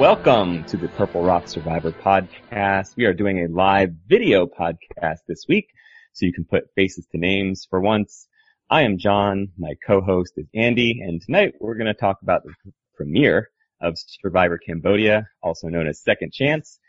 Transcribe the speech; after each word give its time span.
Welcome 0.00 0.64
to 0.64 0.78
the 0.78 0.88
Purple 0.88 1.22
Rock 1.22 1.46
Survivor 1.46 1.92
podcast. 1.92 2.96
We 2.96 3.04
are 3.04 3.12
doing 3.12 3.44
a 3.44 3.48
live 3.48 3.90
video 4.08 4.46
podcast 4.46 5.18
this 5.28 5.44
week, 5.46 5.66
so 6.14 6.24
you 6.24 6.32
can 6.32 6.46
put 6.46 6.72
faces 6.74 7.06
to 7.12 7.18
names 7.18 7.66
for 7.68 7.82
once. 7.82 8.26
I 8.70 8.80
am 8.80 8.96
John, 8.96 9.48
my 9.58 9.74
co-host 9.86 10.32
is 10.38 10.46
Andy, 10.54 11.02
and 11.02 11.20
tonight 11.20 11.52
we're 11.60 11.74
going 11.74 11.84
to 11.84 11.92
talk 11.92 12.22
about 12.22 12.44
the 12.44 12.54
premiere 12.94 13.50
of 13.82 13.98
Survivor 14.22 14.56
Cambodia, 14.56 15.28
also 15.42 15.68
known 15.68 15.86
as 15.86 16.02
Second 16.02 16.32
Chance. 16.32 16.80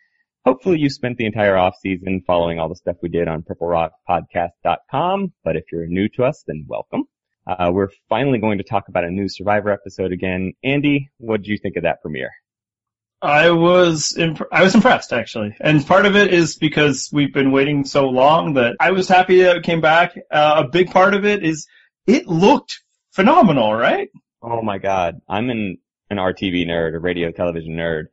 Hopefully 0.45 0.79
you 0.79 0.89
spent 0.89 1.17
the 1.17 1.25
entire 1.25 1.57
off 1.57 1.75
season 1.81 2.23
following 2.25 2.59
all 2.59 2.69
the 2.69 2.75
stuff 2.77 2.95
we 3.01 3.09
did 3.09 3.27
on 3.27 3.43
purplerockpodcast.com, 3.43 5.33
but 5.43 5.57
if 5.57 5.65
you're 5.69 5.85
new 5.85 6.07
to 6.07 6.23
us, 6.23 6.45
then 6.47 6.63
welcome. 6.65 7.03
Uh, 7.45 7.71
we're 7.73 7.89
finally 8.07 8.39
going 8.39 8.59
to 8.59 8.63
talk 8.63 8.87
about 8.87 9.03
a 9.03 9.11
new 9.11 9.27
Survivor 9.27 9.69
episode 9.69 10.13
again. 10.13 10.53
Andy, 10.63 11.09
what 11.17 11.41
did 11.41 11.47
you 11.47 11.57
think 11.57 11.75
of 11.75 11.83
that 11.83 12.01
premiere? 12.01 12.31
I 13.21 13.51
was 13.51 14.17
imp- 14.17 14.47
I 14.51 14.63
was 14.63 14.73
impressed 14.73 15.13
actually, 15.13 15.55
and 15.59 15.85
part 15.85 16.05
of 16.05 16.15
it 16.15 16.33
is 16.33 16.55
because 16.55 17.09
we've 17.13 17.33
been 17.33 17.51
waiting 17.51 17.85
so 17.85 18.09
long 18.09 18.55
that 18.55 18.75
I 18.79 18.91
was 18.91 19.07
happy 19.07 19.43
that 19.43 19.57
it 19.57 19.63
came 19.63 19.81
back. 19.81 20.17
Uh, 20.31 20.63
a 20.65 20.67
big 20.67 20.89
part 20.89 21.13
of 21.13 21.23
it 21.23 21.43
is 21.43 21.67
it 22.07 22.27
looked 22.27 22.79
phenomenal, 23.11 23.73
right? 23.73 24.09
Oh 24.41 24.63
my 24.63 24.79
god, 24.79 25.21
I'm 25.29 25.49
an 25.51 25.77
an 26.09 26.17
RTV 26.17 26.65
nerd, 26.65 26.95
a 26.95 26.99
radio 26.99 27.31
television 27.31 27.75
nerd. 27.75 28.05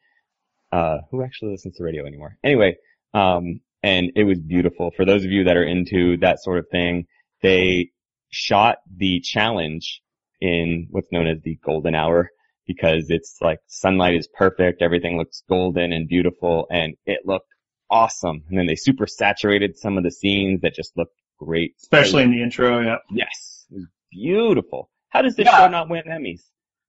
Uh, 0.71 0.99
who 1.11 1.23
actually 1.23 1.53
listens 1.53 1.77
to 1.77 1.83
radio 1.83 2.05
anymore? 2.05 2.37
Anyway, 2.45 2.77
um, 3.15 3.61
and 3.83 4.13
it 4.15 4.25
was 4.25 4.39
beautiful. 4.39 4.91
For 4.95 5.07
those 5.07 5.25
of 5.25 5.31
you 5.31 5.45
that 5.45 5.57
are 5.57 5.65
into 5.65 6.19
that 6.19 6.43
sort 6.43 6.59
of 6.59 6.69
thing, 6.69 7.07
they 7.41 7.91
shot 8.29 8.79
the 8.95 9.21
challenge 9.21 10.03
in 10.43 10.89
what's 10.91 11.11
known 11.11 11.27
as 11.27 11.41
the 11.43 11.59
golden 11.65 11.95
hour 11.95 12.31
because 12.69 13.07
it's 13.09 13.39
like 13.41 13.59
sunlight 13.67 14.15
is 14.15 14.29
perfect, 14.33 14.83
everything 14.83 15.17
looks 15.19 15.43
golden 15.49 15.93
and 15.93 16.07
beautiful, 16.07 16.69
and 16.71 16.95
it 17.07 17.21
looked 17.25 17.49
awesome. 17.91 18.45
And 18.49 18.57
then 18.59 18.67
they 18.67 18.77
super 18.77 19.09
saturated 19.09 19.77
some 19.77 19.99
of 19.99 20.05
the 20.05 20.13
scenes 20.13 20.61
that 20.61 20.75
just 20.75 20.97
looked 20.97 21.17
great. 21.41 21.73
Especially 21.83 22.23
in 22.23 22.31
the 22.31 22.43
intro, 22.43 22.81
yeah. 22.83 22.97
Yes, 23.11 23.67
it 23.71 23.75
was 23.77 23.87
beautiful. 24.13 24.91
How 25.09 25.23
does 25.23 25.35
this 25.35 25.47
Yeah. 25.47 25.57
show 25.59 25.69
not 25.69 25.89
win 25.89 26.03
Emmys? 26.07 26.43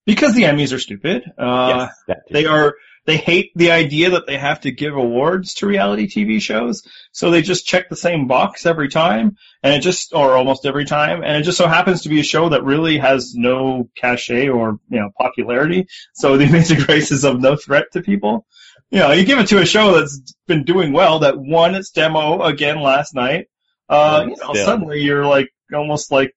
Because 0.05 0.35
the 0.35 0.43
Emmys 0.43 0.73
are 0.73 0.79
stupid. 0.79 1.23
Uh, 1.37 1.87
yes, 2.07 2.19
they 2.29 2.45
are, 2.45 2.75
they 3.09 3.17
hate 3.17 3.51
the 3.55 3.71
idea 3.71 4.11
that 4.11 4.27
they 4.27 4.37
have 4.37 4.61
to 4.61 4.71
give 4.71 4.95
awards 4.95 5.55
to 5.55 5.65
reality 5.65 6.07
TV 6.07 6.39
shows, 6.39 6.83
so 7.11 7.31
they 7.31 7.41
just 7.41 7.65
check 7.65 7.89
the 7.89 7.95
same 7.95 8.27
box 8.27 8.67
every 8.67 8.87
time, 8.87 9.35
and 9.63 9.73
it 9.73 9.79
just, 9.79 10.13
or 10.13 10.37
almost 10.37 10.63
every 10.67 10.85
time, 10.85 11.23
and 11.23 11.35
it 11.37 11.41
just 11.41 11.57
so 11.57 11.67
happens 11.67 12.03
to 12.03 12.09
be 12.09 12.19
a 12.19 12.23
show 12.23 12.49
that 12.49 12.63
really 12.63 12.99
has 12.99 13.33
no 13.33 13.89
cachet 13.95 14.49
or, 14.49 14.79
you 14.89 14.99
know, 14.99 15.09
popularity, 15.17 15.87
so 16.13 16.37
the 16.37 16.45
Amazing 16.49 16.81
Race 16.81 17.11
is 17.11 17.23
of 17.23 17.41
no 17.41 17.55
threat 17.55 17.85
to 17.93 18.03
people. 18.03 18.45
You 18.91 18.99
know, 18.99 19.11
you 19.11 19.25
give 19.25 19.39
it 19.39 19.47
to 19.47 19.59
a 19.59 19.65
show 19.65 19.99
that's 19.99 20.35
been 20.47 20.63
doing 20.63 20.93
well, 20.93 21.19
that 21.19 21.35
won 21.35 21.73
its 21.73 21.89
demo 21.89 22.43
again 22.43 22.79
last 22.79 23.15
night, 23.15 23.47
uh, 23.89 24.27
you 24.29 24.35
know, 24.35 24.53
suddenly 24.53 25.01
you're 25.01 25.25
like, 25.25 25.49
almost 25.73 26.11
like 26.11 26.35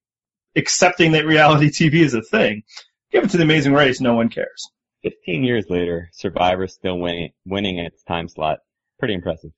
accepting 0.57 1.13
that 1.13 1.27
reality 1.27 1.69
TV 1.69 1.97
is 1.97 2.15
a 2.15 2.23
thing. 2.23 2.63
Give 3.11 3.25
it 3.25 3.31
to 3.31 3.37
the 3.37 3.43
Amazing 3.43 3.75
Race, 3.75 4.01
no 4.01 4.15
one 4.15 4.31
cares. 4.31 4.71
15 5.03 5.45
years 5.45 5.67
later, 5.69 6.11
Survivor's 6.13 6.75
still 6.75 6.99
winning, 6.99 7.33
winning 7.45 7.79
its 7.79 8.03
time 8.03 8.29
slot. 8.29 8.61
Pretty 8.99 9.15
impressive. 9.15 9.51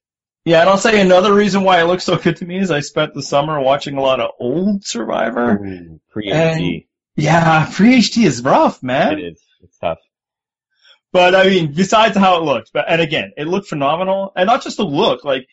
Yeah, 0.44 0.60
and 0.60 0.68
I'll 0.68 0.78
say 0.78 1.00
another 1.00 1.32
reason 1.32 1.62
why 1.62 1.80
it 1.80 1.84
looks 1.84 2.04
so 2.04 2.16
good 2.16 2.36
to 2.36 2.44
me 2.44 2.58
is 2.58 2.70
I 2.70 2.80
spent 2.80 3.14
the 3.14 3.22
summer 3.22 3.60
watching 3.60 3.96
a 3.96 4.02
lot 4.02 4.20
of 4.20 4.32
old 4.38 4.84
Survivor. 4.84 5.58
Ooh, 5.64 6.00
pre-HD. 6.10 6.86
Yeah, 7.16 7.70
pre 7.72 7.98
HD 8.00 8.26
is 8.26 8.42
rough, 8.42 8.82
man. 8.82 9.18
It 9.18 9.32
is. 9.32 9.40
It's 9.62 9.78
tough. 9.78 9.98
But 11.12 11.34
I 11.34 11.44
mean, 11.44 11.72
besides 11.72 12.16
how 12.16 12.38
it 12.38 12.44
looked, 12.44 12.72
but 12.72 12.86
and 12.88 13.00
again, 13.00 13.32
it 13.36 13.46
looked 13.46 13.68
phenomenal, 13.68 14.32
and 14.34 14.48
not 14.48 14.64
just 14.64 14.78
the 14.78 14.84
look, 14.84 15.24
like 15.24 15.46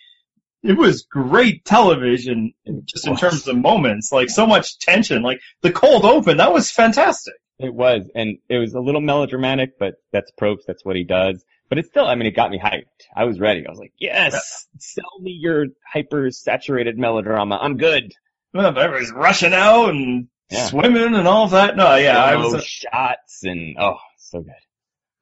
it 0.64 0.78
was 0.78 1.04
great 1.04 1.64
television, 1.64 2.54
just 2.86 3.08
in 3.08 3.16
terms 3.16 3.48
of 3.48 3.58
moments, 3.58 4.12
like 4.12 4.30
so 4.30 4.46
much 4.46 4.80
tension, 4.80 5.22
like 5.22 5.40
the 5.62 5.72
cold 5.72 6.04
open, 6.04 6.38
that 6.38 6.52
was 6.52 6.72
fantastic. 6.72 7.36
It 7.64 7.74
was, 7.74 8.10
and 8.16 8.38
it 8.50 8.58
was 8.58 8.74
a 8.74 8.80
little 8.80 9.02
melodramatic, 9.02 9.78
but 9.80 9.96
that's 10.12 10.32
Probst, 10.40 10.66
that's 10.68 10.84
what 10.86 10.96
he 10.96 11.04
does. 11.04 11.44
But 11.70 11.78
it 11.78 11.86
still, 11.86 12.06
I 12.06 12.16
mean, 12.16 12.28
it 12.28 12.36
got 12.36 12.52
me 12.52 12.60
hyped. 12.60 12.84
I 13.16 13.24
was 13.26 13.40
ready. 13.40 13.66
I 13.66 13.70
was 13.70 13.80
like, 13.80 13.94
yes, 13.98 14.68
sell 14.78 15.20
me 15.22 15.32
your 15.32 15.68
hyper 15.92 16.30
saturated 16.32 16.98
melodrama. 16.98 17.58
I'm 17.62 17.78
good. 17.78 18.12
Well, 18.54 18.68
Everybody's 18.78 19.12
rushing 19.14 19.54
out 19.54 19.90
and 19.92 20.28
Yeah. 20.50 20.66
swimming 20.66 21.16
and 21.16 21.28
all 21.28 21.48
that. 21.50 21.78
No, 21.78 21.96
yeah, 21.96 22.22
I 22.24 22.34
Slow 22.34 22.54
was. 22.54 22.66
shots 22.66 23.44
and, 23.44 23.78
oh, 23.80 23.98
so 24.18 24.42
good. 24.42 24.52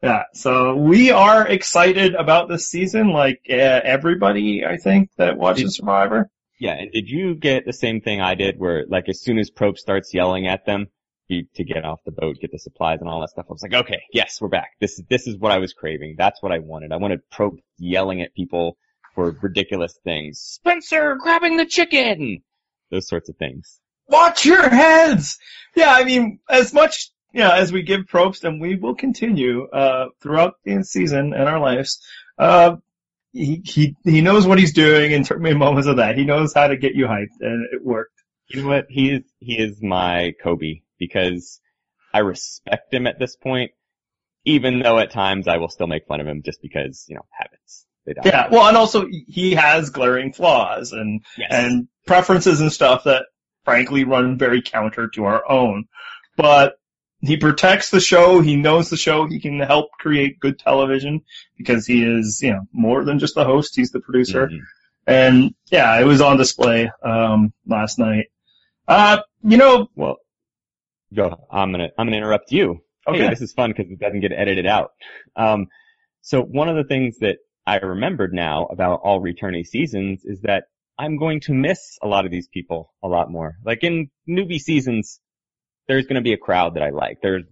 Yeah, 0.01 0.23
so 0.33 0.75
we 0.75 1.11
are 1.11 1.45
excited 1.47 2.15
about 2.15 2.47
this 2.47 2.69
season, 2.69 3.09
like 3.09 3.41
uh, 3.49 3.53
everybody, 3.53 4.63
I 4.65 4.77
think, 4.77 5.09
that 5.17 5.37
watches 5.37 5.75
Survivor. 5.75 6.29
Yeah, 6.59 6.73
and 6.73 6.91
did 6.91 7.09
you 7.09 7.35
get 7.35 7.65
the 7.65 7.73
same 7.73 8.01
thing 8.01 8.21
I 8.21 8.35
did 8.35 8.57
where, 8.57 8.85
like, 8.87 9.07
as 9.09 9.21
soon 9.21 9.37
as 9.39 9.51
Probst 9.51 9.77
starts 9.79 10.13
yelling 10.13 10.47
at 10.47 10.65
them 10.65 10.87
he- 11.29 11.47
to 11.55 11.63
get 11.63 11.85
off 11.85 12.03
the 12.03 12.11
boat, 12.11 12.37
get 12.41 12.51
the 12.51 12.59
supplies 12.59 12.99
and 12.99 13.09
all 13.09 13.21
that 13.21 13.29
stuff, 13.29 13.45
I 13.49 13.53
was 13.53 13.63
like, 13.63 13.73
okay, 13.73 14.01
yes, 14.11 14.41
we're 14.41 14.49
back. 14.49 14.71
This 14.81 14.99
is, 14.99 15.05
this 15.09 15.27
is 15.27 15.37
what 15.37 15.53
I 15.53 15.59
was 15.59 15.71
craving. 15.71 16.15
That's 16.17 16.41
what 16.43 16.51
I 16.51 16.59
wanted. 16.59 16.91
I 16.91 16.97
wanted 16.97 17.21
Probst 17.31 17.59
yelling 17.77 18.21
at 18.21 18.33
people 18.33 18.77
for 19.15 19.37
ridiculous 19.41 19.97
things. 20.03 20.39
Spencer 20.39 21.15
grabbing 21.15 21.55
the 21.55 21.65
chicken! 21.65 22.43
Those 22.91 23.07
sorts 23.07 23.29
of 23.29 23.37
things. 23.37 23.79
Watch 24.07 24.45
your 24.45 24.67
heads! 24.67 25.37
Yeah, 25.75 25.93
I 25.93 26.03
mean, 26.03 26.39
as 26.49 26.73
much, 26.73 27.11
you 27.31 27.41
know, 27.41 27.51
as 27.51 27.71
we 27.71 27.83
give 27.83 28.01
Probst, 28.01 28.43
and 28.43 28.59
we 28.59 28.75
will 28.75 28.95
continue, 28.95 29.67
uh, 29.67 30.07
throughout 30.21 30.55
the 30.65 30.83
season 30.83 31.33
and 31.33 31.43
our 31.47 31.59
lives, 31.59 32.01
uh, 32.39 32.77
he, 33.31 33.61
he, 33.63 33.95
he 34.03 34.21
knows 34.21 34.47
what 34.47 34.57
he's 34.57 34.73
doing 34.73 35.11
in 35.11 35.23
moments 35.59 35.87
of 35.87 35.97
that. 35.97 36.17
He 36.17 36.25
knows 36.25 36.53
how 36.53 36.67
to 36.67 36.77
get 36.77 36.95
you 36.95 37.05
hyped, 37.05 37.39
and 37.41 37.67
it 37.71 37.85
worked. 37.85 38.18
You 38.49 38.63
know 38.63 38.69
what? 38.69 38.85
He 38.89 39.11
is, 39.11 39.23
he 39.39 39.57
is 39.57 39.81
my 39.81 40.33
Kobe 40.41 40.81
because 40.97 41.59
I 42.13 42.19
respect 42.19 42.93
him 42.93 43.07
at 43.07 43.19
this 43.19 43.35
point, 43.35 43.71
even 44.45 44.79
though 44.79 44.99
at 44.99 45.11
times 45.11 45.47
I 45.47 45.57
will 45.57 45.69
still 45.69 45.87
make 45.87 46.07
fun 46.07 46.19
of 46.19 46.27
him 46.27 46.41
just 46.43 46.61
because, 46.61 47.05
you 47.07 47.15
know, 47.15 47.25
habits. 47.31 47.85
They. 48.05 48.13
Yeah, 48.25 48.47
well, 48.49 48.67
and 48.67 48.77
also 48.77 49.05
he 49.27 49.53
has 49.55 49.91
glaring 49.91 50.33
flaws 50.33 50.93
and 50.93 51.21
Yes. 51.37 51.49
and 51.51 51.87
preferences 52.07 52.59
and 52.59 52.71
stuff 52.73 53.03
that 53.03 53.25
frankly 53.65 54.03
run 54.03 54.37
very 54.37 54.61
counter 54.63 55.09
to 55.09 55.25
our 55.25 55.47
own. 55.49 55.85
But 56.35 56.75
he 57.21 57.37
protects 57.37 57.91
the 57.91 57.99
show. 57.99 58.39
He 58.41 58.55
knows 58.55 58.89
the 58.89 58.97
show. 58.97 59.27
He 59.27 59.39
can 59.39 59.59
help 59.59 59.91
create 59.99 60.39
good 60.39 60.57
television 60.57 61.21
because 61.57 61.85
he 61.85 62.03
is, 62.03 62.41
you 62.41 62.51
know, 62.53 62.61
more 62.71 63.03
than 63.03 63.19
just 63.19 63.35
the 63.35 63.43
host. 63.45 63.75
He's 63.75 63.91
the 63.91 63.99
producer. 63.99 64.47
Mhm. 64.47 64.59
And 65.05 65.53
yeah, 65.69 65.99
it 65.99 66.05
was 66.05 66.21
on 66.21 66.37
display, 66.37 66.89
um, 67.03 67.53
last 67.67 67.99
night. 67.99 68.27
Uh, 68.89 69.19
you 69.43 69.57
know, 69.57 69.87
Well, 69.95 70.17
go. 71.13 71.47
I'm 71.51 71.71
gonna 71.71 71.89
I'm 71.97 72.07
gonna 72.07 72.17
interrupt 72.17 72.51
you. 72.51 72.81
okay. 73.07 73.19
Hey, 73.19 73.29
this 73.29 73.41
is 73.41 73.53
fun 73.53 73.71
because 73.71 73.91
it 73.91 73.99
doesn't 73.99 74.19
get 74.21 74.31
edited 74.31 74.65
out. 74.65 74.91
Um, 75.35 75.67
so 76.21 76.41
one 76.41 76.67
of 76.69 76.75
the 76.75 76.83
things 76.83 77.19
that 77.19 77.37
I 77.65 77.77
remembered 77.77 78.33
now 78.33 78.65
about 78.65 79.01
all 79.03 79.21
returnee 79.21 79.65
seasons 79.65 80.25
is 80.25 80.41
that 80.41 80.65
I'm 80.97 81.17
going 81.17 81.39
to 81.41 81.53
miss 81.53 81.97
a 82.01 82.07
lot 82.07 82.25
of 82.25 82.31
these 82.31 82.47
people 82.47 82.91
a 83.03 83.07
lot 83.07 83.31
more. 83.31 83.55
Like 83.63 83.83
in 83.83 84.09
newbie 84.27 84.59
seasons, 84.59 85.19
there's 85.87 86.05
going 86.07 86.15
to 86.15 86.21
be 86.21 86.33
a 86.33 86.37
crowd 86.37 86.73
that 86.73 86.83
I 86.83 86.89
like. 86.89 87.19
There's 87.21 87.43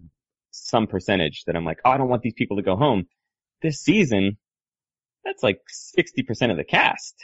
some 0.50 0.86
percentage 0.86 1.44
that 1.46 1.56
I'm 1.56 1.64
like, 1.64 1.78
oh, 1.84 1.90
I 1.90 1.96
don't 1.98 2.08
want 2.08 2.22
these 2.22 2.34
people 2.34 2.56
to 2.58 2.62
go 2.62 2.76
home. 2.76 3.06
This 3.62 3.80
season, 3.80 4.36
that's 5.24 5.42
like 5.42 5.60
60% 6.04 6.50
of 6.50 6.56
the 6.56 6.64
cast. 6.64 7.14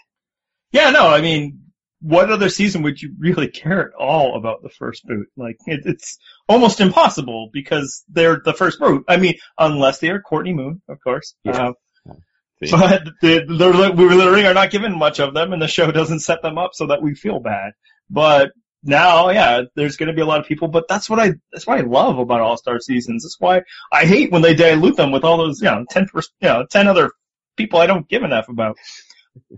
Yeah, 0.72 0.90
no, 0.90 1.08
I 1.08 1.20
mean, 1.20 1.63
what 2.04 2.30
other 2.30 2.50
season 2.50 2.82
would 2.82 3.00
you 3.00 3.14
really 3.18 3.48
care 3.48 3.88
at 3.88 3.94
all 3.94 4.36
about 4.36 4.62
the 4.62 4.68
first 4.68 5.06
boot? 5.06 5.26
Like, 5.38 5.56
it, 5.64 5.80
it's 5.86 6.18
almost 6.46 6.82
impossible 6.82 7.48
because 7.50 8.04
they're 8.10 8.42
the 8.44 8.52
first 8.52 8.78
boot. 8.78 9.04
I 9.08 9.16
mean, 9.16 9.36
unless 9.58 10.00
they 10.00 10.10
are 10.10 10.20
Courtney 10.20 10.52
Moon, 10.52 10.82
of 10.86 10.98
course. 11.02 11.34
Yeah. 11.44 11.70
Uh, 12.10 12.14
but 12.70 13.04
they, 13.22 13.40
we 13.40 13.54
literally 13.56 14.46
are 14.46 14.52
not 14.52 14.70
given 14.70 14.98
much 14.98 15.18
of 15.18 15.32
them, 15.32 15.54
and 15.54 15.62
the 15.62 15.66
show 15.66 15.90
doesn't 15.90 16.20
set 16.20 16.42
them 16.42 16.58
up 16.58 16.72
so 16.74 16.88
that 16.88 17.00
we 17.00 17.14
feel 17.14 17.40
bad. 17.40 17.72
But 18.10 18.52
now, 18.82 19.30
yeah, 19.30 19.62
there's 19.74 19.96
going 19.96 20.08
to 20.08 20.14
be 20.14 20.20
a 20.20 20.26
lot 20.26 20.40
of 20.40 20.46
people, 20.46 20.68
but 20.68 20.86
that's 20.86 21.08
what 21.08 21.18
I 21.18 21.32
that's 21.52 21.66
what 21.66 21.78
I 21.78 21.82
love 21.82 22.18
about 22.18 22.42
All 22.42 22.58
Star 22.58 22.80
seasons. 22.80 23.24
That's 23.24 23.40
why 23.40 23.62
I 23.90 24.04
hate 24.04 24.30
when 24.30 24.42
they 24.42 24.54
dilute 24.54 24.96
them 24.96 25.10
with 25.10 25.24
all 25.24 25.38
those, 25.38 25.62
you 25.62 25.70
know, 25.70 25.84
ten 25.88 26.06
you 26.14 26.22
know, 26.42 26.66
ten 26.70 26.86
other 26.86 27.10
people 27.56 27.80
I 27.80 27.86
don't 27.86 28.08
give 28.08 28.22
enough 28.22 28.50
about. 28.50 28.76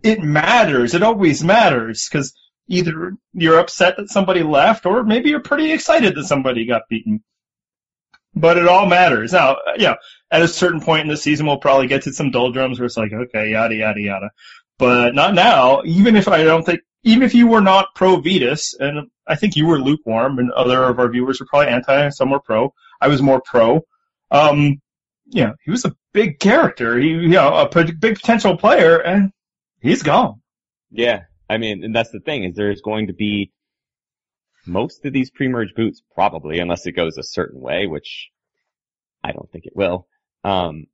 It 0.03 0.23
matters. 0.23 0.95
It 0.95 1.03
always 1.03 1.45
matters 1.45 2.09
because 2.09 2.35
either 2.69 3.13
you're 3.33 3.59
upset 3.59 3.97
that 3.97 4.09
somebody 4.09 4.43
left, 4.43 4.87
or 4.87 5.05
maybe 5.05 5.31
you're 5.31 5.41
pretty 5.41 5.73
excited 5.73 6.15
that 6.15 6.25
somebody 6.25 6.67
got 6.67 6.89
beaten. 6.89 7.23
But 8.35 8.59
it 8.59 8.69
all 8.69 8.87
matters. 8.87 9.33
Now, 9.33 9.57
yeah, 9.79 9.95
at 10.31 10.43
a 10.43 10.49
certain 10.49 10.81
point 10.81 11.03
in 11.03 11.09
the 11.09 11.17
season, 11.17 11.47
we'll 11.47 11.59
probably 11.59 11.87
get 11.87 12.03
to 12.03 12.13
some 12.13 12.31
doldrums 12.31 12.79
where 12.79 12.87
it's 12.87 12.97
like, 12.97 13.13
okay, 13.13 13.51
yada 13.53 13.75
yada 13.75 14.01
yada. 14.01 14.31
But 14.79 15.15
not 15.15 15.35
now. 15.35 15.83
Even 15.85 16.17
if 16.17 16.29
I 16.29 16.45
don't 16.45 16.65
think, 16.65 16.81
even 17.03 17.23
if 17.23 17.35
you 17.35 17.47
were 17.47 17.63
not 17.63 17.95
pro 17.95 18.17
Vytas, 18.17 18.75
and 18.79 19.09
I 19.27 19.37
think 19.37 19.57
you 19.57 19.67
were 19.67 19.81
lukewarm, 19.81 20.39
and 20.39 20.51
other 20.53 20.85
of 20.85 20.99
our 20.99 21.11
viewers 21.11 21.41
were 21.41 21.47
probably 21.47 21.73
anti, 21.73 22.11
some 22.11 22.31
were 22.31 22.41
pro. 22.41 22.75
I 23.01 23.09
was 23.09 23.23
more 23.23 23.41
pro. 23.41 23.87
Um, 24.31 24.83
you 25.27 25.45
know, 25.45 25.55
he 25.65 25.71
was 25.71 25.85
a 25.85 25.97
big 26.13 26.39
character. 26.39 26.99
He, 26.99 27.09
you 27.09 27.29
know, 27.29 27.55
a 27.55 27.69
big 27.69 28.17
potential 28.17 28.57
player, 28.57 28.99
and 28.99 29.33
he's 29.87 30.03
gone. 30.03 30.41
Yeah, 30.91 31.23
I 31.49 31.59
mean, 31.59 31.85
and 31.85 31.95
that's 31.95 32.11
the 32.11 32.21
thing 32.21 32.45
is 32.45 32.55
there's 32.55 32.81
going 32.81 33.09
to 33.09 33.13
be 33.13 33.53
most 34.67 35.05
of 35.05 35.13
these 35.13 35.31
pre-merge 35.31 35.75
boots 35.75 36.03
probably, 36.15 36.59
unless 36.59 36.87
it 36.87 36.93
goes 36.93 37.19
a 37.19 37.23
certain 37.23 37.61
way, 37.61 37.87
which 37.87 38.31
I 39.23 39.33
don't 39.33 39.51
think 39.51 39.67
it 39.67 39.77
will. 39.77 40.07
Um, 40.45 40.87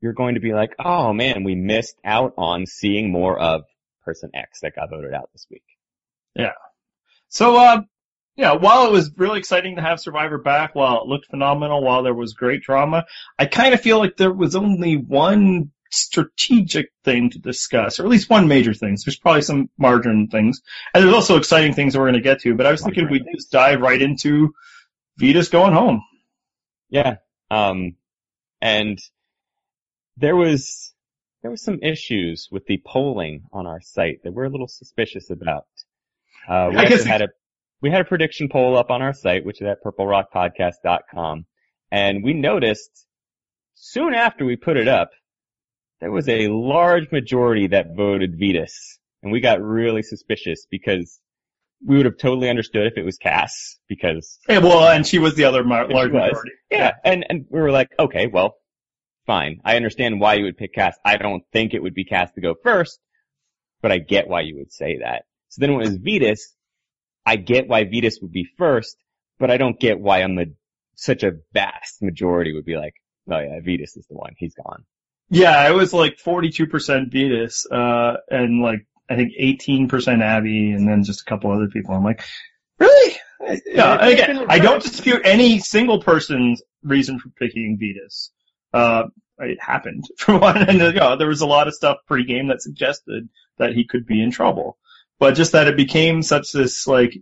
you're 0.00 0.12
going 0.12 0.34
to 0.34 0.40
be 0.40 0.52
like, 0.52 0.74
oh 0.78 1.12
man, 1.12 1.44
we 1.44 1.54
missed 1.54 1.96
out 2.04 2.34
on 2.36 2.66
seeing 2.66 3.12
more 3.12 3.38
of 3.38 3.62
person 4.04 4.30
X 4.34 4.60
that 4.60 4.74
got 4.74 4.90
voted 4.90 5.14
out 5.14 5.30
this 5.32 5.46
week. 5.50 5.62
Yeah. 6.34 6.52
So, 7.28 7.56
uh, 7.56 7.82
yeah, 8.36 8.54
while 8.54 8.86
it 8.86 8.92
was 8.92 9.12
really 9.16 9.38
exciting 9.38 9.76
to 9.76 9.82
have 9.82 10.00
Survivor 10.00 10.38
back, 10.38 10.74
while 10.74 11.02
it 11.02 11.06
looked 11.06 11.26
phenomenal, 11.26 11.82
while 11.82 12.02
there 12.02 12.14
was 12.14 12.34
great 12.34 12.62
drama, 12.62 13.04
I 13.38 13.46
kind 13.46 13.74
of 13.74 13.80
feel 13.80 13.98
like 13.98 14.16
there 14.16 14.32
was 14.32 14.56
only 14.56 14.96
one 14.96 15.70
strategic 15.92 16.90
thing 17.04 17.30
to 17.30 17.38
discuss, 17.38 18.00
or 18.00 18.04
at 18.04 18.08
least 18.08 18.30
one 18.30 18.48
major 18.48 18.74
thing. 18.74 18.96
So 18.96 19.04
there's 19.06 19.18
probably 19.18 19.42
some 19.42 19.68
margin 19.78 20.28
things, 20.28 20.62
and 20.94 21.04
there's 21.04 21.14
also 21.14 21.36
exciting 21.36 21.74
things 21.74 21.92
that 21.92 22.00
we're 22.00 22.10
going 22.10 22.14
to 22.14 22.20
get 22.20 22.40
to. 22.40 22.54
But 22.54 22.66
I 22.66 22.72
was 22.72 22.82
thinking 22.82 23.08
we 23.10 23.24
just 23.34 23.52
dive 23.52 23.80
right 23.80 24.00
into 24.00 24.54
Vytas 25.20 25.50
going 25.50 25.72
home. 25.72 26.02
Yeah, 26.88 27.16
um, 27.50 27.96
and 28.60 28.98
there 30.16 30.36
was 30.36 30.92
there 31.42 31.50
was 31.50 31.62
some 31.62 31.80
issues 31.82 32.48
with 32.50 32.66
the 32.66 32.80
polling 32.84 33.44
on 33.52 33.66
our 33.66 33.80
site 33.80 34.22
that 34.24 34.32
we're 34.32 34.44
a 34.44 34.50
little 34.50 34.68
suspicious 34.68 35.30
about. 35.30 35.66
Uh, 36.48 36.70
we 36.70 36.76
had 37.04 37.22
a 37.22 37.28
we 37.80 37.90
had 37.90 38.00
a 38.00 38.04
prediction 38.04 38.48
poll 38.48 38.76
up 38.76 38.90
on 38.90 39.02
our 39.02 39.12
site, 39.12 39.44
which 39.44 39.60
is 39.60 39.66
at 39.66 39.82
purplerockpodcast.com, 39.84 41.46
and 41.90 42.24
we 42.24 42.32
noticed 42.32 43.06
soon 43.74 44.14
after 44.14 44.44
we 44.44 44.56
put 44.56 44.76
it 44.76 44.88
up, 44.88 45.10
there 46.02 46.10
was 46.10 46.28
a 46.28 46.48
large 46.48 47.12
majority 47.12 47.68
that 47.68 47.94
voted 47.94 48.36
Vytas, 48.36 48.74
and 49.22 49.30
we 49.30 49.38
got 49.38 49.62
really 49.62 50.02
suspicious 50.02 50.66
because 50.68 51.20
we 51.86 51.96
would 51.96 52.06
have 52.06 52.18
totally 52.18 52.50
understood 52.50 52.88
if 52.88 52.94
it 52.96 53.04
was 53.04 53.18
Kass 53.18 53.78
because 53.88 54.40
Yeah, 54.48 54.58
well, 54.58 54.88
and 54.88 55.06
she 55.06 55.20
was 55.20 55.36
the 55.36 55.44
other 55.44 55.62
mar- 55.62 55.88
large 55.88 56.10
majority. 56.10 56.50
yeah, 56.72 56.94
and 57.04 57.24
and 57.30 57.46
we 57.48 57.60
were 57.60 57.70
like, 57.70 57.90
okay, 58.00 58.26
well, 58.26 58.56
fine. 59.26 59.60
I 59.64 59.76
understand 59.76 60.18
why 60.20 60.34
you 60.34 60.44
would 60.44 60.56
pick 60.58 60.74
Kass. 60.74 60.96
I 61.04 61.18
don't 61.18 61.44
think 61.52 61.72
it 61.72 61.80
would 61.80 61.94
be 61.94 62.04
Kass 62.04 62.32
to 62.32 62.40
go 62.40 62.56
first, 62.64 62.98
but 63.80 63.92
I 63.92 63.98
get 63.98 64.26
why 64.26 64.40
you 64.40 64.56
would 64.56 64.72
say 64.72 64.98
that. 64.98 65.22
So 65.50 65.60
then 65.60 65.72
when 65.72 65.82
it 65.82 65.88
was 65.88 65.98
Vytas, 65.98 66.40
I 67.24 67.36
get 67.36 67.68
why 67.68 67.84
Vytas 67.84 68.20
would 68.22 68.32
be 68.32 68.48
first, 68.58 68.96
but 69.38 69.52
I 69.52 69.56
don't 69.56 69.78
get 69.78 70.00
why 70.00 70.24
on 70.24 70.34
the 70.34 70.52
such 70.96 71.22
a 71.22 71.34
vast 71.52 72.02
majority 72.02 72.52
would 72.54 72.64
be 72.64 72.76
like, 72.76 72.94
oh 73.30 73.38
yeah, 73.38 73.60
Vytas 73.60 73.96
is 73.96 74.06
the 74.10 74.16
one. 74.16 74.32
He's 74.36 74.54
gone. 74.54 74.84
Yeah, 75.32 75.66
it 75.66 75.72
was 75.72 75.94
like 75.94 76.18
42% 76.18 76.68
Vytas, 77.10 77.64
uh, 77.72 78.18
and 78.28 78.60
like, 78.60 78.86
I 79.08 79.16
think 79.16 79.32
18% 79.40 80.22
Abby, 80.22 80.72
and 80.72 80.86
then 80.86 81.04
just 81.04 81.22
a 81.22 81.24
couple 81.24 81.50
other 81.50 81.68
people. 81.68 81.94
I'm 81.94 82.04
like, 82.04 82.22
really? 82.78 83.16
Yeah, 83.40 83.56
Yeah, 83.66 84.06
again, 84.06 84.44
I 84.50 84.58
don't 84.58 84.82
dispute 84.82 85.22
any 85.24 85.58
single 85.58 86.02
person's 86.02 86.62
reason 86.82 87.18
for 87.18 87.30
picking 87.30 87.78
Vytas. 87.80 88.28
Uh, 88.74 89.08
it 89.38 89.56
happened 89.58 90.04
for 90.18 90.36
one, 90.36 90.68
and 90.68 90.78
you 90.78 90.92
know, 90.92 91.16
there 91.16 91.28
was 91.28 91.40
a 91.40 91.46
lot 91.46 91.66
of 91.66 91.72
stuff 91.72 91.96
pre-game 92.06 92.48
that 92.48 92.60
suggested 92.60 93.30
that 93.56 93.72
he 93.72 93.86
could 93.86 94.04
be 94.04 94.22
in 94.22 94.32
trouble. 94.32 94.76
But 95.18 95.32
just 95.32 95.52
that 95.52 95.66
it 95.66 95.78
became 95.78 96.20
such 96.20 96.52
this 96.52 96.86
like 96.86 97.16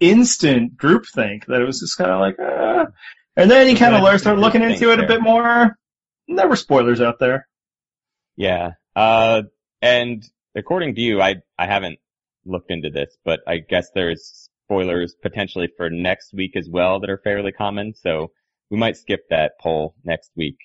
instant 0.00 0.76
groupthink 0.76 1.46
that 1.46 1.62
it 1.62 1.64
was 1.64 1.78
just 1.78 1.96
kind 1.96 2.10
of 2.10 2.18
like, 2.18 2.40
uh, 2.40 2.86
and 3.36 3.48
then 3.48 3.68
you 3.68 3.76
kind 3.76 3.94
of 3.94 4.02
But 4.02 4.18
started 4.18 4.40
looking 4.40 4.62
into 4.62 4.90
groupthink 4.90 4.90
it 4.90 4.98
a 4.98 5.06
bit 5.06 5.22
more. 5.22 5.76
There 6.34 6.48
were 6.48 6.56
spoilers 6.56 7.00
out 7.00 7.18
there. 7.18 7.46
Yeah. 8.36 8.72
Uh, 8.96 9.42
and 9.82 10.24
according 10.54 10.94
to 10.94 11.00
you, 11.00 11.20
I, 11.20 11.36
I 11.58 11.66
haven't 11.66 11.98
looked 12.44 12.70
into 12.70 12.90
this, 12.90 13.16
but 13.24 13.40
I 13.46 13.58
guess 13.58 13.88
there's 13.94 14.48
spoilers 14.66 15.14
potentially 15.22 15.68
for 15.76 15.90
next 15.90 16.32
week 16.32 16.56
as 16.56 16.68
well 16.68 17.00
that 17.00 17.10
are 17.10 17.18
fairly 17.18 17.52
common. 17.52 17.94
So 17.94 18.30
we 18.70 18.78
might 18.78 18.96
skip 18.96 19.28
that 19.30 19.52
poll 19.60 19.94
next 20.04 20.30
week. 20.36 20.58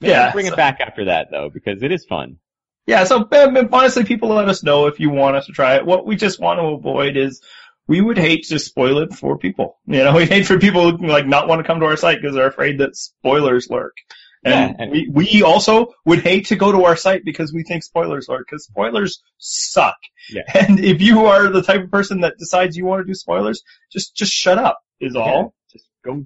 Maybe 0.00 0.12
Yeah, 0.12 0.32
Bring 0.32 0.46
so- 0.46 0.52
it 0.52 0.56
back 0.56 0.80
after 0.80 1.06
that 1.06 1.28
though, 1.30 1.50
because 1.52 1.82
it 1.82 1.92
is 1.92 2.04
fun. 2.06 2.38
Yeah, 2.86 3.04
so 3.04 3.28
um, 3.30 3.68
honestly, 3.72 4.02
people 4.04 4.30
let 4.30 4.48
us 4.48 4.64
know 4.64 4.86
if 4.88 4.98
you 4.98 5.08
want 5.08 5.36
us 5.36 5.46
to 5.46 5.52
try 5.52 5.76
it. 5.76 5.86
What 5.86 6.04
we 6.04 6.16
just 6.16 6.40
want 6.40 6.58
to 6.58 6.64
avoid 6.64 7.16
is 7.16 7.40
we 7.86 8.00
would 8.00 8.18
hate 8.18 8.46
to 8.48 8.58
spoil 8.58 8.98
it 8.98 9.12
for 9.12 9.38
people. 9.38 9.78
You 9.86 10.02
know, 10.02 10.14
we 10.16 10.26
hate 10.26 10.46
for 10.46 10.58
people 10.58 10.96
who 10.96 11.06
like 11.06 11.26
not 11.26 11.46
want 11.46 11.60
to 11.60 11.64
come 11.66 11.78
to 11.78 11.86
our 11.86 11.96
site 11.96 12.20
because 12.20 12.34
they're 12.34 12.48
afraid 12.48 12.78
that 12.78 12.96
spoilers 12.96 13.70
lurk. 13.70 13.94
And, 14.44 14.54
Yeah, 14.54 14.74
and- 14.78 14.90
we, 14.90 15.08
we 15.12 15.42
also 15.42 15.94
would 16.04 16.20
hate 16.20 16.46
to 16.46 16.56
go 16.56 16.72
to 16.72 16.84
our 16.84 16.96
site 16.96 17.24
because 17.24 17.52
we 17.52 17.62
think 17.62 17.84
spoilers 17.84 18.28
are, 18.28 18.38
because 18.38 18.64
spoilers 18.64 19.22
suck. 19.38 19.96
Yeah. 20.30 20.42
And 20.54 20.80
if 20.80 21.00
you 21.00 21.26
are 21.26 21.48
the 21.48 21.62
type 21.62 21.82
of 21.84 21.90
person 21.90 22.20
that 22.20 22.34
decides 22.38 22.76
you 22.76 22.84
want 22.84 23.00
to 23.00 23.06
do 23.06 23.14
spoilers, 23.14 23.62
just, 23.92 24.16
just 24.16 24.32
shut 24.32 24.58
up 24.58 24.80
is 25.00 25.16
all. 25.16 25.54
Yeah, 25.72 25.78
just 25.78 25.88
go 26.04 26.24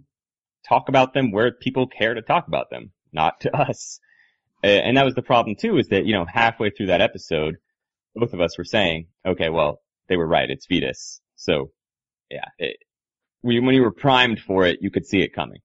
talk 0.68 0.88
about 0.88 1.14
them 1.14 1.30
where 1.30 1.52
people 1.52 1.86
care 1.86 2.14
to 2.14 2.22
talk 2.22 2.48
about 2.48 2.70
them, 2.70 2.92
not 3.12 3.40
to 3.40 3.56
us. 3.56 4.00
And 4.62 4.96
that 4.96 5.04
was 5.04 5.14
the 5.14 5.22
problem 5.22 5.54
too, 5.54 5.78
is 5.78 5.88
that, 5.88 6.06
you 6.06 6.14
know, 6.14 6.24
halfway 6.24 6.70
through 6.70 6.86
that 6.86 7.00
episode, 7.00 7.56
both 8.14 8.32
of 8.32 8.40
us 8.40 8.58
were 8.58 8.64
saying, 8.64 9.06
okay, 9.24 9.48
well, 9.48 9.80
they 10.08 10.16
were 10.16 10.26
right, 10.26 10.50
it's 10.50 10.66
Vytas. 10.66 11.20
So, 11.36 11.70
yeah, 12.30 12.46
it, 12.58 12.78
when 13.42 13.74
you 13.74 13.82
were 13.82 13.92
primed 13.92 14.40
for 14.40 14.66
it, 14.66 14.78
you 14.80 14.90
could 14.90 15.06
see 15.06 15.20
it 15.20 15.34
coming. 15.34 15.60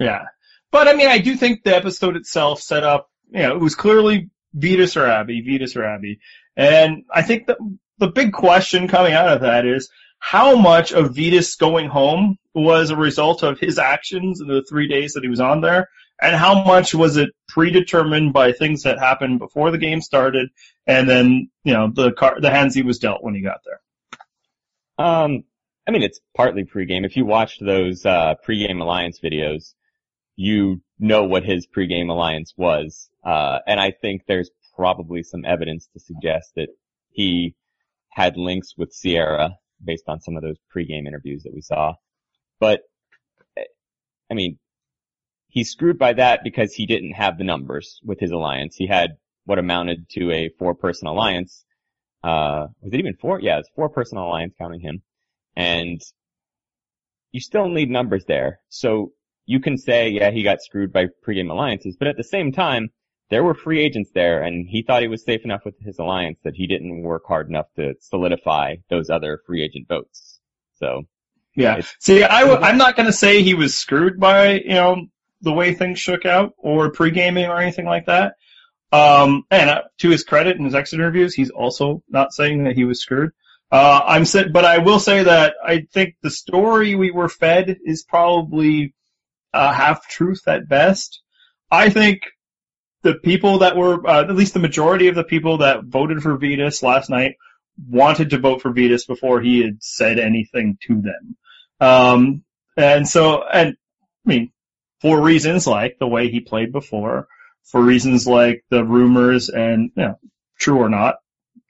Yeah. 0.00 0.24
But 0.72 0.88
I 0.88 0.94
mean, 0.94 1.06
I 1.06 1.18
do 1.18 1.36
think 1.36 1.62
the 1.62 1.76
episode 1.76 2.16
itself 2.16 2.60
set 2.60 2.82
up, 2.82 3.08
you 3.30 3.42
know, 3.42 3.54
it 3.54 3.60
was 3.60 3.76
clearly 3.76 4.30
Vytas 4.56 4.96
or 4.96 5.06
Abby, 5.06 5.42
Vytas 5.42 5.76
or 5.76 5.84
Abby. 5.84 6.18
And 6.56 7.04
I 7.12 7.22
think 7.22 7.46
the, 7.46 7.56
the 7.98 8.08
big 8.08 8.32
question 8.32 8.88
coming 8.88 9.12
out 9.12 9.28
of 9.28 9.42
that 9.42 9.66
is 9.66 9.90
how 10.18 10.56
much 10.56 10.92
of 10.92 11.14
Vytas 11.14 11.58
going 11.58 11.88
home 11.88 12.38
was 12.54 12.90
a 12.90 12.96
result 12.96 13.42
of 13.42 13.60
his 13.60 13.78
actions 13.78 14.40
in 14.40 14.48
the 14.48 14.64
three 14.68 14.88
days 14.88 15.12
that 15.12 15.22
he 15.22 15.28
was 15.28 15.40
on 15.40 15.60
there 15.60 15.88
and 16.20 16.34
how 16.34 16.64
much 16.64 16.94
was 16.94 17.16
it 17.16 17.30
predetermined 17.48 18.32
by 18.32 18.52
things 18.52 18.84
that 18.84 18.98
happened 18.98 19.38
before 19.40 19.70
the 19.70 19.78
game 19.78 20.00
started 20.00 20.48
and 20.86 21.08
then, 21.08 21.50
you 21.64 21.74
know, 21.74 21.90
the 21.92 22.12
car, 22.12 22.40
the 22.40 22.50
hands 22.50 22.74
he 22.74 22.82
was 22.82 22.98
dealt 22.98 23.22
when 23.22 23.34
he 23.34 23.42
got 23.42 23.60
there. 23.64 25.06
Um, 25.06 25.44
I 25.86 25.90
mean, 25.90 26.02
it's 26.02 26.20
partly 26.34 26.64
pregame. 26.64 27.04
If 27.04 27.16
you 27.16 27.26
watched 27.26 27.64
those, 27.64 28.06
uh, 28.06 28.36
pregame 28.46 28.80
alliance 28.80 29.18
videos, 29.20 29.74
you 30.42 30.82
know 30.98 31.22
what 31.22 31.44
his 31.44 31.68
pregame 31.68 32.10
alliance 32.10 32.52
was. 32.56 33.08
Uh, 33.24 33.60
and 33.64 33.78
I 33.78 33.92
think 33.92 34.22
there's 34.26 34.50
probably 34.74 35.22
some 35.22 35.44
evidence 35.44 35.88
to 35.92 36.00
suggest 36.00 36.50
that 36.56 36.68
he 37.12 37.54
had 38.10 38.36
links 38.36 38.74
with 38.76 38.92
Sierra 38.92 39.56
based 39.84 40.04
on 40.08 40.20
some 40.20 40.36
of 40.36 40.42
those 40.42 40.56
pregame 40.74 41.06
interviews 41.06 41.44
that 41.44 41.54
we 41.54 41.60
saw. 41.60 41.94
But, 42.58 42.80
I 43.56 44.34
mean, 44.34 44.58
he's 45.46 45.70
screwed 45.70 45.98
by 45.98 46.14
that 46.14 46.40
because 46.42 46.74
he 46.74 46.86
didn't 46.86 47.12
have 47.12 47.38
the 47.38 47.44
numbers 47.44 48.00
with 48.04 48.18
his 48.18 48.32
alliance. 48.32 48.74
He 48.74 48.88
had 48.88 49.10
what 49.44 49.60
amounted 49.60 50.08
to 50.10 50.32
a 50.32 50.50
four 50.58 50.74
person 50.74 51.06
alliance. 51.06 51.64
Uh, 52.24 52.66
was 52.80 52.92
it 52.92 52.98
even 52.98 53.14
four? 53.14 53.40
Yeah, 53.40 53.58
it's 53.60 53.70
four 53.76 53.90
person 53.90 54.18
alliance 54.18 54.54
counting 54.58 54.80
him. 54.80 55.02
And 55.54 56.00
you 57.30 57.40
still 57.40 57.68
need 57.68 57.90
numbers 57.90 58.24
there. 58.26 58.58
So 58.68 59.12
you 59.46 59.60
can 59.60 59.76
say, 59.76 60.08
yeah, 60.10 60.30
he 60.30 60.42
got 60.42 60.62
screwed 60.62 60.92
by 60.92 61.06
pregame 61.26 61.50
alliances, 61.50 61.96
but 61.98 62.08
at 62.08 62.16
the 62.16 62.24
same 62.24 62.52
time, 62.52 62.90
there 63.30 63.42
were 63.42 63.54
free 63.54 63.80
agents 63.80 64.10
there 64.14 64.42
and 64.42 64.68
he 64.68 64.82
thought 64.82 65.02
he 65.02 65.08
was 65.08 65.24
safe 65.24 65.44
enough 65.44 65.64
with 65.64 65.78
his 65.80 65.98
alliance 65.98 66.38
that 66.44 66.54
he 66.54 66.66
didn't 66.66 67.02
work 67.02 67.22
hard 67.26 67.48
enough 67.48 67.66
to 67.76 67.94
solidify 68.00 68.76
those 68.90 69.08
other 69.10 69.40
free 69.46 69.62
agent 69.64 69.88
votes. 69.88 70.38
So 70.74 71.04
Yeah. 71.54 71.80
See, 71.98 72.22
I 72.22 72.40
w- 72.42 72.60
I'm 72.60 72.78
not 72.78 72.96
going 72.96 73.06
to 73.06 73.12
say 73.12 73.42
he 73.42 73.54
was 73.54 73.74
screwed 73.76 74.20
by, 74.20 74.52
you 74.52 74.74
know, 74.74 75.06
the 75.40 75.52
way 75.52 75.74
things 75.74 75.98
shook 75.98 76.24
out 76.26 76.52
or 76.58 76.90
pre-gaming 76.90 77.46
or 77.46 77.58
anything 77.58 77.86
like 77.86 78.06
that. 78.06 78.34
Um, 78.92 79.44
and 79.50 79.70
uh, 79.70 79.82
to 79.98 80.10
his 80.10 80.24
credit 80.24 80.58
in 80.58 80.64
his 80.64 80.74
exit 80.74 81.00
interviews, 81.00 81.34
he's 81.34 81.50
also 81.50 82.02
not 82.08 82.32
saying 82.32 82.64
that 82.64 82.74
he 82.74 82.84
was 82.84 83.00
screwed. 83.00 83.30
Uh, 83.70 84.02
I'm 84.06 84.26
sa- 84.26 84.48
but 84.52 84.66
I 84.66 84.78
will 84.78 85.00
say 85.00 85.22
that 85.24 85.54
I 85.64 85.86
think 85.92 86.16
the 86.22 86.30
story 86.30 86.94
we 86.94 87.10
were 87.10 87.30
fed 87.30 87.78
is 87.84 88.02
probably 88.02 88.94
uh, 89.52 89.72
half 89.72 90.08
truth 90.08 90.46
at 90.46 90.68
best. 90.68 91.20
I 91.70 91.90
think 91.90 92.22
the 93.02 93.14
people 93.14 93.58
that 93.58 93.76
were, 93.76 94.06
uh, 94.06 94.22
at 94.22 94.34
least 94.34 94.54
the 94.54 94.60
majority 94.60 95.08
of 95.08 95.14
the 95.14 95.24
people 95.24 95.58
that 95.58 95.84
voted 95.84 96.22
for 96.22 96.38
Vytas 96.38 96.82
last 96.82 97.10
night 97.10 97.36
wanted 97.88 98.30
to 98.30 98.38
vote 98.38 98.62
for 98.62 98.72
Vytas 98.72 99.06
before 99.06 99.40
he 99.40 99.62
had 99.62 99.82
said 99.82 100.18
anything 100.18 100.78
to 100.86 101.00
them. 101.00 101.36
Um, 101.80 102.44
and 102.76 103.08
so, 103.08 103.42
and 103.42 103.76
I 104.24 104.28
mean, 104.28 104.52
for 105.00 105.20
reasons 105.20 105.66
like 105.66 105.96
the 105.98 106.06
way 106.06 106.30
he 106.30 106.40
played 106.40 106.72
before, 106.72 107.26
for 107.64 107.82
reasons 107.82 108.26
like 108.26 108.64
the 108.70 108.84
rumors 108.84 109.48
and, 109.48 109.90
you 109.96 110.02
know, 110.02 110.18
true 110.58 110.78
or 110.78 110.88
not, 110.88 111.16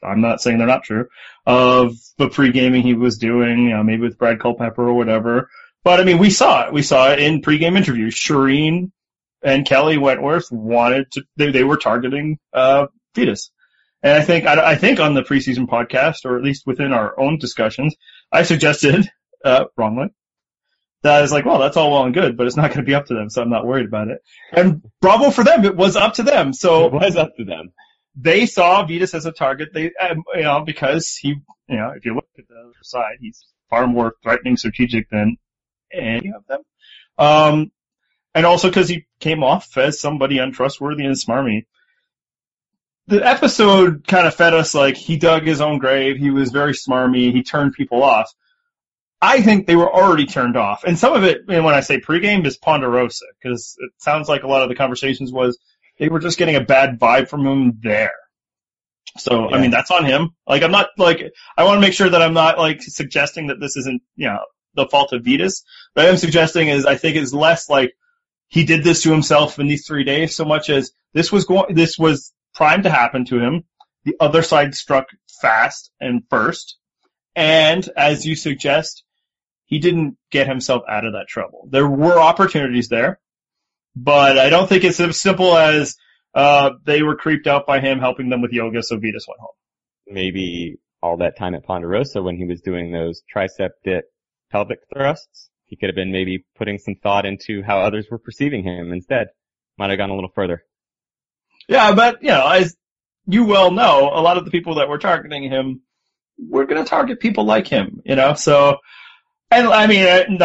I'm 0.02 0.20
not 0.20 0.42
saying 0.42 0.58
they're 0.58 0.66
not 0.66 0.84
true, 0.84 1.06
of 1.46 1.94
the 2.18 2.28
pre-gaming 2.28 2.82
he 2.82 2.94
was 2.94 3.18
doing, 3.18 3.64
you 3.64 3.70
know, 3.70 3.82
maybe 3.82 4.02
with 4.02 4.18
Brad 4.18 4.40
Culpepper 4.40 4.86
or 4.86 4.94
whatever. 4.94 5.48
But 5.84 6.00
I 6.00 6.04
mean, 6.04 6.18
we 6.18 6.30
saw 6.30 6.66
it. 6.66 6.72
We 6.72 6.82
saw 6.82 7.10
it 7.10 7.18
in 7.18 7.42
pregame 7.42 7.76
interviews. 7.76 8.14
Shirin 8.14 8.92
and 9.42 9.66
Kelly 9.66 9.98
Wentworth 9.98 10.50
wanted 10.52 11.10
to, 11.12 11.24
they, 11.36 11.50
they 11.50 11.64
were 11.64 11.76
targeting, 11.76 12.38
uh, 12.52 12.86
Vytas. 13.14 13.50
And 14.02 14.14
I 14.14 14.22
think, 14.22 14.46
I, 14.46 14.72
I 14.72 14.74
think 14.76 15.00
on 15.00 15.14
the 15.14 15.22
preseason 15.22 15.66
podcast, 15.66 16.24
or 16.24 16.36
at 16.36 16.44
least 16.44 16.66
within 16.66 16.92
our 16.92 17.18
own 17.18 17.38
discussions, 17.38 17.96
I 18.30 18.44
suggested, 18.44 19.08
uh, 19.44 19.64
wrongly, 19.76 20.08
that 21.02 21.18
I 21.18 21.22
was 21.22 21.32
like, 21.32 21.44
well, 21.44 21.58
that's 21.58 21.76
all 21.76 21.90
well 21.90 22.04
and 22.04 22.14
good, 22.14 22.36
but 22.36 22.46
it's 22.46 22.56
not 22.56 22.68
going 22.68 22.80
to 22.80 22.88
be 22.88 22.94
up 22.94 23.06
to 23.06 23.14
them, 23.14 23.28
so 23.28 23.42
I'm 23.42 23.50
not 23.50 23.66
worried 23.66 23.86
about 23.86 24.08
it. 24.08 24.18
And 24.52 24.82
bravo 25.00 25.30
for 25.30 25.42
them, 25.42 25.64
it 25.64 25.76
was 25.76 25.96
up 25.96 26.14
to 26.14 26.22
them. 26.22 26.52
So 26.52 26.86
it 26.86 26.92
was 26.92 27.16
up 27.16 27.36
to 27.36 27.44
them. 27.44 27.72
They 28.14 28.46
saw 28.46 28.86
Vytas 28.86 29.14
as 29.14 29.26
a 29.26 29.32
target. 29.32 29.70
They, 29.74 29.90
um, 30.00 30.22
you 30.34 30.42
know, 30.42 30.62
because 30.64 31.16
he, 31.16 31.30
you 31.68 31.76
know, 31.76 31.92
if 31.96 32.04
you 32.04 32.14
look 32.14 32.28
at 32.38 32.46
the 32.46 32.54
other 32.54 32.72
side, 32.82 33.16
he's 33.20 33.44
far 33.68 33.86
more 33.88 34.14
threatening, 34.22 34.56
strategic 34.56 35.10
than 35.10 35.38
any 35.92 36.32
of 36.32 36.46
them. 36.46 36.61
Um, 37.18 37.72
and 38.34 38.46
also 38.46 38.68
because 38.68 38.88
he 38.88 39.06
came 39.20 39.42
off 39.42 39.76
as 39.76 40.00
somebody 40.00 40.38
untrustworthy 40.38 41.04
and 41.04 41.14
smarmy. 41.14 41.66
The 43.08 43.26
episode 43.26 44.06
kind 44.06 44.26
of 44.26 44.34
fed 44.34 44.54
us 44.54 44.75
like 44.75 44.96
he 44.96 45.16
dug 45.16 45.42
his 45.42 45.61
own 45.61 45.78
grave. 45.78 46.16
He 46.16 46.30
was 46.30 46.50
very 46.50 46.72
smarmy. 46.72 47.32
He 47.32 47.42
turned 47.42 47.75
people 47.75 48.02
off. 48.02 48.32
I 49.20 49.42
think 49.42 49.66
they 49.66 49.76
were 49.76 49.92
already 49.92 50.26
turned 50.26 50.56
off. 50.56 50.84
And 50.84 50.99
some 50.99 51.12
of 51.12 51.22
it, 51.22 51.42
and 51.49 51.64
when 51.64 51.75
I 51.75 51.80
say 51.80 52.00
pregame, 52.00 52.44
is 52.46 52.56
Ponderosa, 52.56 53.25
because 53.40 53.76
it 53.78 53.90
sounds 53.99 54.28
like 54.28 54.42
a 54.42 54.49
lot 54.49 54.62
of 54.62 54.68
the 54.68 54.75
conversations 54.75 55.30
was 55.30 55.58
they 55.99 56.08
were 56.08 56.18
just 56.18 56.38
getting 56.38 56.56
a 56.56 56.64
bad 56.64 56.99
vibe 56.99 57.28
from 57.28 57.46
him 57.46 57.78
there. 57.82 58.14
So, 59.18 59.49
yeah. 59.49 59.56
I 59.56 59.61
mean, 59.61 59.70
that's 59.70 59.90
on 59.90 60.04
him. 60.04 60.30
Like, 60.46 60.62
I'm 60.62 60.72
not, 60.72 60.88
like, 60.96 61.32
I 61.56 61.64
want 61.64 61.76
to 61.76 61.80
make 61.80 61.92
sure 61.92 62.08
that 62.08 62.22
I'm 62.22 62.34
not, 62.34 62.58
like, 62.58 62.82
suggesting 62.82 63.49
that 63.49 63.61
this 63.61 63.76
isn't, 63.76 64.02
you 64.16 64.28
know, 64.28 64.40
the 64.75 64.87
fault 64.87 65.12
of 65.12 65.23
Vytas. 65.23 65.62
What 65.95 66.07
I'm 66.07 66.17
suggesting 66.17 66.69
is 66.69 66.87
I 66.87 66.97
think 66.97 67.17
it's 67.17 67.33
less 67.33 67.69
like 67.69 67.93
he 68.49 68.64
did 68.64 68.85
this 68.85 69.02
to 69.02 69.11
himself 69.11 69.59
in 69.59 69.67
these 69.67 69.87
three 69.87 70.05
days 70.05 70.37
so 70.37 70.45
much 70.45 70.71
as 70.71 70.93
this 71.14 71.33
was 71.33 71.45
going, 71.45 71.75
this 71.75 71.99
was 71.99 72.33
primed 72.55 72.85
to 72.85 72.91
happen 72.91 73.25
to 73.26 73.38
him. 73.38 73.64
The 74.05 74.17
other 74.21 74.43
side 74.43 74.75
struck 74.75 75.07
fast 75.41 75.91
and 76.00 76.23
first. 76.29 76.76
And 77.35 77.88
as 77.97 78.26
you 78.26 78.35
suggest, 78.35 79.05
he 79.64 79.79
didn't 79.79 80.19
get 80.31 80.49
himself 80.49 80.83
out 80.88 81.07
of 81.07 81.14
that 81.14 81.29
trouble. 81.29 81.67
There 81.71 81.88
were 81.88 82.19
opportunities 82.19 82.88
there, 82.88 83.21
but 83.97 84.38
I 84.38 84.50
don't 84.50 84.69
think 84.69 84.85
it's 84.85 85.00
as 85.00 85.19
simple 85.19 85.57
as 85.57 85.97
uh, 86.35 86.73
they 86.85 87.02
were 87.02 87.17
creeped 87.17 87.47
out 87.47 87.67
by 87.67 87.81
him 87.81 87.99
helping 87.99 88.29
them 88.29 88.43
with 88.43 88.52
yoga, 88.52 88.83
so 88.83 88.97
Vytas 88.97 89.26
went 89.26 89.41
home. 89.41 89.55
Maybe 90.07 90.76
all 91.02 91.17
that 91.19 91.38
time 91.38 91.55
at 91.55 91.64
Ponderosa 91.64 92.23
when 92.23 92.37
he 92.37 92.45
was 92.45 92.61
doing 92.61 92.93
those 92.93 93.23
tricep 93.35 93.71
dip 93.83 94.12
pelvic 94.52 94.80
thrusts, 94.92 95.50
he 95.66 95.76
could 95.76 95.88
have 95.88 95.97
been 95.97 96.12
maybe 96.12 96.44
putting 96.56 96.78
some 96.78 96.94
thought 97.02 97.26
into 97.26 97.62
how 97.62 97.80
others 97.80 98.06
were 98.11 98.18
perceiving 98.18 98.62
him 98.62 98.92
instead. 98.92 99.28
Might 99.78 99.90
have 99.90 99.99
gone 99.99 100.11
a 100.11 100.14
little 100.14 100.30
further. 100.35 100.62
Yeah, 101.68 101.94
but 101.94 102.23
you 102.23 102.28
know, 102.28 102.47
as 102.47 102.76
you 103.26 103.47
well 103.47 103.71
know, 103.71 104.11
a 104.12 104.21
lot 104.21 104.37
of 104.37 104.44
the 104.44 104.50
people 104.50 104.76
that 104.76 104.88
were 104.88 104.99
targeting 104.99 105.44
him 105.44 105.80
were 106.38 106.66
going 106.66 106.82
to 106.82 106.88
target 106.88 107.21
people 107.21 107.44
like 107.44 107.66
him, 107.66 108.02
you 108.04 108.14
know, 108.14 108.35
so 108.35 108.78
and 109.52 109.68
I 109.68 109.87
mean, 109.87 110.04
and 110.04 110.42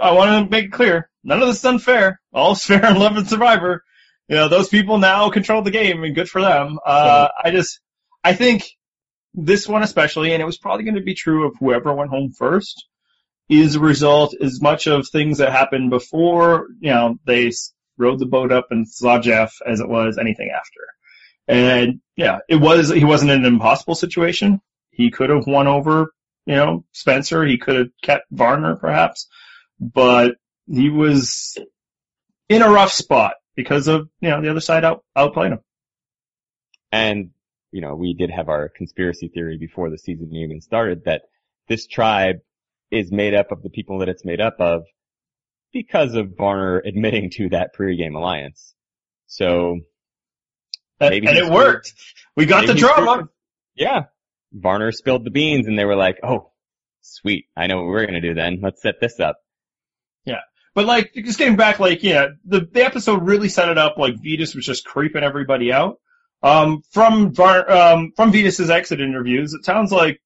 I 0.00 0.12
want 0.12 0.46
to 0.46 0.50
make 0.50 0.66
it 0.66 0.72
clear, 0.72 1.10
none 1.22 1.42
of 1.42 1.48
this 1.48 1.58
is 1.58 1.64
unfair. 1.64 2.20
All's 2.32 2.64
fair 2.66 2.84
in 2.86 2.98
love 2.98 3.16
and 3.16 3.28
survivor. 3.28 3.82
You 4.28 4.36
know, 4.36 4.48
those 4.48 4.68
people 4.68 4.98
now 4.98 5.30
control 5.30 5.62
the 5.62 5.70
game 5.70 6.02
and 6.02 6.14
good 6.14 6.28
for 6.28 6.40
them. 6.40 6.78
Uh, 6.84 7.28
I 7.42 7.50
just, 7.50 7.80
I 8.24 8.32
think 8.32 8.64
this 9.34 9.68
one 9.68 9.82
especially, 9.82 10.32
and 10.32 10.42
it 10.42 10.46
was 10.46 10.58
probably 10.58 10.84
going 10.84 10.96
to 10.96 11.02
be 11.02 11.14
true 11.14 11.46
of 11.46 11.54
whoever 11.60 11.94
went 11.94 12.10
home 12.10 12.32
first, 12.32 12.86
is 13.48 13.76
a 13.76 13.80
result 13.80 14.34
as 14.40 14.60
much 14.60 14.86
of 14.86 15.08
things 15.08 15.38
that 15.38 15.52
happened 15.52 15.90
before, 15.90 16.68
you 16.80 16.90
know, 16.90 17.18
they 17.24 17.52
rode 17.96 18.18
the 18.18 18.26
boat 18.26 18.52
up 18.52 18.68
and 18.70 18.88
saw 18.88 19.18
Jeff 19.18 19.56
as 19.66 19.80
it 19.80 19.88
was 19.88 20.18
anything 20.18 20.50
after. 20.54 20.80
And 21.48 22.00
yeah, 22.16 22.38
it 22.48 22.56
was, 22.56 22.90
he 22.90 23.04
wasn't 23.04 23.30
in 23.30 23.40
an 23.40 23.46
impossible 23.46 23.94
situation. 23.94 24.60
He 24.90 25.10
could 25.10 25.30
have 25.30 25.46
won 25.46 25.68
over 25.68 26.10
you 26.46 26.54
know, 26.54 26.84
Spencer. 26.92 27.44
He 27.44 27.58
could 27.58 27.76
have 27.76 27.88
kept 28.02 28.26
Varner 28.30 28.76
perhaps, 28.76 29.28
but 29.80 30.36
he 30.66 30.88
was 30.88 31.58
in 32.48 32.62
a 32.62 32.70
rough 32.70 32.92
spot 32.92 33.34
because 33.56 33.88
of, 33.88 34.08
you 34.20 34.30
know, 34.30 34.40
the 34.40 34.50
other 34.50 34.60
side 34.60 34.84
out, 34.84 35.04
outplayed 35.14 35.52
him. 35.52 35.60
And, 36.92 37.30
you 37.72 37.80
know, 37.80 37.94
we 37.96 38.14
did 38.14 38.30
have 38.30 38.48
our 38.48 38.68
conspiracy 38.68 39.28
theory 39.28 39.58
before 39.58 39.90
the 39.90 39.98
season 39.98 40.34
even 40.34 40.60
started 40.60 41.04
that 41.04 41.22
this 41.68 41.86
tribe 41.86 42.36
is 42.90 43.10
made 43.10 43.34
up 43.34 43.52
of 43.52 43.62
the 43.62 43.70
people 43.70 43.98
that 43.98 44.08
it's 44.08 44.24
made 44.24 44.40
up 44.40 44.56
of 44.60 44.82
because 45.72 46.14
of 46.14 46.36
Varner 46.36 46.78
admitting 46.78 47.30
to 47.30 47.48
that 47.50 47.70
pregame 47.78 48.14
alliance. 48.14 48.74
So, 49.26 49.80
and, 51.00 51.14
and 51.14 51.36
it 51.36 51.50
worked. 51.50 51.92
We 52.36 52.46
got 52.46 52.66
the 52.66 52.74
drama. 52.74 53.28
Yeah, 53.74 54.04
Varner 54.52 54.92
spilled 54.92 55.24
the 55.24 55.30
beans 55.30 55.66
and 55.66 55.78
they 55.78 55.84
were 55.84 55.96
like, 55.96 56.18
oh, 56.22 56.52
sweet. 57.02 57.46
I 57.56 57.66
know 57.66 57.76
what 57.76 57.86
we're 57.86 58.06
going 58.06 58.20
to 58.20 58.26
do 58.26 58.34
then. 58.34 58.60
Let's 58.62 58.82
set 58.82 59.00
this 59.00 59.20
up. 59.20 59.36
Yeah. 60.24 60.40
But 60.74 60.86
like, 60.86 61.12
just 61.14 61.38
getting 61.38 61.56
back, 61.56 61.78
like, 61.78 62.02
yeah, 62.02 62.28
the, 62.44 62.60
the 62.60 62.84
episode 62.84 63.26
really 63.26 63.48
set 63.48 63.68
it 63.68 63.78
up 63.78 63.96
like 63.98 64.14
Vytas 64.14 64.54
was 64.54 64.66
just 64.66 64.84
creeping 64.84 65.22
everybody 65.22 65.72
out. 65.72 65.98
Um, 66.42 66.82
from 66.90 67.32
Var, 67.32 67.70
um, 67.70 68.12
from 68.14 68.32
Vytas's 68.32 68.70
exit 68.70 69.00
interviews, 69.00 69.54
it 69.54 69.64
sounds 69.64 69.90
like 69.90 70.20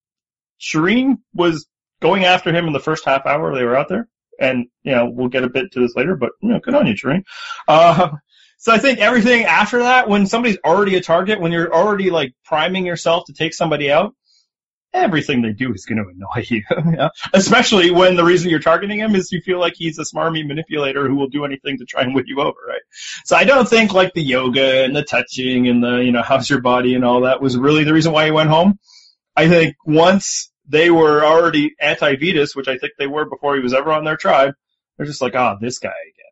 Shirin 0.60 1.18
was 1.32 1.66
going 2.00 2.25
after 2.25 2.52
him 2.52 2.66
in 2.66 2.73
the 2.73 2.80
first 2.80 3.04
half 3.04 3.26
hour 3.26 3.54
they 3.54 3.64
were 3.64 3.76
out 3.76 3.88
there. 3.88 4.09
And, 4.38 4.66
you 4.83 4.92
know, 4.92 5.11
we'll 5.11 5.28
get 5.28 5.45
a 5.45 5.50
bit 5.50 5.73
to 5.73 5.80
this 5.80 5.95
later, 5.95 6.16
but, 6.16 6.30
you 6.40 6.49
know, 6.49 6.61
good 6.61 6.75
on 6.75 6.87
you, 6.87 6.95
Shirin. 6.95 7.25
Uh, 7.69 8.12
so 8.59 8.73
I 8.73 8.78
think 8.78 8.99
everything 8.99 9.45
after 9.45 9.80
that, 9.80 10.09
when 10.09 10.26
somebody's 10.26 10.59
already 10.64 10.97
a 10.97 11.02
target, 11.02 11.40
when 11.40 11.52
you're 11.52 11.75
already 11.75 12.11
like 12.11 12.33
priming 12.45 12.87
yourself 12.87 13.25
to 13.26 13.35
take 13.35 13.52
somebody 13.52 13.90
out, 13.90 14.14
everything 14.92 15.42
they 15.42 15.52
do 15.52 15.73
is 15.73 15.85
going 15.85 15.99
to 15.99 16.11
annoy 16.11 16.45
you. 16.49 16.62
yeah? 16.97 17.09
Especially 17.33 17.90
when 17.90 18.16
the 18.16 18.25
reason 18.25 18.50
you're 18.50 18.61
targeting 18.61 18.99
him 18.99 19.14
is 19.14 19.30
you 19.30 19.40
feel 19.40 19.61
like 19.61 19.75
he's 19.76 19.99
a 19.99 20.04
smarmy 20.04 20.47
manipulator 20.47 21.07
who 21.07 21.16
will 21.16 21.28
do 21.28 21.45
anything 21.45 21.78
to 21.78 21.85
try 21.85 22.02
and 22.02 22.14
win 22.14 22.25
you 22.26 22.40
over, 22.40 22.59
right? 22.66 22.80
So 23.25 23.37
I 23.37 23.45
don't 23.45 23.69
think 23.69 23.92
like 23.92 24.14
the 24.14 24.23
yoga 24.23 24.85
and 24.85 24.95
the 24.95 25.04
touching 25.04 25.69
and 25.69 25.83
the, 25.83 25.99
you 25.99 26.12
know, 26.12 26.23
how's 26.23 26.49
your 26.50 26.61
body 26.61 26.95
and 26.95 27.04
all 27.04 27.23
that 27.23 27.40
was 27.40 27.57
really 27.57 27.85
the 27.85 27.95
reason 27.95 28.12
why 28.12 28.25
he 28.25 28.30
went 28.30 28.50
home. 28.50 28.78
I 29.37 29.49
think 29.49 29.76
once 29.85 30.50
they 30.70 30.90
were 30.90 31.24
already 31.24 31.74
anti-Vytas, 31.80 32.54
which 32.54 32.68
I 32.68 32.78
think 32.78 32.92
they 32.98 33.08
were 33.08 33.24
before 33.24 33.56
he 33.56 33.62
was 33.62 33.74
ever 33.74 33.92
on 33.92 34.04
their 34.04 34.16
tribe, 34.16 34.54
they're 34.96 35.06
just 35.06 35.20
like, 35.20 35.34
oh, 35.34 35.56
this 35.60 35.78
guy 35.78 35.88
again. 35.88 36.26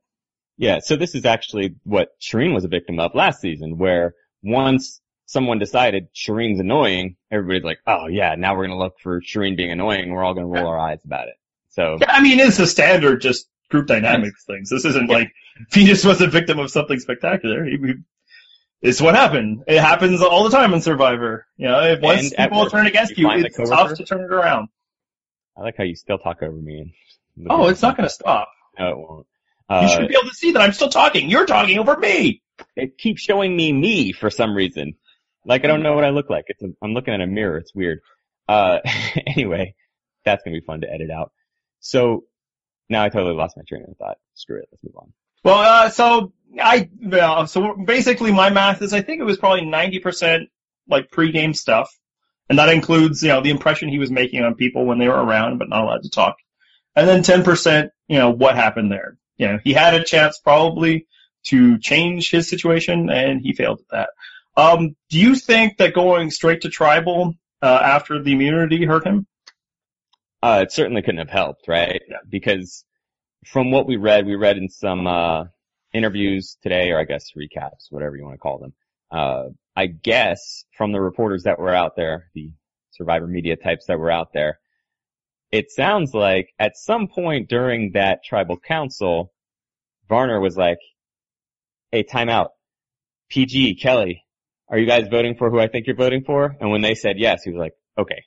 Yeah, 0.57 0.79
so 0.81 0.97
this 0.97 1.15
is 1.15 1.25
actually 1.25 1.75
what 1.85 2.11
Shirin 2.21 2.55
was 2.55 2.65
a 2.65 2.69
victim 2.69 2.99
of 2.99 3.15
last 3.15 3.41
season, 3.41 3.79
where 3.79 4.15
once 4.43 5.01
someone 5.27 5.59
decided 5.59 6.09
Shirin's 6.15 6.61
annoying, 6.61 7.17
everybody's 7.31 7.65
like, 7.65 7.81
oh 7.87 8.07
yeah, 8.07 8.35
now 8.37 8.57
we're 8.57 8.67
gonna 8.67 8.79
look 8.79 8.99
for 9.01 9.21
Shirin 9.21 9.57
being 9.57 9.73
annoying, 9.73 10.11
we're 10.11 10.25
all 10.25 10.35
gonna 10.35 10.47
roll 10.47 10.67
our 10.67 10.79
eyes 10.79 11.05
about 11.05 11.29
it. 11.29 11.35
So. 11.71 11.99
Yeah, 12.01 12.11
I 12.13 12.23
mean, 12.23 12.41
it's 12.41 12.59
a 12.59 12.67
standard 12.67 13.21
just 13.21 13.49
group 13.71 13.87
dynamics 13.87 14.45
things. 14.45 14.71
This 14.71 14.85
isn't 14.85 15.09
like 15.09 15.33
Vytas 15.71 16.05
was 16.05 16.21
a 16.21 16.27
victim 16.27 16.59
of 16.59 16.71
something 16.71 16.99
spectacular. 16.99 17.65
He, 17.65 17.77
it's 18.81 19.01
what 19.01 19.15
happened. 19.15 19.65
It 19.67 19.81
happens 19.81 20.23
all 20.23 20.45
the 20.45 20.51
time 20.51 20.73
in 20.75 20.81
Survivor. 20.81 21.47
You 21.57 21.69
know, 21.69 21.81
if 21.83 22.01
once 22.01 22.33
and 22.33 22.51
people 22.51 22.71
turn 22.71 22.87
against 22.87 23.17
you, 23.19 23.31
you 23.31 23.45
it's 23.45 23.57
tough 23.57 23.95
to 23.95 24.05
turn 24.05 24.21
it 24.21 24.33
around. 24.33 24.69
I 25.57 25.63
like 25.63 25.77
how 25.77 25.85
you 25.85 25.97
still 25.97 26.19
talk 26.19 26.43
over 26.43 26.57
me. 26.57 26.95
Oh, 27.51 27.69
it's 27.69 27.83
not 27.83 27.97
going 27.97 28.09
to 28.09 28.15
stop. 28.15 28.51
No, 28.79 28.89
it 28.89 28.97
won't. 28.97 29.27
Uh, 29.69 29.81
you 29.83 29.89
should 29.89 30.09
be 30.09 30.17
able 30.19 30.29
to 30.29 30.35
see 30.35 30.53
that 30.53 30.63
I'm 30.63 30.73
still 30.73 30.89
talking. 30.89 31.29
You're 31.29 31.47
talking 31.47 31.79
over 31.79 31.97
me. 31.97 32.43
It 32.75 32.97
keeps 32.97 33.21
showing 33.21 33.55
me 33.55 33.73
me 33.73 34.13
for 34.13 34.31
some 34.31 34.55
reason. 34.55 34.95
Like 35.45 35.65
I 35.65 35.69
don't 35.69 35.83
know 35.83 35.95
what 35.95 36.05
I 36.05 36.11
look 36.11 36.31
like. 36.31 36.47
It's 36.49 36.63
a, 36.63 36.69
I'm 36.83 36.95
looking 36.95 37.15
at 37.15 37.21
a 37.21 37.27
mirror. 37.27 37.59
It's 37.59 37.75
weird. 37.75 38.01
Uh, 38.49 38.79
anyway, 39.27 39.75
that's 40.25 40.43
gonna 40.43 40.57
be 40.57 40.65
fun 40.65 40.81
to 40.81 40.93
edit 40.93 41.11
out. 41.11 41.33
So 41.81 42.25
now 42.89 43.05
I 43.05 43.09
totally 43.09 43.35
lost 43.35 43.57
my 43.57 43.63
train 43.69 43.85
of 43.89 43.97
thought. 43.97 44.19
Screw 44.35 44.59
it. 44.59 44.69
Let's 44.73 44.83
move 44.85 44.97
on. 44.97 45.13
Well, 45.45 45.59
uh, 45.59 45.91
so 45.91 46.33
I, 46.61 46.89
well, 47.01 47.47
so 47.47 47.75
basically 47.75 48.33
my 48.33 48.51
math 48.51 48.83
is 48.83 48.93
I 48.93 49.03
think 49.03 49.21
it 49.21 49.25
was 49.25 49.39
probably 49.39 49.63
90% 49.63 50.47
like 50.89 51.11
pre-game 51.11 51.55
stuff. 51.55 51.91
And 52.49 52.59
that 52.59 52.71
includes, 52.71 53.23
you 53.23 53.29
know, 53.29 53.43
the 53.43 53.51
impression 53.51 53.91
he 53.91 53.99
was 53.99 54.11
making 54.11 54.43
on 54.43 54.55
people 54.55 54.87
when 54.87 54.99
they 54.99 55.09
were 55.09 55.23
around 55.23 55.59
but 55.59 55.69
not 55.69 55.85
allowed 55.85 56.03
to 56.05 56.11
talk. 56.11 56.37
And 56.97 57.07
then 57.07 57.23
10%, 57.23 57.91
you 58.09 58.19
know, 58.19 58.31
what 58.31 58.57
happened 58.57 58.91
there 58.91 59.19
you 59.39 59.47
know, 59.47 59.59
he 59.63 59.73
had 59.73 59.95
a 59.95 60.05
chance 60.05 60.39
probably 60.39 61.07
to 61.45 61.79
change 61.79 62.31
his 62.31 62.51
situation 62.51 63.09
and 63.09 63.41
he 63.41 63.55
failed 63.55 63.81
at 63.81 63.89
that. 63.91 64.11
Um, 64.61 64.97
do 65.09 65.19
you 65.19 65.37
think 65.37 65.79
that 65.79 65.95
going 65.95 66.31
straight 66.31 66.63
to 66.63 66.69
tribal 66.69 67.35
uh, 67.63 67.81
after 67.83 68.21
the 68.23 68.33
immunity 68.33 68.85
hurt 68.85 69.07
him? 69.07 69.27
Uh, 70.43 70.61
it 70.65 70.73
certainly 70.73 71.03
couldn't 71.03 71.19
have 71.19 71.31
helped, 71.31 71.69
right? 71.69 72.03
Yeah. 72.09 72.17
Because 72.29 72.85
from 73.47 73.71
what 73.71 73.87
we 73.87 73.97
read, 73.97 74.27
we 74.27 74.35
read 74.35 74.59
in 74.59 74.69
some 74.69 75.07
uh, 75.07 75.45
interviews 75.93 76.57
today, 76.63 76.91
or 76.91 76.99
I 76.99 77.05
guess 77.05 77.33
recaps, 77.37 77.91
whatever 77.91 78.17
you 78.17 78.25
want 78.25 78.35
to 78.35 78.39
call 78.39 78.59
them. 78.59 78.73
Uh, 79.11 79.45
I 79.75 79.87
guess 79.87 80.65
from 80.77 80.93
the 80.93 81.01
reporters 81.01 81.45
that 81.45 81.59
were 81.59 81.75
out 81.75 81.97
there, 81.97 82.31
the 82.35 82.51
survivor 82.91 83.27
media 83.27 83.57
types 83.57 83.87
that 83.87 83.99
were 83.99 84.11
out 84.11 84.33
there, 84.33 84.59
it 85.51 85.71
sounds 85.71 86.13
like 86.13 86.51
at 86.59 86.77
some 86.77 87.09
point 87.09 87.49
during 87.49 87.93
that 87.93 88.25
tribal 88.25 88.59
council, 88.59 89.33
Varner 90.09 90.41
was 90.41 90.57
like, 90.57 90.79
hey, 91.91 92.03
time 92.03 92.29
out. 92.29 92.51
PG, 93.31 93.77
Kelly, 93.77 94.25
are 94.69 94.79
you 94.79 94.87
guys 94.87 95.09
voting 95.09 95.37
for 95.37 95.51
who 95.51 95.59
I 95.59 95.69
think 95.69 95.87
you're 95.87 95.97
voting 95.97 96.25
for? 96.25 96.57
And 96.61 96.71
when 96.71 96.83
they 96.83 96.95
said 96.95 97.19
yes, 97.19 97.43
he 97.43 97.51
was 97.51 97.59
like, 97.59 97.75
okay. 97.97 98.23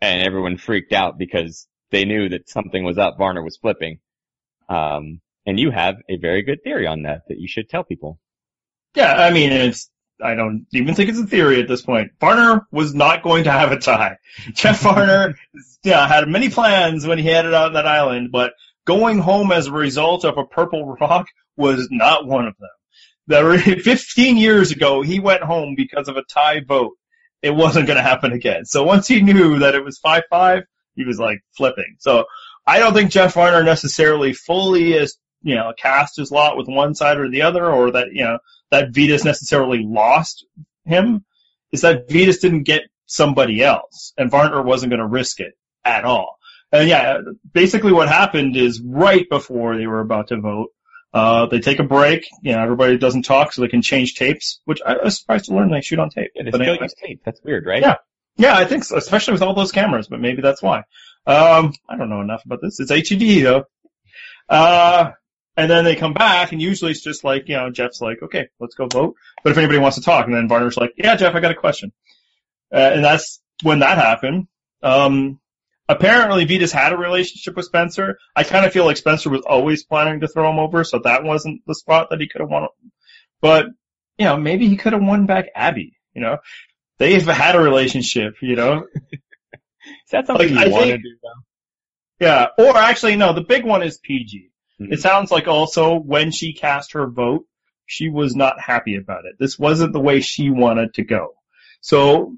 And 0.00 0.22
everyone 0.22 0.56
freaked 0.56 0.92
out 0.92 1.18
because 1.18 1.66
they 1.90 2.04
knew 2.04 2.28
that 2.28 2.48
something 2.48 2.84
was 2.84 2.98
up. 2.98 3.16
Varner 3.18 3.42
was 3.42 3.56
flipping. 3.56 3.98
Um, 4.68 5.20
and 5.46 5.58
you 5.58 5.70
have 5.70 5.96
a 6.08 6.16
very 6.16 6.42
good 6.42 6.62
theory 6.62 6.86
on 6.86 7.02
that 7.02 7.22
that 7.28 7.38
you 7.38 7.48
should 7.48 7.68
tell 7.68 7.84
people. 7.84 8.18
Yeah, 8.94 9.12
I 9.12 9.30
mean, 9.30 9.52
it's, 9.52 9.90
I 10.22 10.34
don't 10.34 10.66
even 10.72 10.94
think 10.94 11.10
it's 11.10 11.18
a 11.18 11.26
theory 11.26 11.60
at 11.60 11.68
this 11.68 11.82
point. 11.82 12.12
Varner 12.20 12.66
was 12.70 12.94
not 12.94 13.22
going 13.22 13.44
to 13.44 13.50
have 13.50 13.72
a 13.72 13.78
tie. 13.78 14.18
Jeff 14.52 14.80
Varner, 14.80 15.34
yeah, 15.82 16.06
had 16.06 16.28
many 16.28 16.48
plans 16.48 17.06
when 17.06 17.18
he 17.18 17.26
headed 17.26 17.54
out 17.54 17.68
on 17.68 17.72
that 17.74 17.86
island, 17.86 18.30
but 18.30 18.52
going 18.86 19.18
home 19.18 19.52
as 19.52 19.66
a 19.66 19.72
result 19.72 20.24
of 20.24 20.38
a 20.38 20.44
purple 20.44 20.96
rock 21.00 21.26
was 21.56 21.88
not 21.90 22.26
one 22.26 22.46
of 22.46 22.54
them. 22.58 22.68
The, 23.26 23.80
15 23.84 24.36
years 24.36 24.70
ago, 24.70 25.02
he 25.02 25.20
went 25.20 25.42
home 25.42 25.74
because 25.76 26.08
of 26.08 26.16
a 26.16 26.24
tie 26.24 26.60
vote. 26.60 26.92
It 27.42 27.54
wasn't 27.54 27.86
going 27.86 27.98
to 27.98 28.02
happen 28.02 28.32
again. 28.32 28.64
So 28.64 28.84
once 28.84 29.06
he 29.06 29.20
knew 29.20 29.58
that 29.58 29.74
it 29.74 29.84
was 29.84 30.00
5-5, 30.04 30.62
he 30.94 31.04
was 31.04 31.18
like 31.18 31.40
flipping. 31.56 31.96
So 31.98 32.24
I 32.66 32.78
don't 32.78 32.94
think 32.94 33.10
Jeff 33.10 33.34
Varner 33.34 33.62
necessarily 33.62 34.32
fully 34.32 34.94
is, 34.94 35.18
you 35.44 35.54
know, 35.54 35.72
cast 35.76 36.16
his 36.16 36.32
lot 36.32 36.56
with 36.56 36.66
one 36.66 36.94
side 36.96 37.18
or 37.18 37.28
the 37.30 37.42
other, 37.42 37.64
or 37.70 37.92
that, 37.92 38.08
you 38.12 38.24
know, 38.24 38.38
that 38.72 38.90
Vytas 38.92 39.24
necessarily 39.24 39.84
lost 39.84 40.44
him. 40.84 41.24
Is 41.70 41.82
that 41.82 42.08
Vytas 42.08 42.40
didn't 42.40 42.64
get 42.64 42.82
somebody 43.06 43.62
else, 43.62 44.12
and 44.18 44.30
Varner 44.30 44.62
wasn't 44.62 44.90
going 44.90 45.00
to 45.00 45.06
risk 45.06 45.38
it 45.40 45.54
at 45.84 46.04
all. 46.04 46.38
And 46.72 46.88
yeah, 46.88 47.18
basically 47.52 47.92
what 47.92 48.08
happened 48.08 48.56
is 48.56 48.80
right 48.84 49.28
before 49.28 49.76
they 49.76 49.86
were 49.86 50.00
about 50.00 50.28
to 50.28 50.40
vote, 50.40 50.70
uh, 51.12 51.46
they 51.46 51.60
take 51.60 51.78
a 51.78 51.84
break. 51.84 52.26
You 52.42 52.52
know, 52.52 52.62
everybody 52.62 52.98
doesn't 52.98 53.22
talk 53.22 53.52
so 53.52 53.62
they 53.62 53.68
can 53.68 53.82
change 53.82 54.14
tapes, 54.14 54.60
which 54.64 54.80
I 54.84 54.96
was 55.04 55.18
surprised 55.20 55.44
to 55.46 55.54
learn 55.54 55.70
they 55.70 55.80
shoot 55.82 56.00
on 56.00 56.10
tape. 56.10 56.32
Yeah, 56.34 56.42
they 56.44 56.50
But 56.50 56.58
still 56.62 56.70
anyway. 56.70 56.84
use 56.86 56.94
tape. 56.94 57.20
That's 57.24 57.40
weird, 57.44 57.66
right? 57.66 57.82
Yeah. 57.82 57.96
Yeah, 58.36 58.56
I 58.56 58.64
think 58.64 58.82
so, 58.82 58.96
especially 58.96 59.34
with 59.34 59.42
all 59.42 59.54
those 59.54 59.70
cameras, 59.70 60.08
but 60.08 60.18
maybe 60.20 60.42
that's 60.42 60.60
why. 60.60 60.78
Um, 61.26 61.72
I 61.88 61.96
don't 61.96 62.10
know 62.10 62.20
enough 62.20 62.44
about 62.44 62.58
this. 62.60 62.80
It's 62.80 62.90
HED 62.90 63.44
though. 63.44 63.64
Uh, 64.48 65.12
and 65.56 65.70
then 65.70 65.84
they 65.84 65.96
come 65.96 66.14
back 66.14 66.52
and 66.52 66.60
usually 66.60 66.90
it's 66.90 67.02
just 67.02 67.24
like, 67.24 67.48
you 67.48 67.56
know, 67.56 67.70
Jeff's 67.70 68.00
like, 68.00 68.22
okay, 68.22 68.48
let's 68.58 68.74
go 68.74 68.86
vote. 68.86 69.14
But 69.42 69.50
if 69.50 69.58
anybody 69.58 69.78
wants 69.78 69.96
to 69.96 70.02
talk, 70.02 70.26
and 70.26 70.34
then 70.34 70.48
Varner's 70.48 70.76
like, 70.76 70.94
yeah, 70.96 71.16
Jeff, 71.16 71.34
I 71.34 71.40
got 71.40 71.52
a 71.52 71.56
question. 71.56 71.92
Uh, 72.72 72.90
and 72.94 73.04
that's 73.04 73.40
when 73.62 73.80
that 73.80 73.98
happened. 73.98 74.48
Um, 74.82 75.40
apparently 75.88 76.46
Vytas 76.46 76.72
had 76.72 76.92
a 76.92 76.96
relationship 76.96 77.56
with 77.56 77.66
Spencer. 77.66 78.18
I 78.34 78.42
kind 78.42 78.66
of 78.66 78.72
feel 78.72 78.84
like 78.84 78.96
Spencer 78.96 79.30
was 79.30 79.42
always 79.42 79.84
planning 79.84 80.20
to 80.20 80.28
throw 80.28 80.50
him 80.50 80.58
over, 80.58 80.82
so 80.82 80.98
that 81.04 81.22
wasn't 81.22 81.62
the 81.66 81.74
spot 81.74 82.08
that 82.10 82.20
he 82.20 82.28
could 82.28 82.40
have 82.40 82.50
won. 82.50 82.66
But, 83.40 83.66
you 84.18 84.24
know, 84.24 84.36
maybe 84.36 84.68
he 84.68 84.76
could 84.76 84.92
have 84.92 85.02
won 85.02 85.26
back 85.26 85.46
Abby, 85.54 85.96
you 86.14 86.20
know? 86.20 86.38
They've 86.98 87.26
had 87.26 87.54
a 87.54 87.60
relationship, 87.60 88.36
you 88.40 88.56
know? 88.56 88.86
Is 89.12 90.10
that 90.10 90.26
something 90.26 90.54
Like, 90.54 90.66
you 90.66 90.72
I 90.72 90.78
want 90.78 90.86
to 90.86 90.98
do 90.98 91.16
though? 91.22 92.26
Yeah. 92.26 92.46
Or 92.58 92.76
actually, 92.76 93.16
no, 93.16 93.34
the 93.34 93.42
big 93.42 93.64
one 93.64 93.82
is 93.82 93.98
PG. 93.98 94.50
Mhm. 94.88 94.92
It 94.92 95.00
sounds 95.00 95.30
like 95.30 95.48
also 95.48 95.94
when 95.96 96.30
she 96.30 96.52
cast 96.52 96.92
her 96.92 97.06
vote, 97.06 97.44
she 97.86 98.08
was 98.08 98.34
not 98.34 98.60
happy 98.60 98.96
about 98.96 99.24
it. 99.26 99.36
This 99.38 99.58
wasn't 99.58 99.92
the 99.92 100.00
way 100.00 100.20
she 100.20 100.50
wanted 100.50 100.94
to 100.94 101.04
go. 101.04 101.34
So, 101.80 102.36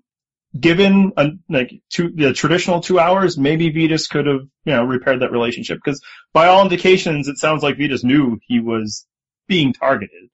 given 0.59 1.13
a, 1.17 1.31
like 1.49 1.83
two, 1.91 2.11
the 2.11 2.33
traditional 2.33 2.81
two 2.81 2.99
hours, 2.99 3.39
maybe 3.39 3.73
Vytas 3.73 4.09
could 4.09 4.27
have, 4.27 4.41
you 4.65 4.73
know, 4.73 4.85
repaired 4.85 5.21
that 5.21 5.31
relationship. 5.31 5.79
Because 5.85 6.03
by 6.33 6.47
all 6.47 6.63
indications, 6.63 7.29
it 7.29 7.39
sounds 7.39 7.63
like 7.63 7.77
Vytas 7.77 8.03
knew 8.03 8.41
he 8.47 8.59
was 8.61 9.07
being 9.47 9.73
targeted. 9.73 10.31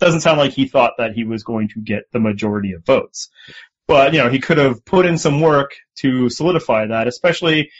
Doesn't 0.00 0.20
sound 0.20 0.38
like 0.38 0.52
he 0.52 0.66
thought 0.66 0.94
that 0.98 1.12
he 1.12 1.24
was 1.24 1.42
going 1.42 1.68
to 1.70 1.80
get 1.80 2.04
the 2.12 2.20
majority 2.20 2.72
of 2.72 2.86
votes. 2.86 3.28
But, 3.86 4.12
you 4.12 4.20
know, 4.20 4.30
he 4.30 4.38
could 4.38 4.58
have 4.58 4.84
put 4.84 5.06
in 5.06 5.18
some 5.18 5.40
work 5.40 5.74
to 5.96 6.30
solidify 6.30 6.86
that, 6.86 7.08
especially 7.08 7.70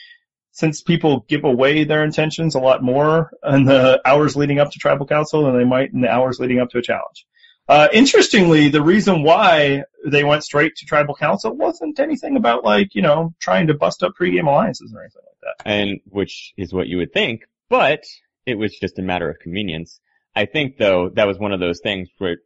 since 0.58 0.82
people 0.82 1.24
give 1.28 1.44
away 1.44 1.84
their 1.84 2.02
intentions 2.02 2.56
a 2.56 2.58
lot 2.58 2.82
more 2.82 3.30
in 3.48 3.62
the 3.62 4.00
hours 4.04 4.34
leading 4.34 4.58
up 4.58 4.72
to 4.72 4.78
tribal 4.80 5.06
council 5.06 5.44
than 5.44 5.56
they 5.56 5.64
might 5.64 5.92
in 5.92 6.00
the 6.00 6.10
hours 6.10 6.40
leading 6.40 6.58
up 6.58 6.68
to 6.68 6.78
a 6.78 6.82
challenge. 6.82 7.24
Uh, 7.68 7.86
interestingly, 7.92 8.68
the 8.68 8.82
reason 8.82 9.22
why 9.22 9.84
they 10.04 10.24
went 10.24 10.42
straight 10.42 10.74
to 10.74 10.84
tribal 10.84 11.14
council 11.14 11.52
wasn't 11.52 12.00
anything 12.00 12.36
about 12.36 12.64
like, 12.64 12.92
you 12.96 13.02
know, 13.02 13.32
trying 13.38 13.68
to 13.68 13.74
bust 13.74 14.02
up 14.02 14.14
pregame 14.20 14.48
alliances 14.48 14.92
or 14.92 15.00
anything 15.00 15.22
like 15.24 15.36
that. 15.42 15.70
and 15.70 16.00
which 16.06 16.54
is 16.56 16.72
what 16.72 16.88
you 16.88 16.96
would 16.96 17.12
think, 17.12 17.42
but 17.68 18.02
it 18.44 18.56
was 18.56 18.76
just 18.76 18.98
a 18.98 19.02
matter 19.02 19.30
of 19.30 19.38
convenience. 19.38 20.00
I 20.34 20.46
think 20.46 20.76
though 20.76 21.10
that 21.10 21.28
was 21.28 21.38
one 21.38 21.52
of 21.52 21.60
those 21.60 21.78
things 21.78 22.08
where 22.18 22.38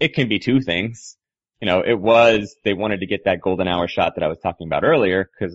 it 0.00 0.14
can 0.14 0.26
be 0.26 0.38
two 0.38 0.62
things. 0.62 1.18
You 1.60 1.66
know, 1.66 1.82
it 1.82 2.00
was 2.00 2.56
they 2.64 2.72
wanted 2.72 3.00
to 3.00 3.06
get 3.06 3.24
that 3.26 3.42
golden 3.42 3.68
hour 3.68 3.88
shot 3.88 4.14
that 4.14 4.24
I 4.24 4.28
was 4.28 4.38
talking 4.38 4.68
about 4.68 4.84
earlier 4.84 5.28
because 5.38 5.54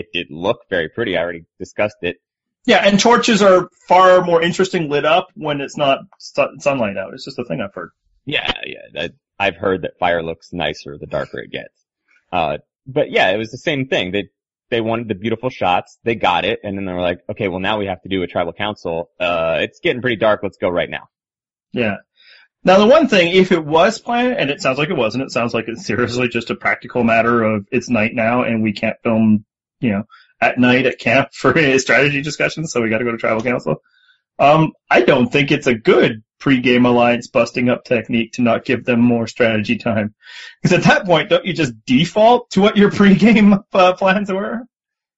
it 0.00 0.06
did 0.12 0.26
look 0.30 0.60
very 0.68 0.88
pretty. 0.88 1.16
I 1.16 1.22
already 1.22 1.44
discussed 1.58 1.98
it. 2.02 2.16
Yeah, 2.66 2.86
and 2.86 3.00
torches 3.00 3.42
are 3.42 3.68
far 3.88 4.22
more 4.22 4.42
interesting 4.42 4.90
lit 4.90 5.04
up 5.04 5.28
when 5.34 5.60
it's 5.60 5.76
not 5.76 6.00
su- 6.18 6.56
sunlight 6.58 6.96
out. 6.96 7.14
It's 7.14 7.24
just 7.24 7.38
a 7.38 7.44
thing 7.44 7.60
I've 7.60 7.74
heard. 7.74 7.90
Yeah, 8.26 8.52
yeah. 8.64 8.82
That, 8.92 9.12
I've 9.38 9.56
heard 9.56 9.82
that 9.82 9.98
fire 9.98 10.22
looks 10.22 10.52
nicer 10.52 10.98
the 10.98 11.06
darker 11.06 11.38
it 11.38 11.50
gets. 11.50 11.74
Uh, 12.30 12.58
but 12.86 13.10
yeah, 13.10 13.30
it 13.30 13.38
was 13.38 13.50
the 13.50 13.58
same 13.58 13.86
thing. 13.86 14.12
They 14.12 14.28
they 14.68 14.80
wanted 14.80 15.08
the 15.08 15.14
beautiful 15.14 15.50
shots. 15.50 15.98
They 16.04 16.14
got 16.14 16.44
it, 16.44 16.60
and 16.62 16.76
then 16.76 16.84
they 16.84 16.92
were 16.92 17.00
like, 17.00 17.20
okay, 17.30 17.48
well 17.48 17.60
now 17.60 17.78
we 17.78 17.86
have 17.86 18.02
to 18.02 18.08
do 18.08 18.22
a 18.22 18.26
tribal 18.26 18.52
council. 18.52 19.10
Uh, 19.18 19.58
it's 19.62 19.80
getting 19.80 20.02
pretty 20.02 20.16
dark. 20.16 20.40
Let's 20.42 20.58
go 20.58 20.68
right 20.68 20.90
now. 20.90 21.08
Yeah. 21.72 21.96
Now 22.62 22.78
the 22.78 22.86
one 22.86 23.08
thing, 23.08 23.34
if 23.34 23.52
it 23.52 23.64
was 23.64 23.98
planned, 23.98 24.36
and 24.36 24.50
it 24.50 24.60
sounds 24.60 24.76
like 24.76 24.90
it 24.90 24.96
wasn't, 24.96 25.24
it 25.24 25.30
sounds 25.30 25.54
like 25.54 25.64
it's 25.68 25.86
seriously 25.86 26.28
just 26.28 26.50
a 26.50 26.54
practical 26.54 27.04
matter 27.04 27.42
of 27.42 27.66
it's 27.72 27.88
night 27.88 28.14
now 28.14 28.42
and 28.42 28.62
we 28.62 28.72
can't 28.72 28.96
film, 29.02 29.46
you 29.80 29.90
know, 29.90 30.02
at 30.40 30.58
night 30.58 30.86
at 30.86 30.98
camp 30.98 31.30
for 31.32 31.56
a 31.56 31.78
strategy 31.78 32.22
discussion, 32.22 32.66
so 32.66 32.80
we 32.80 32.90
gotta 32.90 33.04
go 33.04 33.12
to 33.12 33.18
tribal 33.18 33.42
council. 33.42 33.82
Um, 34.38 34.72
I 34.88 35.02
don't 35.02 35.30
think 35.30 35.50
it's 35.50 35.66
a 35.66 35.74
good 35.74 36.22
pre-game 36.38 36.86
alliance 36.86 37.28
busting 37.28 37.68
up 37.68 37.84
technique 37.84 38.32
to 38.32 38.42
not 38.42 38.64
give 38.64 38.84
them 38.84 39.00
more 39.00 39.26
strategy 39.26 39.76
time. 39.76 40.14
Because 40.62 40.78
at 40.78 40.84
that 40.84 41.04
point, 41.04 41.28
don't 41.28 41.44
you 41.44 41.52
just 41.52 41.74
default 41.84 42.50
to 42.52 42.62
what 42.62 42.78
your 42.78 42.90
pre-game 42.90 43.58
uh, 43.72 43.92
plans 43.92 44.32
were? 44.32 44.62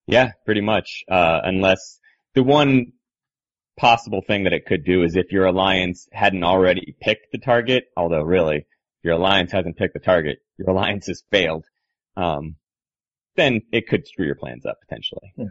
Yeah, 0.09 0.33
pretty 0.45 0.61
much. 0.61 1.05
Uh, 1.09 1.41
unless 1.45 2.01
the 2.35 2.43
one 2.43 2.93
possible 3.77 4.23
thing 4.27 4.45
that 4.45 4.53
it 4.53 4.67
could 4.67 4.85
do 4.85 5.05
is 5.05 5.17
if 5.17 5.31
your 5.33 5.47
alliance 5.47 6.09
hadn't 6.13 6.45
already 6.45 6.95
picked 7.01 7.33
the 7.33 7.39
target, 7.39 7.85
although 7.97 8.23
really, 8.23 8.67
your 9.03 9.15
alliance 9.15 9.53
hasn't 9.53 9.77
picked 9.77 9.95
the 9.95 10.01
target, 10.01 10.39
your 10.59 10.71
alliance 10.77 11.07
has 11.07 11.23
failed. 11.31 11.65
Um, 12.17 12.57
then 13.37 13.63
it 13.73 13.89
could 13.89 14.07
screw 14.07 14.27
your 14.27 14.35
plans 14.35 14.67
up 14.67 14.79
potentially. 14.81 15.33
Yeah. 15.37 15.47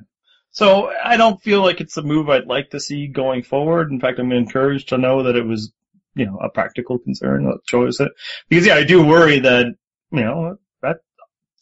So 0.51 0.91
I 0.91 1.17
don't 1.17 1.41
feel 1.41 1.61
like 1.61 1.79
it's 1.79 1.97
a 1.97 2.01
move 2.01 2.29
I'd 2.29 2.45
like 2.45 2.71
to 2.71 2.79
see 2.79 3.07
going 3.07 3.43
forward. 3.43 3.91
In 3.91 3.99
fact, 3.99 4.19
I'm 4.19 4.31
encouraged 4.31 4.89
to 4.89 4.97
know 4.97 5.23
that 5.23 5.35
it 5.35 5.45
was, 5.45 5.71
you 6.13 6.25
know, 6.25 6.37
a 6.37 6.49
practical 6.49 6.99
concern 6.99 7.45
that 7.45 7.59
chose 7.65 7.99
it. 7.99 8.11
Because 8.49 8.67
yeah, 8.67 8.75
I 8.75 8.83
do 8.83 9.05
worry 9.05 9.39
that, 9.39 9.67
you 10.11 10.23
know, 10.23 10.57
that 10.81 10.97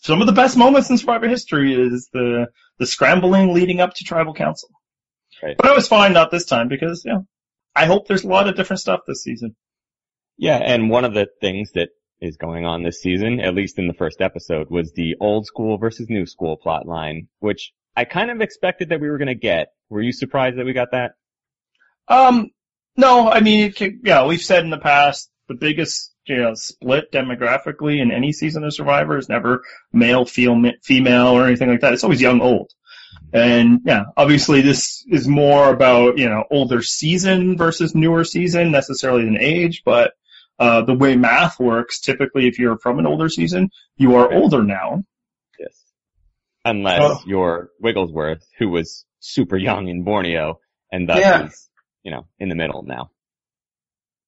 some 0.02 0.22
of 0.22 0.28
the 0.28 0.34
best 0.34 0.58
moments 0.58 0.90
in 0.90 0.98
Survivor 0.98 1.28
history 1.28 1.74
is 1.74 2.10
the, 2.12 2.48
the 2.80 2.88
scrambling 2.88 3.54
leading 3.54 3.80
up 3.80 3.94
to 3.96 4.04
tribal 4.04 4.34
council. 4.34 4.70
Right. 5.44 5.56
But 5.56 5.68
I 5.68 5.74
was 5.74 5.88
fine 5.88 6.14
not 6.14 6.32
this 6.32 6.46
time 6.46 6.68
because, 6.68 7.06
you 7.06 7.14
know, 7.14 7.28
I 7.76 7.86
hope 7.86 8.08
there's 8.08 8.24
a 8.24 8.28
lot 8.28 8.48
of 8.48 8.56
different 8.56 8.80
stuff 8.80 9.02
this 9.08 9.24
season. 9.24 9.56
Yeah, 10.38 10.58
and 10.58 10.90
one 10.90 11.06
of 11.06 11.14
the 11.14 11.28
things 11.42 11.72
that 11.74 11.90
is 12.22 12.38
going 12.38 12.66
on 12.66 12.84
this 12.84 13.02
season, 13.02 13.40
at 13.40 13.56
least 13.56 13.80
in 13.80 13.88
the 13.88 13.94
first 13.94 14.22
episode, 14.22 14.70
was 14.70 14.92
the 14.94 15.16
old 15.20 15.46
school 15.46 15.78
versus 15.78 16.10
new 16.10 16.26
school 16.26 16.58
plot 16.58 16.88
line, 16.88 17.28
which 17.40 17.72
I 17.96 18.06
kind 18.06 18.32
of 18.32 18.42
expected 18.42 18.90
that 18.90 19.00
we 19.00 19.10
were 19.10 19.18
going 19.18 19.28
to 19.28 19.36
get. 19.36 19.74
Were 19.90 20.02
you 20.02 20.12
surprised 20.12 20.58
that 20.58 20.66
we 20.66 20.74
got 20.74 20.92
that? 20.92 21.14
Um, 22.08 22.50
no, 22.98 23.30
I 23.30 23.40
mean, 23.40 23.72
can, 23.72 24.02
yeah, 24.04 24.26
we've 24.26 24.42
said 24.42 24.64
in 24.64 24.70
the 24.70 24.78
past, 24.78 25.30
the 25.48 25.56
biggest, 25.56 26.14
you 26.26 26.38
know, 26.38 26.54
split 26.54 27.12
demographically 27.12 28.02
in 28.02 28.12
any 28.12 28.32
season 28.34 28.64
of 28.64 28.74
Survivor 28.74 29.18
is 29.18 29.30
never 29.30 29.64
male, 29.92 30.26
fem- 30.26 30.74
female, 30.84 31.28
or 31.28 31.48
anything 31.48 31.70
like 31.70 31.82
that. 31.82 31.94
It's 31.94 32.04
always 32.04 32.22
young, 32.22 32.42
old. 32.42 32.72
And 33.34 33.82
yeah, 33.86 34.06
obviously 34.18 34.62
this 34.62 35.06
is 35.08 35.28
more 35.28 35.70
about, 35.70 36.18
you 36.18 36.30
know, 36.30 36.44
older 36.52 36.82
season 36.82 37.58
versus 37.58 37.96
newer 37.96 38.24
season 38.24 38.72
necessarily 38.72 39.26
than 39.26 39.40
age, 39.40 39.84
but, 39.86 40.14
uh, 40.60 40.82
the 40.82 40.94
way 40.94 41.16
math 41.16 41.60
works, 41.60 42.00
typically 42.02 42.48
if 42.48 42.60
you're 42.60 42.78
from 42.78 43.00
an 43.00 43.06
older 43.08 43.30
season, 43.30 43.70
you 43.98 44.16
are 44.16 44.32
older 44.32 44.62
now. 44.64 45.04
Yes. 45.60 45.84
Unless 46.66 47.02
Oh. 47.02 47.24
you're 47.26 47.70
Wigglesworth, 47.80 48.46
who 48.58 48.70
was 48.70 49.06
super 49.20 49.58
young 49.58 49.88
in 49.88 50.04
Borneo, 50.04 50.60
and 50.92 51.08
thus 51.08 51.20
Yeah. 51.20 51.46
is, 51.46 51.70
you 52.04 52.12
know, 52.12 52.28
in 52.40 52.50
the 52.50 52.56
middle 52.56 52.84
now. 52.84 53.12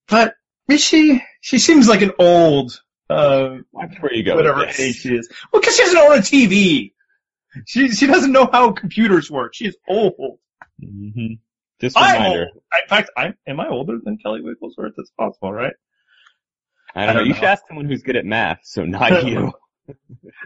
But 0.08 0.36
she, 0.78 1.22
she 1.42 1.60
seems 1.60 1.88
like 1.88 2.02
an 2.02 2.12
old, 2.20 2.82
uh, 3.10 3.58
where 3.72 4.14
you 4.14 4.24
go. 4.24 4.36
whatever 4.36 4.66
age 4.66 4.96
she 4.96 5.16
is. 5.16 5.30
Well, 5.52 5.62
because 5.62 5.76
she 5.76 5.84
doesn't 5.84 5.98
own 5.98 6.14
a 6.18 6.22
TV. 6.22 6.94
She 7.66 7.90
she 7.90 8.08
doesn't 8.08 8.32
know 8.32 8.48
how 8.50 8.72
computers 8.72 9.30
work. 9.30 9.54
She 9.54 9.66
is 9.68 9.76
old. 9.86 10.40
hmm 10.80 11.34
Just 11.82 11.98
a 11.98 12.00
I'm 12.00 12.14
reminder. 12.22 12.46
old. 12.54 12.64
In 12.82 12.88
fact, 12.88 13.10
I 13.18 13.34
am 13.46 13.60
I 13.60 13.68
older 13.68 13.98
than 14.02 14.18
Kelly 14.18 14.42
Wigglesworth? 14.42 14.94
It's 14.98 15.12
possible, 15.18 15.52
right? 15.52 15.74
I 16.96 17.06
don't 17.06 17.10
I 17.10 17.14
know. 17.14 17.20
don't 17.20 17.28
You 17.28 17.34
know. 17.34 17.40
should 17.40 17.44
ask 17.46 17.64
someone 17.68 17.86
who's 17.86 18.02
good 18.04 18.16
at 18.16 18.26
math, 18.26 18.60
so 18.64 18.86
not 18.86 19.26
you. 19.26 19.54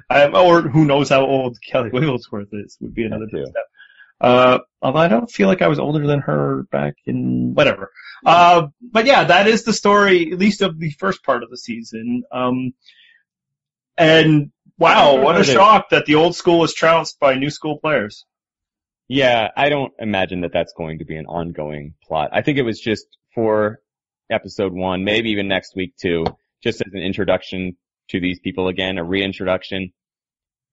I'm, 0.10 0.36
or 0.36 0.62
who 0.62 0.86
knows 0.86 1.10
how 1.10 1.25
old 1.25 1.58
Kelly 1.62 1.89
Wigglesworth 1.91 2.49
is 2.53 2.77
would 2.81 2.93
be 2.93 3.03
another 3.05 3.27
too. 3.27 3.45
step. 3.45 3.65
Uh, 4.21 4.60
although 4.81 4.99
I 4.99 5.08
don't 5.10 5.29
feel 5.29 5.47
like 5.47 5.62
I 5.62 5.67
was 5.67 5.79
older 5.79 6.08
than 6.08 6.21
her 6.21 6.63
back 6.71 6.95
in 7.05 7.53
whatever. 7.53 7.91
Uh, 8.25 8.67
but 8.81 9.05
yeah, 9.05 9.25
that 9.25 9.47
is 9.47 9.63
the 9.63 9.73
story, 9.73 10.31
at 10.31 10.39
least 10.39 10.62
of 10.62 10.79
the 10.79 10.91
first 10.91 11.23
part 11.23 11.43
of 11.43 11.49
the 11.49 11.58
season. 11.58 12.23
Um, 12.31 12.73
and 13.97 14.51
wow, 14.77 15.21
what 15.21 15.39
a 15.39 15.43
shock 15.43 15.89
that 15.89 16.05
the 16.05 16.15
old 16.15 16.36
school 16.36 16.60
was 16.60 16.73
trounced 16.73 17.19
by 17.19 17.36
new 17.36 17.49
school 17.49 17.77
players. 17.79 18.25
Yeah, 19.08 19.49
I 19.55 19.69
don't 19.69 19.93
imagine 19.99 20.41
that 20.41 20.53
that's 20.53 20.73
going 20.75 20.99
to 20.99 21.05
be 21.05 21.15
an 21.17 21.27
ongoing 21.27 21.93
plot. 22.03 22.29
I 22.34 22.41
think 22.41 22.58
it 22.58 22.63
was 22.63 22.79
just 22.79 23.05
for 23.36 23.79
episode 24.29 24.73
one, 24.73 25.03
maybe 25.03 25.31
even 25.31 25.47
next 25.47 25.75
week 25.75 25.95
too, 25.97 26.25
just 26.63 26.81
as 26.85 26.93
an 26.93 27.01
introduction 27.01 27.77
to 28.09 28.19
these 28.19 28.39
people 28.39 28.67
again, 28.67 28.97
a 28.97 29.03
reintroduction. 29.03 29.91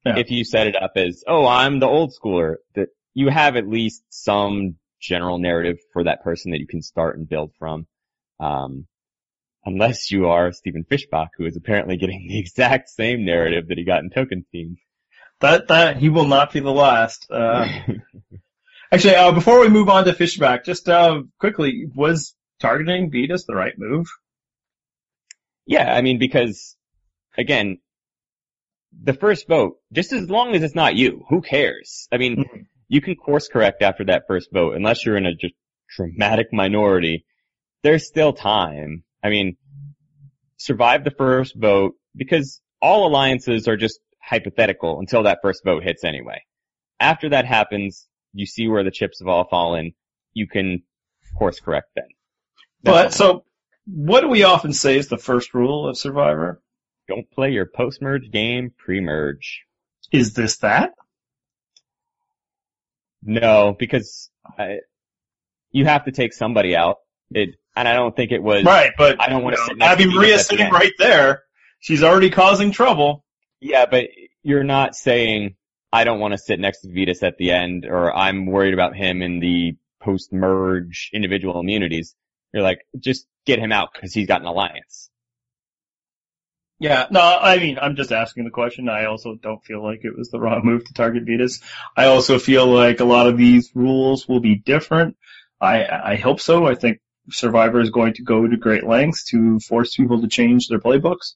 Yeah. 0.04 0.18
If 0.18 0.30
you 0.30 0.44
set 0.44 0.66
it 0.66 0.80
up 0.80 0.92
as, 0.96 1.22
oh, 1.26 1.46
I'm 1.46 1.78
the 1.78 1.86
old 1.86 2.12
schooler, 2.12 2.56
that 2.74 2.88
you 3.14 3.28
have 3.28 3.56
at 3.56 3.68
least 3.68 4.02
some 4.08 4.76
general 5.00 5.38
narrative 5.38 5.78
for 5.92 6.04
that 6.04 6.22
person 6.22 6.52
that 6.52 6.60
you 6.60 6.66
can 6.66 6.82
start 6.82 7.16
and 7.16 7.28
build 7.28 7.52
from. 7.58 7.86
Um, 8.40 8.86
unless 9.64 10.10
you 10.10 10.28
are 10.28 10.52
Stephen 10.52 10.84
Fishbach, 10.84 11.28
who 11.36 11.46
is 11.46 11.56
apparently 11.56 11.96
getting 11.96 12.26
the 12.28 12.38
exact 12.38 12.88
same 12.88 13.24
narrative 13.24 13.68
that 13.68 13.78
he 13.78 13.84
got 13.84 14.02
in 14.02 14.10
Tocantins. 14.10 14.78
That, 15.40 15.68
that, 15.68 15.96
he 15.96 16.08
will 16.08 16.28
not 16.28 16.52
be 16.52 16.60
the 16.60 16.70
last. 16.70 17.26
Uh, 17.30 17.66
actually, 18.92 19.16
uh, 19.16 19.32
before 19.32 19.60
we 19.60 19.68
move 19.68 19.88
on 19.88 20.04
to 20.04 20.12
Fishbach, 20.12 20.64
just, 20.64 20.88
uh, 20.88 21.22
quickly, 21.38 21.86
was 21.92 22.34
targeting 22.62 23.11
Vytas 23.11 23.44
the 23.46 23.55
right 23.55 23.75
move? 23.77 24.07
Yeah, 25.66 25.92
I 25.92 26.01
mean, 26.01 26.18
because 26.18 26.77
again, 27.37 27.79
the 29.03 29.12
first 29.14 29.48
vote, 29.48 29.77
just 29.92 30.12
as 30.12 30.31
long 30.31 30.55
as 30.55 30.62
it's 30.62 30.75
not 30.75 30.96
you, 30.96 31.25
who 31.29 31.40
cares? 31.42 32.09
I 32.12 32.18
mean, 32.18 32.37
Mhm. 32.37 32.66
you 32.88 33.01
can 33.01 33.16
course 33.16 33.48
correct 33.48 33.83
after 33.83 34.05
that 34.07 34.25
first 34.27 34.51
vote, 34.53 34.77
unless 34.77 35.05
you're 35.05 35.16
in 35.16 35.27
a 35.27 35.35
just 35.35 35.55
dramatic 35.96 36.53
minority. 36.53 37.25
There's 37.83 38.07
still 38.07 38.33
time. 38.33 39.05
I 39.22 39.31
mean, 39.31 39.57
survive 40.57 41.05
the 41.05 41.11
first 41.11 41.55
vote 41.57 41.94
because 42.14 42.61
all 42.81 43.07
alliances 43.07 43.68
are 43.68 43.77
just 43.77 44.01
hypothetical 44.22 45.01
until 45.01 45.25
that 45.25 45.40
first 45.42 45.64
vote 45.64 45.83
hits 45.83 46.05
anyway. 46.05 46.42
After 47.01 47.31
that 47.31 47.44
happens, 47.44 48.09
you 48.33 48.46
see 48.46 48.68
where 48.68 48.85
the 48.85 48.90
chips 48.90 49.20
have 49.20 49.29
all 49.29 49.48
fallen. 49.48 49.92
You 50.33 50.46
can 50.46 50.83
course 51.37 51.61
correct 51.61 51.88
then. 51.96 52.09
But 52.82 53.12
so, 53.12 53.44
what 53.86 54.20
do 54.20 54.28
we 54.28 54.42
often 54.42 54.72
say 54.72 54.98
is 54.98 55.08
the 55.08 55.18
first 55.18 55.54
rule 55.54 55.88
of 55.88 55.96
Survivor? 55.96 56.60
don't 57.08 57.30
play 57.30 57.50
your 57.50 57.66
post-merge 57.66 58.30
game 58.30 58.72
pre-merge. 58.76 59.62
Is 60.10 60.34
this 60.34 60.58
that? 60.58 60.92
No, 63.22 63.74
because 63.78 64.30
I, 64.58 64.78
you 65.70 65.84
have 65.84 66.04
to 66.04 66.12
take 66.12 66.32
somebody 66.32 66.76
out. 66.76 66.98
It, 67.30 67.50
and 67.74 67.88
I 67.88 67.94
don't 67.94 68.14
think 68.14 68.32
it 68.32 68.42
was. 68.42 68.64
Right, 68.64 68.92
but 68.96 69.20
I 69.20 69.28
don't 69.28 69.42
wanna 69.42 69.56
you 69.68 69.76
know, 69.76 69.86
Abby 69.86 70.04
to 70.04 70.10
Maria's 70.10 70.42
at 70.42 70.48
the 70.48 70.56
sitting 70.56 70.72
right 70.72 70.92
there. 70.98 71.42
She's 71.80 72.02
already 72.02 72.30
causing 72.30 72.72
trouble. 72.72 73.24
Yeah, 73.60 73.86
but 73.86 74.08
you're 74.42 74.64
not 74.64 74.94
saying 74.94 75.56
I 75.92 76.04
don't 76.04 76.20
want 76.20 76.32
to 76.32 76.38
sit 76.38 76.60
next 76.60 76.80
to 76.80 76.88
Vytas 76.88 77.22
at 77.22 77.38
the 77.38 77.52
end, 77.52 77.86
or 77.86 78.14
I'm 78.14 78.46
worried 78.46 78.74
about 78.74 78.96
him 78.96 79.22
in 79.22 79.40
the 79.40 79.76
post-merge 80.00 81.10
individual 81.12 81.60
immunities. 81.60 82.14
You're 82.52 82.62
like, 82.62 82.80
just 82.98 83.26
get 83.46 83.58
him 83.58 83.72
out 83.72 83.90
because 83.92 84.12
he's 84.12 84.26
got 84.26 84.40
an 84.40 84.46
alliance. 84.46 85.10
Yeah, 86.78 87.06
no, 87.10 87.20
I 87.20 87.58
mean, 87.58 87.78
I'm 87.80 87.94
just 87.94 88.10
asking 88.10 88.44
the 88.44 88.50
question. 88.50 88.88
I 88.88 89.04
also 89.04 89.36
don't 89.40 89.62
feel 89.62 89.82
like 89.84 90.00
it 90.02 90.18
was 90.18 90.30
the 90.30 90.40
wrong 90.40 90.62
move 90.64 90.84
to 90.84 90.92
target 90.92 91.24
Vytas. 91.24 91.62
I 91.96 92.06
also 92.06 92.40
feel 92.40 92.66
like 92.66 92.98
a 92.98 93.04
lot 93.04 93.28
of 93.28 93.38
these 93.38 93.70
rules 93.72 94.26
will 94.28 94.40
be 94.40 94.56
different. 94.56 95.16
I, 95.60 95.86
I 95.86 96.16
hope 96.16 96.40
so. 96.40 96.66
I 96.66 96.74
think 96.74 96.98
Survivor 97.30 97.80
is 97.80 97.90
going 97.90 98.14
to 98.14 98.24
go 98.24 98.48
to 98.48 98.56
great 98.56 98.84
lengths 98.84 99.30
to 99.30 99.60
force 99.60 99.94
people 99.94 100.22
to 100.22 100.26
change 100.26 100.66
their 100.66 100.80
playbooks. 100.80 101.34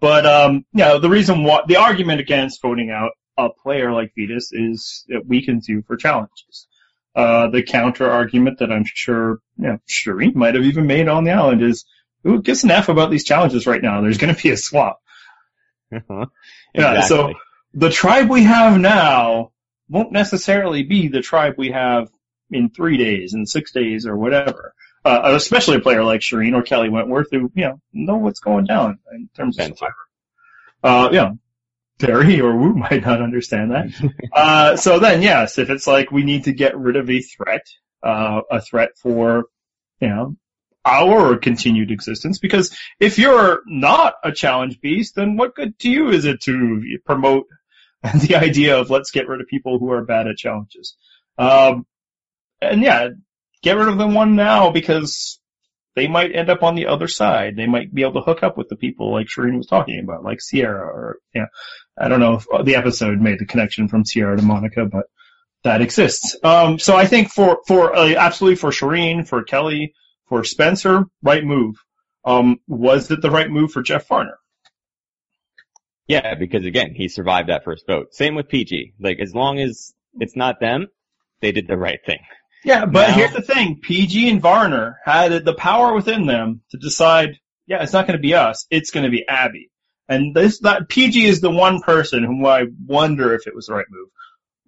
But, 0.00 0.26
um, 0.26 0.64
yeah, 0.72 0.98
the 0.98 1.10
reason 1.10 1.42
why, 1.42 1.62
the 1.66 1.78
argument 1.78 2.20
against 2.20 2.62
voting 2.62 2.90
out 2.90 3.10
a 3.36 3.48
player 3.50 3.92
like 3.92 4.12
Vytas 4.16 4.52
is 4.52 5.04
it 5.08 5.26
weakens 5.26 5.68
you 5.68 5.82
for 5.88 5.96
challenges. 5.96 6.68
Uh, 7.14 7.48
the 7.48 7.62
counter 7.62 8.10
argument 8.10 8.58
that 8.58 8.72
I'm 8.72 8.84
sure, 8.86 9.38
you 9.56 9.68
know, 9.68 9.78
Shirin 9.88 10.34
might 10.34 10.54
have 10.56 10.64
even 10.64 10.86
made 10.86 11.08
on 11.08 11.24
the 11.24 11.30
island 11.30 11.62
is, 11.62 11.84
who 12.24 12.42
gives 12.42 12.64
an 12.64 12.70
F 12.72 12.88
about 12.88 13.10
these 13.10 13.24
challenges 13.24 13.66
right 13.66 13.82
now? 13.82 14.00
There's 14.00 14.18
going 14.18 14.34
to 14.34 14.42
be 14.42 14.50
a 14.50 14.56
swap. 14.56 15.00
exactly. 15.92 16.26
Yeah, 16.74 17.00
so- 17.02 17.34
The 17.74 17.90
tribe 17.90 18.28
we 18.30 18.42
have 18.44 18.80
now 18.80 19.52
won't 19.88 20.12
necessarily 20.12 20.82
be 20.82 21.08
the 21.08 21.20
tribe 21.20 21.54
we 21.58 21.70
have 21.70 22.08
in 22.50 22.70
three 22.70 22.96
days, 22.96 23.34
in 23.34 23.46
six 23.46 23.72
days, 23.72 24.06
or 24.06 24.16
whatever. 24.16 24.74
Uh, 25.04 25.32
especially 25.36 25.76
a 25.76 25.80
player 25.80 26.02
like 26.02 26.20
Shirin 26.22 26.54
or 26.54 26.62
Kelly 26.62 26.88
Wentworth 26.88 27.28
who, 27.30 27.52
you 27.54 27.64
know, 27.64 27.80
know 27.92 28.16
what's 28.16 28.40
going 28.40 28.64
down 28.64 28.98
in 29.12 29.28
terms 29.36 29.58
of. 29.58 29.66
Survivor. 29.66 29.94
Uh, 30.82 31.08
yeah. 31.12 31.32
Terry 31.98 32.40
or 32.40 32.56
Woo 32.56 32.74
might 32.74 33.04
not 33.04 33.22
understand 33.22 33.70
that. 33.70 34.12
uh, 34.32 34.76
so 34.76 34.98
then 34.98 35.22
yes, 35.22 35.58
if 35.58 35.70
it's 35.70 35.86
like 35.86 36.10
we 36.10 36.24
need 36.24 36.44
to 36.44 36.52
get 36.52 36.76
rid 36.76 36.96
of 36.96 37.08
a 37.08 37.20
threat, 37.20 37.66
uh, 38.02 38.40
a 38.50 38.60
threat 38.60 38.90
for, 39.00 39.44
you 40.00 40.08
know, 40.08 40.36
our 40.84 41.38
continued 41.38 41.90
existence, 41.90 42.38
because 42.38 42.76
if 43.00 43.18
you're 43.18 43.62
not 43.66 44.14
a 44.22 44.32
challenge 44.32 44.80
beast, 44.80 45.14
then 45.14 45.36
what 45.36 45.54
good 45.54 45.78
to 45.78 45.90
you 45.90 46.10
is 46.10 46.24
it 46.26 46.42
to 46.42 46.82
promote 47.06 47.46
the 48.02 48.36
idea 48.36 48.78
of 48.78 48.90
let's 48.90 49.10
get 49.10 49.28
rid 49.28 49.40
of 49.40 49.46
people 49.46 49.78
who 49.78 49.90
are 49.92 50.04
bad 50.04 50.26
at 50.26 50.36
challenges? 50.36 50.96
Um, 51.38 51.86
and 52.60 52.82
yeah, 52.82 53.08
get 53.62 53.76
rid 53.76 53.88
of 53.88 53.98
them 53.98 54.14
one 54.14 54.36
now 54.36 54.70
because 54.70 55.40
they 55.96 56.08
might 56.08 56.34
end 56.34 56.50
up 56.50 56.62
on 56.62 56.74
the 56.74 56.86
other 56.86 57.08
side. 57.08 57.56
They 57.56 57.66
might 57.66 57.94
be 57.94 58.02
able 58.02 58.14
to 58.14 58.20
hook 58.20 58.42
up 58.42 58.58
with 58.58 58.68
the 58.68 58.76
people 58.76 59.12
like 59.12 59.28
Shirin 59.28 59.56
was 59.56 59.66
talking 59.66 60.00
about, 60.02 60.24
like 60.24 60.40
Sierra 60.40 60.86
or, 60.86 61.18
yeah, 61.34 61.46
I 61.98 62.08
don't 62.08 62.20
know 62.20 62.34
if 62.34 62.64
the 62.64 62.76
episode 62.76 63.20
made 63.20 63.38
the 63.38 63.46
connection 63.46 63.88
from 63.88 64.04
Sierra 64.04 64.36
to 64.36 64.42
Monica, 64.42 64.84
but 64.86 65.06
that 65.62 65.80
exists. 65.80 66.36
Um, 66.42 66.78
so 66.78 66.96
I 66.96 67.06
think 67.06 67.30
for, 67.30 67.60
for, 67.66 67.94
uh, 67.94 68.14
absolutely 68.16 68.56
for 68.56 68.70
Shirin, 68.70 69.26
for 69.26 69.42
Kelly, 69.44 69.94
for 70.28 70.44
Spencer, 70.44 71.04
right 71.22 71.44
move. 71.44 71.76
Um, 72.24 72.58
was 72.66 73.10
it 73.10 73.22
the 73.22 73.30
right 73.30 73.50
move 73.50 73.70
for 73.72 73.82
Jeff 73.82 74.08
Varner? 74.08 74.38
Yeah, 76.06 76.34
because 76.34 76.66
again, 76.66 76.94
he 76.94 77.08
survived 77.08 77.48
that 77.48 77.64
first 77.64 77.86
vote. 77.86 78.14
Same 78.14 78.34
with 78.34 78.48
PG. 78.48 78.94
Like, 79.00 79.20
as 79.20 79.34
long 79.34 79.58
as 79.58 79.94
it's 80.20 80.36
not 80.36 80.60
them, 80.60 80.88
they 81.40 81.52
did 81.52 81.66
the 81.66 81.76
right 81.76 82.00
thing. 82.04 82.20
Yeah, 82.64 82.86
but 82.86 83.08
Now- 83.08 83.14
here's 83.14 83.32
the 83.32 83.42
thing. 83.42 83.80
PG 83.80 84.28
and 84.30 84.40
Varner 84.40 84.98
had 85.04 85.44
the 85.44 85.54
power 85.54 85.94
within 85.94 86.26
them 86.26 86.62
to 86.70 86.78
decide, 86.78 87.38
yeah, 87.66 87.82
it's 87.82 87.92
not 87.92 88.06
going 88.06 88.18
to 88.18 88.22
be 88.22 88.34
us. 88.34 88.66
It's 88.70 88.90
going 88.90 89.04
to 89.04 89.10
be 89.10 89.26
Abby. 89.26 89.70
And 90.08 90.34
this, 90.34 90.60
that 90.60 90.88
PG 90.88 91.24
is 91.24 91.40
the 91.40 91.50
one 91.50 91.80
person 91.80 92.24
whom 92.24 92.44
I 92.44 92.66
wonder 92.86 93.34
if 93.34 93.46
it 93.46 93.54
was 93.54 93.66
the 93.66 93.74
right 93.74 93.86
move. 93.90 94.08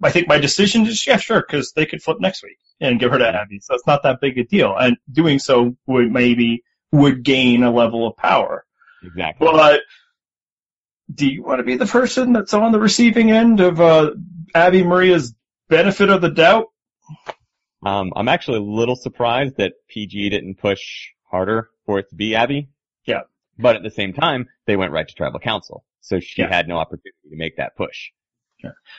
I 0.03 0.11
think 0.11 0.29
my 0.29 0.39
decision 0.39 0.87
is, 0.87 1.07
yeah, 1.07 1.17
sure, 1.17 1.41
because 1.41 1.73
they 1.73 1.87
could 1.87 2.03
flip 2.03 2.21
next 2.21 2.43
week 2.43 2.59
and 2.81 3.01
give 3.01 3.13
her 3.13 3.19
to 3.19 3.29
Abby. 3.29 3.61
So 3.61 3.75
it's 3.75 3.87
not 3.87 4.03
that 4.03 4.21
big 4.21 4.39
a 4.39 4.45
deal. 4.45 4.75
And 4.77 4.97
doing 5.11 5.39
so 5.39 5.77
would 5.87 6.11
maybe, 6.11 6.65
would 6.93 7.23
gain 7.23 7.63
a 7.63 7.71
level 7.71 8.07
of 8.07 8.17
power. 8.17 8.65
Exactly. 9.03 9.47
But 9.51 9.81
do 11.13 11.27
you 11.27 11.43
want 11.43 11.61
to 11.61 11.65
be 11.65 11.77
the 11.77 11.87
person 11.87 12.33
that's 12.33 12.55
on 12.55 12.73
the 12.73 12.81
receiving 12.81 13.31
end 13.31 13.61
of, 13.61 13.81
uh, 13.81 14.13
Abby 14.55 14.83
Maria's 14.83 15.35
benefit 15.69 16.11
of 16.11 16.21
the 16.21 16.31
doubt? 16.31 16.67
Um, 17.85 18.13
I'm 18.17 18.29
actually 18.29 18.59
a 18.59 18.63
little 18.63 18.97
surprised 18.97 19.59
that 19.59 19.75
PG 19.89 20.31
didn't 20.31 20.57
push 20.57 21.09
harder 21.31 21.69
for 21.85 21.99
it 21.99 22.11
to 22.11 22.17
be 22.17 22.35
Abby. 22.35 22.69
Yeah. 23.59 23.63
But 23.63 23.77
at 23.77 23.83
the 23.83 23.91
same 23.91 24.13
time, 24.13 24.49
they 24.67 24.77
went 24.77 24.93
right 24.93 25.07
to 25.07 25.15
tribal 25.15 25.41
council. 25.41 25.85
So 26.01 26.21
she 26.21 26.43
Yeah. 26.43 26.49
had 26.49 26.69
no 26.69 26.77
opportunity 26.79 27.11
to 27.31 27.37
make 27.37 27.57
that 27.57 27.77
push. 27.77 28.11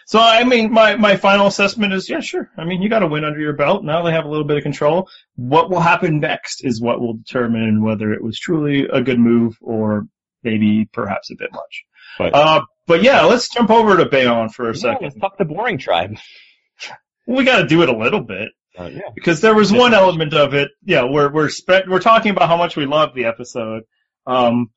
So 0.05 0.19
I 0.19 0.45
mean, 0.45 0.71
my 0.71 0.95
my 0.95 1.17
final 1.17 1.47
assessment 1.47 1.91
is, 1.91 2.09
yeah, 2.09 2.21
sure. 2.21 2.49
I 2.57 2.63
mean, 2.63 2.81
you 2.81 2.89
got 2.89 3.03
a 3.03 3.07
win 3.07 3.25
under 3.25 3.39
your 3.39 3.51
belt. 3.53 3.83
Now 3.83 4.01
they 4.03 4.11
have 4.13 4.23
a 4.23 4.29
little 4.29 4.45
bit 4.45 4.55
of 4.55 4.63
control. 4.63 5.09
What 5.35 5.69
will 5.69 5.81
happen 5.81 6.19
next 6.21 6.63
is 6.63 6.79
what 6.79 7.01
will 7.01 7.15
determine 7.15 7.83
whether 7.83 8.13
it 8.13 8.23
was 8.23 8.39
truly 8.39 8.87
a 8.87 9.01
good 9.01 9.19
move 9.19 9.57
or 9.59 10.07
maybe 10.43 10.87
perhaps 10.93 11.31
a 11.31 11.35
bit 11.37 11.51
much. 11.51 11.83
But 12.17 12.33
Uh, 12.33 12.61
but 12.85 13.03
yeah, 13.03 13.23
let's 13.23 13.49
jump 13.49 13.69
over 13.69 13.97
to 13.97 14.05
Bayon 14.05 14.53
for 14.53 14.65
a 14.65 14.73
no, 14.73 14.73
second. 14.73 15.03
let's 15.03 15.19
talk 15.19 15.37
the 15.37 15.45
boring 15.45 15.77
tribe. 15.79 16.15
We 17.27 17.43
got 17.43 17.57
to 17.61 17.67
do 17.67 17.81
it 17.83 17.89
a 17.89 17.97
little 17.97 18.21
bit 18.21 18.49
Uh, 18.77 18.85
yeah. 18.85 19.01
because 19.13 19.41
there 19.41 19.53
was 19.55 19.69
one 19.73 19.93
element 19.93 20.33
of 20.33 20.53
it. 20.53 20.69
Yeah, 20.85 21.03
we're 21.03 21.29
we're 21.29 21.49
spe- 21.49 21.87
we're 21.89 21.99
talking 21.99 22.31
about 22.31 22.47
how 22.47 22.55
much 22.55 22.77
we 22.77 22.85
love 22.85 23.13
the 23.15 23.25
episode. 23.25 23.83
Um, 24.27 24.69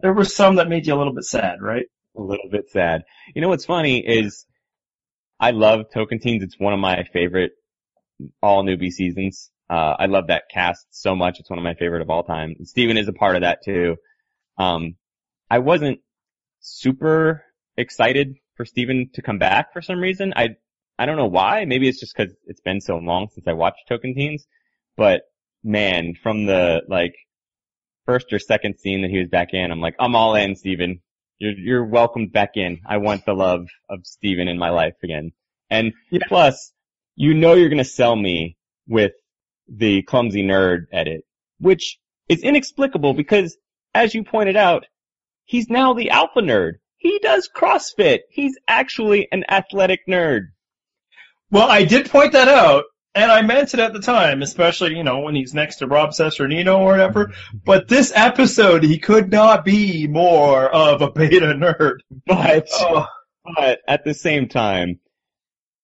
there 0.00 0.12
were 0.12 0.24
some 0.24 0.56
that 0.56 0.68
made 0.68 0.86
you 0.86 0.94
a 0.94 0.98
little 0.98 1.14
bit 1.14 1.24
sad, 1.24 1.60
right? 1.60 1.86
a 2.16 2.22
little 2.22 2.48
bit 2.50 2.70
sad. 2.70 3.02
You 3.34 3.42
know 3.42 3.48
what's 3.48 3.64
funny 3.64 3.98
is 3.98 4.46
I 5.40 5.52
love 5.52 5.86
Tocantins. 5.94 6.42
It's 6.42 6.58
one 6.58 6.72
of 6.72 6.80
my 6.80 7.04
favorite 7.12 7.52
all 8.42 8.64
newbie 8.64 8.90
seasons. 8.92 9.50
Uh, 9.70 9.96
I 9.98 10.06
love 10.06 10.26
that 10.26 10.44
cast 10.52 10.86
so 10.90 11.16
much. 11.16 11.40
It's 11.40 11.48
one 11.50 11.58
of 11.58 11.64
my 11.64 11.74
favorite 11.74 12.02
of 12.02 12.10
all 12.10 12.22
time. 12.22 12.54
Stephen 12.64 12.96
is 12.96 13.08
a 13.08 13.12
part 13.12 13.36
of 13.36 13.42
that 13.42 13.60
too. 13.64 13.96
Um, 14.58 14.96
I 15.50 15.58
wasn't 15.58 16.00
super 16.60 17.44
excited 17.76 18.34
for 18.56 18.64
Stephen 18.64 19.10
to 19.14 19.22
come 19.22 19.38
back 19.38 19.72
for 19.72 19.80
some 19.80 19.98
reason. 19.98 20.34
I, 20.36 20.50
I 20.98 21.06
don't 21.06 21.16
know 21.16 21.26
why. 21.26 21.64
Maybe 21.64 21.88
it's 21.88 22.00
just 22.00 22.14
cause 22.14 22.28
it's 22.46 22.60
been 22.60 22.80
so 22.80 22.98
long 22.98 23.28
since 23.32 23.46
I 23.48 23.54
watched 23.54 23.88
Tocantins, 23.90 24.42
but 24.96 25.22
man, 25.64 26.14
from 26.22 26.44
the 26.44 26.82
like 26.86 27.14
first 28.06 28.32
or 28.32 28.38
second 28.38 28.78
scene 28.78 29.02
that 29.02 29.10
he 29.10 29.18
was 29.18 29.28
back 29.28 29.52
in, 29.52 29.70
I'm 29.70 29.80
like, 29.80 29.96
I'm 29.98 30.14
all 30.16 30.34
in, 30.34 30.56
Stephen. 30.56 31.00
You're, 31.38 31.52
you're 31.52 31.84
welcomed 31.84 32.32
back 32.32 32.52
in. 32.56 32.80
I 32.86 32.98
want 32.98 33.24
the 33.26 33.34
love 33.34 33.66
of 33.88 34.00
Stephen 34.04 34.48
in 34.48 34.58
my 34.58 34.70
life 34.70 34.94
again. 35.02 35.32
And 35.70 35.92
Yeah. 36.10 36.20
plus, 36.28 36.72
you 37.16 37.34
know 37.34 37.54
you're 37.54 37.68
gonna 37.68 37.84
sell 37.84 38.14
me 38.16 38.56
with 38.86 39.12
the 39.68 40.02
clumsy 40.02 40.42
nerd 40.42 40.86
edit, 40.92 41.22
which 41.58 41.98
is 42.28 42.42
inexplicable 42.42 43.14
because, 43.14 43.56
as 43.94 44.14
you 44.14 44.24
pointed 44.24 44.56
out, 44.56 44.86
he's 45.44 45.68
now 45.68 45.94
the 45.94 46.10
alpha 46.10 46.40
nerd. 46.40 46.74
He 46.96 47.18
does 47.18 47.48
CrossFit. 47.54 48.20
He's 48.30 48.56
actually 48.68 49.28
an 49.32 49.44
athletic 49.48 50.00
nerd. 50.08 50.48
Well, 51.50 51.68
I 51.68 51.84
did 51.84 52.08
point 52.10 52.32
that 52.32 52.48
out, 52.48 52.84
and 53.14 53.30
I 53.30 53.42
meant 53.42 53.74
it 53.74 53.80
at 53.80 53.92
the 53.92 54.00
time, 54.00 54.42
especially, 54.42 54.96
you 54.96 55.04
know, 55.04 55.20
when 55.20 55.34
he's 55.34 55.54
next 55.54 55.76
to 55.76 55.86
Rob 55.86 56.10
Cesternino 56.10 56.78
or 56.78 56.86
whatever. 56.86 57.32
But 57.64 57.88
this 57.88 58.12
episode, 58.14 58.82
he 58.82 58.98
could 58.98 59.30
not 59.30 59.64
be 59.64 60.06
more 60.06 60.68
of 60.68 61.02
a 61.02 61.10
beta 61.10 61.46
nerd. 61.46 61.98
But, 62.26 62.68
Oh, 62.80 63.06
but 63.56 63.80
at 63.86 64.04
the 64.04 64.14
same 64.14 64.48
time, 64.48 65.00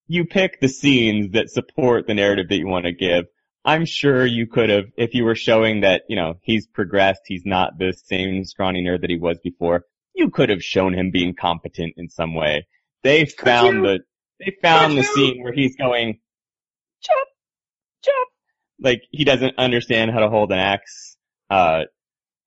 you 0.07 0.25
pick 0.25 0.61
the 0.61 0.69
scenes 0.69 1.33
that 1.33 1.51
support 1.51 2.07
the 2.07 2.15
narrative 2.15 2.49
that 2.49 2.57
you 2.57 2.67
want 2.67 2.87
to 2.87 2.93
give. 2.93 3.27
I'm 3.65 3.85
sure 3.85 4.25
you 4.25 4.47
could 4.47 4.71
have, 4.71 4.85
if 4.97 5.13
you 5.13 5.25
were 5.25 5.35
showing 5.35 5.83
that, 5.83 6.03
you 6.09 6.17
know, 6.17 6.39
he's 6.43 6.67
progressed, 6.67 7.23
he's 7.27 7.45
not 7.45 7.79
the 7.79 7.93
same 7.93 8.45
scrawny 8.45 8.83
nerd 8.83 9.03
that 9.03 9.11
he 9.11 9.19
was 9.19 9.39
before, 9.43 9.85
you 10.15 10.31
could 10.31 10.49
have 10.49 10.63
shown 10.63 10.95
him 10.95 11.11
being 11.11 11.35
competent 11.35 11.95
in 11.99 12.09
some 12.09 12.35
way. 12.35 12.67
They 13.03 13.27
found 13.27 13.85
the, 13.85 14.01
they 14.41 14.57
found 14.63 14.97
the 14.97 15.03
scene 15.03 15.43
where 15.43 15.53
he's 15.53 15.77
going, 15.77 16.21
chop, 17.03 17.27
chop. 18.05 18.29
Like, 18.81 19.03
he 19.11 19.25
doesn't 19.25 19.59
understand 19.59 20.11
how 20.11 20.21
to 20.21 20.29
hold 20.29 20.53
an 20.53 20.59
axe. 20.59 21.17
Uh, 21.51 21.83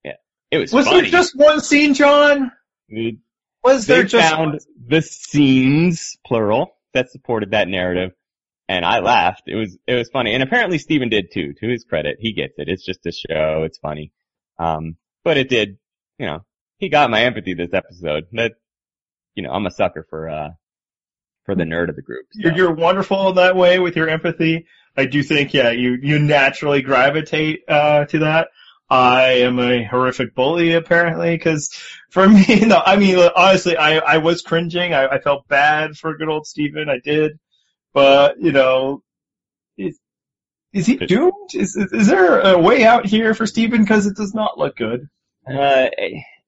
yeah. 0.03 0.13
It 0.49 0.57
was, 0.57 0.71
was 0.71 0.85
funny. 0.85 1.01
there 1.01 1.11
just 1.11 1.37
one 1.37 1.59
scene, 1.59 1.93
John? 1.93 2.51
Dude, 2.89 3.19
Was 3.63 3.85
there 3.85 4.03
just 4.03 4.29
found 4.29 4.59
the 4.87 5.01
scenes, 5.01 6.17
plural, 6.25 6.75
that 6.93 7.09
supported 7.11 7.51
that 7.51 7.67
narrative. 7.67 8.11
And 8.67 8.85
I 8.85 8.99
laughed. 8.99 9.43
It 9.47 9.55
was, 9.55 9.77
it 9.85 9.95
was 9.95 10.09
funny. 10.09 10.33
And 10.33 10.41
apparently 10.41 10.77
Stephen 10.77 11.09
did 11.09 11.31
too, 11.33 11.53
to 11.59 11.67
his 11.67 11.83
credit. 11.83 12.17
He 12.19 12.31
gets 12.31 12.53
it. 12.57 12.69
It's 12.69 12.85
just 12.85 13.05
a 13.05 13.11
show. 13.11 13.63
It's 13.63 13.77
funny. 13.79 14.13
Um, 14.57 14.95
but 15.25 15.37
it 15.37 15.49
did, 15.49 15.77
you 16.17 16.25
know, 16.25 16.45
he 16.77 16.87
got 16.87 17.11
my 17.11 17.23
empathy 17.23 17.53
this 17.53 17.73
episode. 17.73 18.27
That, 18.31 18.53
you 19.35 19.43
know, 19.43 19.51
I'm 19.51 19.65
a 19.65 19.71
sucker 19.71 20.07
for, 20.09 20.29
uh, 20.29 20.49
for 21.45 21.55
the 21.55 21.63
nerd 21.63 21.89
of 21.89 21.95
the 21.95 22.01
group. 22.01 22.27
so. 22.31 22.39
You're, 22.41 22.55
you're 22.55 22.73
wonderful 22.73 23.29
in 23.29 23.35
that 23.35 23.55
way 23.55 23.79
with 23.79 23.95
your 23.95 24.09
empathy. 24.09 24.65
I 24.95 25.05
do 25.05 25.23
think, 25.23 25.53
yeah, 25.53 25.71
you, 25.71 25.97
you 26.01 26.19
naturally 26.19 26.81
gravitate, 26.81 27.63
uh, 27.67 28.05
to 28.05 28.19
that. 28.19 28.49
I 28.89 29.43
am 29.43 29.57
a 29.57 29.85
horrific 29.85 30.35
bully 30.35 30.73
apparently 30.73 31.37
because 31.37 31.71
for 32.09 32.27
me, 32.29 32.65
no, 32.65 32.81
I 32.85 32.97
mean, 32.97 33.17
honestly, 33.35 33.77
I, 33.77 33.97
I 33.99 34.17
was 34.17 34.41
cringing. 34.41 34.93
I, 34.93 35.07
I 35.07 35.19
felt 35.19 35.47
bad 35.47 35.95
for 35.95 36.17
good 36.17 36.27
old 36.27 36.45
Stephen. 36.45 36.89
I 36.89 36.99
did. 36.99 37.39
But, 37.93 38.41
you 38.41 38.51
know, 38.51 39.01
is, 39.77 39.97
is 40.73 40.85
he 40.85 40.97
doomed? 40.97 41.53
Is, 41.53 41.75
is, 41.75 42.07
there 42.07 42.39
a 42.39 42.59
way 42.59 42.85
out 42.85 43.05
here 43.05 43.33
for 43.33 43.45
Stephen? 43.45 43.85
Cause 43.85 44.05
it 44.05 44.15
does 44.15 44.33
not 44.33 44.57
look 44.57 44.75
good. 44.75 45.07
Uh, 45.47 45.87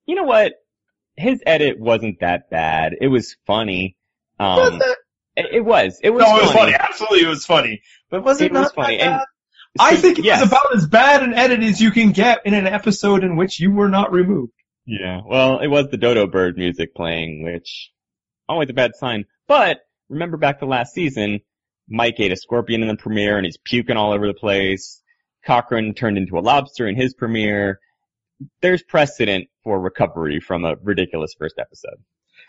you 0.06 0.16
know 0.16 0.24
what? 0.24 0.54
His 1.16 1.42
edit 1.46 1.80
wasn't 1.80 2.20
that 2.22 2.50
bad. 2.50 2.96
It 3.00 3.08
was 3.08 3.36
funny. 3.46 3.96
Um, 4.40 4.82
it? 4.82 4.98
it, 5.36 5.46
it 5.54 5.66
was. 5.66 6.00
It 6.02 6.10
was 6.10 6.24
no, 6.24 6.38
it 6.38 6.42
was 6.44 6.52
funny. 6.52 6.72
funny. 6.72 6.86
Absolutely, 6.90 7.22
it 7.22 7.30
was 7.30 7.46
funny. 7.46 7.82
But 8.10 8.24
was 8.24 8.42
it, 8.42 8.46
It 8.46 8.54
was 8.54 8.72
funny. 8.72 9.00
And 9.00 9.14
bad? 9.14 9.26
I 9.80 9.96
think 9.96 10.20
it 10.20 10.26
yes. 10.26 10.42
was 10.42 10.50
about 10.50 10.76
as 10.76 10.88
bad 10.88 11.24
an 11.24 11.34
edit 11.34 11.64
as 11.64 11.82
you 11.82 11.92
can 11.92 12.12
get 12.12 12.42
in 12.46 12.54
an 12.54 12.68
episode 12.68 13.24
in 13.24 13.36
which 13.36 13.60
you 13.60 13.72
were 13.72 13.90
not 13.90 14.12
removed. 14.12 14.54
Yeah, 14.86 15.22
well, 15.26 15.60
it 15.60 15.68
was 15.68 15.90
the 15.90 15.98
Dodo 15.98 16.28
Bird 16.28 16.58
music 16.58 16.94
playing, 16.94 17.44
which 17.44 17.90
always 18.48 18.70
a 18.70 18.74
bad 18.74 18.92
sign. 18.96 19.26
But 19.48 19.80
remember 20.10 20.38
back 20.38 20.60
to 20.60 20.66
last 20.66 20.94
season, 20.94 21.40
Mike 21.90 22.20
ate 22.20 22.32
a 22.32 22.36
scorpion 22.36 22.82
in 22.82 22.88
the 22.88 22.96
premiere 22.96 23.38
and 23.38 23.46
he's 23.46 23.58
puking 23.58 23.98
all 23.98 24.14
over 24.14 24.28
the 24.28 24.34
place. 24.34 25.02
Cochran 25.46 25.94
turned 25.94 26.18
into 26.18 26.38
a 26.38 26.42
lobster 26.42 26.88
in 26.88 26.96
his 26.96 27.14
premiere. 27.14 27.80
There's 28.62 28.84
precedent 28.84 29.48
for 29.64 29.80
recovery 29.80 30.40
from 30.40 30.66
a 30.66 30.76
ridiculous 30.82 31.34
first 31.38 31.56
episode. 31.60 32.04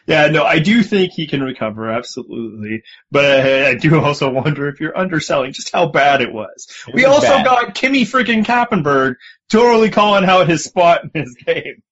Yeah, 0.06 0.26
no, 0.28 0.44
I 0.44 0.58
do 0.58 0.82
think 0.82 1.12
he 1.12 1.26
can 1.26 1.42
recover, 1.42 1.88
absolutely. 1.90 2.82
But 3.10 3.24
I, 3.24 3.68
I 3.70 3.74
do 3.74 3.98
also 4.00 4.30
wonder 4.30 4.68
if 4.68 4.80
you're 4.80 4.96
underselling 4.96 5.52
just 5.52 5.72
how 5.72 5.86
bad 5.86 6.20
it 6.20 6.32
was. 6.32 6.68
It 6.88 6.94
we 6.94 7.04
was 7.04 7.14
also 7.14 7.28
bad. 7.28 7.44
got 7.46 7.74
Kimmi 7.74 8.02
freaking 8.02 8.44
Kappenberg 8.44 9.14
totally 9.50 9.90
calling 9.90 10.24
out 10.24 10.48
his 10.48 10.64
spot 10.64 11.02
in 11.14 11.22
his 11.22 11.34
game. 11.34 11.82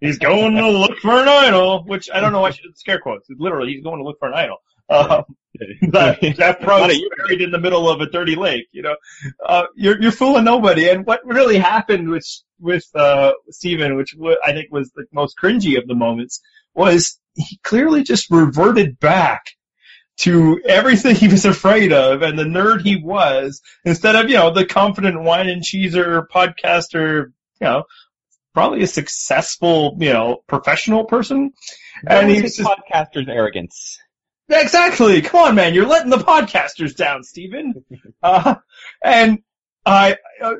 He's 0.00 0.18
going 0.18 0.56
to 0.56 0.68
look 0.68 0.98
for 0.98 1.12
an 1.12 1.28
idol, 1.28 1.84
which 1.84 2.10
I 2.12 2.20
don't 2.20 2.32
know 2.32 2.40
why 2.40 2.50
she 2.50 2.62
did 2.62 2.76
scare 2.78 3.00
quotes. 3.00 3.26
Literally, 3.30 3.72
he's 3.72 3.82
going 3.82 3.98
to 3.98 4.04
look 4.04 4.18
for 4.18 4.28
an 4.28 4.34
idol. 4.34 4.58
Um, 4.90 5.24
that 5.92 6.20
Jeff 6.20 6.60
Not 6.60 6.60
Probst 6.60 7.00
buried 7.16 7.40
in 7.40 7.50
the 7.50 7.58
middle 7.58 7.88
of 7.88 8.00
a 8.00 8.10
dirty 8.10 8.36
lake, 8.36 8.66
you 8.72 8.82
know. 8.82 8.96
Uh, 9.44 9.64
you're, 9.74 10.00
you're 10.02 10.12
fooling 10.12 10.44
nobody. 10.44 10.90
And 10.90 11.06
what 11.06 11.24
really 11.24 11.56
happened 11.56 12.10
with, 12.10 12.26
with, 12.60 12.84
uh, 12.94 13.32
Stephen, 13.50 13.96
which 13.96 14.14
wa- 14.16 14.36
I 14.44 14.52
think 14.52 14.70
was 14.70 14.90
the 14.94 15.06
most 15.10 15.36
cringy 15.42 15.78
of 15.78 15.86
the 15.86 15.94
moments, 15.94 16.42
was 16.74 17.18
he 17.34 17.58
clearly 17.62 18.02
just 18.02 18.30
reverted 18.30 18.98
back 18.98 19.44
to 20.16 20.60
everything 20.64 21.16
he 21.16 21.28
was 21.28 21.44
afraid 21.44 21.92
of 21.92 22.22
and 22.22 22.38
the 22.38 22.44
nerd 22.44 22.82
he 22.82 22.96
was 23.02 23.60
instead 23.84 24.14
of, 24.14 24.30
you 24.30 24.36
know, 24.36 24.52
the 24.52 24.64
confident 24.64 25.20
wine 25.20 25.48
and 25.48 25.62
cheeser 25.62 26.26
podcaster, 26.32 27.32
you 27.60 27.66
know, 27.66 27.84
probably 28.52 28.82
a 28.82 28.86
successful, 28.86 29.96
you 29.98 30.12
know, 30.12 30.42
professional 30.46 31.04
person. 31.04 31.52
That 32.04 32.22
And 32.22 32.30
he's 32.30 32.56
he 32.56 32.62
just, 32.62 32.70
podcaster's 32.70 33.28
arrogance. 33.28 33.98
Exactly. 34.48 35.20
Come 35.22 35.40
on, 35.40 35.54
man. 35.56 35.74
You're 35.74 35.86
letting 35.86 36.10
the 36.10 36.18
podcasters 36.18 36.94
down, 36.94 37.22
Stephen. 37.24 37.84
Uh, 38.22 38.54
and 39.04 39.40
I, 39.84 40.16
uh, 40.42 40.54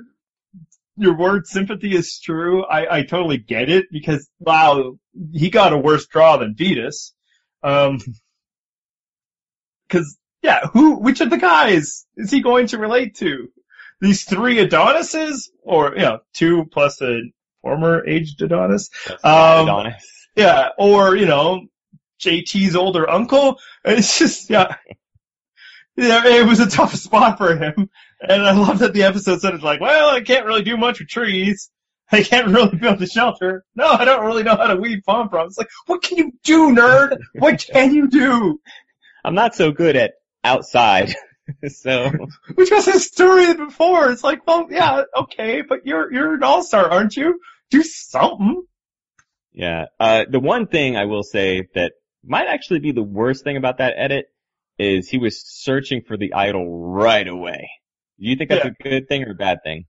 your 0.97 1.17
word 1.17 1.47
sympathy 1.47 1.95
is 1.95 2.21
true. 2.21 2.65
I, 2.65 2.99
I 2.99 3.03
totally 3.03 3.39
get 3.39 3.69
it 3.69 3.87
because 3.91 4.29
wow, 4.39 4.99
he 5.33 5.51
got 5.51 5.73
a 5.73 5.79
worse 5.79 6.07
draw 6.07 6.37
than 6.37 6.55
Vytas. 6.55 7.13
Um, 7.63 7.99
cause 9.89 10.19
yeah, 10.43 10.67
who, 10.73 10.97
which 10.99 11.21
of 11.21 11.31
the 11.31 11.39
guys 11.39 12.07
is 12.17 12.31
he 12.31 12.43
going 12.43 12.69
to 12.69 12.79
relate 12.79 13.17
to? 13.17 13.49
These 14.01 14.25
three 14.25 14.61
Adonises 14.61 15.51
or, 15.63 15.95
you 15.97 16.03
know, 16.03 16.19
two 16.35 16.67
plus 16.71 17.01
a 17.01 17.21
former 17.63 18.07
aged 18.07 18.43
Adonis? 18.43 18.91
Um, 19.23 19.67
Adonis. 19.69 20.29
Yeah, 20.37 20.71
or, 20.79 21.17
you 21.17 21.27
know, 21.27 21.67
JT's 22.21 22.77
older 22.77 23.09
uncle. 23.09 23.59
It's 23.85 24.19
just, 24.19 24.51
yeah. 24.51 24.77
Yeah, 25.97 26.27
it 26.27 26.47
was 26.47 26.61
a 26.61 26.69
tough 26.69 26.95
spot 26.95 27.39
for 27.39 27.57
him. 27.57 27.89
And 28.21 28.43
I 28.43 28.53
love 28.53 28.81
that 28.81 28.95
the 28.95 29.05
episode 29.05 29.41
said 29.41 29.55
it's 29.55 29.63
like, 29.63 29.81
well, 29.81 30.11
I 30.11 30.23
can't 30.23 30.47
really 30.47 30.63
do 30.63 30.77
much 30.77 30.99
with 30.99 31.09
trees. 31.09 31.71
I 32.13 32.23
can't 32.23 32.49
really 32.49 32.77
build 32.77 33.01
a 33.01 33.07
shelter. 33.07 33.65
No, 33.75 33.87
I 33.87 34.05
don't 34.05 34.25
really 34.25 34.43
know 34.43 34.57
how 34.57 34.67
to 34.67 34.77
weed 34.77 35.05
palm 35.05 35.29
fronds. 35.29 35.53
It's 35.53 35.59
like, 35.59 35.69
what 35.87 36.03
can 36.03 36.19
you 36.19 36.33
do, 36.43 36.75
nerd? 36.75 37.19
What 37.35 37.65
can 37.73 37.95
you 37.95 38.09
do? 38.09 38.61
I'm 39.25 39.35
not 39.35 39.55
so 39.55 39.73
good 39.73 39.97
at 39.97 40.15
outside. 40.43 41.15
so, 41.69 42.11
Which 42.55 42.71
was 42.71 42.87
his 42.87 43.07
story 43.07 43.55
before. 43.55 44.11
It's 44.11 44.25
like, 44.25 44.47
well, 44.47 44.67
yeah, 44.71 45.03
okay, 45.17 45.63
but 45.63 45.87
you're, 45.87 46.13
you're 46.13 46.35
an 46.35 46.43
all-star, 46.43 46.91
aren't 46.91 47.17
you? 47.17 47.41
Do 47.71 47.83
something. 47.83 48.65
Yeah. 49.53 49.87
Uh, 49.99 50.25
the 50.29 50.41
one 50.41 50.67
thing 50.67 50.97
I 50.97 51.05
will 51.05 51.23
say 51.23 51.69
that 51.75 51.93
might 52.25 52.49
actually 52.49 52.81
be 52.81 52.93
the 52.93 53.03
worst 53.03 53.45
thing 53.45 53.57
about 53.57 53.79
that 53.79 53.95
edit 53.97 54.27
is 54.79 55.09
he 55.09 55.19
was 55.19 55.43
searching 55.45 56.03
for 56.03 56.17
the 56.17 56.35
idol 56.35 56.93
right 56.93 57.27
away. 57.27 57.71
Do 58.19 58.29
you 58.29 58.37
think 58.37 58.51
that's 58.51 58.65
Yeah. 58.65 58.73
a 58.79 58.83
good 58.83 59.09
thing 59.09 59.25
or 59.25 59.33
a 59.33 59.35
bad 59.35 59.59
thing? 59.65 59.87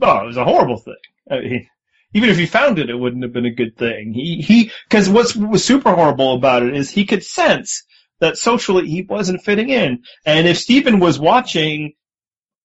No, 0.00 0.20
it 0.22 0.26
was 0.26 0.36
a 0.36 0.44
horrible 0.44 0.78
thing. 0.78 0.94
Uh, 1.30 1.34
I 1.34 1.40
mean, 1.40 1.68
even 2.12 2.30
if 2.30 2.38
he 2.38 2.46
found 2.46 2.78
it, 2.78 2.90
it 2.90 2.94
wouldn't 2.94 3.22
have 3.22 3.32
been 3.32 3.46
a 3.46 3.50
good 3.50 3.76
thing. 3.76 4.12
He, 4.12 4.40
he, 4.40 4.70
cause 4.88 5.08
what's, 5.08 5.34
was 5.34 5.64
super 5.64 5.94
horrible 5.94 6.34
about 6.34 6.62
it 6.62 6.76
is 6.76 6.90
he 6.90 7.06
could 7.06 7.24
sense 7.24 7.84
that 8.20 8.38
socially 8.38 8.88
he 8.88 9.02
wasn't 9.02 9.42
fitting 9.42 9.70
in. 9.70 10.04
And 10.24 10.46
if 10.46 10.58
Stephen 10.58 11.00
was 11.00 11.18
watching 11.18 11.94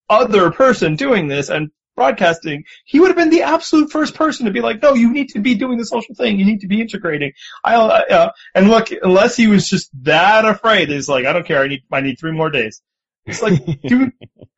other 0.10 0.52
person 0.52 0.95
doing 0.95 1.28
this 1.28 1.50
and 1.50 1.72
broadcasting, 1.99 2.63
he 2.85 2.99
would 2.99 3.09
have 3.09 3.17
been 3.17 3.29
the 3.29 3.41
absolute 3.41 3.91
first 3.91 4.15
person 4.15 4.45
to 4.45 4.51
be 4.51 4.62
like, 4.62 4.81
no, 4.81 4.93
you 4.93 5.12
need 5.12 5.27
to 5.29 5.39
be 5.39 5.55
doing 5.55 5.77
the 5.77 5.85
social 5.85 6.15
thing. 6.15 6.39
You 6.39 6.45
need 6.45 6.62
to 6.62 6.67
be 6.67 6.79
integrating. 6.79 7.33
I, 7.62 7.75
uh, 7.75 8.31
and 8.55 8.69
look, 8.69 8.88
unless 9.03 9.35
he 9.35 9.47
was 9.47 9.69
just 9.69 9.89
that 10.03 10.45
afraid, 10.45 10.88
he's 10.88 11.09
like, 11.09 11.25
I 11.25 11.33
don't 11.33 11.45
care. 11.45 11.62
I 11.62 11.67
need, 11.67 11.83
I 11.91 11.99
need 11.99 12.17
three 12.17 12.31
more 12.31 12.49
days. 12.49 12.81
It's 13.25 13.41
like, 13.41 13.65
dude, 13.83 14.13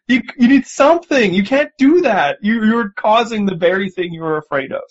you, 0.08 0.21
you 0.38 0.47
need 0.47 0.67
something. 0.67 1.34
You 1.34 1.43
can't 1.43 1.71
do 1.80 2.01
that. 2.01 2.38
You, 2.41 2.63
you're 2.63 2.91
causing 2.91 3.47
the 3.47 3.56
very 3.56 3.89
thing 3.89 4.13
you 4.13 4.21
were 4.21 4.38
afraid 4.38 4.71
of. 4.71 4.84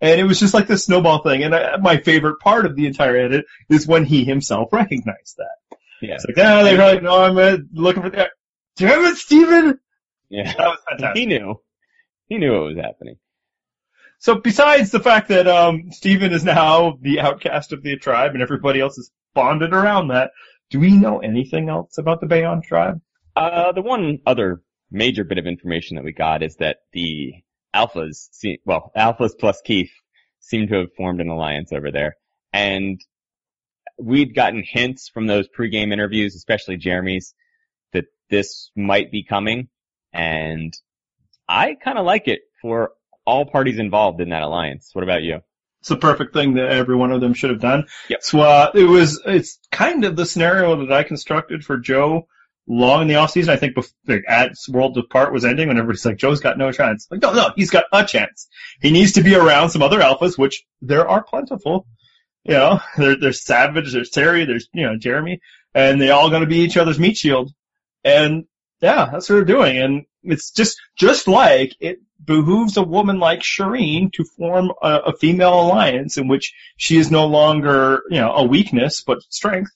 And 0.00 0.18
it 0.18 0.24
was 0.24 0.40
just 0.40 0.54
like 0.54 0.66
this 0.66 0.86
snowball 0.86 1.22
thing. 1.22 1.44
And 1.44 1.54
I, 1.54 1.76
my 1.76 1.98
favorite 1.98 2.40
part 2.40 2.64
of 2.64 2.74
the 2.74 2.86
entire 2.86 3.16
edit 3.16 3.44
is 3.68 3.86
when 3.86 4.06
he 4.06 4.24
himself 4.24 4.72
recognized 4.72 5.36
that. 5.36 5.78
Yeah. 6.00 6.14
It's 6.14 6.24
like, 6.26 6.38
ah, 6.38 6.62
they 6.62 6.74
probably 6.74 7.02
know 7.02 7.22
I'm 7.22 7.38
uh, 7.38 7.58
looking 7.72 8.02
for 8.02 8.10
the. 8.10 8.30
Damn 8.76 9.04
it, 9.04 9.16
Steven! 9.16 9.78
Yeah. 10.32 10.52
That 10.56 10.68
was 10.68 10.78
fantastic. 10.88 11.20
He 11.20 11.26
knew. 11.26 11.60
He 12.28 12.38
knew 12.38 12.52
what 12.52 12.74
was 12.74 12.76
happening. 12.76 13.16
So 14.18 14.36
besides 14.36 14.90
the 14.90 15.00
fact 15.00 15.28
that 15.28 15.48
um, 15.48 15.90
Stephen 15.90 16.32
is 16.32 16.44
now 16.44 16.96
the 17.00 17.20
outcast 17.20 17.72
of 17.72 17.82
the 17.82 17.96
tribe 17.96 18.34
and 18.34 18.42
everybody 18.42 18.80
else 18.80 18.96
is 18.96 19.10
bonded 19.34 19.72
around 19.72 20.08
that, 20.08 20.30
do 20.70 20.78
we 20.78 20.96
know 20.96 21.18
anything 21.18 21.68
else 21.68 21.98
about 21.98 22.20
the 22.20 22.26
Bayon 22.26 22.62
tribe? 22.62 23.00
Uh, 23.34 23.72
the 23.72 23.82
one 23.82 24.20
other 24.24 24.62
major 24.90 25.24
bit 25.24 25.38
of 25.38 25.46
information 25.46 25.96
that 25.96 26.04
we 26.04 26.12
got 26.12 26.42
is 26.42 26.56
that 26.56 26.78
the 26.92 27.32
Alphas, 27.74 28.28
see, 28.32 28.60
well, 28.64 28.92
Alphas 28.96 29.32
plus 29.38 29.60
Keith 29.64 29.90
seem 30.38 30.68
to 30.68 30.74
have 30.76 30.94
formed 30.96 31.20
an 31.20 31.28
alliance 31.28 31.72
over 31.72 31.90
there. 31.90 32.16
And 32.52 33.00
we'd 33.98 34.34
gotten 34.34 34.64
hints 34.66 35.08
from 35.08 35.26
those 35.26 35.48
pregame 35.48 35.92
interviews, 35.92 36.34
especially 36.36 36.76
Jeremy's, 36.76 37.34
that 37.92 38.04
this 38.30 38.70
might 38.76 39.10
be 39.10 39.24
coming. 39.24 39.68
And 40.12 40.72
I 41.52 41.74
kind 41.74 41.98
of 41.98 42.06
like 42.06 42.28
it 42.28 42.40
for 42.62 42.92
all 43.26 43.44
parties 43.44 43.78
involved 43.78 44.20
in 44.20 44.30
that 44.30 44.42
alliance. 44.42 44.90
What 44.94 45.04
about 45.04 45.22
you? 45.22 45.40
It's 45.80 45.88
the 45.88 45.96
perfect 45.96 46.32
thing 46.32 46.54
that 46.54 46.70
every 46.70 46.96
one 46.96 47.12
of 47.12 47.20
them 47.20 47.34
should 47.34 47.50
have 47.50 47.60
done. 47.60 47.86
Yep. 48.08 48.22
So 48.22 48.40
uh, 48.40 48.70
it 48.74 48.84
was 48.84 49.20
it's 49.26 49.58
kind 49.70 50.04
of 50.04 50.16
the 50.16 50.24
scenario 50.24 50.76
that 50.86 50.92
I 50.92 51.02
constructed 51.02 51.64
for 51.64 51.76
Joe 51.76 52.26
long 52.66 53.02
in 53.02 53.08
the 53.08 53.14
offseason. 53.14 53.48
I 53.48 53.56
think 53.56 53.74
before, 53.74 53.92
like, 54.06 54.24
as 54.28 54.64
World 54.68 54.96
Apart 54.96 55.32
was 55.32 55.44
ending 55.44 55.68
when 55.68 55.76
everybody's 55.76 56.06
like, 56.06 56.16
Joe's 56.16 56.40
got 56.40 56.56
no 56.56 56.72
chance. 56.72 57.06
Like, 57.10 57.20
no, 57.20 57.32
no, 57.32 57.50
he's 57.56 57.70
got 57.70 57.84
a 57.92 58.04
chance. 58.04 58.48
He 58.80 58.92
needs 58.92 59.12
to 59.12 59.22
be 59.22 59.34
around 59.34 59.70
some 59.70 59.82
other 59.82 60.00
alphas, 60.00 60.38
which 60.38 60.64
there 60.80 61.06
are 61.08 61.22
plentiful. 61.22 61.86
You 62.44 62.54
know, 62.54 62.80
there, 62.96 63.16
there's 63.16 63.44
Savage, 63.44 63.92
there's 63.92 64.10
Terry, 64.10 64.44
there's, 64.44 64.68
you 64.72 64.86
know, 64.86 64.96
Jeremy, 64.96 65.40
and 65.74 66.00
they 66.00 66.10
all 66.10 66.30
gonna 66.30 66.46
be 66.46 66.60
each 66.60 66.76
other's 66.76 66.98
meat 66.98 67.16
shield. 67.16 67.52
And 68.04 68.44
yeah, 68.82 69.08
that's 69.10 69.28
what 69.28 69.36
they're 69.36 69.44
doing. 69.44 69.78
And 69.78 70.04
it's 70.24 70.50
just, 70.50 70.80
just 70.96 71.28
like 71.28 71.74
it 71.80 72.00
behooves 72.24 72.76
a 72.76 72.82
woman 72.82 73.18
like 73.18 73.40
Shirin 73.40 74.12
to 74.14 74.24
form 74.36 74.72
a, 74.82 74.96
a 75.06 75.16
female 75.16 75.60
alliance 75.60 76.18
in 76.18 76.28
which 76.28 76.52
she 76.76 76.98
is 76.98 77.10
no 77.10 77.26
longer, 77.26 78.02
you 78.10 78.20
know, 78.20 78.32
a 78.32 78.44
weakness, 78.44 79.02
but 79.02 79.22
strength. 79.30 79.70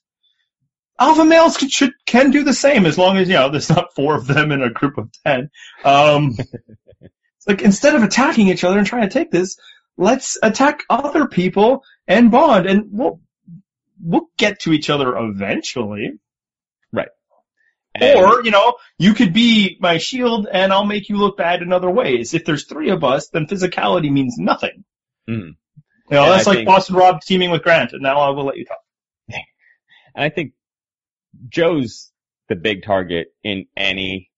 Alpha 0.98 1.24
males 1.24 1.56
can, 1.56 1.68
should, 1.68 1.92
can 2.04 2.30
do 2.30 2.42
the 2.42 2.54
same 2.54 2.84
as 2.84 2.98
long 2.98 3.16
as, 3.16 3.28
you 3.28 3.34
know, 3.34 3.48
there's 3.50 3.70
not 3.70 3.94
four 3.94 4.16
of 4.16 4.26
them 4.26 4.50
in 4.50 4.62
a 4.62 4.70
group 4.70 4.98
of 4.98 5.10
ten. 5.24 5.50
Um, 5.84 6.36
it's 6.38 7.46
like 7.46 7.62
instead 7.62 7.94
of 7.94 8.02
attacking 8.02 8.48
each 8.48 8.64
other 8.64 8.78
and 8.78 8.86
trying 8.86 9.08
to 9.08 9.12
take 9.12 9.30
this, 9.30 9.56
let's 9.96 10.36
attack 10.42 10.82
other 10.90 11.28
people 11.28 11.84
and 12.08 12.30
bond 12.30 12.66
and 12.66 12.86
we'll, 12.90 13.20
we'll 14.02 14.28
get 14.36 14.60
to 14.60 14.72
each 14.72 14.90
other 14.90 15.16
eventually. 15.16 16.18
And- 18.00 18.18
Or, 18.18 18.42
you 18.44 18.50
know, 18.50 18.76
you 18.98 19.14
could 19.14 19.32
be 19.32 19.76
my 19.80 19.98
shield 19.98 20.46
and 20.50 20.72
I'll 20.72 20.84
make 20.84 21.08
you 21.08 21.16
look 21.16 21.36
bad 21.36 21.62
in 21.62 21.72
other 21.72 21.90
ways. 21.90 22.34
If 22.34 22.44
there's 22.44 22.66
three 22.66 22.90
of 22.90 23.04
us, 23.04 23.28
then 23.28 23.46
physicality 23.46 24.10
means 24.10 24.36
nothing. 24.38 24.84
Mhm. 25.28 25.34
You 25.38 25.54
know, 26.10 26.24
And 26.24 26.32
that's 26.32 26.46
I 26.46 26.50
like 26.50 26.56
think- 26.58 26.66
Boston 26.68 26.96
Rob 26.96 27.20
teaming 27.22 27.50
with 27.50 27.62
Grant, 27.62 27.92
and 27.92 28.02
now 28.02 28.20
I 28.20 28.30
will 28.30 28.44
let 28.44 28.56
you 28.56 28.64
talk. 28.64 28.78
And 30.14 30.24
I 30.24 30.28
think 30.30 30.52
Joe's 31.48 32.10
the 32.48 32.56
big 32.56 32.82
target 32.84 33.28
in 33.44 33.66
any 33.76 34.30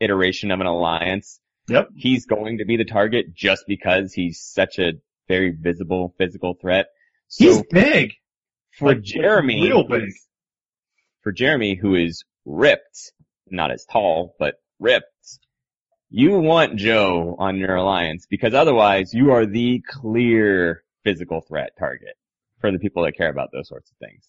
iteration 0.00 0.50
of 0.50 0.60
an 0.60 0.66
alliance. 0.66 1.38
Yep. 1.68 1.90
He's 1.94 2.26
going 2.26 2.58
to 2.58 2.64
be 2.64 2.76
the 2.76 2.84
target 2.84 3.34
just 3.34 3.64
because 3.68 4.12
he's 4.12 4.40
such 4.40 4.78
a 4.78 4.94
very 5.28 5.50
visible 5.50 6.14
physical 6.18 6.54
threat. 6.60 6.86
So 7.28 7.44
He's 7.44 7.62
big. 7.70 8.14
for 8.72 8.88
like, 8.88 9.02
Jeremy, 9.02 9.62
real 9.68 9.84
big. 9.86 10.10
for 11.22 11.30
Jeremy, 11.30 11.76
who 11.76 11.94
is 11.94 12.24
ripped, 12.44 13.12
not 13.48 13.70
as 13.70 13.84
tall, 13.84 14.34
but 14.38 14.56
ripped, 14.78 15.06
you 16.10 16.38
want 16.38 16.76
Joe 16.76 17.36
on 17.38 17.56
your 17.56 17.76
alliance 17.76 18.26
because 18.28 18.52
otherwise 18.52 19.14
you 19.14 19.30
are 19.32 19.46
the 19.46 19.82
clear 19.86 20.82
physical 21.04 21.40
threat 21.40 21.72
target 21.78 22.16
for 22.60 22.72
the 22.72 22.78
people 22.78 23.04
that 23.04 23.16
care 23.16 23.30
about 23.30 23.50
those 23.52 23.68
sorts 23.68 23.90
of 23.90 23.96
things. 23.98 24.28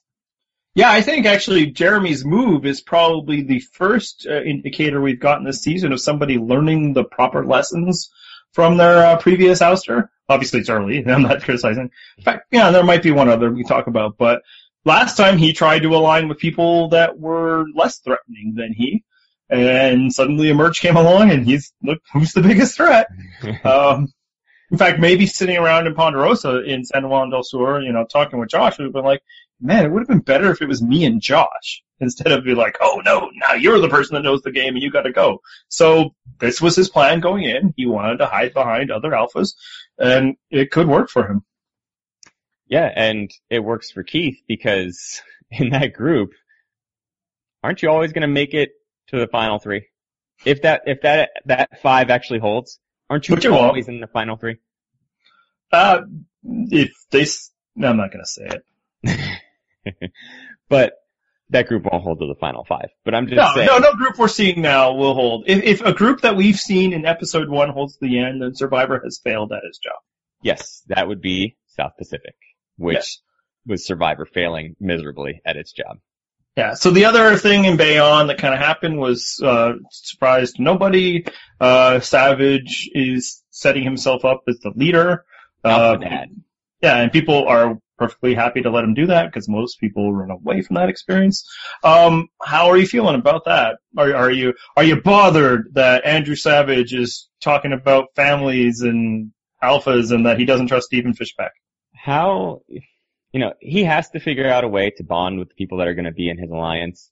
Yeah, 0.73 0.91
I 0.91 1.01
think 1.01 1.25
actually 1.25 1.71
Jeremy's 1.71 2.23
move 2.23 2.65
is 2.65 2.81
probably 2.81 3.41
the 3.41 3.59
first 3.59 4.25
uh, 4.29 4.41
indicator 4.41 5.01
we've 5.01 5.19
gotten 5.19 5.43
this 5.43 5.61
season 5.61 5.91
of 5.91 5.99
somebody 5.99 6.37
learning 6.37 6.93
the 6.93 7.03
proper 7.03 7.45
lessons 7.45 8.09
from 8.53 8.77
their 8.77 9.05
uh, 9.05 9.17
previous 9.17 9.59
ouster. 9.59 10.09
Obviously 10.29 10.61
it's 10.61 10.69
early, 10.69 11.05
I'm 11.07 11.23
not 11.23 11.43
criticizing. 11.43 11.89
In 12.17 12.23
fact, 12.23 12.47
yeah, 12.51 12.71
there 12.71 12.83
might 12.83 13.03
be 13.03 13.11
one 13.11 13.27
other 13.27 13.51
we 13.51 13.63
talk 13.63 13.87
about, 13.87 14.17
but 14.17 14.43
last 14.85 15.17
time 15.17 15.37
he 15.37 15.53
tried 15.53 15.83
to 15.83 15.95
align 15.95 16.27
with 16.27 16.37
people 16.37 16.89
that 16.89 17.19
were 17.19 17.65
less 17.75 17.99
threatening 17.99 18.53
than 18.55 18.73
he, 18.73 19.03
and 19.49 20.13
suddenly 20.13 20.49
Emerge 20.49 20.79
came 20.79 20.95
along 20.95 21.31
and 21.31 21.45
he's, 21.45 21.73
look, 21.83 21.99
who's 22.13 22.33
the 22.33 22.41
biggest 22.41 22.75
threat? 22.75 23.07
Um, 23.63 24.13
in 24.71 24.77
fact, 24.77 24.99
maybe 24.99 25.25
sitting 25.25 25.57
around 25.57 25.85
in 25.85 25.93
Ponderosa 25.93 26.63
in 26.63 26.85
San 26.85 27.09
Juan 27.09 27.29
del 27.29 27.43
Sur, 27.43 27.81
you 27.81 27.91
know, 27.91 28.05
talking 28.05 28.39
with 28.39 28.49
Josh, 28.49 28.79
we've 28.79 28.93
been 28.93 29.03
like, 29.03 29.21
man, 29.59 29.85
it 29.85 29.91
would 29.91 29.99
have 29.99 30.07
been 30.07 30.19
better 30.19 30.49
if 30.49 30.61
it 30.61 30.67
was 30.67 30.81
me 30.81 31.03
and 31.03 31.21
Josh 31.21 31.83
instead 31.99 32.31
of 32.31 32.45
be 32.45 32.55
like, 32.55 32.77
oh 32.81 33.01
no, 33.03 33.29
now 33.33 33.53
you're 33.53 33.79
the 33.79 33.89
person 33.89 34.15
that 34.15 34.23
knows 34.23 34.41
the 34.41 34.51
game 34.51 34.73
and 34.73 34.81
you 34.81 34.89
got 34.89 35.03
to 35.03 35.11
go. 35.11 35.41
So 35.67 36.15
this 36.39 36.61
was 36.61 36.75
his 36.75 36.89
plan 36.89 37.19
going 37.19 37.43
in. 37.43 37.73
He 37.75 37.85
wanted 37.85 38.17
to 38.17 38.25
hide 38.25 38.53
behind 38.53 38.91
other 38.91 39.11
alphas, 39.11 39.53
and 39.99 40.35
it 40.49 40.71
could 40.71 40.87
work 40.87 41.09
for 41.09 41.27
him. 41.27 41.43
Yeah, 42.71 42.89
and 42.95 43.29
it 43.49 43.59
works 43.59 43.91
for 43.91 44.01
Keith 44.01 44.39
because 44.47 45.21
in 45.51 45.69
that 45.71 45.93
group, 45.93 46.31
aren't 47.63 47.81
you 47.83 47.89
always 47.89 48.13
going 48.13 48.21
to 48.23 48.27
make 48.27 48.53
it 48.55 48.71
to 49.09 49.19
the 49.19 49.27
final 49.27 49.59
three? 49.59 49.87
If 50.45 50.63
that 50.63 50.81
if 50.87 51.01
that 51.01 51.29
that 51.45 51.81
five 51.81 52.09
actually 52.09 52.39
holds, 52.39 52.79
aren't 53.09 53.27
you 53.29 53.35
won't. 53.35 53.53
always 53.53 53.87
in 53.87 53.99
the 53.99 54.07
final 54.07 54.37
three? 54.37 54.57
Uh, 55.71 56.01
if 56.43 56.91
they, 57.11 57.25
no, 57.75 57.89
I'm 57.89 57.97
not 57.97 58.11
going 58.11 58.23
to 58.23 58.27
say 58.27 58.49
it. 59.05 60.11
but 60.69 60.93
that 61.49 61.67
group 61.67 61.83
won't 61.89 62.03
hold 62.03 62.19
to 62.19 62.27
the 62.27 62.35
final 62.39 62.65
five. 62.65 62.89
But 63.05 63.13
I'm 63.15 63.27
just 63.27 63.35
No, 63.37 63.51
saying. 63.53 63.67
no, 63.67 63.77
no 63.77 63.93
group 63.93 64.17
we're 64.17 64.27
seeing 64.27 64.61
now 64.61 64.93
will 64.93 65.13
hold. 65.13 65.43
If, 65.47 65.63
if 65.63 65.81
a 65.81 65.93
group 65.93 66.21
that 66.21 66.35
we've 66.35 66.57
seen 66.59 66.93
in 66.93 67.05
episode 67.05 67.49
one 67.49 67.69
holds 67.69 67.93
to 67.97 67.99
the 68.07 68.19
end, 68.19 68.41
then 68.41 68.55
Survivor 68.55 68.99
has 69.03 69.19
failed 69.23 69.51
at 69.51 69.61
his 69.65 69.77
job. 69.77 69.95
Yes, 70.41 70.81
that 70.87 71.07
would 71.07 71.21
be 71.21 71.57
South 71.67 71.91
Pacific, 71.97 72.35
which 72.77 72.95
Yes. 72.95 73.17
was 73.65 73.85
Survivor 73.85 74.25
failing 74.25 74.75
miserably 74.79 75.41
at 75.45 75.57
its 75.57 75.71
job. 75.71 75.97
Yeah. 76.57 76.73
So 76.73 76.91
the 76.91 77.05
other 77.05 77.37
thing 77.37 77.65
in 77.65 77.77
Bayon 77.77 78.27
that 78.27 78.37
kind 78.37 78.53
of 78.53 78.59
happened 78.59 78.97
was 78.99 79.39
uh, 79.43 79.73
surprise 79.91 80.51
to 80.53 80.61
nobody. 80.61 81.25
Uh, 81.61 81.99
Savage 82.01 82.89
is 82.93 83.41
setting 83.51 83.83
himself 83.83 84.25
up 84.25 84.41
as 84.49 84.59
the 84.59 84.71
leader. 84.75 85.23
Uh, 85.63 85.97
yeah, 86.81 86.97
and 86.97 87.11
people 87.11 87.47
are 87.47 87.77
perfectly 87.97 88.33
happy 88.33 88.63
to 88.63 88.71
let 88.71 88.83
him 88.83 88.95
do 88.95 89.05
that 89.05 89.27
because 89.27 89.47
most 89.47 89.79
people 89.79 90.11
run 90.11 90.31
away 90.31 90.61
from 90.63 90.75
that 90.75 90.89
experience. 90.89 91.47
Um, 91.83 92.27
how 92.41 92.69
are 92.69 92.77
you 92.77 92.87
feeling 92.87 93.15
about 93.15 93.45
that? 93.45 93.77
Are, 93.95 94.13
are 94.15 94.31
you 94.31 94.53
are 94.75 94.83
you 94.83 94.99
bothered 94.99 95.69
that 95.75 96.03
Andrew 96.03 96.35
Savage 96.35 96.93
is 96.93 97.29
talking 97.41 97.71
about 97.73 98.07
families 98.15 98.81
and 98.81 99.31
alphas 99.63 100.11
and 100.11 100.25
that 100.25 100.39
he 100.39 100.45
doesn't 100.45 100.67
trust 100.67 100.87
Stephen 100.87 101.13
Fishbach? 101.13 101.51
How, 102.03 102.63
you 102.67 103.39
know, 103.39 103.53
he 103.59 103.83
has 103.83 104.09
to 104.09 104.19
figure 104.19 104.49
out 104.49 104.63
a 104.63 104.67
way 104.67 104.89
to 104.97 105.03
bond 105.03 105.37
with 105.37 105.49
the 105.49 105.55
people 105.55 105.77
that 105.77 105.87
are 105.87 105.93
going 105.93 106.05
to 106.05 106.11
be 106.11 106.29
in 106.29 106.39
his 106.39 106.49
alliance. 106.49 107.11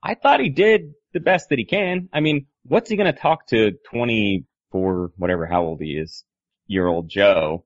I 0.00 0.14
thought 0.14 0.38
he 0.38 0.50
did 0.50 0.92
the 1.12 1.18
best 1.20 1.48
that 1.48 1.58
he 1.58 1.64
can. 1.64 2.08
I 2.12 2.20
mean, 2.20 2.46
what's 2.62 2.88
he 2.88 2.96
going 2.96 3.12
to 3.12 3.20
talk 3.20 3.48
to 3.48 3.72
24, 3.90 5.10
whatever, 5.16 5.46
how 5.46 5.64
old 5.64 5.80
he 5.80 5.96
is, 5.96 6.24
year 6.68 6.86
old 6.86 7.08
Joe? 7.08 7.64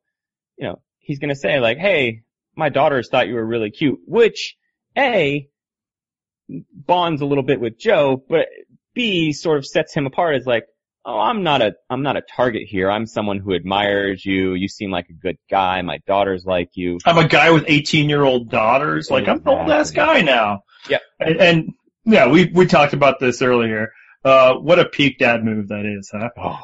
You 0.56 0.68
know, 0.68 0.82
he's 1.00 1.18
going 1.18 1.28
to 1.28 1.36
say 1.36 1.60
like, 1.60 1.76
hey, 1.76 2.22
my 2.56 2.70
daughters 2.70 3.10
thought 3.10 3.28
you 3.28 3.34
were 3.34 3.44
really 3.44 3.70
cute, 3.70 4.00
which 4.06 4.56
A, 4.96 5.48
bonds 6.48 7.20
a 7.20 7.26
little 7.26 7.44
bit 7.44 7.60
with 7.60 7.78
Joe, 7.78 8.24
but 8.26 8.46
B, 8.94 9.32
sort 9.34 9.58
of 9.58 9.66
sets 9.66 9.92
him 9.92 10.06
apart 10.06 10.36
as 10.36 10.46
like, 10.46 10.64
oh, 11.04 11.18
I'm 11.18 11.42
not 11.42 11.62
a, 11.62 11.74
I'm 11.90 12.02
not 12.02 12.16
a 12.16 12.22
target 12.22 12.62
here. 12.66 12.90
I'm 12.90 13.06
someone 13.06 13.38
who 13.38 13.54
admires 13.54 14.24
you. 14.24 14.54
You 14.54 14.68
seem 14.68 14.90
like 14.90 15.08
a 15.10 15.14
good 15.14 15.38
guy. 15.50 15.82
My 15.82 15.98
daughters 16.06 16.44
like 16.44 16.70
you. 16.74 16.98
I'm 17.04 17.18
a 17.18 17.28
guy 17.28 17.50
with 17.50 17.64
18 17.66 18.08
year 18.08 18.22
old 18.22 18.50
daughters. 18.50 19.10
Like 19.10 19.28
I'm 19.28 19.38
an 19.38 19.48
old 19.48 19.70
ass 19.70 19.90
guy 19.90 20.22
now. 20.22 20.62
Yeah. 20.88 20.98
And, 21.18 21.40
and 21.40 21.70
yeah, 22.04 22.28
we 22.28 22.46
we 22.46 22.66
talked 22.66 22.92
about 22.92 23.20
this 23.20 23.42
earlier. 23.42 23.92
Uh, 24.24 24.54
what 24.54 24.78
a 24.78 24.86
peak 24.86 25.18
dad 25.18 25.44
move 25.44 25.68
that 25.68 25.84
is, 25.84 26.10
huh? 26.12 26.30
Oh, 26.38 26.58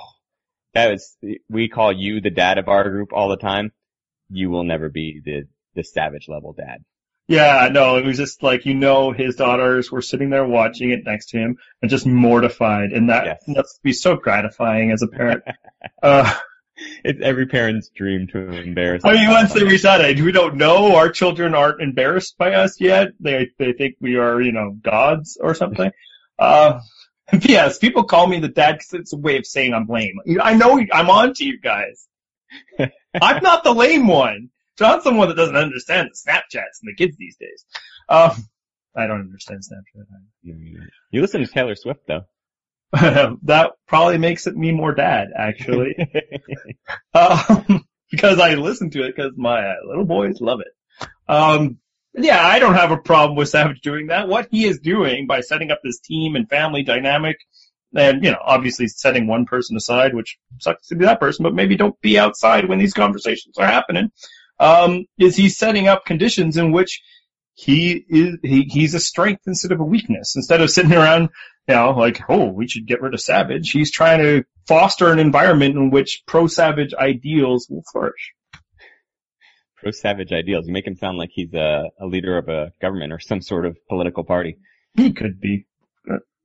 that 0.75 0.91
was, 0.91 1.17
we 1.49 1.69
call 1.69 1.93
you 1.93 2.21
the 2.21 2.31
dad 2.31 2.59
of 2.59 2.69
our 2.69 2.89
group 2.89 3.13
all 3.13 3.29
the 3.29 3.37
time. 3.37 3.73
You 4.31 4.51
will 4.51 4.65
never 4.65 4.89
be 4.89 5.21
the, 5.23 5.43
the 5.75 5.85
savage 5.85 6.27
level 6.29 6.55
dad. 6.55 6.85
Yeah, 7.31 7.69
no, 7.71 7.97
it 7.97 8.05
was 8.05 8.17
just 8.17 8.43
like, 8.43 8.67
you 8.67 8.75
know, 8.75 9.13
his 9.13 9.37
daughters 9.37 9.89
were 9.91 10.03
sitting 10.03 10.31
there 10.31 10.45
watching 10.45 10.91
it 10.91 11.05
next 11.05 11.27
to 11.31 11.39
him 11.39 11.59
and 11.81 11.89
just 11.89 12.05
mortified. 12.05 12.91
And 12.91 13.09
that, 13.09 13.25
Yes. 13.25 13.45
that's 13.47 13.79
be 13.85 13.93
so 13.93 14.17
gratifying 14.17 14.91
as 14.91 15.03
a 15.03 15.07
parent. 15.07 15.45
uh, 16.03 16.35
It's 17.05 17.21
every 17.23 17.47
parent's 17.47 17.89
dream 17.91 18.27
to 18.33 18.39
embarrass. 18.51 19.05
I 19.05 19.13
mean, 19.13 19.31
once 19.31 19.53
they 19.53 19.63
reach 19.63 19.83
that 19.83 20.01
age, 20.01 20.21
we 20.21 20.33
don't 20.33 20.57
know. 20.57 20.97
Our 20.97 21.09
children 21.11 21.55
aren't 21.55 21.81
embarrassed 21.81 22.37
by 22.37 22.55
us 22.55 22.81
yet. 22.81 23.09
They, 23.21 23.51
they 23.59 23.75
think 23.75 23.95
we 24.01 24.17
are, 24.17 24.41
you 24.41 24.51
know, 24.53 24.73
gods 24.73 25.39
or 25.41 25.55
something. 25.55 25.91
Uh, 26.39 26.81
yes, 27.43 27.77
people 27.77 28.05
call 28.05 28.27
me 28.27 28.41
the 28.41 28.49
dad 28.49 28.73
because 28.79 28.95
it's 28.95 29.13
a 29.13 29.17
way 29.19 29.37
of 29.37 29.45
saying 29.45 29.75
I'm 29.75 29.87
lame. 29.87 30.17
I 30.43 30.55
know 30.55 30.81
I'm 30.91 31.11
on 31.11 31.35
to 31.35 31.45
you 31.45 31.61
guys. 31.61 32.09
I'm 32.79 33.43
not 33.43 33.63
the 33.63 33.75
lame 33.75 34.07
one. 34.07 34.49
John's 34.81 35.05
the 35.05 35.13
one 35.13 35.29
that 35.29 35.37
doesn't 35.37 35.57
understand 35.57 36.09
the 36.11 36.31
Snapchats 36.31 36.81
and 36.83 36.89
the 36.89 36.95
kids 36.97 37.17
these 37.19 37.37
days. 37.37 37.65
Um, 38.09 38.33
I 38.97 39.07
don't 39.07 39.21
understand 39.21 39.61
Snapchat. 39.61 40.07
You 41.11 41.21
listen 41.21 41.43
to 41.43 41.47
Taylor 41.47 41.75
Swift 41.77 42.01
though. 42.09 42.25
that 42.93 43.73
probably 43.87 44.17
makes 44.17 44.47
it 44.47 44.57
me 44.57 44.73
more 44.73 44.95
dad, 44.95 45.29
actually. 45.37 45.97
um, 47.15 47.85
because 48.11 48.41
I 48.41 48.55
listen 48.55 48.91
to 48.91 49.05
it 49.05 49.15
because 49.15 49.33
my 49.37 49.75
little 49.87 50.07
boys 50.07 50.41
love 50.41 50.61
it. 50.61 51.09
Um, 51.29 51.79
yeah, 52.15 52.45
I 52.45 52.59
don't 52.59 52.75
have 52.75 52.91
a 52.91 52.97
problem 52.97 53.37
with 53.37 53.51
Savage 53.51 53.83
doing 53.83 54.09
that. 54.09 54.29
What 54.29 54.49
he 54.51 54.65
is 54.65 54.81
doing 54.81 55.27
by 55.27 55.43
setting 55.43 55.71
up 55.71 55.81
this 55.85 56.01
team 56.01 56.35
and 56.35 56.49
family 56.49 56.83
dynamic, 56.83 57.37
and 57.95 58.25
you 58.25 58.33
know, 58.33 58.41
obviously 58.43 58.89
setting 58.89 59.27
one 59.27 59.45
person 59.45 59.77
aside, 59.77 60.15
which 60.15 60.39
sucks 60.59 60.89
to 60.89 60.97
be 60.97 61.05
that 61.05 61.21
person, 61.21 61.45
but 61.45 61.55
maybe 61.55 61.77
don't 61.77 62.01
be 62.01 62.19
outside 62.19 62.69
when 62.69 62.79
these 62.79 62.95
conversations 62.95 63.59
are 63.59 63.67
happening. 63.67 64.11
Um, 64.61 65.07
is 65.19 65.37
he's 65.37 65.57
setting 65.57 65.89
up 65.89 66.05
conditions 66.05 66.57
in 66.57 66.71
which 66.71 67.01
he 67.55 68.05
is 68.09 68.37
he, 68.43 68.63
he's 68.63 68.95
a 68.95 69.01
strength 69.01 69.43
instead 69.47 69.73
of 69.73 69.81
a 69.81 69.85
weakness. 69.85 70.37
Instead 70.37 70.61
of 70.61 70.71
sitting 70.71 70.93
around, 70.93 71.31
you 71.67 71.75
know, 71.75 71.91
like, 71.91 72.21
oh, 72.29 72.47
we 72.47 72.69
should 72.69 72.87
get 72.87 73.01
rid 73.01 73.15
of 73.15 73.21
Savage. 73.21 73.71
He's 73.71 73.91
trying 73.91 74.21
to 74.21 74.45
foster 74.69 75.11
an 75.11 75.19
environment 75.19 75.77
in 75.77 75.91
which 75.91 76.23
pro-Savage 76.27 76.95
ideals 76.95 77.67
will 77.69 77.83
flourish. 77.91 78.33
Pro 79.77 79.91
savage 79.91 80.31
ideals. 80.31 80.67
You 80.67 80.75
make 80.75 80.87
him 80.87 80.97
sound 80.97 81.17
like 81.17 81.31
he's 81.33 81.55
a, 81.55 81.85
a 81.99 82.07
leader 82.07 82.37
of 82.37 82.49
a 82.49 82.73
government 82.83 83.15
or 83.15 83.19
some 83.19 83.41
sort 83.41 83.65
of 83.65 83.79
political 83.89 84.25
party. 84.25 84.59
He 84.95 85.13
could 85.13 85.41
be. 85.41 85.67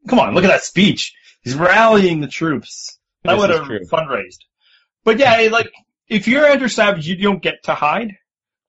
Come 0.08 0.20
on, 0.20 0.34
look 0.34 0.46
at 0.46 0.48
that 0.48 0.64
speech. 0.64 1.14
He's 1.44 1.56
rallying 1.56 2.22
the 2.22 2.28
troops. 2.28 2.98
That 3.24 3.34
This 3.34 3.42
would 3.42 3.50
have 3.50 3.90
fundraised. 3.90 4.40
But 5.04 5.20
yeah, 5.20 5.50
like, 5.52 5.72
if 6.08 6.28
you're 6.28 6.46
Andrew 6.46 6.68
Savage, 6.68 7.08
you 7.08 7.16
don't 7.18 7.42
get 7.42 7.64
to 7.64 7.76
hide. 7.76 8.14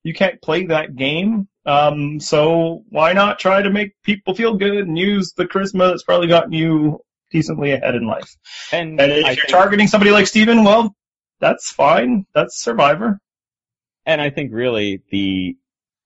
You 0.02 0.14
can't 0.14 0.40
play 0.40 0.66
that 0.66 0.94
game. 0.96 1.48
Um, 1.64 2.20
so 2.20 2.84
why 2.90 3.12
not 3.12 3.38
try 3.40 3.60
to 3.62 3.70
make 3.70 3.92
people 4.04 4.34
feel 4.34 4.56
good 4.56 4.76
and 4.76 4.96
use 4.98 5.32
the 5.36 5.46
charisma 5.46 5.90
that's 5.90 6.04
probably 6.04 6.28
gotten 6.28 6.52
you 6.52 7.00
decently 7.32 7.72
ahead 7.72 7.94
in 7.96 8.06
life? 8.06 8.30
And, 8.72 9.00
And 9.00 9.10
if 9.12 9.24
I 9.24 9.30
you're 9.30 9.36
think, 9.36 9.48
targeting 9.48 9.88
somebody 9.88 10.12
like 10.12 10.28
Stephen, 10.28 10.62
well, 10.64 10.94
that's 11.40 11.70
fine. 11.72 12.24
That's 12.34 12.62
Survivor. 12.62 13.18
and 14.06 14.20
I 14.20 14.30
think 14.30 14.52
really 14.52 15.02
the 15.10 15.56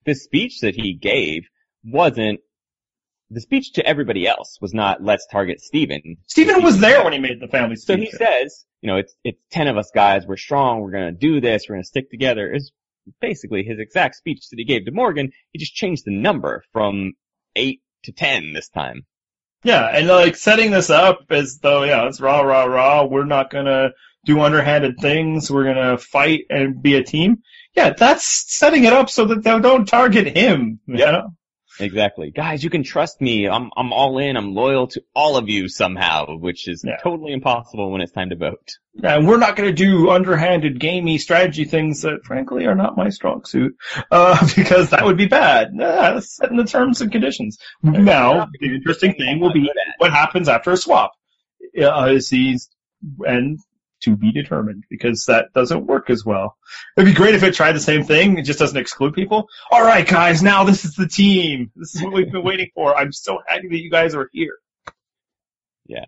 the 0.07 0.15
speech 0.15 0.61
that 0.61 0.75
he 0.75 0.95
gave 0.95 1.43
wasn't 1.85 2.41
the 3.31 3.41
speech 3.41 3.73
to 3.75 3.87
everybody 3.87 4.27
else 4.27 4.59
was 4.61 4.75
not 4.75 5.03
let's 5.03 5.27
target 5.31 5.61
Stephen. 5.61 6.17
Stephen 6.27 6.63
was 6.63 6.81
there 6.81 7.05
when 7.05 7.13
he 7.13 7.19
made 7.19 7.41
the 7.41 7.49
family 7.49 7.77
So 7.77 7.97
he 7.97 8.11
says, 8.11 8.65
you 8.81 8.89
know, 8.89 8.97
it's 8.97 9.15
it's 9.25 9.41
ten 9.51 9.69
of 9.69 9.77
us 9.77 9.91
guys, 9.95 10.27
we're 10.27 10.37
strong, 10.37 10.81
we're 10.81 10.91
gonna 10.91 11.13
do 11.13 11.41
this, 11.41 11.67
we're 11.69 11.77
gonna 11.77 11.85
stick 11.85 12.11
together. 12.11 12.53
Is 12.53 12.73
basically 13.21 13.63
his 13.63 13.79
exact 13.79 14.17
speech 14.17 14.49
that 14.51 14.59
he 14.59 14.65
gave 14.65 14.85
to 14.85 14.93
Morgan. 14.93 15.31
He 15.53 15.59
just 15.59 15.75
changed 15.75 16.05
the 16.05 16.13
number 16.13 16.65
from 16.73 17.13
eight 17.57 17.81
to 18.05 18.13
ten 18.13 18.53
this 18.53 18.69
time. 18.69 19.07
Yeah, 19.63 19.87
and 19.87 20.09
like 20.09 20.37
setting 20.37 20.71
this 20.71 20.91
up 20.91 21.27
as 21.31 21.59
though, 21.59 21.85
yeah, 21.85 22.07
it's 22.07 22.21
rah, 22.21 22.41
rah, 22.41 22.65
rah, 22.65 23.05
we're 23.05 23.25
not 23.25 23.51
gonna 23.51 23.91
do 24.25 24.41
underhanded 24.41 24.99
things, 24.99 25.51
we're 25.51 25.65
gonna 25.65 25.99
fight 25.99 26.45
and 26.51 26.83
be 26.83 26.97
a 26.97 27.05
team. 27.05 27.43
Yeah, 27.75 27.91
that's 27.91 28.27
setting 28.55 28.85
it 28.85 28.93
up 28.93 29.11
so 29.11 29.27
that 29.27 29.43
they 29.45 29.59
don't 29.61 29.87
target 29.87 30.37
him. 30.37 30.81
You 30.87 30.97
know? 30.97 31.35
Exactly. 31.81 32.31
Guys, 32.31 32.63
you 32.63 32.71
can 32.71 32.83
trust 32.83 33.21
me. 33.21 33.49
I'm 33.49 33.71
I'm 33.77 33.93
all 33.93 34.19
in. 34.19 34.37
I'm 34.37 34.55
loyal 34.55 34.87
to 34.89 35.03
all 35.15 35.37
of 35.37 35.49
you 35.49 35.69
somehow, 35.69 36.37
which 36.37 36.69
is 36.69 36.85
Yeah. 36.87 36.97
totally 37.03 37.33
impossible 37.33 37.91
when 37.91 38.01
it's 38.01 38.13
time 38.13 38.31
to 38.31 38.37
vote. 38.37 38.69
And 39.03 39.27
we're 39.27 39.39
not 39.39 39.57
gonna 39.57 39.73
do 39.73 40.11
underhanded, 40.11 40.79
gamey 40.79 41.19
strategy 41.19 41.65
things 41.65 42.03
that 42.03 42.25
frankly 42.25 42.67
are 42.67 42.75
not 42.75 42.97
my 42.97 43.09
strong 43.09 43.45
suit, 43.45 43.75
uh, 44.11 44.39
because 44.57 44.91
that 44.91 45.05
would 45.05 45.17
be 45.17 45.27
bad. 45.27 45.71
Yeah, 45.75 46.13
that's 46.15 46.37
setting 46.37 46.57
the 46.57 46.65
terms 46.65 47.01
and 47.01 47.11
conditions. 47.11 47.59
Now, 47.83 48.49
the 48.61 48.75
interesting 48.75 49.15
thing 49.15 49.41
will 49.41 49.53
be 49.53 49.71
what 49.99 50.13
happens 50.13 50.49
after 50.49 50.71
a 50.73 50.77
swap. 50.77 51.13
Uh, 51.81 52.09
is 52.13 52.29
he's, 52.29 52.69
and 53.21 53.59
to 54.03 54.17
be 54.17 54.33
determined 54.33 54.85
because 54.89 55.25
that 55.27 55.53
doesn't 55.55 55.87
work 55.87 56.11
as 56.11 56.25
well. 56.25 56.57
It'd 56.97 57.07
be 57.07 57.15
great 57.15 57.35
if 57.35 57.43
it 57.43 57.55
tried 57.55 57.73
the 57.73 57.81
same 57.81 58.05
thing. 58.05 58.39
It 58.39 58.43
just 58.43 58.59
doesn't 58.59 58.77
exclude 58.77 59.15
people. 59.15 59.49
All 59.71 59.83
right, 59.83 60.07
guys, 60.07 60.43
now 60.43 60.65
this 60.65 60.85
is 60.85 60.95
the 60.95 61.07
team. 61.07 61.71
This 61.77 61.95
is 61.95 62.03
what 62.03 62.13
we've 62.13 62.31
been 62.31 62.45
waiting 62.45 62.71
for. 62.75 62.97
I'm 62.97 63.13
so 63.13 63.39
happy 63.47 63.69
that 63.69 63.79
you 63.79 63.91
guys 63.91 64.15
are 64.15 64.29
here. 64.33 64.59
Yeah. 65.87 66.05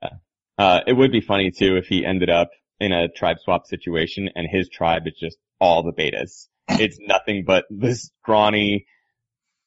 Uh, 0.59 0.80
it 0.86 0.93
would 0.93 1.12
be 1.12 1.20
funny 1.20 1.51
too 1.51 1.76
if 1.76 1.86
he 1.86 2.05
ended 2.05 2.30
up 2.30 2.51
in 2.78 2.93
a 2.93 3.09
tribe 3.09 3.38
swap 3.43 3.66
situation 3.66 4.30
and 4.34 4.49
his 4.51 4.68
tribe 4.68 5.07
is 5.07 5.14
just 5.18 5.36
all 5.61 5.82
the 5.82 5.93
betas. 5.93 6.49
It's 6.68 6.99
nothing 7.01 7.45
but 7.45 7.64
this 7.70 8.11
scrawny, 8.22 8.86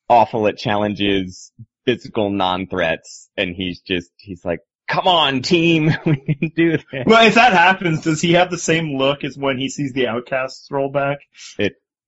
awful 0.10 0.48
at 0.48 0.58
challenges, 0.58 1.52
physical 1.86 2.30
non-threats, 2.30 3.30
and 3.38 3.56
he's 3.56 3.82
just, 3.82 4.12
he's 4.18 4.44
like, 4.44 4.60
come 4.88 5.08
on 5.08 5.42
team, 5.42 5.92
we 6.06 6.16
can 6.18 6.52
do 6.56 6.72
this. 6.74 6.84
Well, 7.06 7.28
if 7.28 7.36
that 7.36 7.54
happens, 7.54 8.02
does 8.02 8.22
he 8.22 8.34
have 8.34 8.50
the 8.52 8.58
same 8.58 8.98
look 8.98 9.24
as 9.24 9.38
when 9.38 9.58
he 9.58 9.70
sees 9.70 9.94
the 9.94 10.08
outcasts 10.08 10.70
roll 10.72 10.92
back? 10.92 11.20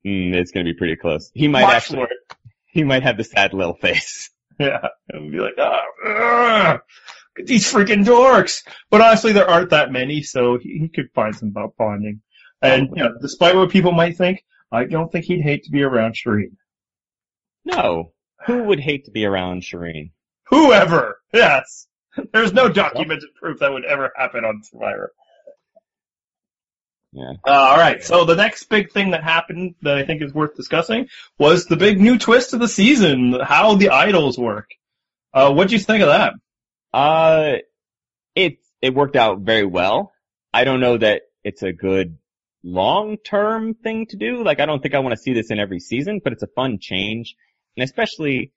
Mm, 0.05 0.33
it's 0.35 0.51
gonna 0.51 0.63
be 0.63 0.73
pretty 0.73 0.95
close. 0.95 1.31
He 1.33 1.47
might 1.47 1.63
Watch 1.63 1.73
actually, 1.73 2.05
he 2.67 2.83
might 2.83 3.03
have 3.03 3.17
the 3.17 3.23
sad 3.23 3.53
little 3.53 3.75
face. 3.75 4.31
Yeah, 4.59 4.87
and 5.09 5.31
be 5.31 5.37
like, 5.37 5.53
ah, 5.59 5.83
ugh, 6.03 6.79
these 7.35 7.71
freaking 7.71 8.03
dorks. 8.03 8.63
But 8.89 9.01
honestly, 9.01 9.31
there 9.31 9.47
aren't 9.47 9.69
that 9.69 9.91
many, 9.91 10.23
so 10.23 10.57
he, 10.57 10.79
he 10.79 10.89
could 10.89 11.11
find 11.13 11.35
some 11.35 11.53
bonding. 11.77 12.21
And 12.59 12.89
you 12.95 13.03
know, 13.03 13.13
despite 13.21 13.55
what 13.55 13.69
people 13.69 13.91
might 13.91 14.17
think, 14.17 14.43
I 14.71 14.85
don't 14.85 15.11
think 15.11 15.25
he'd 15.25 15.43
hate 15.43 15.65
to 15.65 15.71
be 15.71 15.83
around 15.83 16.15
Shirin. 16.15 16.55
No. 17.65 18.13
Who 18.47 18.63
would 18.63 18.79
hate 18.79 19.05
to 19.05 19.11
be 19.11 19.25
around 19.25 19.61
Shirin? 19.61 20.09
Whoever, 20.49 21.19
yes. 21.31 21.87
There's 22.33 22.53
no 22.53 22.69
documented 22.69 23.29
proof 23.35 23.59
that 23.59 23.71
would 23.71 23.85
ever 23.85 24.11
happen 24.15 24.45
on 24.45 24.63
Survivor. 24.63 25.11
Yeah. 27.13 27.33
Uh, 27.45 27.51
all 27.51 27.77
right. 27.77 28.03
So 28.03 28.25
the 28.25 28.35
next 28.35 28.65
big 28.65 28.91
thing 28.91 29.11
that 29.11 29.23
happened 29.23 29.75
that 29.81 29.97
I 29.97 30.05
think 30.05 30.21
is 30.21 30.33
worth 30.33 30.55
discussing 30.55 31.07
was 31.39 31.65
the 31.65 31.77
big 31.77 31.99
new 31.99 32.17
twist 32.17 32.53
of 32.53 32.59
the 32.59 32.67
season: 32.67 33.37
how 33.41 33.75
the 33.75 33.89
idols 33.89 34.37
work. 34.37 34.69
Uh, 35.33 35.51
what 35.53 35.69
do 35.69 35.75
you 35.75 35.79
think 35.79 36.03
of 36.03 36.09
that? 36.09 36.33
Uh, 36.93 37.57
it, 38.35 38.57
it 38.81 38.93
worked 38.93 39.15
out 39.15 39.39
very 39.39 39.65
well. 39.65 40.11
I 40.53 40.63
don't 40.63 40.79
know 40.79 40.97
that 40.97 41.23
it's 41.43 41.63
a 41.63 41.71
good 41.71 42.17
long-term 42.63 43.75
thing 43.75 44.07
to 44.07 44.17
do. 44.17 44.43
Like, 44.43 44.59
I 44.59 44.65
don't 44.65 44.81
think 44.81 44.95
I 44.95 44.99
want 44.99 45.15
to 45.15 45.21
see 45.21 45.33
this 45.33 45.51
in 45.51 45.59
every 45.59 45.79
season, 45.79 46.21
but 46.23 46.33
it's 46.33 46.43
a 46.43 46.47
fun 46.47 46.79
change. 46.79 47.35
And 47.75 47.83
especially, 47.83 48.51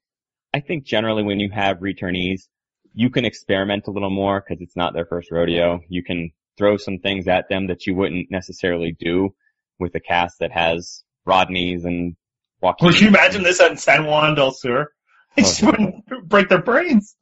I 0.53 0.61
think 0.61 0.85
generally 0.85 1.23
when 1.23 1.41
you 1.41 1.51
have 1.51 1.79
returnees, 1.79 2.49
you 2.95 3.11
can 3.11 3.25
experiment 3.25 3.87
a 3.87 3.91
little 3.91 4.11
more 4.11 4.41
because 4.41 4.63
it's 4.63 4.77
not 4.77 4.95
their 4.95 5.07
first 5.07 5.31
rodeo. 5.31 5.81
You 5.89 6.03
can 6.03 6.31
throw 6.57 6.77
some 6.77 6.99
things 6.99 7.29
at 7.29 7.49
them 7.49 7.69
that 7.69 7.87
you 7.87 7.95
wouldn't 7.95 8.31
necessarily 8.31 8.97
do 8.99 9.35
with 9.79 9.95
a 9.95 10.01
cast 10.01 10.41
that 10.41 10.53
has 10.53 11.03
Rodneys 11.27 11.85
and 11.85 12.17
Joaquin. 12.61 12.87
Would 12.87 13.01
you 13.01 13.09
imagine 13.09 13.43
this 13.43 13.61
at 13.61 13.79
San 13.79 14.07
Juan 14.07 14.35
del 14.35 14.53
Sur? 14.53 14.89
It 15.37 15.43
just 15.43 15.63
wouldn't 15.63 16.05
break 16.29 16.49
their 16.49 16.61
brains. 16.61 17.15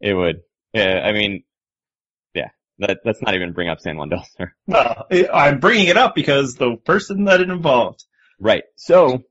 It 0.00 0.14
would. 0.14 0.40
Yeah, 0.72 1.02
I 1.04 1.12
mean, 1.12 1.44
yeah, 2.34 2.48
that, 2.78 3.00
let's 3.04 3.20
not 3.20 3.34
even 3.34 3.52
bring 3.52 3.68
up 3.68 3.78
San 3.78 3.98
Juan 3.98 4.08
del 4.08 4.24
Sur. 4.36 4.54
Well, 4.66 5.06
I'm 5.32 5.60
bringing 5.60 5.88
it 5.88 5.98
up 5.98 6.14
because 6.14 6.54
the 6.54 6.76
person 6.76 7.24
that 7.24 7.42
it 7.42 7.50
involved. 7.50 8.04
Right. 8.40 8.64
So 8.76 9.22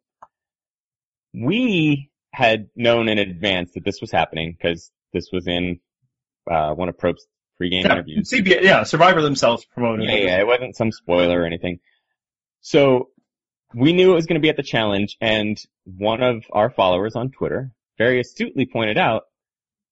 we 1.34 2.12
had 2.32 2.70
known 2.76 3.10
in 3.10 3.18
advance 3.18 3.72
that 3.74 3.84
this 3.84 4.00
was 4.02 4.12
happening 4.12 4.56
because 4.56 4.92
this 5.14 5.30
was 5.32 5.47
in 5.47 5.80
uh, 6.49 6.74
one 6.74 6.89
of 6.89 6.97
Probst's 6.97 7.28
pregame 7.62 7.84
Yeah, 7.84 7.93
interviews. 7.93 8.32
CBS, 8.32 8.62
yeah, 8.62 8.84
Survivor 8.84 9.22
themselves 9.22 9.66
promoted 9.66 10.09
Yeah, 10.09 10.16
yeah, 10.16 10.39
it 10.39 10.47
wasn't 10.47 10.76
some 10.76 10.91
spoiler 10.91 11.41
or 11.41 11.45
anything. 11.45 11.80
So 12.62 13.09
we 13.74 13.93
knew 13.93 14.12
it 14.12 14.16
was 14.16 14.26
going 14.26 14.39
to 14.39 14.41
be 14.41 14.49
at 14.49 14.57
the 14.57 14.64
challenge, 14.64 15.18
and 15.22 15.57
one 15.86 16.22
of 16.22 16.43
our 16.51 16.70
followers 16.70 17.16
on 17.16 17.32
Twitter 17.32 17.72
very 17.97 18.20
astutely 18.20 18.66
pointed 18.66 18.97
out, 18.97 19.24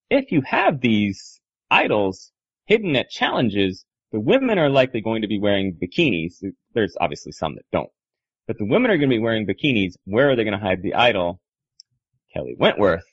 if 0.10 0.32
you 0.32 0.42
have 0.42 0.82
these 0.82 1.40
idols 1.70 2.32
hidden 2.66 2.96
at 2.96 3.10
challenges, 3.10 3.86
the 4.12 4.20
women 4.20 4.58
are 4.58 4.70
likely 4.70 5.02
going 5.02 5.22
to 5.22 5.28
be 5.28 5.40
wearing 5.40 5.76
bikinis. 5.76 6.44
There's 6.74 6.96
obviously 7.00 7.32
some 7.32 7.56
that 7.56 7.66
don't. 7.72 7.90
But 8.48 8.58
the 8.58 8.66
women 8.66 8.90
are 8.90 8.98
going 8.98 9.10
to 9.10 9.16
be 9.16 9.20
wearing 9.20 9.46
bikinis. 9.46 9.94
Where 10.06 10.32
are 10.32 10.36
they 10.36 10.44
going 10.44 10.58
to 10.58 10.64
hide 10.66 10.82
the 10.82 10.96
idol? 10.96 11.40
Kelly 12.34 12.56
Wentworth 12.58 13.06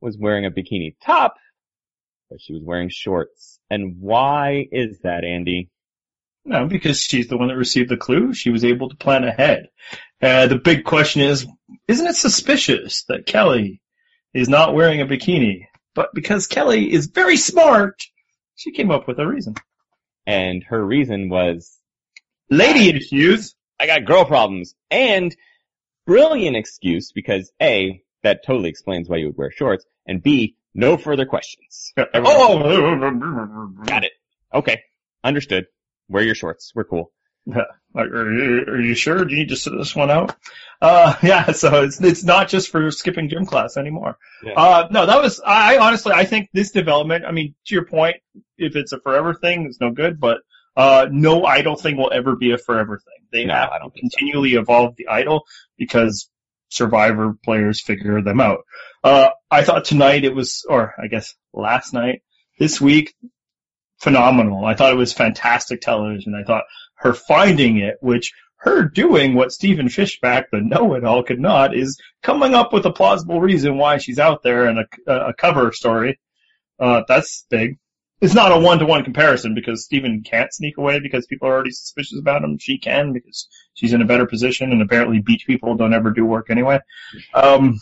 was 0.00 0.16
wearing 0.18 0.46
a 0.46 0.50
bikini 0.50 0.96
top, 1.04 1.36
but 2.28 2.40
she 2.40 2.52
was 2.52 2.62
wearing 2.62 2.88
shorts. 2.90 3.58
And 3.70 3.96
why 4.00 4.66
is 4.70 5.00
that, 5.00 5.24
Andy? 5.24 5.70
No, 6.44 6.66
because 6.66 7.00
she's 7.00 7.28
the 7.28 7.36
one 7.36 7.48
that 7.48 7.56
received 7.56 7.90
the 7.90 7.96
clue. 7.96 8.32
She 8.32 8.50
was 8.50 8.64
able 8.64 8.88
to 8.88 8.96
plan 8.96 9.24
ahead. 9.24 9.68
Uh, 10.22 10.46
the 10.46 10.56
big 10.56 10.84
question 10.84 11.22
is, 11.22 11.46
isn't 11.86 12.06
it 12.06 12.16
suspicious 12.16 13.04
that 13.08 13.26
Kelly 13.26 13.80
is 14.32 14.48
not 14.48 14.74
wearing 14.74 15.00
a 15.00 15.06
bikini? 15.06 15.66
But 15.94 16.14
because 16.14 16.46
Kelly 16.46 16.92
is 16.92 17.06
very 17.06 17.36
smart, 17.36 18.02
she 18.56 18.72
came 18.72 18.90
up 18.90 19.06
with 19.06 19.18
a 19.18 19.26
reason. 19.26 19.54
And 20.26 20.62
her 20.64 20.84
reason 20.84 21.28
was, 21.28 21.76
Lady 22.48 22.90
issues. 22.90 23.54
I 23.78 23.86
got 23.86 24.04
girl 24.04 24.24
problems. 24.24 24.74
And 24.90 25.34
brilliant 26.06 26.56
excuse 26.56 27.12
because 27.12 27.52
A, 27.60 28.02
that 28.22 28.44
totally 28.44 28.68
explains 28.70 29.08
why 29.08 29.16
you 29.16 29.26
would 29.26 29.36
wear 29.36 29.50
shorts, 29.50 29.84
and 30.06 30.22
B, 30.22 30.56
no 30.74 30.96
further 30.96 31.26
questions. 31.26 31.92
Oh, 32.14 33.72
Got 33.86 34.04
it. 34.04 34.12
Okay. 34.52 34.82
Understood. 35.24 35.66
Wear 36.08 36.22
your 36.24 36.34
shorts. 36.34 36.72
We're 36.74 36.84
cool. 36.84 37.12
Like, 37.92 38.06
are 38.06 38.32
you, 38.32 38.60
are 38.68 38.80
you 38.80 38.94
sure? 38.94 39.24
Do 39.24 39.32
you 39.34 39.40
need 39.40 39.48
to 39.48 39.56
sit 39.56 39.72
this 39.76 39.96
one 39.96 40.12
out? 40.12 40.36
Uh, 40.80 41.16
yeah, 41.24 41.50
so 41.50 41.82
it's, 41.82 42.00
it's 42.00 42.22
not 42.22 42.48
just 42.48 42.70
for 42.70 42.88
skipping 42.92 43.28
gym 43.28 43.46
class 43.46 43.76
anymore. 43.76 44.16
Yeah. 44.44 44.52
Uh, 44.52 44.88
no, 44.92 45.06
that 45.06 45.20
was, 45.20 45.40
I 45.44 45.78
honestly, 45.78 46.12
I 46.12 46.24
think 46.24 46.50
this 46.52 46.70
development, 46.70 47.24
I 47.26 47.32
mean, 47.32 47.56
to 47.66 47.74
your 47.74 47.84
point, 47.84 48.18
if 48.58 48.76
it's 48.76 48.92
a 48.92 49.00
forever 49.00 49.34
thing, 49.34 49.66
it's 49.66 49.80
no 49.80 49.90
good, 49.90 50.20
but, 50.20 50.38
uh, 50.76 51.08
no 51.10 51.44
idol 51.44 51.74
thing 51.74 51.96
will 51.96 52.12
ever 52.12 52.36
be 52.36 52.52
a 52.52 52.58
forever 52.58 53.00
thing. 53.04 53.26
They 53.32 53.44
No, 53.46 53.54
have 53.54 53.70
to 53.70 53.90
think 53.90 54.12
so. 54.12 54.18
continually 54.18 54.54
evolve 54.54 54.94
the 54.94 55.08
idol 55.08 55.42
because 55.76 56.30
survivor 56.70 57.34
players 57.44 57.82
figure 57.82 58.22
them 58.22 58.40
out. 58.40 58.60
Uh, 59.04 59.30
I 59.50 59.62
thought 59.62 59.84
tonight 59.84 60.24
it 60.24 60.34
was, 60.34 60.64
or 60.68 60.94
I 61.02 61.08
guess 61.08 61.34
last 61.52 61.92
night, 61.92 62.22
this 62.58 62.80
week, 62.80 63.14
phenomenal. 63.98 64.64
I 64.64 64.74
thought 64.74 64.92
it 64.92 64.96
was 64.96 65.12
fantastic 65.12 65.80
television. 65.80 66.34
I 66.34 66.44
thought 66.44 66.64
her 66.96 67.12
finding 67.12 67.78
it, 67.78 67.96
which 68.00 68.32
her 68.56 68.84
doing 68.84 69.34
what 69.34 69.52
Stephen 69.52 69.88
Fishbach, 69.88 70.44
the 70.52 70.60
know-it-all, 70.60 71.22
could 71.22 71.40
not, 71.40 71.74
is 71.74 71.98
coming 72.22 72.54
up 72.54 72.72
with 72.72 72.84
a 72.84 72.92
plausible 72.92 73.40
reason 73.40 73.78
why 73.78 73.96
she's 73.98 74.18
out 74.18 74.42
there 74.42 74.66
and 74.66 74.80
a, 75.06 75.28
a 75.28 75.34
cover 75.34 75.72
story. 75.72 76.20
Uh, 76.78 77.02
that's 77.08 77.46
big. 77.50 77.78
It's 78.20 78.34
not 78.34 78.52
a 78.52 78.58
one-to-one 78.58 79.04
comparison 79.04 79.54
because 79.54 79.84
Stephen 79.84 80.22
can't 80.22 80.52
sneak 80.52 80.76
away 80.76 81.00
because 81.00 81.26
people 81.26 81.48
are 81.48 81.52
already 81.54 81.70
suspicious 81.70 82.18
about 82.18 82.44
him. 82.44 82.58
She 82.58 82.78
can 82.78 83.12
because 83.14 83.48
she's 83.74 83.92
in 83.94 84.02
a 84.02 84.06
better 84.06 84.26
position 84.26 84.72
and 84.72 84.82
apparently 84.82 85.20
beach 85.20 85.44
people 85.46 85.74
don't 85.76 85.94
ever 85.94 86.10
do 86.10 86.24
work 86.26 86.50
anyway. 86.50 86.80
Um, 87.34 87.78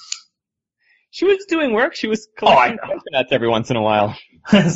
She 1.11 1.25
was 1.25 1.45
doing 1.47 1.73
work. 1.73 1.97
She 1.97 2.07
was 2.07 2.29
Oh, 2.43 2.47
I 2.47 2.69
collecting 2.77 2.79
coconuts 2.99 3.33
every 3.33 3.49
once 3.49 3.71
in 3.71 3.77
a 3.77 3.83
while. 3.83 4.17
I, 4.53 4.75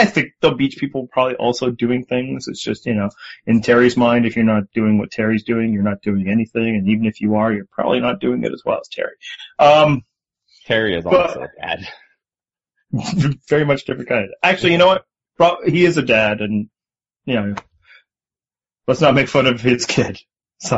I 0.00 0.04
think 0.06 0.28
the 0.40 0.52
beach 0.52 0.76
people 0.78 1.08
probably 1.12 1.34
also 1.36 1.70
doing 1.70 2.04
things. 2.06 2.48
It's 2.48 2.62
just, 2.62 2.86
you 2.86 2.94
know, 2.94 3.10
in 3.46 3.60
Terry's 3.60 3.96
mind, 3.96 4.24
if 4.24 4.34
you're 4.36 4.44
not 4.46 4.64
doing 4.74 4.96
what 4.98 5.10
Terry's 5.10 5.44
doing, 5.44 5.72
you're 5.74 5.82
not 5.82 6.00
doing 6.02 6.28
anything. 6.28 6.76
And 6.76 6.88
even 6.88 7.04
if 7.04 7.20
you 7.20 7.34
are, 7.34 7.52
you're 7.52 7.68
probably 7.70 8.00
not 8.00 8.20
doing 8.20 8.42
it 8.44 8.52
as 8.52 8.62
well 8.64 8.78
as 8.80 8.88
Terry. 8.88 9.12
Um, 9.58 10.02
Terry 10.66 10.96
is 10.96 11.04
But- 11.04 11.14
also 11.14 11.42
a 11.42 11.48
dad. 11.60 11.86
very 13.48 13.64
much 13.64 13.84
different 13.84 14.08
kind 14.08 14.24
of, 14.24 14.30
actually, 14.42 14.72
you 14.72 14.78
know 14.78 14.86
what? 14.88 15.04
Pro- 15.36 15.64
He 15.66 15.84
is 15.84 15.96
a 15.96 16.02
dad 16.02 16.40
and, 16.40 16.68
you 17.24 17.34
know, 17.34 17.54
let's 18.86 19.00
not 19.00 19.14
make 19.14 19.28
fun 19.28 19.46
of 19.46 19.60
his 19.60 19.86
kid. 19.86 20.20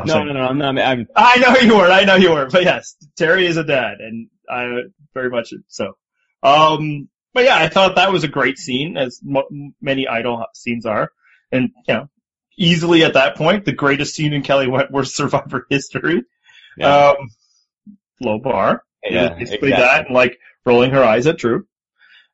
No, 0.07 0.23
no, 0.25 0.33
no, 0.33 0.41
I'm 0.41 0.59
not, 0.59 0.79
I'm, 0.79 1.07
I 1.15 1.37
know 1.39 1.57
you 1.57 1.77
were. 1.77 1.91
I 1.91 2.05
know 2.05 2.15
you 2.15 2.31
were. 2.31 2.47
But 2.51 2.63
yes, 2.65 2.97
Terry 3.19 3.47
is 3.47 3.59
a 3.59 3.65
dad, 3.65 3.99
and 4.01 4.29
I 4.49 4.83
very 5.13 5.29
much 5.29 5.53
so. 5.69 5.93
Um, 6.43 7.09
but 7.35 7.45
yeah, 7.45 7.57
I 7.57 7.69
thought 7.69 7.97
that 7.97 8.11
was 8.11 8.25
a 8.25 8.29
great 8.29 8.57
scene, 8.59 8.97
as 8.97 9.21
mo- 9.23 9.49
many 9.83 10.09
idol 10.09 10.43
scenes 10.55 10.87
are, 10.87 11.11
and 11.53 11.69
you 11.87 11.95
know, 11.95 12.09
easily 12.57 13.05
at 13.05 13.13
that 13.15 13.37
point, 13.37 13.67
the 13.67 13.73
greatest 13.73 14.15
scene 14.15 14.33
in 14.33 14.43
Kelly 14.43 14.69
Wentworth 14.69 15.09
Survivor 15.09 15.67
history. 15.71 16.23
yeah, 16.79 17.09
Um, 17.11 17.29
low 18.23 18.39
bar. 18.39 18.83
yeah, 19.03 19.35
basically 19.35 19.69
exactly. 19.69 19.71
that, 19.71 20.07
and 20.07 20.15
like 20.15 20.39
rolling 20.65 20.93
her 20.93 21.05
eyes 21.05 21.27
at 21.27 21.37
Drew. 21.37 21.67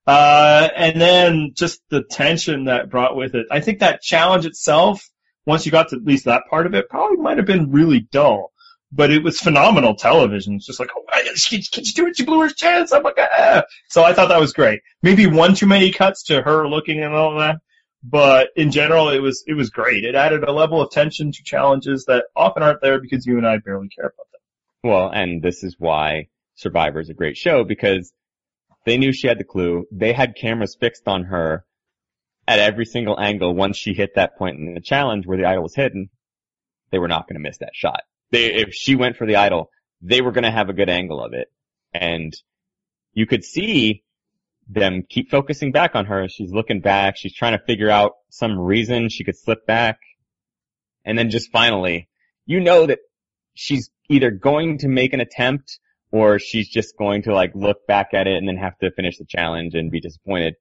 Uh, 0.07 0.69
and 0.75 1.01
then 1.01 1.53
just 1.55 1.81
the 1.91 2.03
tension 2.03 2.65
that 2.65 2.91
brought 2.91 3.17
with 3.17 3.35
it. 3.35 3.47
I 3.51 3.61
think 3.61 3.81
that 3.81 4.03
challenge 4.03 4.47
itself, 4.47 5.09
once 5.47 5.67
you 5.67 5.73
got 5.73 5.91
to 5.91 5.97
at 5.97 6.05
least 6.05 6.25
that 6.25 6.45
part 6.49 6.67
of 6.67 6.75
it, 6.75 6.89
probably 6.89 7.19
might 7.19 7.37
have 7.37 7.47
been 7.47 7.71
really 7.71 8.01
dull. 8.01 8.53
But 8.93 9.13
it 9.13 9.23
was 9.23 9.39
phenomenal 9.39 9.95
television. 9.95 10.57
It's 10.57 10.67
just 10.67 10.81
like, 10.81 10.91
oh, 10.97 11.35
she, 11.37 11.63
can 11.63 11.85
she 11.85 11.93
do 11.93 12.09
it? 12.09 12.17
She 12.17 12.25
blew 12.25 12.41
her 12.41 12.49
chance. 12.49 12.93
I'm 12.93 13.05
like, 13.05 13.19
ah. 13.19 13.63
So 13.89 14.03
I 14.03 14.13
thought 14.15 14.31
that 14.31 14.41
was 14.41 14.53
great. 14.53 14.81
Maybe 15.01 15.27
one 15.27 15.55
too 15.55 15.67
many 15.67 15.93
cuts 15.93 16.25
to 16.25 16.43
her 16.43 16.67
looking 16.67 17.01
and 17.01 17.15
all 17.15 17.39
that. 17.39 17.59
But 18.03 18.49
in 18.57 18.73
general, 18.73 19.11
it 19.11 19.21
was, 19.21 19.45
it 19.47 19.55
was 19.55 19.71
great. 19.71 20.05
It 20.05 20.17
added 20.17 20.43
a 20.43 20.51
level 20.51 20.81
of 20.81 20.91
tension 20.91 21.31
to 21.31 21.43
challenges 21.45 22.07
that 22.07 22.25
often 22.35 22.65
aren't 22.65 22.81
there 22.81 22.99
because 23.01 23.27
you 23.27 23.37
and 23.37 23.47
I 23.47 23.59
barely 23.59 23.89
care 23.89 24.07
about 24.07 24.27
them. 24.33 24.41
Well, 24.91 25.11
and 25.11 25.41
this 25.41 25.63
is 25.63 25.77
why 25.79 26.29
Survivor 26.57 26.99
is 26.99 27.11
a 27.11 27.15
great 27.15 27.37
show 27.37 27.63
because 27.63 28.13
they 28.85 28.97
knew 28.97 29.13
she 29.13 29.29
had 29.29 29.39
the 29.39 29.45
clue. 29.45 29.87
They 29.93 30.13
had 30.13 30.37
cameras 30.37 30.77
fixed 30.79 31.07
on 31.07 31.25
her 31.25 31.65
at 32.47 32.59
every 32.59 32.85
single 32.85 33.19
angle 33.19 33.55
once 33.55 33.77
she 33.77 33.95
hit 33.95 34.15
that 34.15 34.37
point 34.37 34.59
in 34.59 34.75
the 34.75 34.81
challenge 34.81 35.27
where 35.27 35.39
the 35.39 35.45
idol 35.45 35.63
was 35.63 35.75
hidden. 35.75 36.11
They 36.91 36.99
were 36.99 37.09
not 37.09 37.29
going 37.29 37.41
to 37.41 37.49
miss 37.49 37.59
that 37.59 37.75
shot. 37.75 38.01
They, 38.31 38.47
if 38.55 38.73
she 38.73 38.97
went 38.97 39.17
for 39.17 39.27
the 39.27 39.37
idol, 39.37 39.71
they 40.03 40.21
were 40.21 40.33
going 40.33 40.45
to 40.45 40.51
have 40.51 40.69
a 40.69 40.75
good 40.75 40.89
angle 40.89 41.23
of 41.23 41.33
it. 41.33 41.49
And 41.93 42.33
you 43.13 43.27
could 43.27 43.45
see 43.45 44.03
them 44.69 45.05
keep 45.09 45.31
focusing 45.31 45.73
back 45.73 45.95
on 45.95 46.07
her. 46.07 46.29
She's 46.29 46.53
looking 46.53 46.81
back. 46.81 47.17
She's 47.17 47.35
trying 47.35 47.59
to 47.59 47.65
figure 47.65 47.91
out 47.91 48.13
some 48.31 48.59
reason 48.59 49.09
she 49.09 49.25
could 49.25 49.37
slip 49.37 49.67
back. 49.67 49.99
And 51.05 51.19
then 51.19 51.31
just 51.31 51.51
finally, 51.51 52.09
you 52.47 52.61
know 52.61 52.87
that 52.87 53.01
she's 53.55 53.91
either 54.09 54.31
going 54.31 54.79
to 54.79 54.89
make 54.89 55.13
an 55.13 55.21
attempt 55.21 55.79
or 56.13 56.39
she's 56.39 56.69
just 56.69 56.97
going 56.97 57.23
to 57.23 57.35
like 57.35 57.53
look 57.55 57.87
back 57.87 58.15
at 58.15 58.27
it 58.27 58.37
and 58.37 58.49
then 58.49 58.57
have 58.57 58.79
to 58.79 58.91
finish 58.91 59.19
the 59.19 59.27
challenge 59.27 59.75
and 59.75 59.91
be 59.91 60.01
disappointed. 60.01 60.55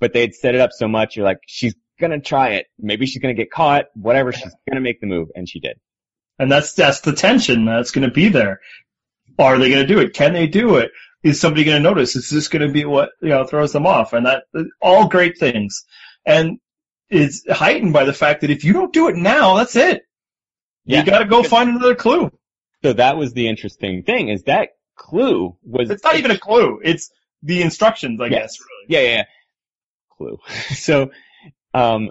But 0.00 0.12
they'd 0.12 0.34
set 0.34 0.54
it 0.54 0.60
up 0.60 0.70
so 0.72 0.88
much, 0.88 1.16
you're 1.16 1.24
like, 1.24 1.38
she's 1.46 1.74
gonna 1.98 2.20
try 2.20 2.50
it. 2.50 2.66
Maybe 2.78 3.06
she's 3.06 3.22
gonna 3.22 3.34
get 3.34 3.50
caught, 3.50 3.86
whatever, 3.94 4.32
she's 4.32 4.54
gonna 4.68 4.80
make 4.80 5.00
the 5.00 5.06
move, 5.06 5.28
and 5.34 5.48
she 5.48 5.60
did. 5.60 5.78
And 6.38 6.52
that's, 6.52 6.74
that's 6.74 7.00
the 7.00 7.14
tension 7.14 7.64
that's 7.64 7.92
going 7.92 8.06
to 8.06 8.12
be 8.12 8.28
there. 8.28 8.60
Are 9.38 9.58
they 9.58 9.70
going 9.70 9.86
to 9.86 9.94
do 9.94 10.00
it? 10.00 10.12
Can 10.12 10.32
they 10.32 10.46
do 10.46 10.76
it? 10.76 10.90
Is 11.22 11.40
somebody 11.40 11.64
going 11.64 11.82
to 11.82 11.88
notice? 11.88 12.14
Is 12.14 12.28
this 12.28 12.48
going 12.48 12.66
to 12.66 12.72
be 12.72 12.84
what, 12.84 13.10
you 13.22 13.30
know, 13.30 13.44
throws 13.44 13.72
them 13.72 13.86
off? 13.86 14.12
And 14.12 14.26
that, 14.26 14.44
all 14.80 15.08
great 15.08 15.38
things. 15.38 15.84
And 16.24 16.58
it's 17.08 17.42
heightened 17.50 17.92
by 17.92 18.04
the 18.04 18.12
fact 18.12 18.42
that 18.42 18.50
if 18.50 18.64
you 18.64 18.72
don't 18.72 18.92
do 18.92 19.08
it 19.08 19.16
now, 19.16 19.56
that's 19.56 19.76
it. 19.76 20.02
Yeah. 20.84 21.00
You 21.00 21.06
got 21.06 21.20
to 21.20 21.24
go 21.24 21.42
find 21.42 21.70
another 21.70 21.94
clue. 21.94 22.30
So 22.82 22.92
that 22.92 23.16
was 23.16 23.32
the 23.32 23.48
interesting 23.48 24.02
thing, 24.02 24.28
is 24.28 24.42
that 24.44 24.70
clue 24.96 25.56
was 25.62 25.90
It's 25.90 26.04
not 26.04 26.16
even 26.16 26.30
a 26.30 26.38
clue. 26.38 26.80
It's 26.82 27.10
the 27.42 27.62
instructions, 27.62 28.20
I 28.20 28.28
guess, 28.28 28.58
really. 28.60 28.86
Yeah, 28.88 29.08
yeah, 29.08 29.16
yeah. 29.16 29.24
Clue. 30.16 30.38
so, 30.74 31.10
um, 31.74 32.10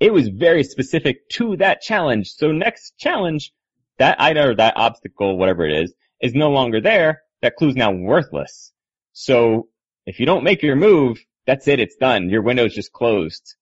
it 0.00 0.12
was 0.12 0.28
very 0.28 0.62
specific 0.62 1.28
to 1.30 1.56
that 1.56 1.80
challenge. 1.80 2.32
So 2.32 2.52
next 2.52 2.96
challenge, 2.98 3.52
that 3.98 4.20
item 4.20 4.50
or 4.50 4.54
that 4.54 4.76
obstacle, 4.76 5.36
whatever 5.36 5.66
it 5.66 5.82
is, 5.82 5.94
is 6.20 6.34
no 6.34 6.50
longer 6.50 6.80
there. 6.80 7.22
That 7.42 7.56
clue's 7.56 7.76
now 7.76 7.92
worthless. 7.92 8.72
So 9.12 9.68
if 10.06 10.20
you 10.20 10.26
don't 10.26 10.44
make 10.44 10.62
your 10.62 10.76
move, 10.76 11.18
that's 11.46 11.66
it. 11.66 11.80
It's 11.80 11.96
done. 11.96 12.30
Your 12.30 12.42
window's 12.42 12.74
just 12.74 12.92
closed. 12.92 13.56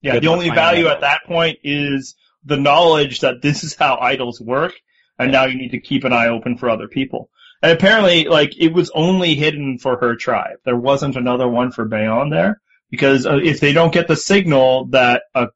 Yeah, 0.00 0.12
Good 0.12 0.24
the 0.24 0.28
only 0.28 0.50
value 0.50 0.88
at 0.88 1.00
that 1.00 1.24
point 1.26 1.58
is 1.62 2.14
the 2.44 2.56
knowledge 2.56 3.20
that 3.20 3.42
this 3.42 3.62
is 3.62 3.74
how 3.74 3.98
idols 4.00 4.40
work, 4.40 4.74
and 5.18 5.30
now 5.30 5.44
you 5.44 5.56
need 5.56 5.70
to 5.70 5.80
keep 5.80 6.04
an 6.04 6.12
eye 6.12 6.28
open 6.28 6.56
for 6.56 6.68
other 6.68 6.88
people. 6.88 7.30
And 7.62 7.72
apparently, 7.72 8.24
like, 8.24 8.58
it 8.58 8.72
was 8.72 8.90
only 8.94 9.34
hidden 9.34 9.78
for 9.78 9.96
her 9.98 10.16
tribe. 10.16 10.56
There 10.64 10.76
wasn't 10.76 11.16
another 11.16 11.48
one 11.48 11.70
for 11.70 11.88
Bayon 11.88 12.30
there, 12.30 12.60
because 12.90 13.24
uh, 13.24 13.36
if 13.42 13.60
they 13.60 13.72
don't 13.72 13.92
get 13.92 14.08
the 14.08 14.16
signal 14.16 14.86
that 14.86 15.22
a, 15.34 15.48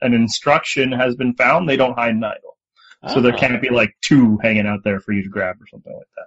an 0.00 0.14
instruction 0.14 0.92
has 0.92 1.16
been 1.16 1.34
found, 1.34 1.68
they 1.68 1.76
don't 1.76 1.98
hide 1.98 2.14
an 2.14 2.24
idol. 2.24 2.56
So 3.08 3.20
there 3.20 3.32
Ah. 3.34 3.38
can't 3.38 3.62
be 3.62 3.70
like 3.70 3.94
two 4.02 4.38
hanging 4.42 4.66
out 4.66 4.80
there 4.84 5.00
for 5.00 5.12
you 5.12 5.22
to 5.22 5.28
grab 5.30 5.56
or 5.60 5.66
something 5.66 5.92
like 5.92 6.06
that. 6.16 6.26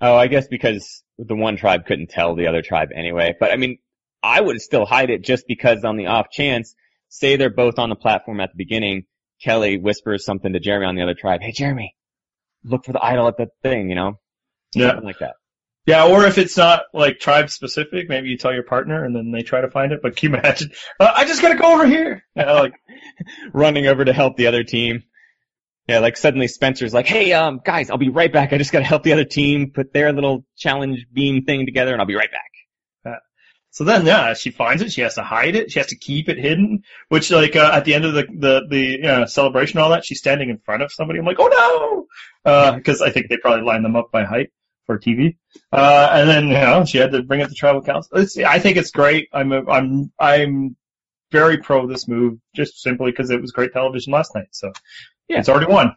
Oh, 0.00 0.16
I 0.16 0.26
guess 0.26 0.48
because 0.48 1.04
the 1.18 1.36
one 1.36 1.56
tribe 1.56 1.86
couldn't 1.86 2.10
tell 2.10 2.34
the 2.34 2.48
other 2.48 2.62
tribe 2.62 2.88
anyway. 2.94 3.34
But 3.38 3.52
I 3.52 3.56
mean, 3.56 3.78
I 4.22 4.40
would 4.40 4.60
still 4.60 4.86
hide 4.86 5.10
it 5.10 5.22
just 5.22 5.46
because 5.46 5.84
on 5.84 5.96
the 5.96 6.06
off 6.06 6.30
chance, 6.32 6.74
say 7.10 7.36
they're 7.36 7.48
both 7.48 7.78
on 7.78 7.90
the 7.90 7.94
platform 7.96 8.40
at 8.40 8.50
the 8.50 8.56
beginning, 8.56 9.04
Kelly 9.40 9.78
whispers 9.78 10.24
something 10.24 10.52
to 10.52 10.58
Jeremy 10.58 10.86
on 10.86 10.96
the 10.96 11.02
other 11.02 11.14
tribe. 11.14 11.40
Hey, 11.42 11.52
Jeremy, 11.52 11.94
look 12.64 12.84
for 12.84 12.92
the 12.92 13.04
idol 13.04 13.28
at 13.28 13.36
the 13.36 13.46
thing, 13.62 13.88
you 13.88 13.94
know? 13.94 14.18
Yeah. 14.74 14.88
Something 14.88 15.06
like 15.06 15.18
that. 15.20 15.34
Yeah, 15.86 16.06
or 16.06 16.24
if 16.24 16.38
it's 16.38 16.56
not 16.56 16.84
like 16.94 17.18
tribe 17.18 17.50
specific, 17.50 18.08
maybe 18.08 18.28
you 18.28 18.38
tell 18.38 18.54
your 18.54 18.62
partner 18.62 19.04
and 19.04 19.14
then 19.14 19.32
they 19.32 19.42
try 19.42 19.60
to 19.60 19.70
find 19.70 19.92
it. 19.92 20.00
But 20.02 20.16
can 20.16 20.32
you 20.32 20.38
imagine? 20.38 20.70
Uh, 20.98 21.12
I 21.14 21.26
just 21.26 21.42
gotta 21.42 21.56
go 21.56 21.74
over 21.74 21.86
here. 21.86 22.24
You 22.36 22.44
know, 22.46 22.54
like, 22.54 22.74
Running 23.52 23.86
over 23.86 24.04
to 24.04 24.12
help 24.12 24.36
the 24.36 24.46
other 24.46 24.64
team. 24.64 25.02
Yeah, 25.86 25.98
like 25.98 26.16
suddenly 26.16 26.48
Spencer's 26.48 26.94
like, 26.94 27.06
hey, 27.06 27.34
um, 27.34 27.60
guys, 27.62 27.90
I'll 27.90 27.98
be 27.98 28.08
right 28.08 28.32
back. 28.32 28.54
I 28.54 28.58
just 28.58 28.72
gotta 28.72 28.86
help 28.86 29.02
the 29.02 29.12
other 29.12 29.26
team 29.26 29.72
put 29.72 29.92
their 29.92 30.12
little 30.12 30.46
challenge 30.56 31.06
beam 31.12 31.44
thing 31.44 31.66
together 31.66 31.92
and 31.92 32.00
I'll 32.00 32.06
be 32.06 32.14
right 32.14 32.32
back. 32.32 32.50
So 33.74 33.82
then, 33.82 34.06
yeah, 34.06 34.34
she 34.34 34.52
finds 34.52 34.82
it. 34.82 34.92
She 34.92 35.00
has 35.00 35.16
to 35.16 35.24
hide 35.24 35.56
it. 35.56 35.72
She 35.72 35.80
has 35.80 35.88
to 35.88 35.96
keep 35.96 36.28
it 36.28 36.38
hidden. 36.38 36.84
Which, 37.08 37.32
like, 37.32 37.56
uh, 37.56 37.72
at 37.74 37.84
the 37.84 37.94
end 37.94 38.04
of 38.04 38.14
the 38.14 38.22
the 38.22 38.66
the 38.70 38.78
you 38.78 39.02
know, 39.02 39.26
celebration, 39.26 39.78
and 39.78 39.84
all 39.84 39.90
that, 39.90 40.04
she's 40.04 40.20
standing 40.20 40.48
in 40.48 40.58
front 40.58 40.84
of 40.84 40.92
somebody. 40.92 41.18
I'm 41.18 41.24
like, 41.24 41.40
oh 41.40 42.06
no, 42.44 42.76
because 42.76 43.02
I 43.02 43.10
think 43.10 43.28
they 43.28 43.36
probably 43.36 43.64
line 43.64 43.82
them 43.82 43.96
up 43.96 44.12
by 44.12 44.22
height 44.22 44.52
for 44.86 44.98
TV. 44.98 45.36
Uh, 45.72 46.08
and 46.12 46.28
then, 46.28 46.48
you 46.48 46.54
know, 46.54 46.84
she 46.84 46.98
had 46.98 47.12
to 47.12 47.22
bring 47.22 47.40
it 47.40 47.48
to 47.48 47.54
tribal 47.54 47.82
council. 47.82 48.18
It's, 48.18 48.36
I 48.38 48.58
think 48.58 48.76
it's 48.76 48.90
great. 48.90 49.28
I'm 49.32 49.52
a, 49.52 49.64
I'm 49.70 50.12
I'm 50.18 50.76
very 51.32 51.58
pro 51.58 51.86
this 51.86 52.06
move, 52.06 52.38
just 52.54 52.80
simply 52.82 53.10
because 53.10 53.30
it 53.30 53.40
was 53.40 53.52
great 53.52 53.72
television 53.72 54.12
last 54.12 54.34
night. 54.34 54.48
So 54.52 54.72
Yeah. 55.28 55.38
it's 55.40 55.48
already 55.48 55.66
won. 55.72 55.96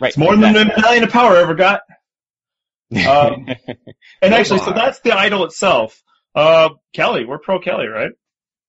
Right. 0.00 0.08
It's 0.08 0.16
more 0.18 0.36
than 0.36 0.52
the 0.54 0.64
medallion 0.64 1.04
of 1.04 1.10
power 1.10 1.36
ever 1.36 1.54
got. 1.54 1.82
Um, 3.08 3.46
And 4.20 4.34
actually, 4.34 4.58
so 4.60 4.72
that's 4.72 5.00
the 5.00 5.12
idol 5.12 5.44
itself. 5.44 6.02
Uh, 6.34 6.70
Kelly, 6.92 7.24
we're 7.24 7.38
pro 7.38 7.58
Kelly, 7.58 7.86
right? 7.86 8.10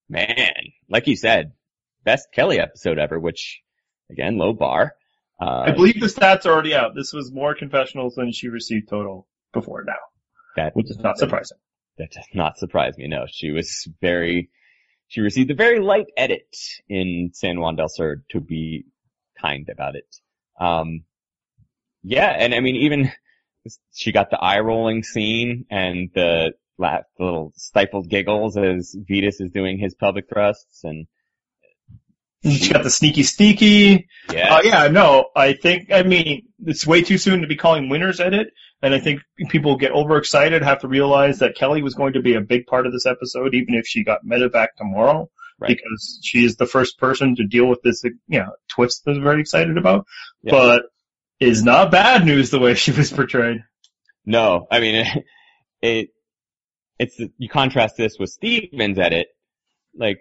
Man, 0.09 0.53
like 0.89 1.07
you 1.07 1.15
said, 1.17 1.51
best 2.05 2.27
Kelly 2.31 2.57
episode 2.59 2.99
ever, 2.99 3.19
which 3.19 3.61
again, 4.09 4.37
low 4.37 4.53
bar. 4.53 4.93
Uh, 5.41 5.63
I 5.67 5.71
believe 5.71 5.99
the 5.99 6.05
stats 6.07 6.45
are 6.45 6.51
already 6.53 6.73
out. 6.73 6.95
This 6.95 7.11
was 7.11 7.31
more 7.33 7.53
confessionals 7.55 8.15
than 8.15 8.31
she 8.31 8.47
received 8.47 8.87
total 8.89 9.27
before 9.53 9.83
now, 9.85 9.93
that, 10.55 10.75
which 10.75 10.89
is 10.89 10.99
not 10.99 11.17
surprising. 11.17 11.57
that 11.97 12.11
does 12.11 12.27
not 12.33 12.57
surprise 12.57 12.97
me. 12.97 13.07
No, 13.07 13.25
she 13.27 13.51
was 13.51 13.87
very, 14.01 14.49
she 15.07 15.21
received 15.21 15.51
a 15.51 15.55
very 15.55 15.79
light 15.79 16.07
edit 16.17 16.55
in 16.89 17.31
San 17.33 17.59
Juan 17.59 17.75
del 17.75 17.89
Sur 17.89 18.23
to 18.31 18.41
be 18.41 18.85
kind 19.39 19.69
about 19.69 19.95
it. 19.95 20.15
Um, 20.59 21.03
yeah, 22.03 22.29
and 22.29 22.53
I 22.53 22.59
mean, 22.59 22.75
even 22.77 23.11
she 23.93 24.11
got 24.11 24.29
the 24.29 24.39
eye 24.39 24.59
rolling 24.59 25.03
scene 25.03 25.65
and 25.69 26.09
the, 26.13 26.53
little 26.77 27.53
stifled 27.55 28.09
giggles 28.09 28.57
as 28.57 28.95
Vytas 29.09 29.39
is 29.39 29.51
doing 29.53 29.77
his 29.77 29.95
pelvic 29.95 30.27
thrusts 30.27 30.83
and 30.83 31.07
She 32.49 32.73
got 32.73 32.83
the 32.83 32.89
sneaky 32.89 33.23
sneaky. 33.23 34.07
yeah, 34.31 34.55
Uh, 34.55 34.61
yeah, 34.63 34.87
no, 34.89 35.29
I 35.35 35.53
think, 35.53 35.91
I 35.93 36.03
mean, 36.03 36.47
it's 36.65 36.85
way 36.85 37.01
too 37.01 37.17
soon 37.17 37.41
to 37.41 37.47
be 37.47 37.55
calling 37.55 37.87
winners 37.87 38.19
at 38.19 38.33
it. 38.33 38.47
And 38.81 38.93
I 38.93 38.99
think 38.99 39.21
people 39.49 39.77
get 39.77 39.93
overexcited, 39.93 40.61
have 40.61 40.81
to 40.81 40.89
realize 40.89 41.39
that 41.39 41.55
Kelly 41.55 41.81
was 41.81 41.93
going 41.93 42.13
to 42.13 42.21
be 42.21 42.35
a 42.35 42.41
big 42.41 42.65
part 42.65 42.85
of 42.85 42.91
this 42.91 43.05
episode, 43.05 43.55
even 43.55 43.75
if 43.75 43.87
she 43.87 44.03
got 44.03 44.25
medevac 44.25 44.67
tomorrow. 44.77 45.29
Right. 45.57 45.69
Because 45.69 46.19
she 46.21 46.43
is 46.43 46.57
the 46.57 46.65
first 46.65 46.99
person 46.99 47.37
to 47.37 47.47
deal 47.47 47.65
with 47.65 47.81
this, 47.81 48.03
you 48.03 48.39
know, 48.39 48.51
twist 48.67 49.05
that 49.05 49.11
I'm 49.11 49.23
very 49.23 49.39
excited 49.39 49.77
about. 49.77 50.05
Yeah. 50.41 50.51
But 50.51 50.83
is 51.39 51.63
not 51.63 51.91
bad 51.91 52.25
news 52.25 52.49
the 52.49 52.59
way 52.59 52.73
she 52.75 52.91
was 52.91 53.11
portrayed. 53.11 53.63
No, 54.25 54.67
I 54.69 54.79
mean 54.81 54.95
it. 54.95 55.25
it 55.81 56.09
it's 56.99 57.19
you 57.37 57.49
contrast 57.49 57.95
this 57.97 58.17
with 58.19 58.31
Stephen's 58.31 58.99
edit, 58.99 59.27
like. 59.95 60.19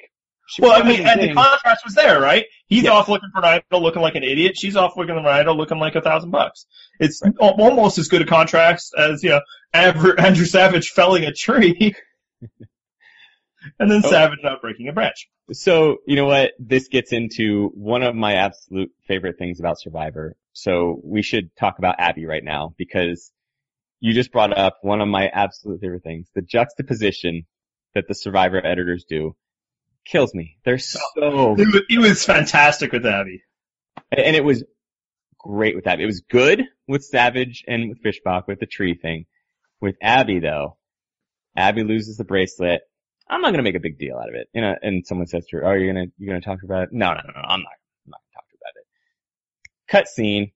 She 0.52 0.62
Well, 0.62 0.72
I 0.72 0.86
mean, 0.86 1.00
and 1.06 1.20
the 1.20 1.32
contrast 1.32 1.84
was 1.84 1.94
there, 1.94 2.20
right? 2.20 2.44
He's 2.66 2.86
off 2.86 3.08
looking 3.08 3.30
for 3.32 3.38
an 3.38 3.44
idol 3.70 3.82
looking 3.82 4.02
like 4.02 4.14
an 4.16 4.22
idiot. 4.22 4.56
She's 4.58 4.76
off 4.76 4.96
looking 4.96 5.14
for 5.14 5.20
an 5.20 5.26
idol 5.26 5.56
looking 5.56 5.78
like 5.78 5.94
a 5.94 6.00
thousand 6.02 6.30
bucks. 6.30 6.66
It's 7.00 7.22
al- 7.22 7.60
almost 7.60 7.98
as 7.98 8.08
good 8.08 8.22
a 8.22 8.26
contrast 8.26 8.92
as, 8.96 9.22
you 9.22 9.30
know, 9.30 9.40
Aver- 9.74 10.20
Andrew 10.20 10.44
Savage 10.44 10.90
felling 10.90 11.24
a 11.24 11.32
tree. 11.32 11.94
and 13.78 13.90
then 13.90 14.02
Oh. 14.04 14.10
Savage 14.10 14.40
not 14.42 14.60
breaking 14.60 14.88
a 14.88 14.92
branch. 14.92 15.28
so 15.52 15.98
you 16.06 16.16
know 16.16 16.26
what? 16.26 16.52
This 16.58 16.88
gets 16.88 17.12
into 17.12 17.70
one 17.74 18.02
of 18.02 18.14
my 18.14 18.34
absolute 18.34 18.90
favorite 19.06 19.38
things 19.38 19.60
about 19.60 19.80
Survivor. 19.80 20.36
So 20.52 21.00
we 21.02 21.22
should 21.22 21.54
talk 21.56 21.78
about 21.78 21.96
Abby 21.98 22.26
right 22.26 22.44
now 22.44 22.74
because 22.76 23.32
you 24.00 24.12
just 24.12 24.32
brought 24.32 24.56
up 24.56 24.78
one 24.82 25.00
of 25.00 25.08
my 25.08 25.28
absolute 25.28 25.80
favorite 25.80 26.02
things: 26.02 26.28
the 26.34 26.42
juxtaposition 26.42 27.46
that 27.94 28.04
the 28.08 28.14
Survivor 28.14 28.64
editors 28.64 29.04
do 29.08 29.34
kills 30.04 30.34
me. 30.34 30.58
They're 30.64 30.78
so 30.78 31.00
He 31.56 31.64
was, 31.66 31.80
he 31.88 31.98
was 31.98 32.24
fantastic 32.24 32.92
with 32.92 33.06
Abby. 33.06 33.42
and 34.10 34.36
it 34.36 34.44
was 34.44 34.64
great 35.38 35.74
with 35.76 35.86
Abby. 35.86 36.02
It 36.04 36.06
was 36.06 36.20
good 36.20 36.62
with 36.88 37.04
Savage 37.04 37.64
and 37.66 37.88
with 37.88 38.02
Fishbach 38.02 38.46
with 38.46 38.60
the 38.60 38.66
tree 38.66 38.94
thing. 38.94 39.26
With 39.80 39.96
Abby 40.00 40.38
though, 40.38 40.76
Abby 41.56 41.82
loses 41.84 42.16
the 42.16 42.24
bracelet. 42.24 42.82
I'm 43.28 43.40
not 43.40 43.50
gonna 43.50 43.62
make 43.62 43.74
a 43.74 43.80
big 43.80 43.98
deal 43.98 44.16
out 44.16 44.28
of 44.28 44.34
it. 44.34 44.48
You 44.52 44.60
know, 44.60 44.74
and 44.80 45.06
someone 45.06 45.26
says 45.26 45.46
to 45.46 45.56
her, 45.56 45.66
"Oh, 45.66 45.72
you're 45.72 45.92
gonna 45.92 46.06
you're 46.18 46.28
gonna 46.34 46.40
talk 46.40 46.62
about 46.64 46.84
it?" 46.84 46.88
No, 46.92 47.08
no, 47.08 47.20
no, 47.24 47.32
no. 47.34 47.40
I'm 47.40 47.60
not. 47.62 47.72
I'm 48.06 48.10
not 48.10 48.20
gonna 48.20 48.34
talk 48.34 48.44
about 48.60 48.76
it. 48.76 48.86
Cut 49.88 50.08
scene. 50.08 50.52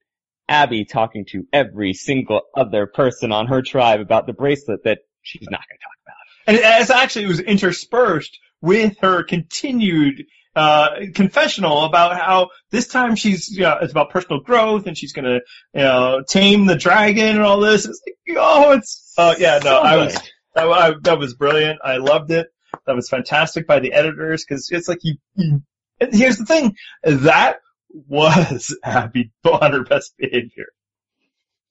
Abby 0.48 0.84
talking 0.84 1.24
to 1.30 1.44
every 1.52 1.92
single 1.92 2.42
other 2.56 2.86
person 2.86 3.32
on 3.32 3.48
her 3.48 3.62
tribe 3.62 3.98
about 4.00 4.26
the 4.28 4.32
bracelet 4.32 4.84
that 4.84 4.98
she's 5.22 5.48
not 5.50 5.60
gonna 5.68 5.78
talk 5.80 5.96
about. 6.04 6.14
And 6.46 6.58
as 6.64 6.90
actually 6.90 7.24
it 7.24 7.28
was 7.28 7.40
interspersed 7.40 8.38
with 8.60 8.96
her 9.00 9.22
continued 9.22 10.26
uh, 10.56 10.88
confessional 11.14 11.84
about 11.84 12.16
how 12.16 12.48
this 12.70 12.88
time 12.88 13.14
she's, 13.14 13.50
you 13.50 13.62
know, 13.62 13.76
it's 13.82 13.92
about 13.92 14.10
personal 14.10 14.40
growth 14.40 14.86
and 14.86 14.96
she's 14.96 15.12
gonna, 15.12 15.40
you 15.74 15.82
know, 15.82 16.22
tame 16.26 16.64
the 16.64 16.76
dragon 16.76 17.36
and 17.36 17.42
all 17.42 17.60
this. 17.60 17.84
It's 17.86 18.00
like, 18.06 18.38
oh, 18.38 18.72
it's, 18.72 19.12
uh, 19.18 19.34
yeah, 19.38 19.58
no, 19.58 19.70
So 19.70 19.76
I 19.76 19.96
was, 19.96 20.14
that, 20.54 20.66
I, 20.66 20.92
that 21.02 21.18
was 21.18 21.34
brilliant. 21.34 21.80
I 21.84 21.98
loved 21.98 22.30
it. 22.30 22.48
That 22.86 22.96
was 22.96 23.08
fantastic 23.08 23.66
by 23.66 23.80
the 23.80 23.92
editors 23.92 24.44
because 24.44 24.70
it's 24.70 24.88
like 24.88 25.00
you, 25.02 25.16
you, 25.34 25.62
and 26.00 26.14
here's 26.14 26.38
the 26.38 26.46
thing, 26.46 26.74
that 27.02 27.58
was 27.90 28.76
Abby 28.84 29.32
on 29.44 29.72
her 29.72 29.84
best 29.84 30.14
behavior. 30.16 30.66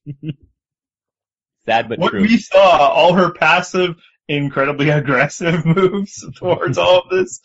sad 1.66 1.90
but 1.90 2.00
what 2.00 2.12
true. 2.12 2.22
we 2.22 2.38
saw, 2.38 2.90
all 2.90 3.14
her 3.14 3.32
passive, 3.32 3.96
incredibly 4.28 4.90
aggressive 5.02 5.66
moves 5.66 6.26
towards 6.38 6.78
all 6.78 7.00
of 7.00 7.10
this, 7.10 7.42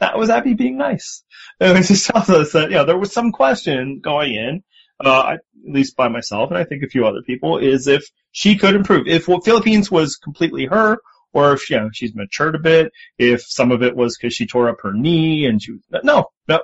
that 0.00 0.18
was 0.18 0.30
Abby 0.30 0.54
being 0.54 0.76
nice. 0.76 1.24
And 1.60 1.78
it 1.78 1.84
just 1.86 2.06
tells 2.06 2.28
us 2.28 2.52
that, 2.52 2.70
you 2.70 2.76
know, 2.76 2.84
there 2.84 2.98
was 2.98 3.12
some 3.12 3.32
question 3.32 4.00
going 4.00 4.34
in, 4.34 4.62
uh, 5.04 5.10
I- 5.20 5.34
at 5.34 5.72
least 5.72 5.96
by 5.96 6.08
myself 6.08 6.50
and 6.50 6.58
I 6.58 6.64
think 6.64 6.82
a 6.84 6.88
few 6.88 7.06
other 7.06 7.22
people, 7.22 7.58
is 7.58 7.88
if 7.88 8.04
she 8.30 8.56
could 8.56 8.74
improve. 8.74 9.08
If 9.08 9.26
what 9.26 9.44
Philippines 9.44 9.90
was 9.90 10.16
completely 10.16 10.66
her, 10.66 10.98
or 11.32 11.54
if, 11.54 11.68
you 11.70 11.76
know, 11.76 11.90
she's 11.92 12.14
matured 12.14 12.54
a 12.54 12.58
bit, 12.58 12.92
if 13.18 13.42
some 13.42 13.72
of 13.72 13.82
it 13.82 13.96
was 13.96 14.16
because 14.16 14.34
she 14.34 14.46
tore 14.46 14.68
up 14.68 14.76
her 14.82 14.92
knee 14.92 15.46
and 15.46 15.60
she 15.62 15.72
was, 15.72 15.80
no, 16.04 16.26
no. 16.46 16.60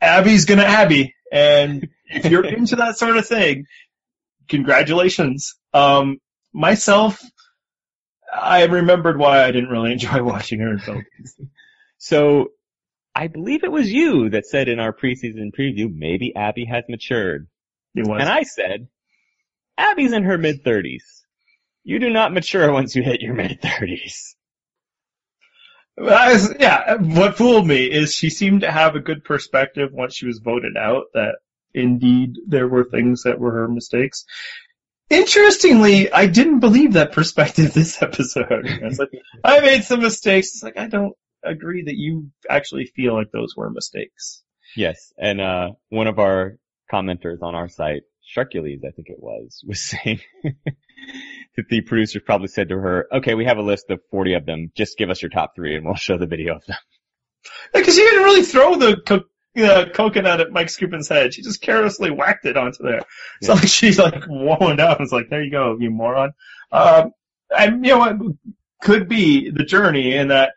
Abby's 0.00 0.44
gonna 0.44 0.62
Abby. 0.62 1.14
And 1.32 1.88
if 2.06 2.26
you're 2.26 2.44
into 2.56 2.76
that 2.76 2.96
sort 2.98 3.16
of 3.16 3.26
thing, 3.26 3.66
congratulations. 4.48 5.54
Um, 5.74 6.18
myself, 6.52 7.20
I 8.32 8.64
remembered 8.64 9.18
why 9.18 9.44
I 9.44 9.50
didn't 9.50 9.70
really 9.70 9.92
enjoy 9.92 10.22
watching 10.24 10.60
her 10.60 10.70
in 10.70 10.78
Philippines. 10.78 11.36
So 11.98 12.48
I 13.14 13.28
believe 13.28 13.62
it 13.62 13.72
was 13.72 13.92
you 13.92 14.30
that 14.30 14.46
said 14.46 14.68
in 14.68 14.80
our 14.80 14.92
preseason 14.92 15.52
preview, 15.56 15.94
maybe 15.94 16.34
Abby 16.34 16.64
has 16.64 16.84
matured. 16.88 17.48
It 17.94 18.06
was. 18.06 18.20
And 18.20 18.30
I 18.30 18.42
said, 18.44 18.88
Abby's 19.76 20.12
in 20.12 20.24
her 20.24 20.38
mid 20.38 20.64
thirties. 20.64 21.04
You 21.84 21.98
do 21.98 22.10
not 22.10 22.32
mature 22.32 22.72
once 22.72 22.94
you 22.94 23.02
hit 23.02 23.20
your 23.20 23.34
mid 23.34 23.60
thirties. 23.60 24.34
Yeah, 25.98 26.94
what 26.94 27.36
fooled 27.36 27.66
me 27.66 27.84
is 27.84 28.14
she 28.14 28.30
seemed 28.30 28.62
to 28.62 28.70
have 28.70 28.96
a 28.96 29.00
good 29.00 29.24
perspective 29.24 29.90
once 29.92 30.14
she 30.14 30.26
was 30.26 30.40
voted 30.42 30.76
out 30.76 31.04
that 31.14 31.36
indeed 31.74 32.36
there 32.46 32.68
were 32.68 32.84
things 32.84 33.24
that 33.24 33.38
were 33.38 33.52
her 33.52 33.68
mistakes. 33.68 34.24
Interestingly, 35.12 36.10
I 36.10 36.26
didn't 36.26 36.60
believe 36.60 36.94
that 36.94 37.12
perspective 37.12 37.72
this 37.74 38.00
episode. 38.00 38.66
I 38.66 38.86
was 38.86 38.98
like, 38.98 39.10
I 39.44 39.60
made 39.60 39.84
some 39.84 40.00
mistakes. 40.00 40.48
It's 40.48 40.62
like, 40.62 40.78
I 40.78 40.86
don't 40.86 41.14
agree 41.44 41.82
that 41.84 41.96
you 41.96 42.30
actually 42.48 42.86
feel 42.86 43.14
like 43.14 43.30
those 43.30 43.54
were 43.54 43.70
mistakes. 43.70 44.42
Yes, 44.74 45.12
and 45.18 45.40
uh 45.40 45.72
one 45.90 46.06
of 46.06 46.18
our 46.18 46.56
commenters 46.90 47.42
on 47.42 47.54
our 47.54 47.68
site, 47.68 48.04
Sharkules, 48.34 48.84
I 48.86 48.90
think 48.90 49.08
it 49.10 49.18
was, 49.18 49.62
was 49.68 49.80
saying 49.80 50.20
that 50.44 51.68
the 51.68 51.82
producers 51.82 52.22
probably 52.24 52.48
said 52.48 52.70
to 52.70 52.76
her, 52.78 53.06
"Okay, 53.12 53.34
we 53.34 53.44
have 53.44 53.58
a 53.58 53.62
list 53.62 53.90
of 53.90 54.00
40 54.10 54.34
of 54.34 54.46
them. 54.46 54.72
Just 54.74 54.96
give 54.96 55.10
us 55.10 55.20
your 55.20 55.30
top 55.30 55.54
three, 55.54 55.76
and 55.76 55.84
we'll 55.84 55.94
show 55.94 56.16
the 56.16 56.26
video 56.26 56.56
of 56.56 56.64
them." 56.64 56.78
Because 57.74 57.96
she 57.96 58.02
didn't 58.02 58.22
really 58.22 58.44
throw 58.44 58.76
the 58.76 58.96
co- 58.96 59.24
uh, 59.56 59.86
coconut 59.92 60.40
at 60.40 60.50
Mike 60.50 60.68
Skupin's 60.68 61.08
head. 61.08 61.34
She 61.34 61.42
just 61.42 61.60
carelessly 61.60 62.10
whacked 62.10 62.46
it 62.46 62.56
onto 62.56 62.82
there. 62.82 63.02
Yeah. 63.40 63.52
like 63.52 63.62
she's 63.68 63.98
like 63.98 64.24
wound 64.28 64.80
up. 64.80 65.00
It's 65.00 65.12
like, 65.12 65.28
there 65.28 65.42
you 65.42 65.50
go, 65.50 65.76
you 65.78 65.90
moron. 65.90 66.32
Um, 66.70 67.12
and 67.56 67.84
you 67.84 67.92
know 67.92 67.98
what 67.98 68.16
could 68.80 69.08
be 69.08 69.50
the 69.50 69.64
journey 69.64 70.14
in 70.14 70.28
that 70.28 70.54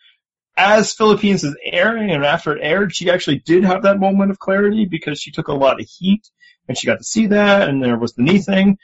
as 0.57 0.93
Philippines 0.93 1.43
is 1.43 1.55
airing 1.63 2.11
and 2.11 2.25
after 2.25 2.55
it 2.55 2.61
aired, 2.61 2.95
she 2.95 3.09
actually 3.09 3.39
did 3.39 3.65
have 3.65 3.83
that 3.83 3.99
moment 3.99 4.31
of 4.31 4.39
clarity 4.39 4.85
because 4.85 5.19
she 5.19 5.31
took 5.31 5.49
a 5.49 5.53
lot 5.53 5.79
of 5.81 5.87
heat 5.87 6.29
and 6.67 6.77
she 6.77 6.87
got 6.87 6.97
to 6.97 7.03
see 7.03 7.27
that 7.27 7.67
and 7.67 7.83
there 7.83 7.97
was 7.97 8.13
the 8.13 8.23
knee 8.23 8.39
thing. 8.39 8.77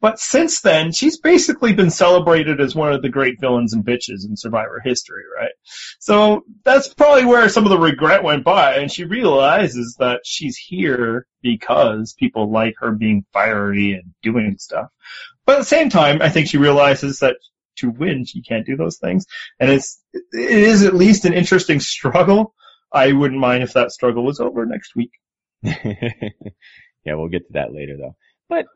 But 0.00 0.20
since 0.20 0.60
then, 0.60 0.92
she's 0.92 1.18
basically 1.18 1.72
been 1.72 1.90
celebrated 1.90 2.60
as 2.60 2.74
one 2.74 2.92
of 2.92 3.02
the 3.02 3.08
great 3.08 3.40
villains 3.40 3.72
and 3.72 3.84
bitches 3.84 4.24
in 4.24 4.36
Survivor 4.36 4.80
history, 4.84 5.24
right? 5.36 5.50
So 5.98 6.44
that's 6.64 6.94
probably 6.94 7.24
where 7.24 7.48
some 7.48 7.64
of 7.64 7.70
the 7.70 7.78
regret 7.78 8.22
went 8.22 8.44
by, 8.44 8.76
and 8.76 8.92
she 8.92 9.04
realizes 9.04 9.96
that 9.98 10.20
she's 10.24 10.56
here 10.56 11.26
because 11.42 12.14
people 12.16 12.50
like 12.50 12.74
her 12.78 12.92
being 12.92 13.24
fiery 13.32 13.92
and 13.94 14.14
doing 14.22 14.56
stuff. 14.58 14.88
But 15.44 15.56
at 15.56 15.58
the 15.60 15.64
same 15.64 15.90
time, 15.90 16.22
I 16.22 16.28
think 16.28 16.48
she 16.48 16.58
realizes 16.58 17.18
that 17.18 17.36
to 17.78 17.90
win, 17.90 18.24
she 18.24 18.42
can't 18.42 18.66
do 18.66 18.76
those 18.76 18.98
things, 18.98 19.26
and 19.58 19.70
it's 19.70 20.00
it 20.12 20.22
is 20.50 20.84
at 20.84 20.94
least 20.94 21.24
an 21.24 21.32
interesting 21.32 21.80
struggle. 21.80 22.54
I 22.92 23.12
wouldn't 23.12 23.40
mind 23.40 23.62
if 23.62 23.72
that 23.74 23.92
struggle 23.92 24.24
was 24.24 24.40
over 24.40 24.64
next 24.64 24.94
week. 24.94 25.10
yeah, 25.62 27.14
we'll 27.14 27.28
get 27.28 27.46
to 27.46 27.52
that 27.54 27.72
later 27.72 27.96
though. 27.96 28.16
But 28.48 28.66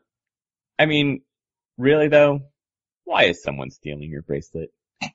I 0.79 0.85
mean, 0.85 1.21
really 1.77 2.07
though, 2.07 2.41
why 3.05 3.25
is 3.25 3.43
someone 3.43 3.71
stealing 3.71 4.09
your 4.09 4.21
bracelet? 4.21 4.69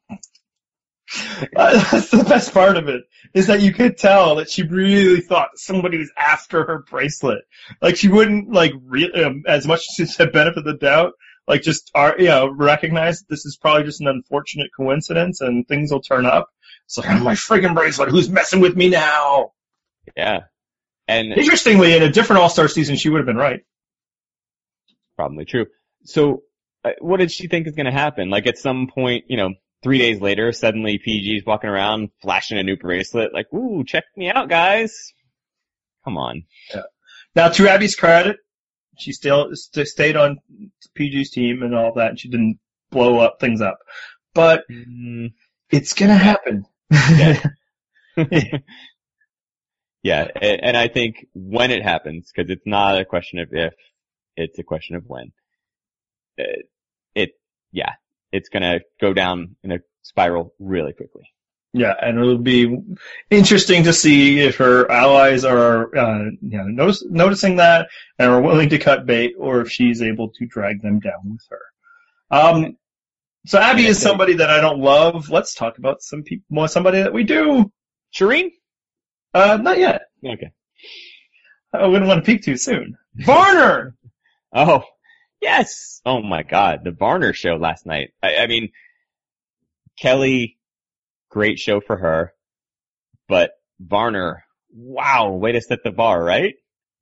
Uh, 1.57 1.91
that's 1.91 2.11
the 2.11 2.25
best 2.25 2.53
part 2.53 2.77
of 2.77 2.89
it 2.89 3.03
is 3.33 3.47
that 3.47 3.63
you 3.63 3.73
could 3.73 3.97
tell 3.97 4.37
that 4.37 4.51
she 4.51 4.63
really 4.63 5.23
thought 5.23 5.49
somebody 5.55 5.97
was 5.97 6.13
after 6.19 6.65
her 6.65 6.85
bracelet. 6.91 7.45
Like 7.81 7.97
she 7.97 8.09
wouldn't 8.09 8.53
like 8.53 8.73
re- 8.85 9.11
um, 9.13 9.43
as 9.47 9.67
much 9.67 9.79
as 9.79 9.95
she 9.97 10.05
said 10.05 10.33
benefit 10.33 10.59
of 10.59 10.65
the 10.65 10.75
doubt, 10.75 11.15
like 11.47 11.63
just 11.63 11.91
are 11.95 12.15
you 12.19 12.27
know 12.27 12.49
recognize 12.49 13.23
this 13.23 13.47
is 13.47 13.57
probably 13.57 13.85
just 13.85 14.03
an 14.03 14.09
unfortunate 14.09 14.71
coincidence 14.77 15.41
and 15.41 15.67
things 15.67 15.91
will 15.91 16.03
turn 16.03 16.27
up. 16.27 16.51
It's 16.85 16.99
like 16.99 17.09
oh, 17.09 17.21
my 17.21 17.35
friggin' 17.35 17.75
bracelet. 17.75 18.11
Who's 18.11 18.29
messing 18.29 18.61
with 18.61 18.77
me 18.77 18.91
now? 18.91 19.53
Yeah, 20.15 20.43
and 21.07 21.33
interestingly, 21.33 21.97
in 21.97 22.03
a 22.03 22.11
different 22.11 22.43
All 22.43 22.51
Star 22.51 22.69
season, 22.69 22.97
she 22.97 23.09
would 23.09 23.19
have 23.19 23.27
been 23.27 23.37
right. 23.37 23.63
Probably 25.19 25.45
true. 25.45 25.67
So, 26.05 26.45
uh, 26.85 26.93
what 27.01 27.17
did 27.17 27.33
she 27.33 27.49
think 27.49 27.67
is 27.67 27.75
going 27.75 27.87
to 27.87 27.93
happen? 27.93 28.31
Like 28.31 28.47
at 28.47 28.57
some 28.57 28.87
point, 28.87 29.25
you 29.27 29.37
know, 29.37 29.55
three 29.83 29.99
days 29.99 30.21
later, 30.21 30.53
suddenly 30.53 31.01
PG's 31.05 31.45
walking 31.45 31.69
around 31.69 32.11
flashing 32.23 32.57
a 32.57 32.63
new 32.63 32.77
bracelet, 32.77 33.35
like, 33.35 33.53
"Ooh, 33.53 33.83
check 33.85 34.05
me 34.17 34.31
out, 34.31 34.49
guys!" 34.49 35.13
Come 36.05 36.17
on. 36.17 36.45
Yeah. 36.73 36.83
Now, 37.35 37.49
to 37.49 37.69
Abby's 37.69 37.97
credit, 37.97 38.37
she 38.97 39.11
still 39.11 39.51
stayed 39.55 40.15
on 40.15 40.39
PG's 40.97 41.31
team 41.31 41.65
and 41.65 41.75
all 41.75 41.95
that, 41.95 42.11
and 42.11 42.21
she 42.21 42.29
didn't 42.29 42.61
blow 42.93 43.19
up 43.19 43.41
things 43.41 43.61
up. 43.61 43.79
But 44.35 44.63
mm. 44.71 45.33
it's 45.69 45.95
gonna 45.95 46.15
happen. 46.15 46.65
Yeah. 46.93 47.43
yeah, 50.05 50.29
and 50.41 50.77
I 50.77 50.87
think 50.87 51.27
when 51.35 51.73
it 51.73 51.83
happens, 51.83 52.31
because 52.33 52.53
it's 52.53 52.67
not 52.67 53.01
a 53.01 53.05
question 53.05 53.41
of 53.41 53.49
if, 53.51 53.75
it's 54.39 54.59
a 54.59 54.63
question 54.63 54.97
of 54.97 55.05
when. 55.07 55.33
It, 56.37 56.71
it 57.15 57.31
yeah, 57.73 57.93
it's 58.33 58.49
gonna 58.49 58.81
go 59.01 59.13
down 59.13 59.57
in 59.63 59.73
a 59.73 59.79
spiral 60.03 60.55
really 60.59 60.93
quickly. 60.93 61.25
Yeah, 61.75 61.95
and 62.01 62.19
it'll 62.19 62.39
be 62.39 62.79
interesting 63.31 63.85
to 63.85 63.93
see 63.93 64.41
if 64.41 64.57
her 64.57 64.91
allies 64.91 65.45
are, 65.45 65.95
uh, 65.95 66.25
you 66.41 66.57
know, 66.57 66.65
notice, 66.65 67.05
noticing 67.05 67.57
that 67.57 67.89
and 68.19 68.31
are 68.31 68.41
willing 68.41 68.71
to 68.71 68.79
cut 68.79 69.05
bait, 69.05 69.35
or 69.39 69.61
if 69.61 69.71
she's 69.71 70.01
able 70.01 70.31
to 70.31 70.47
drag 70.47 70.81
them 70.81 71.01
down 71.01 71.33
with 71.33 71.43
her. 71.51 71.61
Um, 72.31 72.79
so 73.47 73.59
Abby 73.59 73.87
is 73.87 74.01
somebody 74.01 74.35
that 74.35 74.51
I 74.51 74.61
don't 74.61 74.81
love. 74.81 75.29
Let's 75.29 75.55
talk 75.55 75.79
about 75.79 76.03
some 76.03 76.23
people, 76.23 76.45
more 76.49 76.69
somebody 76.69 77.03
that 77.03 77.13
we 77.13 77.25
do. 77.25 77.71
Shirin? 78.15 78.51
Uh, 79.35 79.59
not 79.61 79.79
yet. 79.79 80.03
Okay. 80.25 80.51
I 81.73 81.87
wouldn't 81.87 82.09
want 82.09 82.25
to 82.25 82.33
peek 82.33 82.43
too 82.43 82.57
soon. 82.57 82.97
Varner! 83.15 83.95
Oh, 84.53 84.83
yes! 85.41 86.01
Oh 86.05 86.23
my 86.23 86.43
god, 86.43 86.81
the 86.85 86.93
Varner 86.93 87.33
show 87.33 87.57
last 87.57 87.87
night. 87.87 88.11
I, 88.23 88.37
I 88.37 88.47
mean, 88.47 88.71
Kelly 89.99 90.59
Great 91.31 91.59
show 91.59 91.81
for 91.81 91.97
her. 91.97 92.33
But 93.29 93.53
Varner, 93.81 94.45
wow, 94.73 95.33
way 95.33 95.53
to 95.53 95.61
set 95.61 95.81
the 95.85 95.91
bar, 95.91 96.23
right? 96.23 96.55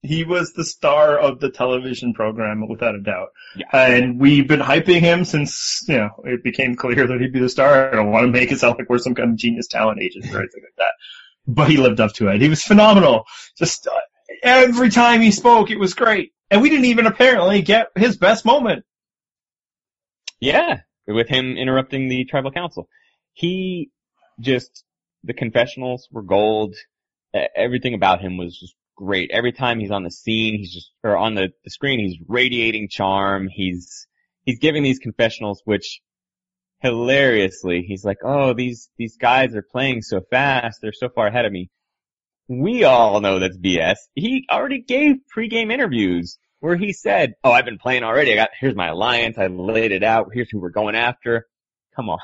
He 0.03 0.25
was 0.25 0.53
the 0.53 0.65
star 0.65 1.19
of 1.19 1.41
the 1.41 1.51
television 1.51 2.13
program 2.13 2.69
without 2.69 2.95
a 2.95 3.01
doubt. 3.01 3.29
Yeah. 3.57 3.67
And 3.73 4.21
we've 4.21 4.47
been 4.47 4.61
hyping 4.61 5.01
him 5.01 5.25
since, 5.25 5.85
you 5.89 5.97
know, 5.97 6.11
it 6.25 6.45
became 6.45 6.77
clear 6.77 7.07
that 7.07 7.21
he'd 7.21 7.33
be 7.33 7.41
the 7.41 7.49
star. 7.49 7.89
I 7.89 7.97
don't 7.97 8.11
want 8.11 8.27
to 8.27 8.33
make 8.33 8.53
it 8.53 8.59
sound 8.59 8.77
like 8.79 8.89
we're 8.89 8.99
some 8.99 9.15
kind 9.15 9.31
of 9.31 9.37
genius 9.37 9.69
talent 9.69 10.01
agent 10.01 10.27
or 10.27 10.39
anything 10.39 10.63
like 10.63 10.77
that. 10.79 10.93
But 11.47 11.71
he 11.71 11.77
lived 11.77 12.01
up 12.01 12.13
to 12.15 12.29
it. 12.29 12.41
He 12.41 12.49
was 12.49 12.63
phenomenal. 12.63 13.25
Just 13.57 13.87
uh, 13.87 13.99
every 14.43 14.91
time 14.91 15.21
he 15.21 15.31
spoke, 15.31 15.71
it 15.71 15.79
was 15.79 15.95
great. 15.95 16.33
And 16.51 16.63
we 16.63 16.71
didn't 16.71 16.87
even 16.87 17.07
apparently 17.07 17.63
get 17.63 17.89
his 17.97 18.17
best 18.17 18.45
moment. 18.45 18.85
Yeah, 20.41 20.81
with 21.07 21.29
him 21.29 21.57
interrupting 21.57 22.09
the 22.09 22.25
tribal 22.25 22.53
council. 22.53 22.89
He 23.33 23.91
just 24.41 24.85
the 25.25 25.35
confessionals 25.35 26.09
were 26.11 26.23
gold. 26.23 26.75
Everything 27.55 27.95
about 27.95 28.21
him 28.21 28.37
was 28.37 28.59
just 28.59 28.75
great. 28.97 29.31
Every 29.33 29.53
time 29.53 29.81
he's 29.81 29.91
on 29.91 30.05
the 30.05 30.11
scene, 30.11 30.59
he's 30.59 30.73
just 30.73 30.91
or 31.03 31.17
on 31.17 31.35
the, 31.35 31.49
the 31.65 31.71
screen, 31.71 31.99
he's 32.01 32.19
radiating 32.29 32.89
charm. 32.89 33.49
He's 33.49 34.07
he's 34.45 34.59
giving 34.59 34.83
these 34.83 34.99
confessionals, 34.99 35.63
which 35.65 36.01
hilariously, 36.81 37.83
he's 37.87 38.05
like, 38.05 38.19
"Oh, 38.25 38.53
these 38.55 38.91
these 38.97 39.17
guys 39.17 39.55
are 39.55 39.63
playing 39.63 40.03
so 40.03 40.21
fast. 40.31 40.79
They're 40.81 40.93
so 40.93 41.09
far 41.09 41.27
ahead 41.27 41.45
of 41.45 41.53
me." 41.53 41.71
We 42.49 42.85
all 42.85 43.21
know 43.21 43.39
that's 43.39 43.57
BS. 43.57 43.97
He 44.15 44.47
already 44.51 44.81
gave 44.81 45.17
pregame 45.37 45.73
interviews 45.73 46.39
where 46.61 46.77
he 46.77 46.93
said, 46.93 47.35
"Oh, 47.43 47.51
I've 47.51 47.65
been 47.65 47.79
playing 47.79 48.05
already. 48.05 48.33
I 48.33 48.37
got 48.37 48.51
here's 48.59 48.75
my 48.75 48.89
alliance. 48.89 49.37
I 49.39 49.49
laid 49.49 49.93
it 49.93 50.05
out. 50.05 50.29
Here's 50.33 50.51
who 50.51 50.61
we're 50.61 50.71
going 50.71 50.95
after." 50.95 51.47
Come 51.97 52.09
on. 52.11 52.19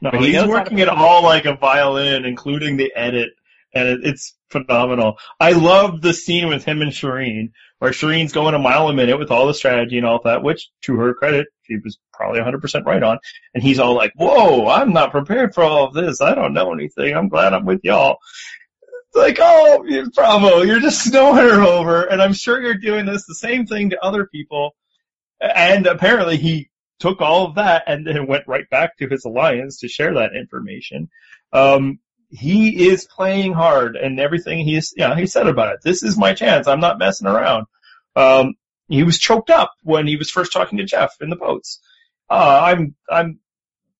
No, 0.00 0.10
but 0.10 0.22
he's 0.22 0.44
working 0.44 0.78
it 0.78 0.88
all 0.88 1.22
like 1.22 1.44
a 1.44 1.56
violin, 1.56 2.24
including 2.24 2.76
the 2.76 2.92
edit, 2.94 3.30
and 3.74 3.88
it, 3.88 4.00
it's 4.04 4.36
phenomenal. 4.50 5.18
I 5.38 5.52
love 5.52 6.00
the 6.00 6.12
scene 6.12 6.48
with 6.48 6.64
him 6.64 6.82
and 6.82 6.92
Shirin, 6.92 7.52
where 7.78 7.92
Shirin's 7.92 8.32
going 8.32 8.54
a 8.54 8.58
mile 8.58 8.88
a 8.88 8.92
minute 8.92 9.18
with 9.18 9.30
all 9.30 9.46
the 9.46 9.54
strategy 9.54 9.98
and 9.98 10.06
all 10.06 10.20
that, 10.24 10.42
which, 10.42 10.70
to 10.82 10.96
her 10.96 11.14
credit, 11.14 11.46
she 11.64 11.76
was 11.82 11.98
probably 12.12 12.40
100% 12.40 12.84
right 12.84 13.02
on. 13.02 13.18
And 13.54 13.62
he's 13.62 13.78
all 13.78 13.94
like, 13.94 14.12
whoa, 14.16 14.68
I'm 14.68 14.92
not 14.92 15.12
prepared 15.12 15.54
for 15.54 15.62
all 15.62 15.86
of 15.86 15.94
this. 15.94 16.20
I 16.20 16.34
don't 16.34 16.52
know 16.52 16.72
anything. 16.72 17.14
I'm 17.14 17.28
glad 17.28 17.54
I'm 17.54 17.64
with 17.64 17.80
y'all. 17.84 18.18
Like, 19.14 19.38
oh, 19.40 19.84
bravo, 20.14 20.62
you're 20.62 20.80
just 20.80 21.04
snowing 21.04 21.36
her 21.36 21.62
over, 21.62 22.04
and 22.04 22.22
I'm 22.22 22.32
sure 22.32 22.62
you're 22.62 22.74
doing 22.74 23.04
this 23.04 23.26
the 23.26 23.34
same 23.34 23.66
thing 23.66 23.90
to 23.90 24.02
other 24.02 24.26
people. 24.26 24.74
And 25.40 25.86
apparently 25.86 26.38
he 26.38 26.70
took 26.98 27.20
all 27.20 27.46
of 27.46 27.56
that 27.56 27.82
and 27.88 28.06
then 28.06 28.28
went 28.28 28.46
right 28.46 28.68
back 28.70 28.96
to 28.96 29.08
his 29.08 29.24
alliance 29.24 29.80
to 29.80 29.88
share 29.88 30.14
that 30.14 30.36
information. 30.36 31.10
Um, 31.52 31.98
he 32.30 32.88
is 32.88 33.04
playing 33.06 33.52
hard 33.52 33.96
and 33.96 34.18
everything 34.18 34.60
he's, 34.60 34.94
you 34.96 35.12
he 35.14 35.26
said 35.26 35.48
about 35.48 35.74
it. 35.74 35.80
This 35.82 36.02
is 36.02 36.16
my 36.16 36.32
chance. 36.32 36.66
I'm 36.66 36.80
not 36.80 36.98
messing 36.98 37.26
around. 37.26 37.66
Um, 38.14 38.54
he 38.88 39.02
was 39.02 39.18
choked 39.18 39.50
up 39.50 39.72
when 39.82 40.06
he 40.06 40.16
was 40.16 40.30
first 40.30 40.52
talking 40.52 40.78
to 40.78 40.84
Jeff 40.84 41.16
in 41.20 41.28
the 41.28 41.36
boats. 41.36 41.80
Uh, 42.30 42.60
I'm, 42.62 42.94
I'm, 43.10 43.40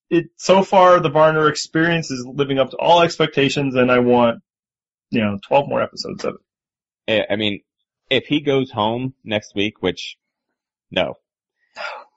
it, 0.08 0.26
so 0.36 0.62
far 0.62 1.00
the 1.00 1.10
Varner 1.10 1.48
experience 1.48 2.10
is 2.10 2.24
living 2.24 2.58
up 2.58 2.70
to 2.70 2.76
all 2.76 3.02
expectations 3.02 3.74
and 3.74 3.90
I 3.90 3.98
want, 3.98 4.42
you 5.12 5.20
know, 5.20 5.38
12 5.46 5.68
more 5.68 5.82
episodes 5.82 6.24
of 6.24 6.36
it. 7.06 7.26
I 7.30 7.36
mean, 7.36 7.60
if 8.10 8.26
he 8.26 8.40
goes 8.40 8.70
home 8.70 9.14
next 9.24 9.54
week, 9.54 9.74
which, 9.80 10.16
no, 10.90 11.14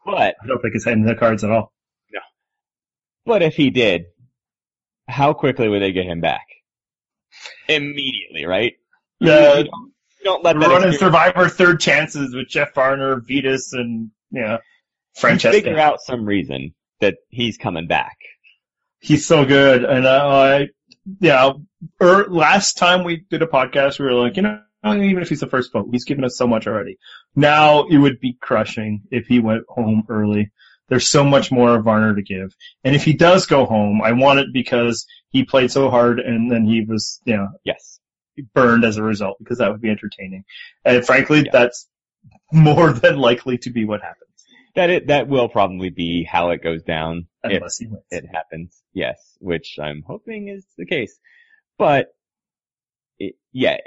but 0.06 0.36
I 0.42 0.48
don't 0.48 0.62
think 0.62 0.76
it's 0.76 0.88
in 0.88 1.04
the 1.04 1.16
cards 1.16 1.44
at 1.44 1.52
all. 1.52 1.74
No. 2.12 2.22
But 3.26 3.42
if 3.42 3.56
he 3.56 3.70
did, 3.70 4.06
how 5.08 5.34
quickly 5.34 5.68
would 5.68 5.82
they 5.82 5.92
get 5.92 6.06
him 6.06 6.22
back? 6.22 6.46
Immediately, 7.68 8.46
right? 8.46 8.74
Yeah. 9.20 9.58
You, 9.58 9.64
don't, 9.66 9.94
you 10.20 10.24
don't 10.24 10.44
let 10.44 10.60
that 10.60 10.70
running 10.70 10.98
Survivor 10.98 11.50
third 11.50 11.80
chances 11.80 12.34
with 12.34 12.48
Jeff 12.48 12.74
Varner, 12.74 13.20
Vytas, 13.20 13.74
and 13.74 14.12
yeah, 14.32 14.58
Francesca. 15.16 15.62
Figure 15.62 15.80
out 15.80 16.02
some 16.02 16.26
reason 16.26 16.74
that 17.02 17.16
he's 17.30 17.58
coming 17.58 17.88
back. 17.88 18.18
He's 19.00 19.28
so 19.28 19.46
good, 19.46 19.84
and 19.84 20.06
uh, 20.06 20.28
I 20.28 20.68
yeah. 21.20 21.54
Er, 22.02 22.26
last 22.30 22.78
time 22.78 23.04
we 23.04 23.24
did 23.30 23.42
a 23.42 23.48
podcast, 23.48 24.00
we 24.00 24.06
were 24.06 24.14
like, 24.14 24.38
you 24.38 24.44
know, 24.44 24.60
even 24.86 25.22
if 25.22 25.30
he's 25.30 25.40
the 25.40 25.48
first 25.48 25.72
vote, 25.72 25.90
he's 25.92 26.06
given 26.06 26.24
us 26.24 26.38
so 26.38 26.48
much 26.48 26.68
already. 26.68 26.98
Now 27.36 27.88
it 27.88 27.98
would 27.98 28.20
be 28.20 28.38
crushing 28.40 29.04
if 29.12 29.28
he 29.28 29.40
went 29.40 29.64
home 29.68 30.04
early. 30.10 30.52
There's 30.88 31.08
so 31.08 31.24
much 31.24 31.52
more 31.52 31.76
of 31.76 31.84
Varner 31.84 32.16
to 32.16 32.22
give. 32.22 32.56
And 32.84 32.96
if 32.96 33.04
he 33.04 33.14
does 33.14 33.48
go 33.48 33.66
home, 33.66 34.02
I 34.04 34.12
want 34.12 34.40
it 34.40 34.48
because 34.54 35.08
he 35.30 35.44
played 35.44 35.72
so 35.72 35.90
hard 35.90 36.20
and 36.20 36.52
then 36.52 36.66
he 36.66 36.86
was, 36.88 37.20
you 37.26 37.36
know, 37.36 37.50
yes, 37.64 38.00
burned 38.54 38.86
as 38.86 38.98
a 38.98 39.04
result 39.04 39.38
because 39.40 39.58
that 39.58 39.72
would 39.72 39.82
be 39.82 39.90
entertaining. 39.90 40.44
And 40.84 41.06
frankly, 41.06 41.44
yeah. 41.46 41.52
that's 41.52 41.88
more 42.52 42.94
than 42.94 43.18
likely 43.18 43.58
to 43.60 43.72
be 43.72 43.86
what 43.86 44.02
happens. 44.02 44.22
That 44.76 44.90
it, 44.90 45.08
that 45.08 45.28
will 45.28 45.50
probably 45.50 45.90
be 45.90 46.24
how 46.24 46.52
it 46.52 46.62
goes 46.62 46.84
down. 46.84 47.28
Unless 47.52 47.78
he 47.78 47.88
wins. 47.88 48.04
It 48.12 48.26
happens. 48.32 48.82
Yes. 48.94 49.20
Which 49.40 49.78
I'm 49.82 50.04
hoping 50.06 50.48
is 50.50 50.66
the 50.78 50.86
case. 50.86 51.18
But 51.78 52.08
it, 53.20 53.36
yeah, 53.52 53.78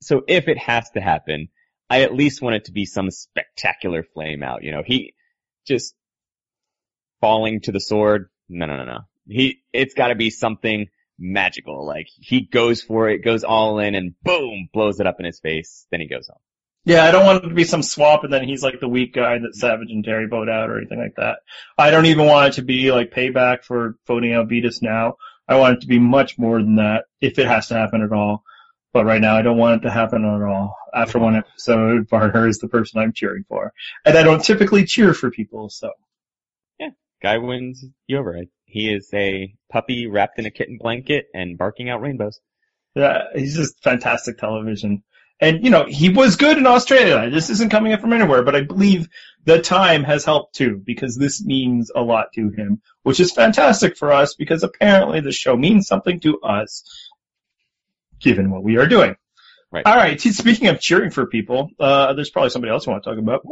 so 0.00 0.22
if 0.26 0.48
it 0.48 0.58
has 0.58 0.90
to 0.90 1.00
happen, 1.00 1.48
I 1.88 2.02
at 2.02 2.14
least 2.14 2.42
want 2.42 2.56
it 2.56 2.64
to 2.66 2.72
be 2.72 2.86
some 2.86 3.10
spectacular 3.10 4.02
flame 4.02 4.42
out. 4.42 4.62
You 4.62 4.72
know, 4.72 4.82
he, 4.84 5.14
just 5.66 5.94
falling 7.20 7.60
to 7.62 7.72
the 7.72 7.80
sword. 7.80 8.30
No, 8.48 8.66
no, 8.66 8.76
no, 8.76 8.84
no. 8.84 8.98
He, 9.26 9.62
it's 9.72 9.94
gotta 9.94 10.14
be 10.14 10.30
something 10.30 10.86
magical. 11.18 11.86
Like 11.86 12.08
he 12.16 12.40
goes 12.40 12.82
for 12.82 13.08
it, 13.08 13.24
goes 13.24 13.44
all 13.44 13.78
in 13.78 13.94
and 13.94 14.14
boom, 14.22 14.68
blows 14.72 15.00
it 15.00 15.06
up 15.06 15.16
in 15.18 15.26
his 15.26 15.40
face. 15.40 15.86
Then 15.90 16.00
he 16.00 16.08
goes 16.08 16.28
home. 16.28 16.40
Yeah, 16.84 17.04
I 17.04 17.10
don't 17.10 17.26
want 17.26 17.44
it 17.44 17.48
to 17.48 17.54
be 17.54 17.64
some 17.64 17.82
swap 17.82 18.24
and 18.24 18.32
then 18.32 18.44
he's 18.44 18.62
like 18.62 18.80
the 18.80 18.88
weak 18.88 19.14
guy 19.14 19.38
that 19.38 19.54
Savage 19.54 19.90
and 19.90 20.04
Terry 20.04 20.26
vote 20.26 20.48
out 20.48 20.70
or 20.70 20.78
anything 20.78 20.98
like 20.98 21.16
that. 21.16 21.40
I 21.76 21.90
don't 21.90 22.06
even 22.06 22.26
want 22.26 22.48
it 22.48 22.56
to 22.56 22.62
be 22.62 22.90
like 22.90 23.12
payback 23.12 23.64
for 23.64 23.96
voting 24.06 24.32
out 24.32 24.48
Vytas 24.48 24.80
now. 24.80 25.16
I 25.46 25.56
want 25.56 25.76
it 25.76 25.80
to 25.82 25.86
be 25.86 25.98
much 25.98 26.38
more 26.38 26.58
than 26.58 26.76
that 26.76 27.04
if 27.20 27.38
it 27.38 27.46
has 27.46 27.68
to 27.68 27.74
happen 27.74 28.02
at 28.02 28.12
all. 28.12 28.44
But 28.92 29.04
right 29.04 29.20
now 29.20 29.36
I 29.36 29.42
don't 29.42 29.58
want 29.58 29.82
it 29.82 29.84
to 29.86 29.92
happen 29.92 30.24
at 30.24 30.42
all. 30.42 30.74
After 30.94 31.18
one 31.18 31.36
episode, 31.36 32.08
Varner 32.08 32.48
is 32.48 32.58
the 32.58 32.68
person 32.68 33.00
I'm 33.00 33.12
cheering 33.12 33.44
for. 33.46 33.72
And 34.04 34.16
I 34.16 34.22
don't 34.22 34.42
typically 34.42 34.84
cheer 34.84 35.14
for 35.14 35.30
people, 35.30 35.68
so. 35.68 35.92
Yeah, 36.78 36.90
guy 37.22 37.38
wins 37.38 37.84
you 38.06 38.18
over. 38.18 38.42
He 38.64 38.92
is 38.92 39.08
a 39.12 39.54
puppy 39.70 40.06
wrapped 40.06 40.38
in 40.38 40.46
a 40.46 40.50
kitten 40.50 40.78
blanket 40.80 41.26
and 41.34 41.58
barking 41.58 41.90
out 41.90 42.00
rainbows. 42.00 42.40
Yeah, 42.94 43.24
he's 43.34 43.54
just 43.54 43.82
fantastic 43.82 44.38
television. 44.38 45.04
And, 45.40 45.64
you 45.64 45.70
know, 45.70 45.86
he 45.86 46.10
was 46.10 46.36
good 46.36 46.58
in 46.58 46.66
Australia. 46.66 47.30
This 47.30 47.48
isn't 47.48 47.70
coming 47.70 47.94
up 47.94 48.00
from 48.00 48.12
anywhere, 48.12 48.42
but 48.42 48.54
I 48.54 48.60
believe 48.60 49.08
the 49.44 49.60
time 49.60 50.04
has 50.04 50.24
helped 50.24 50.54
too, 50.54 50.80
because 50.84 51.16
this 51.16 51.42
means 51.42 51.90
a 51.94 52.02
lot 52.02 52.32
to 52.34 52.50
him, 52.50 52.82
which 53.04 53.20
is 53.20 53.32
fantastic 53.32 53.96
for 53.96 54.12
us 54.12 54.34
because 54.34 54.62
apparently 54.62 55.20
the 55.20 55.32
show 55.32 55.56
means 55.56 55.86
something 55.86 56.20
to 56.20 56.40
us, 56.40 56.84
given 58.18 58.50
what 58.50 58.62
we 58.62 58.76
are 58.76 58.86
doing. 58.86 59.16
Right. 59.72 59.86
All 59.86 59.96
right. 59.96 60.20
Speaking 60.20 60.68
of 60.68 60.80
cheering 60.80 61.10
for 61.10 61.26
people, 61.26 61.70
uh, 61.78 62.12
there's 62.12 62.30
probably 62.30 62.50
somebody 62.50 62.72
else 62.72 62.86
you 62.86 62.92
want 62.92 63.04
to 63.04 63.10
talk 63.10 63.18
about. 63.18 63.46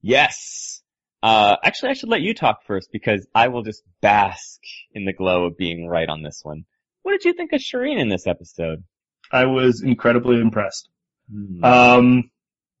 Yes. 0.00 0.82
Uh, 1.22 1.56
actually, 1.64 1.90
I 1.90 1.94
should 1.94 2.08
let 2.08 2.20
you 2.20 2.34
talk 2.34 2.64
first 2.66 2.90
because 2.92 3.26
I 3.34 3.48
will 3.48 3.62
just 3.62 3.82
bask 4.00 4.60
in 4.92 5.06
the 5.06 5.12
glow 5.12 5.46
of 5.46 5.56
being 5.56 5.88
right 5.88 6.08
on 6.08 6.22
this 6.22 6.40
one. 6.42 6.66
What 7.02 7.12
did 7.12 7.24
you 7.24 7.32
think 7.32 7.52
of 7.52 7.60
Shirin 7.60 7.98
in 7.98 8.08
this 8.08 8.26
episode? 8.26 8.84
I 9.32 9.46
was 9.46 9.82
incredibly 9.82 10.40
impressed. 10.40 10.88
Hmm. 11.32 11.64
Um, 11.64 12.30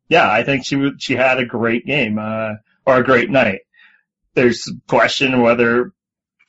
yeah, 0.08 0.30
I 0.30 0.42
think 0.42 0.64
she 0.64 0.90
she 0.98 1.14
had 1.14 1.38
a 1.38 1.46
great 1.46 1.86
game, 1.86 2.18
uh, 2.18 2.54
or 2.84 2.96
a 2.98 3.04
great 3.04 3.30
night. 3.30 3.60
There's 4.34 4.68
a 4.68 4.72
question 4.88 5.40
whether, 5.40 5.92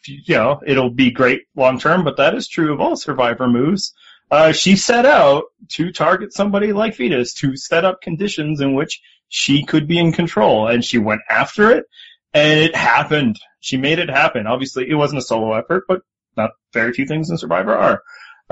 you 0.05 0.35
know, 0.35 0.61
it'll 0.65 0.89
be 0.89 1.11
great 1.11 1.43
long 1.55 1.79
term, 1.79 2.03
but 2.03 2.17
that 2.17 2.35
is 2.35 2.47
true 2.47 2.73
of 2.73 2.81
all 2.81 2.95
Survivor 2.95 3.47
moves. 3.47 3.93
Uh, 4.31 4.51
she 4.51 4.75
set 4.75 5.05
out 5.05 5.43
to 5.69 5.91
target 5.91 6.33
somebody 6.33 6.73
like 6.73 6.95
Vytas 6.95 7.35
to 7.35 7.55
set 7.55 7.85
up 7.85 8.01
conditions 8.01 8.61
in 8.61 8.73
which 8.73 9.01
she 9.29 9.63
could 9.63 9.87
be 9.87 9.99
in 9.99 10.11
control, 10.11 10.67
and 10.67 10.83
she 10.83 10.97
went 10.97 11.21
after 11.29 11.71
it, 11.71 11.85
and 12.33 12.59
it 12.59 12.75
happened. 12.75 13.39
She 13.59 13.77
made 13.77 13.99
it 13.99 14.09
happen. 14.09 14.47
Obviously, 14.47 14.89
it 14.89 14.95
wasn't 14.95 15.19
a 15.19 15.25
solo 15.25 15.53
effort, 15.53 15.83
but 15.87 16.01
not 16.35 16.51
very 16.73 16.93
few 16.93 17.05
things 17.05 17.29
in 17.29 17.37
Survivor 17.37 17.75
are. 17.75 18.01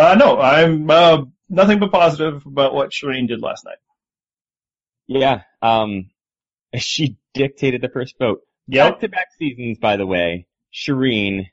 Uh, 0.02 0.16
no, 0.16 0.40
I'm 0.40 0.90
uh, 0.90 1.26
nothing 1.48 1.78
but 1.78 1.92
positive 1.92 2.44
about 2.48 2.74
what 2.74 2.90
Shirin 2.90 3.28
did 3.28 3.40
last 3.40 3.66
night. 3.66 3.78
yeah. 5.06 5.42
Um, 5.62 6.10
she 6.76 7.18
dictated 7.36 7.82
the 7.82 7.90
first 7.90 8.16
vote. 8.18 8.42
Yep. 8.68 8.94
Back-to-back 8.94 9.28
seasons, 9.38 9.78
by 9.78 9.98
the 9.98 10.08
way, 10.08 10.48
Shirin 10.74 11.46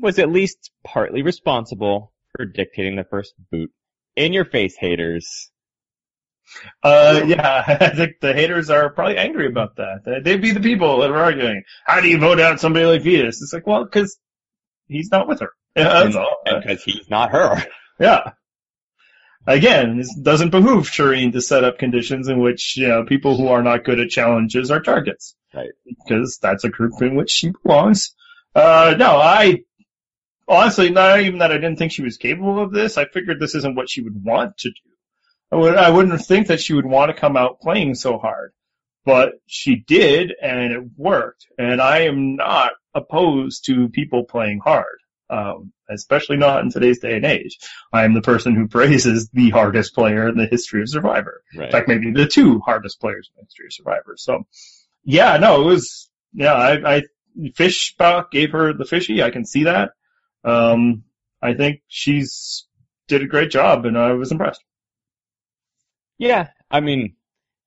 was 0.00 0.20
at 0.20 0.30
least 0.30 0.70
partly 0.84 1.22
responsible 1.22 2.12
for 2.36 2.44
dictating 2.44 2.94
the 2.94 3.04
first 3.04 3.34
boot. 3.50 3.72
In 4.14 4.32
your 4.32 4.44
face, 4.44 4.76
haters. 4.76 5.50
Uh, 6.84 7.22
yeah, 7.26 7.64
I 7.80 7.88
think 7.88 8.20
the 8.20 8.32
haters 8.32 8.70
are 8.70 8.90
probably 8.90 9.16
angry 9.16 9.48
about 9.48 9.74
that. 9.76 10.22
They'd 10.22 10.40
be 10.40 10.52
the 10.52 10.60
people 10.60 11.00
that 11.00 11.10
are 11.10 11.18
arguing. 11.18 11.64
How 11.84 12.00
do 12.00 12.08
you 12.08 12.18
vote 12.18 12.38
out 12.38 12.60
somebody 12.60 12.86
like 12.86 13.02
Venus? 13.02 13.42
It's 13.42 13.52
like, 13.52 13.66
well, 13.66 13.82
because 13.82 14.16
he's 14.86 15.10
not 15.10 15.26
with 15.26 15.40
her. 15.40 15.50
Yeah, 15.76 15.84
that's 15.84 16.06
and, 16.06 16.16
all. 16.16 16.36
because 16.44 16.82
he's 16.82 17.08
not 17.10 17.32
her. 17.32 17.62
Yeah. 17.98 18.32
Again, 19.46 20.00
it 20.00 20.06
doesn't 20.22 20.50
behoove 20.50 20.88
Shirin 20.88 21.32
to 21.32 21.40
set 21.40 21.64
up 21.64 21.78
conditions 21.78 22.28
in 22.28 22.40
which, 22.40 22.76
you 22.76 22.88
know, 22.88 23.04
people 23.04 23.36
who 23.36 23.48
are 23.48 23.62
not 23.62 23.84
good 23.84 24.00
at 24.00 24.08
challenges 24.08 24.70
are 24.70 24.80
targets. 24.80 25.36
Right. 25.52 25.70
Because 25.86 26.38
that's 26.40 26.64
a 26.64 26.70
group 26.70 27.00
in 27.02 27.14
which 27.14 27.30
she 27.30 27.52
belongs. 27.62 28.14
Uh, 28.54 28.94
no, 28.98 29.16
I, 29.16 29.60
honestly, 30.48 30.90
not 30.90 31.20
even 31.20 31.40
that 31.40 31.52
I 31.52 31.56
didn't 31.56 31.76
think 31.76 31.92
she 31.92 32.02
was 32.02 32.16
capable 32.16 32.62
of 32.62 32.72
this. 32.72 32.96
I 32.96 33.04
figured 33.04 33.38
this 33.38 33.54
isn't 33.54 33.76
what 33.76 33.90
she 33.90 34.00
would 34.00 34.24
want 34.24 34.58
to 34.58 34.70
do. 34.70 34.90
I 35.52 35.56
would, 35.56 35.76
I 35.76 35.90
wouldn't 35.90 36.24
think 36.24 36.48
that 36.48 36.60
she 36.60 36.74
would 36.74 36.86
want 36.86 37.10
to 37.10 37.20
come 37.20 37.36
out 37.36 37.60
playing 37.60 37.94
so 37.94 38.18
hard. 38.18 38.52
But 39.04 39.34
she 39.46 39.76
did, 39.76 40.32
and 40.40 40.72
it 40.72 40.82
worked. 40.96 41.46
And 41.58 41.82
I 41.82 42.02
am 42.02 42.36
not 42.36 42.72
opposed 42.94 43.66
to 43.66 43.90
people 43.90 44.24
playing 44.24 44.60
hard. 44.64 44.96
Um, 45.30 45.72
especially 45.88 46.36
not 46.36 46.62
in 46.62 46.70
today's 46.70 46.98
day 46.98 47.16
and 47.16 47.24
age. 47.24 47.58
I 47.92 48.04
am 48.04 48.12
the 48.12 48.20
person 48.20 48.54
who 48.54 48.68
praises 48.68 49.28
the 49.32 49.50
hardest 49.50 49.94
player 49.94 50.28
in 50.28 50.36
the 50.36 50.46
history 50.46 50.82
of 50.82 50.90
Survivor. 50.90 51.42
Right. 51.56 51.66
In 51.66 51.72
fact, 51.72 51.88
maybe 51.88 52.10
the 52.10 52.26
two 52.26 52.60
hardest 52.60 53.00
players 53.00 53.30
in 53.30 53.40
the 53.40 53.46
history 53.46 53.66
of 53.66 53.72
Survivor. 53.72 54.14
So, 54.18 54.46
yeah, 55.02 55.38
no, 55.38 55.62
it 55.62 55.64
was, 55.64 56.10
yeah, 56.34 56.52
I, 56.52 56.96
I, 56.96 57.02
Fishbach 57.38 58.30
gave 58.30 58.52
her 58.52 58.72
the 58.74 58.84
fishy. 58.84 59.22
I 59.22 59.30
can 59.30 59.44
see 59.44 59.64
that. 59.64 59.92
Um, 60.44 61.04
I 61.42 61.54
think 61.54 61.80
she's 61.88 62.66
did 63.08 63.22
a 63.22 63.26
great 63.26 63.50
job 63.50 63.84
and 63.86 63.98
I 63.98 64.12
was 64.12 64.32
impressed. 64.32 64.62
Yeah, 66.18 66.48
I 66.70 66.80
mean, 66.80 67.16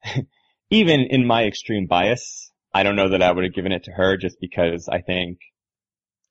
even 0.70 1.01
in 1.01 1.28
my 1.28 1.45
extreme 1.45 1.86
bias, 1.88 2.51
I 2.74 2.84
don't 2.84 2.95
know 2.95 3.10
that 3.10 3.22
I 3.22 3.32
would 3.32 3.43
have 3.43 3.53
given 3.53 3.72
it 3.72 3.84
to 3.86 3.91
her 3.91 4.18
just 4.18 4.39
because 4.39 4.88
I 4.91 5.01
think 5.01 5.39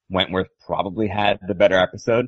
Wentworth 0.08 0.48
probably 0.66 1.08
had 1.08 1.38
the 1.46 1.54
better 1.54 1.78
episode. 1.78 2.26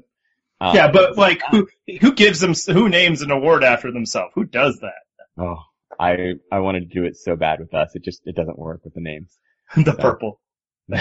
Um, 0.61 0.75
yeah, 0.75 0.91
but 0.91 1.17
like, 1.17 1.43
who, 1.51 1.69
who 2.01 2.13
gives 2.15 2.41
them, 2.41 2.55
who 2.67 2.89
names 2.89 3.23
an 3.23 3.31
award 3.31 3.63
after 3.63 3.93
themselves? 3.93 4.33
Who 4.35 4.45
does 4.45 4.81
that? 4.81 5.03
oh, 5.39 5.63
I 5.99 6.35
I 6.51 6.59
wanted 6.61 6.91
to 6.91 7.01
do 7.01 7.05
it 7.07 7.17
so 7.17 7.37
bad 7.37 7.61
with 7.61 7.75
us. 7.75 7.95
It 7.95 8.05
just 8.05 8.23
it 8.27 8.35
doesn't 8.35 8.59
work 8.59 8.81
with 8.85 8.95
the 8.95 9.01
names. 9.01 9.39
the 9.77 9.95
purple. 9.95 10.41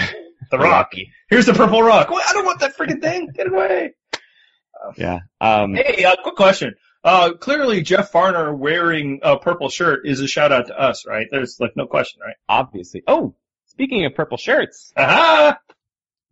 The 0.52 0.58
rock. 0.58 0.92
Here's 1.28 1.46
the 1.46 1.52
purple 1.52 1.82
rock. 1.82 2.10
Well, 2.10 2.22
I 2.26 2.32
don't 2.32 2.46
want 2.46 2.60
that 2.60 2.76
freaking 2.76 3.02
thing. 3.02 3.28
Get 3.34 3.48
away. 3.48 3.94
Yeah. 4.96 5.18
Um. 5.40 5.74
Hey, 5.74 6.04
uh, 6.04 6.14
quick 6.22 6.36
question. 6.36 6.76
Uh, 7.02 7.32
clearly 7.32 7.82
Jeff 7.82 8.12
Varner 8.12 8.54
wearing 8.54 9.20
a 9.22 9.36
purple 9.38 9.68
shirt 9.68 10.06
is 10.06 10.20
a 10.20 10.28
shout 10.28 10.52
out 10.52 10.68
to 10.68 10.80
us, 10.80 11.06
right? 11.06 11.26
There's 11.30 11.58
like 11.58 11.72
no 11.76 11.86
question, 11.86 12.20
right? 12.24 12.36
Obviously. 12.48 13.02
Oh, 13.06 13.34
speaking 13.66 14.04
of 14.04 14.14
purple 14.14 14.36
shirts, 14.36 14.92
Aha! 14.96 15.58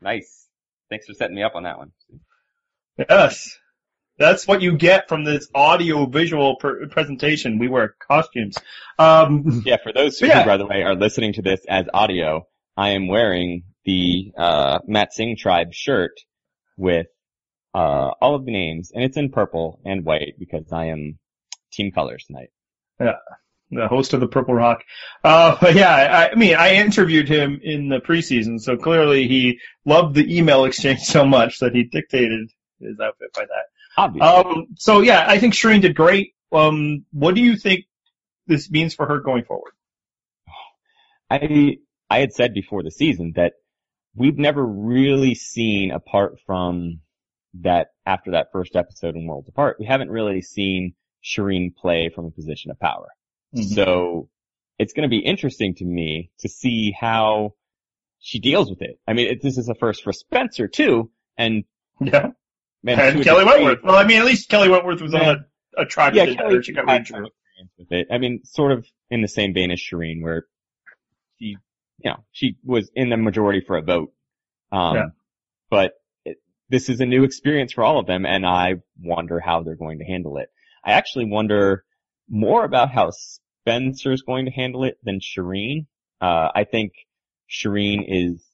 Nice. 0.00 0.46
Thanks 0.90 1.06
for 1.06 1.14
setting 1.14 1.34
me 1.36 1.42
up 1.42 1.54
on 1.54 1.64
that 1.64 1.78
one. 1.78 1.92
Yes. 2.98 3.58
That's 4.18 4.46
what 4.48 4.62
you 4.62 4.76
get 4.78 5.08
from 5.08 5.24
this 5.24 5.48
audio 5.54 6.06
visual 6.06 6.56
pr- 6.56 6.86
presentation. 6.90 7.58
We 7.58 7.68
wear 7.68 7.94
costumes. 8.08 8.56
Um, 8.98 9.62
Yeah, 9.66 9.76
for 9.82 9.92
those 9.92 10.18
who, 10.18 10.26
Yeah. 10.26 10.46
by 10.46 10.56
the 10.56 10.66
way, 10.66 10.82
are 10.82 10.94
listening 10.94 11.34
to 11.34 11.42
this 11.42 11.60
as 11.68 11.86
audio, 11.92 12.46
I 12.76 12.90
am 12.90 13.08
wearing 13.08 13.64
the 13.84 14.32
uh, 14.36 14.78
Matt 14.86 15.12
Singh 15.12 15.36
Tribe 15.36 15.74
shirt 15.74 16.12
with 16.78 17.06
uh, 17.74 18.10
all 18.20 18.34
of 18.34 18.46
the 18.46 18.52
names, 18.52 18.90
and 18.94 19.04
it's 19.04 19.18
in 19.18 19.30
purple 19.30 19.80
and 19.84 20.04
white 20.04 20.34
because 20.38 20.72
I 20.72 20.86
am 20.86 21.18
team 21.72 21.92
colors 21.92 22.24
tonight. 22.26 22.48
The 23.70 23.88
host 23.88 24.12
of 24.12 24.20
the 24.20 24.28
Purple 24.28 24.54
Rock. 24.54 24.84
Uh, 25.24 25.56
but 25.60 25.74
yeah, 25.74 25.90
I, 25.90 26.30
I 26.30 26.34
mean, 26.36 26.54
I 26.54 26.74
interviewed 26.74 27.28
him 27.28 27.60
in 27.62 27.88
the 27.88 27.98
preseason, 27.98 28.60
so 28.60 28.76
clearly 28.76 29.26
he 29.26 29.58
loved 29.84 30.14
the 30.14 30.36
email 30.36 30.64
exchange 30.66 31.00
so 31.00 31.24
much 31.24 31.58
that 31.58 31.74
he 31.74 31.84
dictated 31.84 32.50
his 32.80 33.00
outfit 33.00 33.32
by 33.34 33.42
that. 33.42 33.64
Obviously. 33.96 34.28
Um, 34.28 34.66
so 34.76 35.00
yeah, 35.00 35.24
I 35.26 35.38
think 35.38 35.54
Shirin 35.54 35.80
did 35.80 35.96
great. 35.96 36.34
Um, 36.52 37.04
what 37.12 37.34
do 37.34 37.40
you 37.40 37.56
think 37.56 37.86
this 38.46 38.70
means 38.70 38.94
for 38.94 39.06
her 39.06 39.20
going 39.20 39.44
forward? 39.44 39.72
I 41.30 41.78
I 42.08 42.18
had 42.20 42.32
said 42.32 42.54
before 42.54 42.82
the 42.82 42.90
season 42.90 43.32
that 43.36 43.54
we've 44.14 44.38
never 44.38 44.64
really 44.64 45.34
seen 45.34 45.90
apart 45.90 46.38
from 46.46 47.00
that 47.62 47.88
after 48.04 48.32
that 48.32 48.52
first 48.52 48.76
episode 48.76 49.16
in 49.16 49.26
Worlds 49.26 49.48
Apart, 49.48 49.78
we 49.80 49.86
haven't 49.86 50.10
really 50.10 50.42
seen 50.42 50.94
Shirin 51.24 51.74
play 51.74 52.10
from 52.14 52.26
a 52.26 52.30
position 52.30 52.70
of 52.70 52.78
power. 52.78 53.08
Mm-hmm. 53.54 53.74
So 53.74 54.28
it's 54.78 54.92
going 54.92 55.08
to 55.08 55.08
be 55.08 55.18
interesting 55.24 55.74
to 55.76 55.84
me 55.84 56.30
to 56.40 56.48
see 56.48 56.94
how 56.98 57.54
she 58.18 58.40
deals 58.40 58.70
with 58.70 58.82
it. 58.82 58.98
I 59.06 59.12
mean, 59.12 59.28
it, 59.28 59.42
this 59.42 59.58
is 59.58 59.68
a 59.68 59.74
first 59.74 60.02
for 60.02 60.12
Spencer 60.12 60.68
too, 60.68 61.10
and 61.36 61.64
Yeah, 62.00 62.30
man, 62.82 62.98
and 62.98 63.24
Kelly 63.24 63.44
Wentworth. 63.44 63.78
Well, 63.82 63.96
I 63.96 64.04
mean, 64.04 64.18
at 64.18 64.26
least 64.26 64.48
Kelly 64.50 64.68
Wentworth 64.68 65.00
was 65.00 65.14
on 65.14 65.22
a, 65.22 65.36
a 65.82 65.86
tribe 65.86 66.14
Yeah, 66.14 66.26
Kelly. 66.34 66.62
She 66.62 66.72
got 66.72 66.88
experience 66.88 67.30
with 67.78 67.92
it. 67.92 68.08
I 68.10 68.18
mean, 68.18 68.40
sort 68.44 68.72
of 68.72 68.86
in 69.10 69.22
the 69.22 69.28
same 69.28 69.54
vein 69.54 69.70
as 69.70 69.80
Shirin, 69.80 70.22
where 70.22 70.44
she, 71.38 71.56
you 71.98 72.10
know, 72.10 72.24
she 72.32 72.56
was 72.64 72.90
in 72.94 73.08
the 73.08 73.16
majority 73.16 73.62
for 73.66 73.76
a 73.76 73.82
vote. 73.82 74.12
Um, 74.72 74.94
Yeah. 74.96 75.06
but 75.70 75.92
it, 76.24 76.36
this 76.68 76.88
is 76.90 77.00
a 77.00 77.06
new 77.06 77.24
experience 77.24 77.72
for 77.72 77.84
all 77.84 77.98
of 77.98 78.06
them, 78.06 78.26
and 78.26 78.44
I 78.44 78.74
wonder 79.00 79.40
how 79.40 79.62
they're 79.62 79.74
going 79.76 80.00
to 80.00 80.04
handle 80.04 80.36
it. 80.38 80.48
I 80.84 80.92
actually 80.92 81.26
wonder 81.26 81.84
more 82.28 82.64
about 82.64 82.90
how 82.90 83.10
Spencer's 83.10 84.22
going 84.22 84.46
to 84.46 84.50
handle 84.50 84.84
it 84.84 84.98
than 85.02 85.20
Shirin. 85.20 85.86
Uh, 86.20 86.48
I 86.54 86.64
think 86.64 86.92
Shirin 87.50 88.04
is 88.06 88.44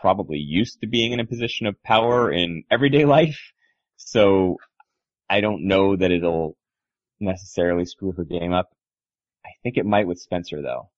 probably 0.00 0.38
used 0.38 0.80
to 0.80 0.86
being 0.86 1.12
in 1.12 1.20
a 1.20 1.26
position 1.26 1.66
of 1.66 1.82
power 1.82 2.30
in 2.30 2.64
everyday 2.70 3.04
life. 3.16 3.40
So 3.96 4.58
I 5.28 5.40
don't 5.40 5.66
know 5.66 5.96
that 5.96 6.10
it'll 6.10 6.56
necessarily 7.20 7.86
screw 7.86 8.12
her 8.12 8.24
game 8.24 8.52
up. 8.52 8.70
I 9.44 9.50
think 9.62 9.76
it 9.76 9.86
might 9.86 10.06
with 10.06 10.18
Spencer 10.18 10.62
though. 10.62 10.90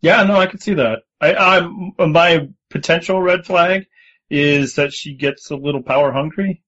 Yeah, 0.00 0.22
no, 0.24 0.36
I 0.36 0.46
can 0.46 0.60
see 0.60 0.74
that. 0.74 1.00
I, 1.20 1.34
I, 1.34 2.06
my 2.06 2.48
potential 2.70 3.20
red 3.20 3.46
flag 3.46 3.86
is 4.30 4.74
that 4.74 4.92
she 4.92 5.14
gets 5.14 5.50
a 5.50 5.56
little 5.56 5.82
power 5.82 6.12
hungry. 6.12 6.62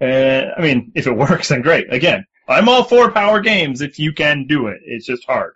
And 0.00 0.46
I 0.56 0.62
mean, 0.62 0.92
if 0.94 1.06
it 1.06 1.16
works, 1.16 1.48
then 1.48 1.62
great. 1.62 1.92
Again, 1.92 2.24
I'm 2.50 2.68
all 2.68 2.84
for 2.84 3.10
power 3.10 3.40
games 3.40 3.80
if 3.80 3.98
you 3.98 4.12
can 4.12 4.46
do 4.46 4.66
it. 4.66 4.80
It's 4.84 5.06
just 5.06 5.24
hard. 5.24 5.54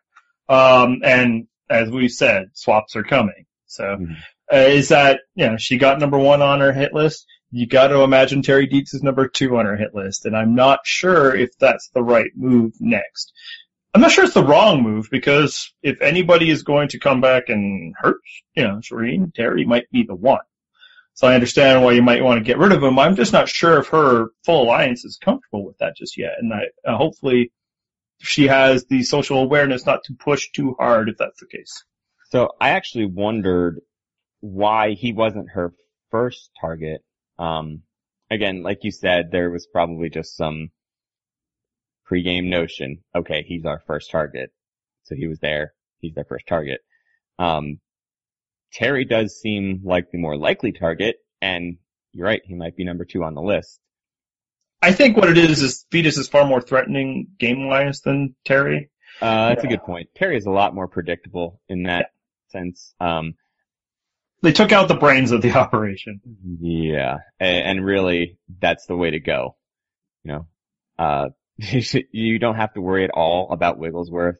Um, 0.49 1.01
and 1.05 1.47
as 1.69 1.91
we 1.91 2.09
said, 2.09 2.51
swaps 2.55 2.97
are 2.97 3.03
coming. 3.03 3.47
So, 3.67 3.85
mm-hmm. 3.85 4.13
uh, 4.53 4.57
is 4.57 4.89
that, 4.89 5.21
you 5.35 5.47
know, 5.47 5.57
she 5.57 5.79
got 5.79 5.99
number 5.99 6.19
one 6.19 6.43
on 6.43 6.61
her 6.61 6.73
hit 6.73 6.93
list. 6.95 7.27
You 7.51 7.67
got 7.67 7.89
to 7.89 8.01
imagine 8.01 8.43
Terry 8.43 8.67
Deitz 8.69 8.95
is 8.95 9.03
number 9.03 9.29
two 9.29 9.57
on 9.57 9.67
her 9.67 9.77
hit 9.77 9.95
list. 9.95 10.27
And 10.27 10.37
I'm 10.37 10.55
not 10.55 10.81
sure 10.85 11.35
if 11.35 11.57
that's 11.59 11.89
the 11.95 12.03
right 12.03 12.31
move 12.35 12.75
next. 12.81 13.33
I'm 13.95 14.01
not 14.01 14.11
sure 14.11 14.25
it's 14.25 14.35
the 14.35 14.45
wrong 14.45 14.83
move 14.83 15.09
because 15.09 15.73
if 15.83 16.01
anybody 16.01 16.51
is 16.51 16.65
going 16.65 16.89
to 16.89 16.99
come 16.99 17.21
back 17.21 17.49
and 17.49 17.95
hurt, 17.97 18.19
you 18.55 18.65
know, 18.65 18.77
Shirin, 18.79 19.33
Terry 19.33 19.65
might 19.65 19.89
be 19.93 20.03
the 20.03 20.17
one. 20.17 20.41
So 21.15 21.29
I 21.29 21.35
understand 21.35 21.85
why 21.85 21.93
you 21.93 22.03
might 22.03 22.25
want 22.25 22.39
to 22.39 22.45
get 22.45 22.59
rid 22.59 22.73
of 22.73 22.83
him. 22.83 22.99
I'm 22.99 23.15
just 23.15 23.33
not 23.33 23.49
sure 23.49 23.79
if 23.79 23.89
her 23.89 24.27
full 24.45 24.65
alliance 24.65 25.05
is 25.05 25.17
comfortable 25.17 25.65
with 25.65 25.79
that 25.79 25.97
just 25.97 26.19
yet. 26.19 26.33
And 26.39 26.53
I, 26.53 26.65
uh, 26.89 26.97
hopefully 26.97 27.53
she 28.19 28.49
has 28.49 28.85
the 28.87 29.05
social 29.05 29.39
awareness 29.39 29.87
not 29.87 30.03
to 30.05 30.15
push 30.15 30.51
too 30.51 30.75
hard 30.79 31.09
if 31.09 31.17
that's 31.17 31.39
the 31.39 31.47
case. 31.47 31.85
So 32.31 32.51
I 32.61 32.71
actually 32.71 33.07
wondered 33.07 33.81
why 34.41 34.93
he 34.95 35.13
wasn't 35.13 35.51
her 35.51 35.73
first 36.11 36.51
target. 36.61 37.03
Um, 37.39 37.83
again, 38.29 38.63
like 38.63 38.83
you 38.83 38.91
said, 38.91 39.31
there 39.31 39.51
was 39.51 39.67
probably 39.67 40.11
just 40.11 40.37
some 40.37 40.71
pregame 42.11 42.49
notion. 42.49 43.05
Okay, 43.15 43.45
he's 43.47 43.65
our 43.65 43.81
first 43.87 44.11
target. 44.11 44.51
So 45.05 45.15
he 45.15 45.29
was 45.29 45.39
there. 45.39 45.75
He's 46.01 46.15
their 46.15 46.25
first 46.25 46.47
target. 46.49 46.81
Um, 47.39 47.79
Terry 48.75 49.05
does 49.05 49.41
seem 49.41 49.83
like 49.85 50.11
the 50.11 50.19
more 50.19 50.37
likely 50.37 50.73
target, 50.73 51.17
and 51.41 51.79
you're 52.13 52.27
right, 52.27 52.43
he 52.45 52.55
might 52.55 52.77
be 52.77 52.85
number 52.85 53.05
two 53.05 53.23
on 53.23 53.35
the 53.35 53.43
list. 53.43 53.81
I 54.83 54.93
think 54.93 55.17
what 55.17 55.31
it 55.31 55.39
is 55.39 55.63
is 55.63 55.87
Vytas 55.93 56.19
is 56.19 56.29
far 56.29 56.45
more 56.45 56.61
threatening 56.61 57.29
game 57.39 57.69
wise 57.69 58.01
than 58.01 58.35
Terry. 58.45 58.91
Uh, 59.23 59.51
that's 59.51 59.63
yeah. 59.63 59.71
a 59.71 59.71
good 59.71 59.85
point. 59.85 60.09
Terry 60.15 60.37
is 60.37 60.47
a 60.47 60.51
lot 60.51 60.75
more 60.75 60.89
predictable 60.89 61.61
in 61.69 61.85
that 61.85 62.11
yeah. 62.53 62.61
sense. 62.61 62.95
Um, 63.01 63.35
they 64.43 64.53
took 64.53 64.73
out 64.73 64.89
the 64.89 64.95
brains 64.95 65.31
of 65.31 65.41
the 65.41 65.53
operation. 65.57 66.21
Yeah, 66.61 67.19
and, 67.39 67.79
and 67.79 67.87
really, 67.87 68.39
that's 68.61 68.87
the 68.87 68.97
way 68.97 69.13
to 69.13 69.21
go. 69.21 69.57
You 70.25 70.33
know, 70.33 70.47
uh, 70.99 71.29
you 71.57 72.39
don't 72.39 72.57
have 72.57 72.75
to 72.75 72.81
worry 72.81 73.05
at 73.05 73.11
all 73.11 73.53
about 73.53 73.79
Wigglesworth 73.79 74.39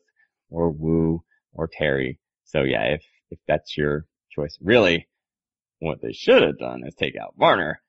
or 0.51 0.71
Woo 0.71 1.23
or 1.53 1.69
Terry. 1.73 2.19
So 2.45 2.63
yeah, 2.63 2.83
if, 2.95 3.03
if 3.31 3.39
that's 3.47 3.77
your 3.77 4.07
choice, 4.35 4.57
really, 4.61 5.09
what 5.79 6.01
they 6.01 6.13
should 6.13 6.43
have 6.43 6.59
done 6.59 6.83
is 6.87 6.95
take 6.95 7.17
out 7.17 7.35
Varner. 7.39 7.81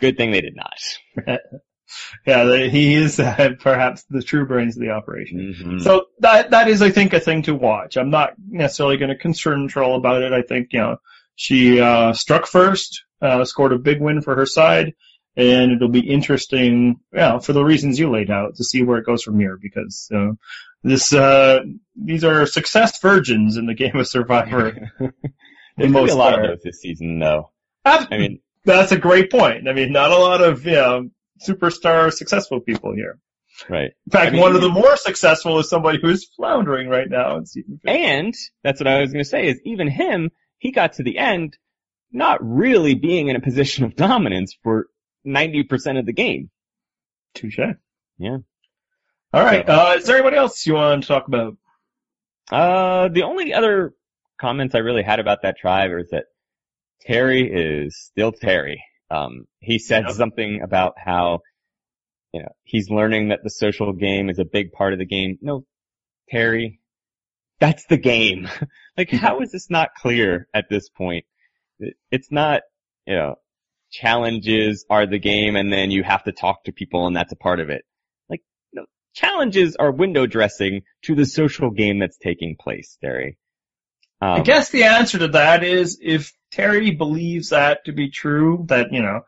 Good 0.00 0.16
thing 0.16 0.30
they 0.30 0.40
did 0.40 0.56
not. 0.56 1.38
yeah, 2.26 2.66
he 2.66 2.94
is 2.94 3.18
uh, 3.18 3.50
perhaps 3.58 4.04
the 4.08 4.22
true 4.22 4.46
brains 4.46 4.76
of 4.76 4.82
the 4.82 4.90
operation. 4.90 5.54
Mm-hmm. 5.54 5.78
So 5.80 6.06
that 6.20 6.50
that 6.50 6.68
is, 6.68 6.82
I 6.82 6.90
think, 6.90 7.12
a 7.12 7.20
thing 7.20 7.42
to 7.42 7.54
watch. 7.54 7.96
I'm 7.96 8.10
not 8.10 8.34
necessarily 8.48 8.96
going 8.96 9.10
to 9.10 9.16
concern 9.16 9.68
Troll 9.68 9.96
about 9.96 10.22
it. 10.22 10.32
I 10.32 10.42
think 10.42 10.68
you 10.72 10.80
know 10.80 10.96
she 11.34 11.80
uh, 11.80 12.12
struck 12.12 12.46
first, 12.46 13.02
uh, 13.20 13.44
scored 13.44 13.72
a 13.72 13.78
big 13.78 14.00
win 14.00 14.22
for 14.22 14.36
her 14.36 14.46
side 14.46 14.94
and 15.36 15.72
it'll 15.72 15.88
be 15.88 16.00
interesting, 16.00 17.00
yeah, 17.12 17.38
for 17.38 17.52
the 17.52 17.64
reasons 17.64 17.98
you 17.98 18.10
laid 18.10 18.30
out 18.30 18.56
to 18.56 18.64
see 18.64 18.82
where 18.82 18.98
it 18.98 19.06
goes 19.06 19.22
from 19.22 19.38
here 19.38 19.58
because 19.60 20.08
uh, 20.14 20.32
this 20.82 21.12
uh, 21.12 21.60
these 21.96 22.24
are 22.24 22.46
success 22.46 23.00
virgins 23.00 23.56
in 23.56 23.66
the 23.66 23.74
game 23.74 23.96
of 23.96 24.08
Survivor. 24.08 24.90
There's 25.76 25.92
going 25.92 26.10
a 26.10 26.14
lot 26.14 26.34
part. 26.34 26.44
of 26.44 26.50
those 26.50 26.62
this 26.62 26.80
season, 26.80 27.18
though. 27.18 27.50
I 27.84 28.06
mean, 28.10 28.40
that's 28.64 28.92
a 28.92 28.98
great 28.98 29.30
point. 29.30 29.68
I 29.68 29.72
mean, 29.72 29.92
not 29.92 30.10
a 30.10 30.18
lot 30.18 30.42
of 30.42 30.64
you 30.66 30.72
know 30.72 31.10
superstar 31.46 32.12
successful 32.12 32.60
people 32.60 32.94
here. 32.94 33.18
Right. 33.68 33.92
In 34.06 34.10
fact, 34.10 34.28
I 34.28 34.30
mean, 34.30 34.40
one 34.40 34.56
of 34.56 34.62
the 34.62 34.68
more 34.68 34.96
successful 34.96 35.58
is 35.58 35.68
somebody 35.68 35.98
who's 36.00 36.24
floundering 36.24 36.88
right 36.88 37.08
now 37.08 37.36
in 37.36 37.46
season. 37.46 37.80
And 37.84 38.34
that's 38.62 38.80
what 38.80 38.86
I 38.86 39.00
was 39.00 39.12
going 39.12 39.24
to 39.24 39.28
say 39.28 39.46
is 39.48 39.60
even 39.64 39.88
him, 39.88 40.30
he 40.58 40.72
got 40.72 40.94
to 40.94 41.02
the 41.02 41.18
end 41.18 41.58
not 42.10 42.38
really 42.42 42.94
being 42.94 43.28
in 43.28 43.36
a 43.36 43.40
position 43.40 43.84
of 43.84 43.94
dominance 43.94 44.56
for 44.62 44.86
90% 45.26 45.98
of 45.98 46.06
the 46.06 46.12
game. 46.12 46.50
Touche. 47.34 47.58
Yeah. 48.18 48.38
All 49.32 49.42
right. 49.42 49.66
So, 49.66 49.72
uh, 49.72 49.94
is 49.96 50.04
there 50.04 50.16
anybody 50.16 50.36
else 50.36 50.66
you 50.66 50.74
want 50.74 51.02
to 51.02 51.08
talk 51.08 51.26
about? 51.26 51.56
Uh, 52.50 53.08
the 53.08 53.22
only 53.22 53.54
other 53.54 53.94
comments 54.38 54.74
I 54.74 54.78
really 54.78 55.02
had 55.02 55.20
about 55.20 55.42
that 55.42 55.56
tribe 55.56 55.90
is 55.98 56.10
that 56.10 56.26
Terry 57.00 57.50
is 57.50 57.96
still 57.96 58.32
Terry. 58.32 58.84
Um, 59.10 59.46
he 59.60 59.78
said 59.78 60.04
yep. 60.06 60.12
something 60.16 60.60
about 60.62 60.94
how, 60.98 61.40
you 62.32 62.42
know, 62.42 62.48
he's 62.64 62.90
learning 62.90 63.28
that 63.28 63.40
the 63.42 63.50
social 63.50 63.92
game 63.94 64.28
is 64.28 64.38
a 64.38 64.44
big 64.44 64.72
part 64.72 64.92
of 64.92 64.98
the 64.98 65.06
game. 65.06 65.38
No, 65.40 65.64
Terry, 66.28 66.80
that's 67.58 67.86
the 67.86 67.96
game. 67.96 68.48
like, 68.98 69.10
how 69.10 69.40
is 69.40 69.52
this 69.52 69.70
not 69.70 69.94
clear 69.94 70.46
at 70.52 70.68
this 70.68 70.90
point? 70.90 71.24
It's 72.10 72.30
not, 72.30 72.62
you 73.06 73.14
know, 73.14 73.36
challenges 73.90 74.84
are 74.90 75.06
the 75.06 75.18
game 75.18 75.56
and 75.56 75.72
then 75.72 75.90
you 75.90 76.02
have 76.02 76.24
to 76.24 76.32
talk 76.32 76.64
to 76.64 76.72
people 76.72 77.06
and 77.06 77.16
that's 77.16 77.32
a 77.32 77.36
part 77.36 77.60
of 77.60 77.70
it. 77.70 77.84
Challenges 79.14 79.76
are 79.76 79.90
window 79.90 80.26
dressing 80.26 80.82
to 81.02 81.14
the 81.14 81.26
social 81.26 81.70
game 81.70 81.98
that's 81.98 82.18
taking 82.18 82.56
place, 82.58 82.96
Terry. 83.00 83.38
Um, 84.20 84.30
I 84.30 84.40
guess 84.40 84.70
the 84.70 84.84
answer 84.84 85.18
to 85.18 85.28
that 85.28 85.64
is 85.64 85.98
if 86.00 86.32
Terry 86.52 86.92
believes 86.92 87.50
that 87.50 87.84
to 87.86 87.92
be 87.92 88.10
true, 88.10 88.64
that, 88.68 88.92
you 88.92 89.02
know, 89.02 89.22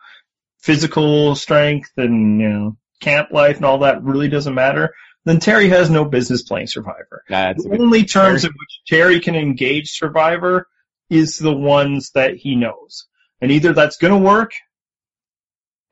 physical 0.60 1.34
strength 1.34 1.90
and, 1.96 2.40
you 2.40 2.48
know, 2.48 2.76
camp 3.00 3.30
life 3.32 3.56
and 3.56 3.64
all 3.64 3.80
that 3.80 4.02
really 4.02 4.28
doesn't 4.28 4.54
matter, 4.54 4.94
then 5.24 5.40
Terry 5.40 5.68
has 5.70 5.90
no 5.90 6.04
business 6.04 6.42
playing 6.42 6.68
Survivor. 6.68 7.24
That's 7.28 7.64
the 7.64 7.78
only 7.78 8.04
terms 8.04 8.44
in 8.44 8.50
which 8.50 8.80
Terry 8.86 9.20
can 9.20 9.34
engage 9.34 9.90
Survivor 9.90 10.68
is 11.10 11.38
the 11.38 11.54
ones 11.54 12.10
that 12.14 12.36
he 12.36 12.54
knows. 12.54 13.06
And 13.40 13.50
either 13.50 13.72
that's 13.72 13.96
going 13.96 14.12
to 14.12 14.18
work 14.18 14.52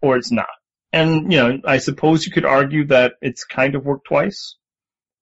or 0.00 0.16
it's 0.16 0.30
not. 0.30 0.46
And, 0.92 1.32
you 1.32 1.38
know, 1.38 1.58
I 1.64 1.78
suppose 1.78 2.26
you 2.26 2.32
could 2.32 2.44
argue 2.44 2.86
that 2.88 3.14
it's 3.22 3.44
kind 3.44 3.74
of 3.74 3.84
worked 3.84 4.06
twice. 4.06 4.56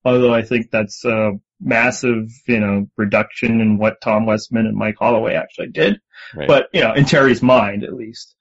Although 0.03 0.33
I 0.33 0.41
think 0.41 0.71
that's 0.71 1.05
a 1.05 1.33
massive, 1.59 2.29
you 2.47 2.59
know, 2.59 2.87
reduction 2.97 3.61
in 3.61 3.77
what 3.77 4.01
Tom 4.01 4.25
Westman 4.25 4.65
and 4.65 4.75
Mike 4.75 4.95
Holloway 4.97 5.35
actually 5.35 5.67
did. 5.67 5.99
Right. 6.35 6.47
But, 6.47 6.69
you 6.73 6.81
know, 6.81 6.93
in 6.93 7.05
Terry's 7.05 7.41
mind 7.41 7.83
at 7.83 7.93
least. 7.93 8.35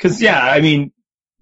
Cause 0.00 0.20
yeah, 0.20 0.40
I 0.40 0.60
mean, 0.60 0.92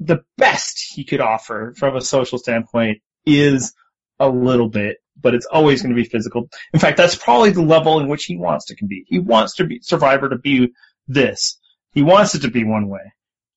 the 0.01 0.25
best 0.37 0.93
he 0.95 1.05
could 1.05 1.21
offer 1.21 1.73
from 1.77 1.97
a 1.97 2.01
social 2.01 2.39
standpoint 2.39 2.99
is 3.25 3.73
a 4.19 4.29
little 4.29 4.69
bit, 4.69 4.99
but 5.19 5.35
it's 5.35 5.47
always 5.47 5.83
going 5.83 5.95
to 5.95 6.03
be 6.03 6.09
physical. 6.09 6.49
In 6.75 6.81
fact, 6.81 6.97
that's 6.97 7.15
probably 7.15 7.51
the 7.51 7.63
level 7.63 8.01
in 8.01 8.09
which 8.09 8.25
he 8.25 8.37
wants 8.37 8.67
to 8.67 8.77
compete. 8.77 9.07
He 9.09 9.19
wants 9.19 9.57
to 9.57 9.65
be 9.65 9.81
Survivor 9.83 10.29
to 10.31 10.37
be 10.37 10.73
this. 11.07 11.59
He 11.93 12.03
wants 12.03 12.35
it 12.35 12.43
to 12.43 12.51
be 12.51 12.65
one 12.65 12.89
way, 12.89 13.13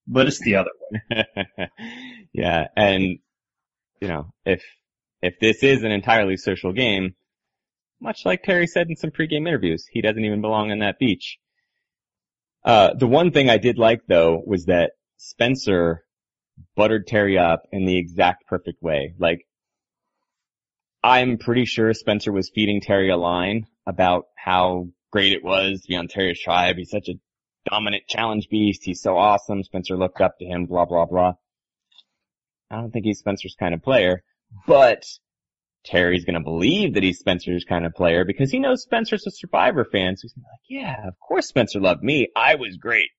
but 0.07 0.27
it's 0.27 0.39
the 0.39 0.55
other 0.57 0.69
way. 0.91 1.25
yeah, 2.33 2.67
and 2.75 3.19
you 4.01 4.07
know, 4.07 4.33
if 4.45 4.63
if 5.21 5.39
this 5.39 5.63
is 5.63 5.83
an 5.83 5.91
entirely 5.91 6.37
social 6.37 6.73
game, 6.73 7.15
much 8.01 8.25
like 8.25 8.43
Terry 8.43 8.67
said 8.67 8.87
in 8.89 8.95
some 8.95 9.11
pregame 9.11 9.47
interviews, 9.47 9.85
he 9.89 10.01
doesn't 10.01 10.23
even 10.23 10.41
belong 10.41 10.71
on 10.71 10.79
that 10.79 10.99
beach. 10.99 11.37
Uh, 12.63 12.93
the 12.93 13.07
one 13.07 13.31
thing 13.31 13.49
I 13.49 13.57
did 13.57 13.77
like 13.77 14.01
though 14.07 14.41
was 14.45 14.65
that 14.65 14.91
Spencer 15.17 16.03
buttered 16.75 17.07
Terry 17.07 17.37
up 17.37 17.63
in 17.71 17.85
the 17.85 17.97
exact 17.97 18.45
perfect 18.47 18.81
way. 18.81 19.15
Like, 19.17 19.45
I'm 21.03 21.37
pretty 21.37 21.65
sure 21.65 21.93
Spencer 21.93 22.31
was 22.31 22.51
feeding 22.53 22.81
Terry 22.81 23.09
a 23.09 23.17
line 23.17 23.65
about 23.85 24.25
how 24.37 24.89
great 25.11 25.33
it 25.33 25.43
was 25.43 25.81
to 25.81 25.87
be 25.87 25.95
on 25.95 26.07
Terry's 26.07 26.39
tribe. 26.39 26.77
He's 26.77 26.89
such 26.89 27.09
a 27.09 27.13
dominant 27.73 28.07
challenge 28.07 28.49
beast. 28.49 28.81
He's 28.83 29.01
so 29.01 29.17
awesome. 29.17 29.63
Spencer 29.63 29.97
looked 29.97 30.21
up 30.21 30.37
to 30.37 30.45
him, 30.45 30.65
blah, 30.65 30.85
blah, 30.85 31.05
blah. 31.05 31.33
I 32.69 32.75
don't 32.75 32.91
think 32.91 33.05
he's 33.05 33.19
Spencer's 33.19 33.55
kind 33.59 33.73
of 33.73 33.81
player, 33.81 34.23
but 34.67 35.03
Terry's 35.83 36.23
gonna 36.23 36.41
believe 36.41 36.93
that 36.93 37.03
he's 37.03 37.19
Spencer's 37.19 37.65
kind 37.65 37.85
of 37.85 37.93
player 37.93 38.25
because 38.25 38.51
he 38.51 38.59
knows 38.59 38.83
Spencer's 38.83 39.25
a 39.25 39.31
Survivor 39.31 39.85
fan. 39.85 40.15
So 40.17 40.21
he's 40.23 40.35
like, 40.37 40.45
yeah, 40.69 41.07
of 41.07 41.19
course 41.19 41.47
Spencer 41.47 41.79
loved 41.79 42.03
me. 42.03 42.29
I 42.35 42.55
was 42.55 42.77
great. 42.77 43.09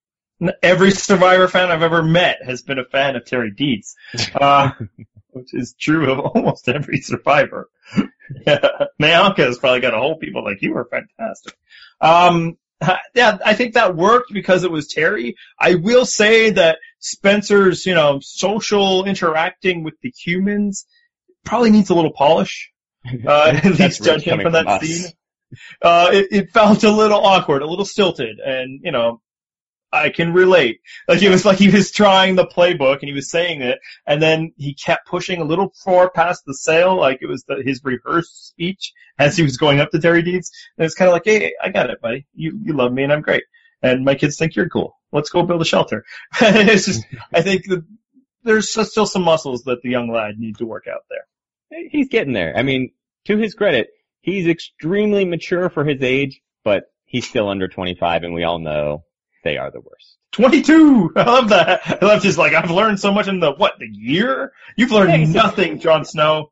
Every 0.62 0.90
Survivor 0.92 1.48
fan 1.48 1.70
I've 1.70 1.82
ever 1.82 2.02
met 2.02 2.38
has 2.44 2.62
been 2.62 2.78
a 2.78 2.84
fan 2.84 3.16
of 3.16 3.24
Terry 3.24 3.52
Deitz, 3.52 3.94
uh, 4.34 4.70
which 5.30 5.52
is 5.52 5.74
true 5.78 6.12
of 6.12 6.20
almost 6.20 6.68
every 6.68 7.00
Survivor. 7.00 7.68
Mayanka 8.46 9.38
has 9.38 9.58
probably 9.58 9.80
got 9.80 9.94
a 9.94 9.98
whole 9.98 10.16
people 10.16 10.44
like 10.44 10.62
you 10.62 10.76
are 10.76 10.88
fantastic. 10.88 11.56
Um, 12.00 12.56
yeah, 13.14 13.38
I 13.44 13.54
think 13.54 13.74
that 13.74 13.96
worked 13.96 14.32
because 14.32 14.64
it 14.64 14.70
was 14.70 14.88
Terry. 14.88 15.36
I 15.58 15.76
will 15.76 16.06
say 16.06 16.50
that 16.50 16.78
Spencer's, 16.98 17.86
you 17.86 17.94
know, 17.94 18.20
social 18.22 19.04
interacting 19.04 19.84
with 19.84 19.94
the 20.02 20.12
humans 20.16 20.86
probably 21.44 21.70
needs 21.70 21.90
a 21.90 21.94
little 21.94 22.12
polish. 22.12 22.70
Uh, 23.26 23.60
at 23.62 23.78
least 23.78 24.02
judging 24.02 24.40
from 24.40 24.54
that 24.54 24.64
from 24.64 24.80
scene. 24.80 25.12
Uh, 25.82 26.08
it, 26.10 26.28
it 26.30 26.50
felt 26.52 26.82
a 26.84 26.90
little 26.90 27.18
awkward, 27.18 27.60
a 27.60 27.66
little 27.66 27.84
stilted, 27.84 28.38
and, 28.38 28.80
you 28.82 28.90
know, 28.90 29.20
I 29.94 30.10
can 30.10 30.32
relate. 30.32 30.80
Like 31.08 31.22
it 31.22 31.30
was 31.30 31.44
like 31.44 31.58
he 31.58 31.70
was 31.70 31.90
trying 31.90 32.34
the 32.34 32.46
playbook 32.46 33.00
and 33.00 33.08
he 33.08 33.12
was 33.12 33.30
saying 33.30 33.62
it, 33.62 33.78
and 34.06 34.20
then 34.20 34.52
he 34.56 34.74
kept 34.74 35.06
pushing 35.06 35.40
a 35.40 35.44
little 35.44 35.72
far 35.84 36.10
past 36.10 36.44
the 36.44 36.54
sale, 36.54 36.96
like 36.96 37.18
it 37.22 37.26
was 37.26 37.44
the, 37.44 37.62
his 37.64 37.80
rehearsed 37.84 38.48
speech 38.48 38.92
as 39.18 39.36
he 39.36 39.42
was 39.42 39.56
going 39.56 39.80
up 39.80 39.90
to 39.90 40.00
Terry 40.00 40.22
Deitz. 40.22 40.50
And 40.76 40.84
it's 40.84 40.94
kind 40.94 41.08
of 41.08 41.12
like, 41.12 41.24
hey, 41.24 41.54
I 41.62 41.68
got 41.68 41.90
it, 41.90 42.00
buddy. 42.00 42.26
You 42.34 42.58
you 42.62 42.72
love 42.72 42.92
me 42.92 43.04
and 43.04 43.12
I'm 43.12 43.22
great, 43.22 43.44
and 43.82 44.04
my 44.04 44.16
kids 44.16 44.36
think 44.36 44.56
you're 44.56 44.68
cool. 44.68 44.96
Let's 45.12 45.30
go 45.30 45.42
build 45.44 45.62
a 45.62 45.64
shelter. 45.64 46.04
it's 46.40 46.86
just, 46.86 47.06
I 47.32 47.42
think 47.42 47.68
that 47.68 47.84
there's 48.42 48.70
still 48.70 49.06
some 49.06 49.22
muscles 49.22 49.62
that 49.64 49.80
the 49.82 49.90
young 49.90 50.10
lad 50.10 50.38
needs 50.38 50.58
to 50.58 50.66
work 50.66 50.86
out 50.92 51.04
there. 51.08 51.86
He's 51.90 52.08
getting 52.08 52.32
there. 52.32 52.56
I 52.56 52.62
mean, 52.62 52.90
to 53.26 53.36
his 53.36 53.54
credit, 53.54 53.88
he's 54.20 54.48
extremely 54.48 55.24
mature 55.24 55.70
for 55.70 55.84
his 55.84 56.02
age, 56.02 56.40
but 56.64 56.84
he's 57.04 57.28
still 57.28 57.48
under 57.48 57.68
25, 57.68 58.24
and 58.24 58.34
we 58.34 58.44
all 58.44 58.58
know 58.58 59.04
they 59.44 59.58
are 59.58 59.70
the 59.70 59.80
worst. 59.80 60.16
22! 60.32 61.12
I 61.16 61.22
love 61.22 61.50
that. 61.50 62.02
I 62.02 62.04
love 62.04 62.22
just 62.22 62.38
like, 62.38 62.54
I've 62.54 62.70
learned 62.70 62.98
so 62.98 63.12
much 63.12 63.28
in 63.28 63.40
the, 63.40 63.52
what, 63.52 63.74
the 63.78 63.88
year? 63.88 64.52
You've 64.76 64.90
learned 64.90 65.32
nothing, 65.32 65.78
Jon 65.78 66.04
Snow. 66.04 66.50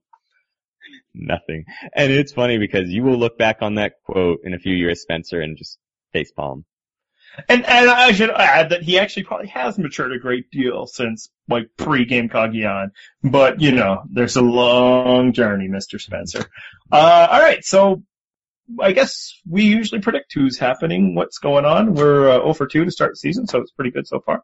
Nothing. 1.15 1.65
And 1.95 2.13
it's 2.13 2.33
funny 2.33 2.59
because 2.59 2.89
you 2.89 3.03
will 3.03 3.19
look 3.19 3.37
back 3.37 3.59
on 3.61 3.75
that 3.75 3.95
quote 4.05 4.41
in 4.45 4.55
a 4.55 4.59
few 4.59 4.75
years, 4.75 5.03
Spencer, 5.03 5.41
and 5.41 5.57
just 5.57 5.79
facepalm. 6.15 6.65
And, 7.49 7.65
and 7.65 7.89
I 7.89 8.13
should 8.13 8.31
add 8.31 8.71
that 8.71 8.83
he 8.83 8.99
actually 8.99 9.25
probably 9.25 9.49
has 9.49 9.79
matured 9.79 10.13
a 10.13 10.19
great 10.19 10.51
deal 10.51 10.87
since, 10.87 11.31
like, 11.49 11.71
pre-Game 11.79 12.29
Cagayan. 12.29 12.91
But, 13.23 13.61
you 13.61 13.73
know, 13.73 14.03
there's 14.11 14.37
a 14.37 14.43
long 14.43 15.33
journey, 15.33 15.69
Mr. 15.69 16.01
Spencer. 16.01 16.45
Uh, 16.91 17.29
alright, 17.33 17.65
so 17.65 18.03
I 18.81 18.93
guess 18.93 19.35
we 19.49 19.65
usually 19.65 20.01
predict 20.01 20.33
who's 20.35 20.59
happening, 20.59 21.15
what's 21.15 21.39
going 21.39 21.65
on. 21.65 21.95
We're 21.95 22.29
uh, 22.29 22.39
0 22.39 22.55
for 22.55 22.67
2 22.67 22.85
to 22.85 22.91
start 22.91 23.13
the 23.13 23.17
season, 23.17 23.47
so 23.47 23.61
it's 23.61 23.73
pretty 23.73 23.91
good 23.91 24.07
so 24.07 24.21
far. 24.21 24.43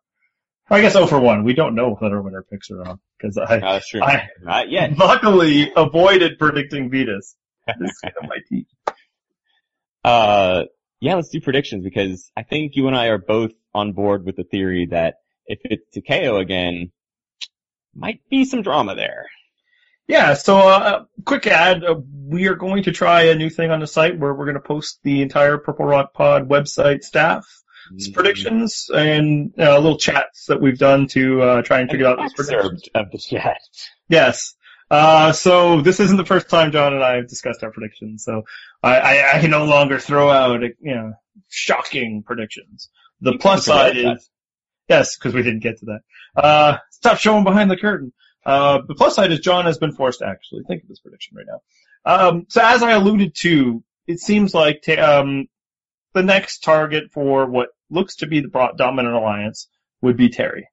I 0.70 0.80
guess 0.80 0.92
0 0.92 1.06
for 1.06 1.18
1. 1.18 1.44
We 1.44 1.54
don't 1.54 1.74
know 1.74 1.94
what 1.94 2.12
our 2.12 2.20
winner 2.20 2.42
picks 2.42 2.70
are 2.70 2.86
on 2.86 3.00
because 3.16 3.38
I, 3.38 3.58
uh, 3.58 3.80
sure. 3.80 4.02
I 4.02 4.28
Not 4.42 4.70
yet. 4.70 4.96
luckily 4.98 5.72
avoided 5.74 6.38
predicting 6.38 6.90
Vytas. 6.90 7.34
This 7.78 7.90
is 8.04 8.12
my 8.22 8.38
team. 8.48 8.66
Uh, 10.04 10.62
yeah, 11.00 11.16
let's 11.16 11.28
do 11.28 11.40
predictions 11.40 11.84
because 11.84 12.30
I 12.36 12.42
think 12.42 12.76
you 12.76 12.86
and 12.86 12.96
I 12.96 13.06
are 13.06 13.18
both 13.18 13.50
on 13.74 13.92
board 13.92 14.24
with 14.24 14.36
the 14.36 14.44
theory 14.44 14.86
that 14.90 15.16
if 15.46 15.58
it's 15.64 15.84
Takeo 15.92 16.38
again, 16.38 16.92
might 17.94 18.20
be 18.30 18.44
some 18.44 18.62
drama 18.62 18.94
there. 18.94 19.26
Yeah, 20.08 20.34
so 20.34 20.58
uh, 20.58 21.04
quick 21.26 21.46
ad. 21.46 21.84
Uh, 21.84 21.96
we 22.26 22.48
are 22.48 22.54
going 22.54 22.84
to 22.84 22.92
try 22.92 23.24
a 23.24 23.34
new 23.34 23.50
thing 23.50 23.70
on 23.70 23.80
the 23.80 23.86
site 23.86 24.18
where 24.18 24.32
we're 24.32 24.46
going 24.46 24.54
to 24.54 24.60
post 24.60 25.00
the 25.02 25.20
entire 25.20 25.58
Purple 25.58 25.84
Rock 25.84 26.14
Pod 26.14 26.48
website 26.48 27.02
staff 27.02 27.46
mm-hmm. 27.92 28.12
predictions 28.12 28.90
and 28.92 29.52
uh, 29.58 29.76
little 29.76 29.98
chats 29.98 30.46
that 30.46 30.60
we've 30.60 30.78
done 30.78 31.08
to 31.08 31.42
uh, 31.42 31.62
try 31.62 31.80
and 31.80 31.90
figure 31.90 32.06
out 32.06 32.18
these 32.18 32.32
predictions. 32.32 32.88
of 32.94 33.10
the 33.10 33.18
chat. 33.18 33.58
Yes. 34.08 34.54
Uh, 34.90 35.32
so 35.32 35.82
this 35.82 36.00
isn't 36.00 36.16
the 36.16 36.24
first 36.24 36.48
time 36.48 36.72
John 36.72 36.94
and 36.94 37.04
I 37.04 37.16
have 37.16 37.28
discussed 37.28 37.62
our 37.62 37.70
predictions, 37.70 38.24
so 38.24 38.44
I, 38.82 38.98
I, 38.98 39.36
I 39.36 39.40
can 39.40 39.50
no 39.50 39.66
longer 39.66 39.98
throw 39.98 40.30
out, 40.30 40.62
you 40.62 40.94
know, 40.94 41.12
shocking 41.48 42.22
predictions. 42.22 42.88
The 43.20 43.32
you 43.32 43.38
plus 43.38 43.66
side 43.66 43.98
is, 43.98 44.04
that. 44.04 44.20
yes, 44.88 45.18
because 45.18 45.34
we 45.34 45.42
didn't 45.42 45.62
get 45.62 45.78
to 45.80 45.86
that. 45.86 46.00
Uh, 46.34 46.78
stop 46.90 47.18
showing 47.18 47.44
behind 47.44 47.70
the 47.70 47.76
curtain. 47.76 48.14
Uh, 48.48 48.80
the 48.88 48.94
plus 48.94 49.14
side 49.14 49.30
is 49.30 49.40
John 49.40 49.66
has 49.66 49.76
been 49.76 49.92
forced 49.92 50.20
to 50.20 50.26
actually 50.26 50.62
think 50.64 50.82
of 50.82 50.88
this 50.88 51.00
prediction 51.00 51.36
right 51.36 51.46
now. 51.46 51.60
Um, 52.10 52.46
so 52.48 52.62
as 52.64 52.82
I 52.82 52.92
alluded 52.92 53.34
to, 53.40 53.84
it 54.06 54.20
seems 54.20 54.54
like 54.54 54.88
um, 54.88 55.48
the 56.14 56.22
next 56.22 56.60
target 56.60 57.12
for 57.12 57.44
what 57.44 57.68
looks 57.90 58.16
to 58.16 58.26
be 58.26 58.40
the 58.40 58.72
dominant 58.76 59.14
alliance 59.14 59.68
would 60.00 60.16
be 60.16 60.30
Terry, 60.30 60.66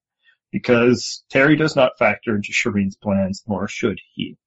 because 0.54 1.26
Terry 1.30 1.58
does 1.58 1.76
not 1.76 2.00
factor 2.00 2.34
into 2.34 2.54
Shirin's 2.54 2.96
plans, 2.96 3.44
nor 3.46 3.68
should 3.68 4.00
he. 4.14 4.38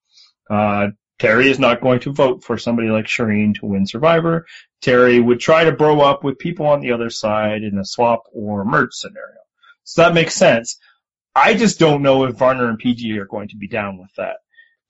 Uh, 0.48 0.88
Terry 1.18 1.50
is 1.50 1.58
not 1.58 1.82
going 1.82 2.00
to 2.00 2.14
vote 2.14 2.44
for 2.44 2.56
somebody 2.56 2.88
like 2.88 3.06
Shirin 3.06 3.54
to 3.56 3.66
win 3.66 3.86
Survivor. 3.86 4.46
Terry 4.80 5.20
would 5.20 5.40
try 5.40 5.64
to 5.64 5.72
bro 5.72 6.00
up 6.00 6.24
with 6.24 6.38
people 6.38 6.66
on 6.66 6.80
the 6.80 6.92
other 6.92 7.10
side 7.10 7.62
in 7.62 7.76
a 7.76 7.84
swap 7.84 8.22
or 8.32 8.64
merge 8.64 8.92
scenario. 8.92 9.42
So 9.84 10.02
that 10.02 10.14
makes 10.14 10.34
sense. 10.34 10.78
I 11.38 11.54
just 11.54 11.78
don't 11.78 12.02
know 12.02 12.24
if 12.24 12.36
Varner 12.36 12.68
and 12.68 12.78
PG 12.78 13.18
are 13.18 13.26
going 13.26 13.48
to 13.48 13.56
be 13.56 13.68
down 13.68 13.98
with 13.98 14.10
that. 14.16 14.36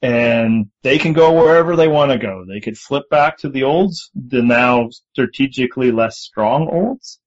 And 0.01 0.71
they 0.83 0.99
can 0.99 1.13
go 1.13 1.33
wherever 1.33 1.75
they 1.75 1.89
want 1.89 2.13
to 2.13 2.19
go. 2.19 2.45
They 2.47 2.61
could 2.61 2.79
flip 2.79 3.11
back 3.11 3.39
to 3.39 3.49
the 3.49 3.65
olds, 3.65 4.11
the 4.15 4.43
now 4.43 4.91
strategically 5.13 5.91
less 5.91 6.19
strong 6.19 6.69
olds. 6.69 7.19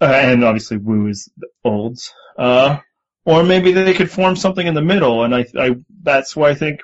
And 0.00 0.44
obviously 0.44 0.76
Woo 0.76 1.08
is 1.08 1.30
the 1.36 1.48
olds. 1.64 2.12
Uh, 2.36 2.78
or 3.24 3.42
maybe 3.42 3.72
they 3.72 3.94
could 3.94 4.10
form 4.10 4.36
something 4.36 4.66
in 4.66 4.74
the 4.74 4.82
middle, 4.82 5.24
and 5.24 5.34
I, 5.34 5.46
I, 5.58 5.76
that's 6.02 6.36
why 6.36 6.50
I 6.50 6.54
think 6.54 6.80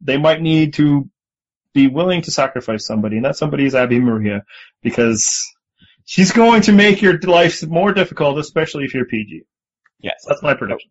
they 0.00 0.16
might 0.16 0.42
need 0.42 0.74
to 0.74 1.08
be 1.72 1.86
willing 1.86 2.22
to 2.22 2.30
sacrifice 2.30 2.86
somebody, 2.86 3.16
and 3.16 3.24
that 3.24 3.36
somebody 3.36 3.64
is 3.64 3.74
Abi-Maria, 3.74 4.44
because 4.82 5.40
she's 6.04 6.32
going 6.32 6.62
to 6.62 6.72
make 6.72 7.00
your 7.00 7.18
life 7.20 7.64
more 7.64 7.92
difficult, 7.92 8.38
especially 8.38 8.84
if 8.84 8.94
you're 8.94 9.06
PG. 9.06 9.42
Yes. 10.00 10.24
That's 10.26 10.42
my 10.42 10.54
prediction. 10.54 10.90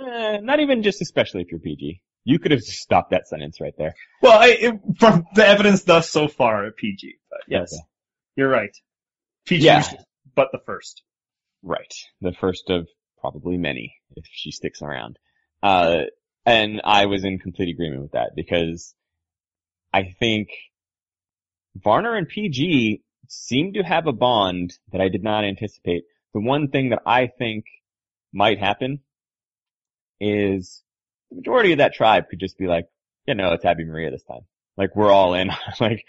Eh, 0.00 0.38
not 0.40 0.60
even 0.60 0.82
just 0.82 1.02
especially 1.02 1.42
if 1.42 1.50
you're 1.50 1.60
PG. 1.60 2.02
You 2.24 2.38
could 2.38 2.52
have 2.52 2.60
stopped 2.60 3.10
that 3.10 3.26
sentence 3.26 3.60
right 3.60 3.74
there. 3.78 3.94
Well, 4.22 4.38
I, 4.38 4.48
it, 4.48 4.74
from 4.98 5.24
the 5.34 5.46
evidence 5.46 5.84
thus 5.84 6.10
so 6.10 6.28
far 6.28 6.70
PG, 6.70 7.16
but 7.30 7.40
yes, 7.48 7.72
okay. 7.72 7.82
you're 8.36 8.50
right. 8.50 8.76
PG, 9.46 9.64
yeah. 9.64 9.82
but 10.34 10.48
the 10.52 10.60
first. 10.64 11.02
Right. 11.62 11.92
The 12.20 12.32
first 12.32 12.70
of 12.70 12.88
probably 13.20 13.56
many 13.56 13.94
if 14.16 14.24
she 14.30 14.50
sticks 14.50 14.82
around. 14.82 15.18
Uh, 15.62 16.02
and 16.46 16.80
I 16.84 17.06
was 17.06 17.24
in 17.24 17.38
complete 17.38 17.68
agreement 17.68 18.02
with 18.02 18.12
that 18.12 18.30
because 18.34 18.94
I 19.92 20.14
think 20.18 20.48
Varner 21.76 22.16
and 22.16 22.28
PG 22.28 23.02
seem 23.28 23.74
to 23.74 23.82
have 23.82 24.06
a 24.06 24.12
bond 24.12 24.72
that 24.92 25.00
I 25.00 25.08
did 25.08 25.22
not 25.22 25.44
anticipate. 25.44 26.04
The 26.32 26.40
one 26.40 26.68
thing 26.68 26.90
that 26.90 27.02
I 27.06 27.26
think 27.26 27.64
might 28.32 28.58
happen 28.58 29.00
is 30.20 30.82
the 31.30 31.36
majority 31.36 31.72
of 31.72 31.78
that 31.78 31.94
tribe 31.94 32.28
could 32.28 32.40
just 32.40 32.58
be 32.58 32.66
like, 32.66 32.86
yeah, 33.26 33.34
no, 33.34 33.52
it's 33.52 33.64
Abi-Maria 33.64 34.10
this 34.10 34.22
time. 34.24 34.42
Like 34.76 34.94
we're 34.96 35.12
all 35.12 35.34
in. 35.34 35.50
like, 35.80 36.04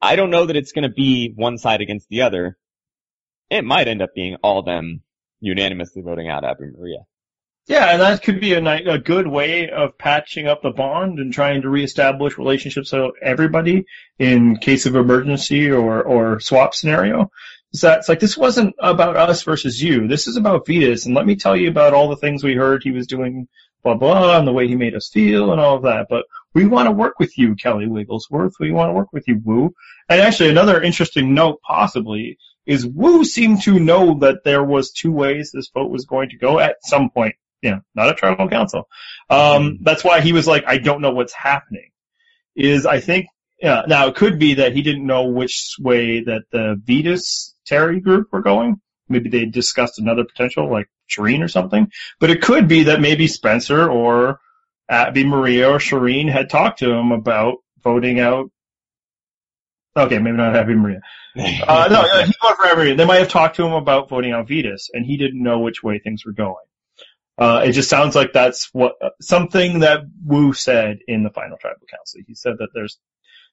I 0.00 0.16
don't 0.16 0.30
know 0.30 0.46
that 0.46 0.56
it's 0.56 0.72
going 0.72 0.88
to 0.88 0.94
be 0.94 1.32
one 1.34 1.58
side 1.58 1.80
against 1.80 2.08
the 2.08 2.22
other. 2.22 2.56
It 3.50 3.64
might 3.64 3.88
end 3.88 4.02
up 4.02 4.10
being 4.14 4.36
all 4.42 4.62
them 4.62 5.02
unanimously 5.40 6.02
voting 6.02 6.28
out 6.28 6.44
Abi-Maria. 6.44 7.00
Yeah, 7.68 7.92
and 7.92 8.00
that 8.00 8.22
could 8.22 8.40
be 8.40 8.54
a, 8.54 8.64
a 8.64 8.98
good 8.98 9.26
way 9.26 9.68
of 9.68 9.98
patching 9.98 10.46
up 10.46 10.62
the 10.62 10.70
bond 10.70 11.18
and 11.18 11.30
trying 11.30 11.62
to 11.62 11.68
reestablish 11.68 12.38
relationships 12.38 12.92
with 12.92 13.12
everybody 13.20 13.84
in 14.18 14.56
case 14.56 14.86
of 14.86 14.96
emergency 14.96 15.70
or, 15.70 16.02
or 16.02 16.40
swap 16.40 16.74
scenario 16.74 17.30
is 17.74 17.82
that 17.82 17.98
it's 17.98 18.08
like 18.08 18.20
this 18.20 18.38
wasn't 18.38 18.74
about 18.78 19.16
us 19.16 19.42
versus 19.42 19.82
you. 19.82 20.08
This 20.08 20.26
is 20.26 20.38
about 20.38 20.64
Vytas, 20.66 21.04
and 21.04 21.14
let 21.14 21.26
me 21.26 21.36
tell 21.36 21.54
you 21.54 21.68
about 21.68 21.92
all 21.92 22.08
the 22.08 22.16
things 22.16 22.42
we 22.42 22.54
heard 22.54 22.82
he 22.82 22.90
was 22.90 23.06
doing, 23.06 23.48
blah 23.82 23.94
blah, 23.94 24.38
and 24.38 24.48
the 24.48 24.52
way 24.52 24.66
he 24.66 24.74
made 24.74 24.94
us 24.94 25.10
feel, 25.10 25.52
and 25.52 25.60
all 25.60 25.76
of 25.76 25.82
that. 25.82 26.06
But 26.08 26.24
we 26.54 26.64
want 26.64 26.86
to 26.86 26.92
work 26.92 27.18
with 27.18 27.36
you, 27.36 27.54
Kelly 27.54 27.86
Wigglesworth. 27.86 28.54
We 28.58 28.72
want 28.72 28.88
to 28.88 28.94
work 28.94 29.12
with 29.12 29.28
you, 29.28 29.42
Woo. 29.44 29.74
And 30.08 30.22
actually, 30.22 30.48
another 30.48 30.80
interesting 30.80 31.34
note, 31.34 31.60
possibly, 31.60 32.38
is 32.64 32.86
Woo 32.86 33.24
seemed 33.24 33.60
to 33.64 33.78
know 33.78 34.20
that 34.20 34.44
there 34.44 34.64
was 34.64 34.90
two 34.90 35.12
ways 35.12 35.50
this 35.52 35.68
vote 35.68 35.90
was 35.90 36.06
going 36.06 36.30
to 36.30 36.38
go 36.38 36.58
at 36.58 36.76
some 36.82 37.10
point. 37.10 37.34
Yeah, 37.62 37.80
not 37.94 38.10
a 38.10 38.14
tribal 38.14 38.48
council. 38.48 38.88
Um, 39.28 39.38
mm-hmm. 39.38 39.82
that's 39.82 40.04
why 40.04 40.20
he 40.20 40.32
was 40.32 40.46
like, 40.46 40.64
I 40.66 40.78
don't 40.78 41.00
know 41.00 41.10
what's 41.10 41.32
happening. 41.32 41.90
Is 42.54 42.86
I 42.86 43.00
think 43.00 43.26
yeah, 43.60 43.82
now 43.88 44.06
it 44.06 44.14
could 44.14 44.38
be 44.38 44.54
that 44.54 44.72
he 44.72 44.82
didn't 44.82 45.06
know 45.06 45.24
which 45.24 45.74
way 45.80 46.22
that 46.22 46.42
the 46.52 46.80
Vytas 46.84 47.52
Terry 47.66 48.00
group 48.00 48.28
were 48.32 48.42
going. 48.42 48.80
Maybe 49.08 49.30
they 49.30 49.46
discussed 49.46 49.98
another 49.98 50.24
potential, 50.24 50.70
like 50.70 50.88
Shirin 51.10 51.42
or 51.42 51.48
something. 51.48 51.90
But 52.20 52.30
it 52.30 52.42
could 52.42 52.68
be 52.68 52.84
that 52.84 53.00
maybe 53.00 53.26
Spencer 53.26 53.88
or 53.90 54.38
Abi-Maria 54.88 55.68
or 55.68 55.78
Shirin 55.78 56.30
had 56.30 56.50
talked 56.50 56.80
to 56.80 56.90
him 56.90 57.10
about 57.10 57.56
voting 57.82 58.20
out. 58.20 58.50
Okay, 59.96 60.18
maybe 60.18 60.36
not 60.36 60.56
Abi-Maria. 60.56 61.00
Uh, 61.38 61.86
no, 61.88 62.02
he 62.02 62.32
voted 62.42 62.56
for 62.56 62.66
Abi-Maria. 62.66 62.96
They 62.96 63.04
might 63.04 63.20
have 63.20 63.28
talked 63.28 63.56
to 63.56 63.64
him 63.64 63.72
about 63.72 64.08
voting 64.08 64.32
out 64.32 64.48
Vytas, 64.48 64.88
and 64.92 65.06
he 65.06 65.16
didn't 65.16 65.40
know 65.40 65.60
which 65.60 65.84
way 65.84 66.00
things 66.00 66.24
were 66.24 66.32
going. 66.32 66.56
Uh, 67.38 67.62
it 67.64 67.72
just 67.72 67.88
sounds 67.88 68.16
like 68.16 68.32
that's 68.32 68.68
what 68.72 68.94
something 69.20 69.80
that 69.80 70.00
Woo 70.24 70.52
said 70.52 70.98
in 71.06 71.22
the 71.22 71.30
final 71.30 71.56
tribal 71.56 71.86
council. 71.88 72.20
He 72.26 72.34
said 72.34 72.54
that 72.58 72.70
there's 72.74 72.98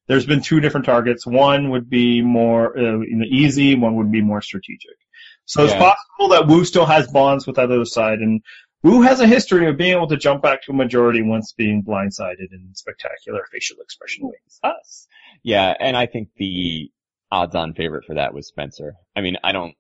there's 0.07 0.26
been 0.26 0.41
two 0.41 0.60
different 0.60 0.86
targets. 0.86 1.26
One 1.26 1.70
would 1.70 1.90
be 1.90 2.22
more 2.22 2.78
uh, 2.78 3.02
easy, 3.28 3.76
one 3.76 3.95
would 3.95 4.12
be 4.12 4.22
more 4.22 4.41
strategic. 4.41 4.98
So 5.45 5.64
it's 5.64 5.74
possible 5.74 6.30
that 6.30 6.48
Woo 6.48 6.66
still 6.66 6.88
has 6.88 7.07
bonds 7.07 7.45
with 7.45 7.57
that 7.57 7.72
other 7.72 7.86
side, 7.86 8.20
and 8.20 8.41
Woo 8.82 9.02
has 9.02 9.20
a 9.20 9.28
history 9.28 9.68
of 9.68 9.78
being 9.78 9.91
able 9.91 10.07
to 10.07 10.18
jump 10.18 10.41
back 10.41 10.64
to 10.64 10.72
a 10.72 10.76
majority 10.76 11.22
once 11.22 11.53
being 11.53 11.84
blindsided 11.84 12.52
in 12.52 12.72
spectacular 12.74 13.41
facial 13.52 13.78
expression 13.82 14.28
ways. 14.28 14.60
us. 14.64 15.07
Yeah, 15.44 15.74
and 15.80 15.95
I 15.95 16.07
think 16.07 16.30
the 16.38 16.91
odds-on 17.32 17.74
favorite 17.74 18.06
for 18.06 18.16
that 18.16 18.34
was 18.34 18.48
Spencer. 18.48 18.95
I 19.16 19.22
mean, 19.22 19.38
I 19.44 19.52
don't, 19.52 19.76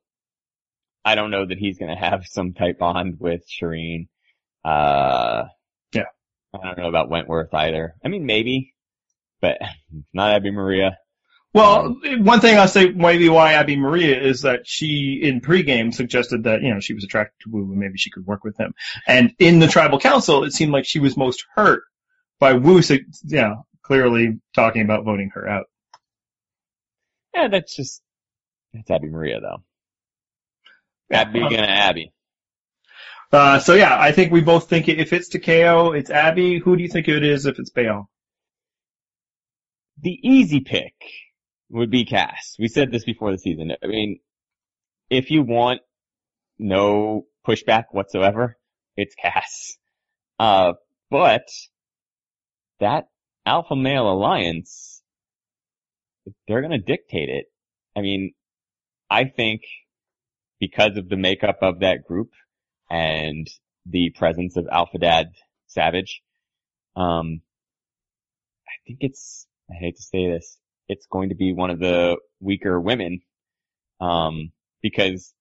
I 1.05 1.13
don't 1.15 1.31
know 1.31 1.45
that 1.45 1.59
he's 1.59 1.77
going 1.77 1.95
to 1.95 2.01
have 2.01 2.25
some 2.29 2.53
type 2.53 2.79
bond 2.79 3.19
with 3.19 3.47
Shirin. 3.47 4.07
Uh, 4.63 5.45
Yeah. 5.93 6.05
I 6.53 6.65
don't 6.65 6.77
know 6.77 6.89
about 6.89 7.09
Wentworth 7.09 7.53
either. 7.53 7.95
I 8.03 8.07
mean, 8.07 8.25
maybe, 8.25 8.73
but 9.39 9.59
not 10.13 10.33
Abi-Maria. 10.33 10.97
Well, 11.53 11.95
one 12.17 12.41
thing 12.41 12.57
I'll 12.57 12.67
say 12.67 12.89
maybe 12.89 13.29
why 13.29 13.55
Abi-Maria 13.55 14.19
is 14.19 14.41
that 14.41 14.67
she 14.67 15.21
in 15.23 15.39
pregame 15.39 15.93
suggested 15.93 16.43
that, 16.43 16.61
you 16.61 16.73
know, 16.73 16.81
she 16.81 16.93
was 16.93 17.05
attracted 17.05 17.35
to 17.43 17.49
Woo 17.49 17.71
and 17.71 17.79
maybe 17.79 17.97
she 17.97 18.09
could 18.09 18.25
work 18.25 18.43
with 18.43 18.57
him. 18.59 18.73
And 19.07 19.33
in 19.39 19.59
the 19.59 19.67
tribal 19.67 19.97
council, 19.97 20.43
it 20.43 20.51
seemed 20.51 20.73
like 20.73 20.83
she 20.85 20.99
was 20.99 21.15
most 21.15 21.45
hurt 21.55 21.83
by 22.39 22.53
Woo, 22.53 22.81
you 22.89 22.99
know, 23.23 23.65
clearly 23.83 24.41
talking 24.53 24.81
about 24.81 25.05
voting 25.05 25.29
her 25.33 25.47
out. 25.47 25.67
Yeah, 27.33 27.47
that's 27.47 27.73
just, 27.73 28.01
that's 28.73 28.91
Abi-Maria 28.91 29.39
though. 29.39 29.63
Abi 31.13 31.39
gonna 31.39 31.67
Abi. 31.67 32.11
Uh, 33.31 33.59
so 33.59 33.73
yeah, 33.73 33.99
I 33.99 34.11
think 34.11 34.31
we 34.31 34.41
both 34.41 34.69
think 34.69 34.87
if 34.87 35.11
it's 35.11 35.29
Takeo, 35.29 35.91
it's 35.91 36.09
Abi. 36.09 36.59
Who 36.59 36.75
do 36.75 36.83
you 36.83 36.89
think 36.89 37.07
it 37.07 37.23
is 37.23 37.45
if 37.45 37.59
it's 37.59 37.71
Bayon? 37.71 38.05
The 40.01 40.17
easy 40.23 40.59
pick 40.59 40.93
would 41.69 41.89
be 41.89 42.05
Kass. 42.05 42.55
We 42.59 42.67
said 42.67 42.91
this 42.91 43.05
before 43.05 43.31
the 43.31 43.37
season. 43.37 43.71
I 43.83 43.87
mean, 43.87 44.19
if 45.09 45.31
you 45.31 45.41
want 45.43 45.81
no 46.57 47.25
pushback 47.45 47.85
whatsoever, 47.91 48.57
it's 48.95 49.15
Kass. 49.15 49.77
Uh, 50.39 50.73
but 51.09 51.47
that 52.79 53.07
alpha 53.45 53.75
male 53.75 54.09
alliance, 54.09 55.01
they're 56.47 56.61
gonna 56.61 56.77
dictate 56.77 57.29
it. 57.29 57.45
I 57.95 58.01
mean, 58.01 58.33
I 59.09 59.25
think 59.25 59.61
because 60.59 60.97
of 60.97 61.09
the 61.09 61.17
makeup 61.17 61.59
of 61.61 61.79
that 61.79 62.05
group 62.07 62.31
and 62.89 63.47
the 63.85 64.11
presence 64.11 64.57
of 64.57 64.67
Alpha 64.71 64.97
Dad 64.97 65.31
Savage, 65.67 66.21
um, 66.95 67.41
I 68.67 68.73
think 68.87 68.99
it's, 69.01 69.47
I 69.69 69.75
hate 69.75 69.97
to 69.97 70.01
say 70.01 70.29
this, 70.29 70.57
it's 70.87 71.07
going 71.07 71.29
to 71.29 71.35
be 71.35 71.53
one 71.53 71.69
of 71.69 71.79
the 71.79 72.17
weaker 72.39 72.79
women, 72.79 73.21
um, 73.99 74.51
because 74.81 75.33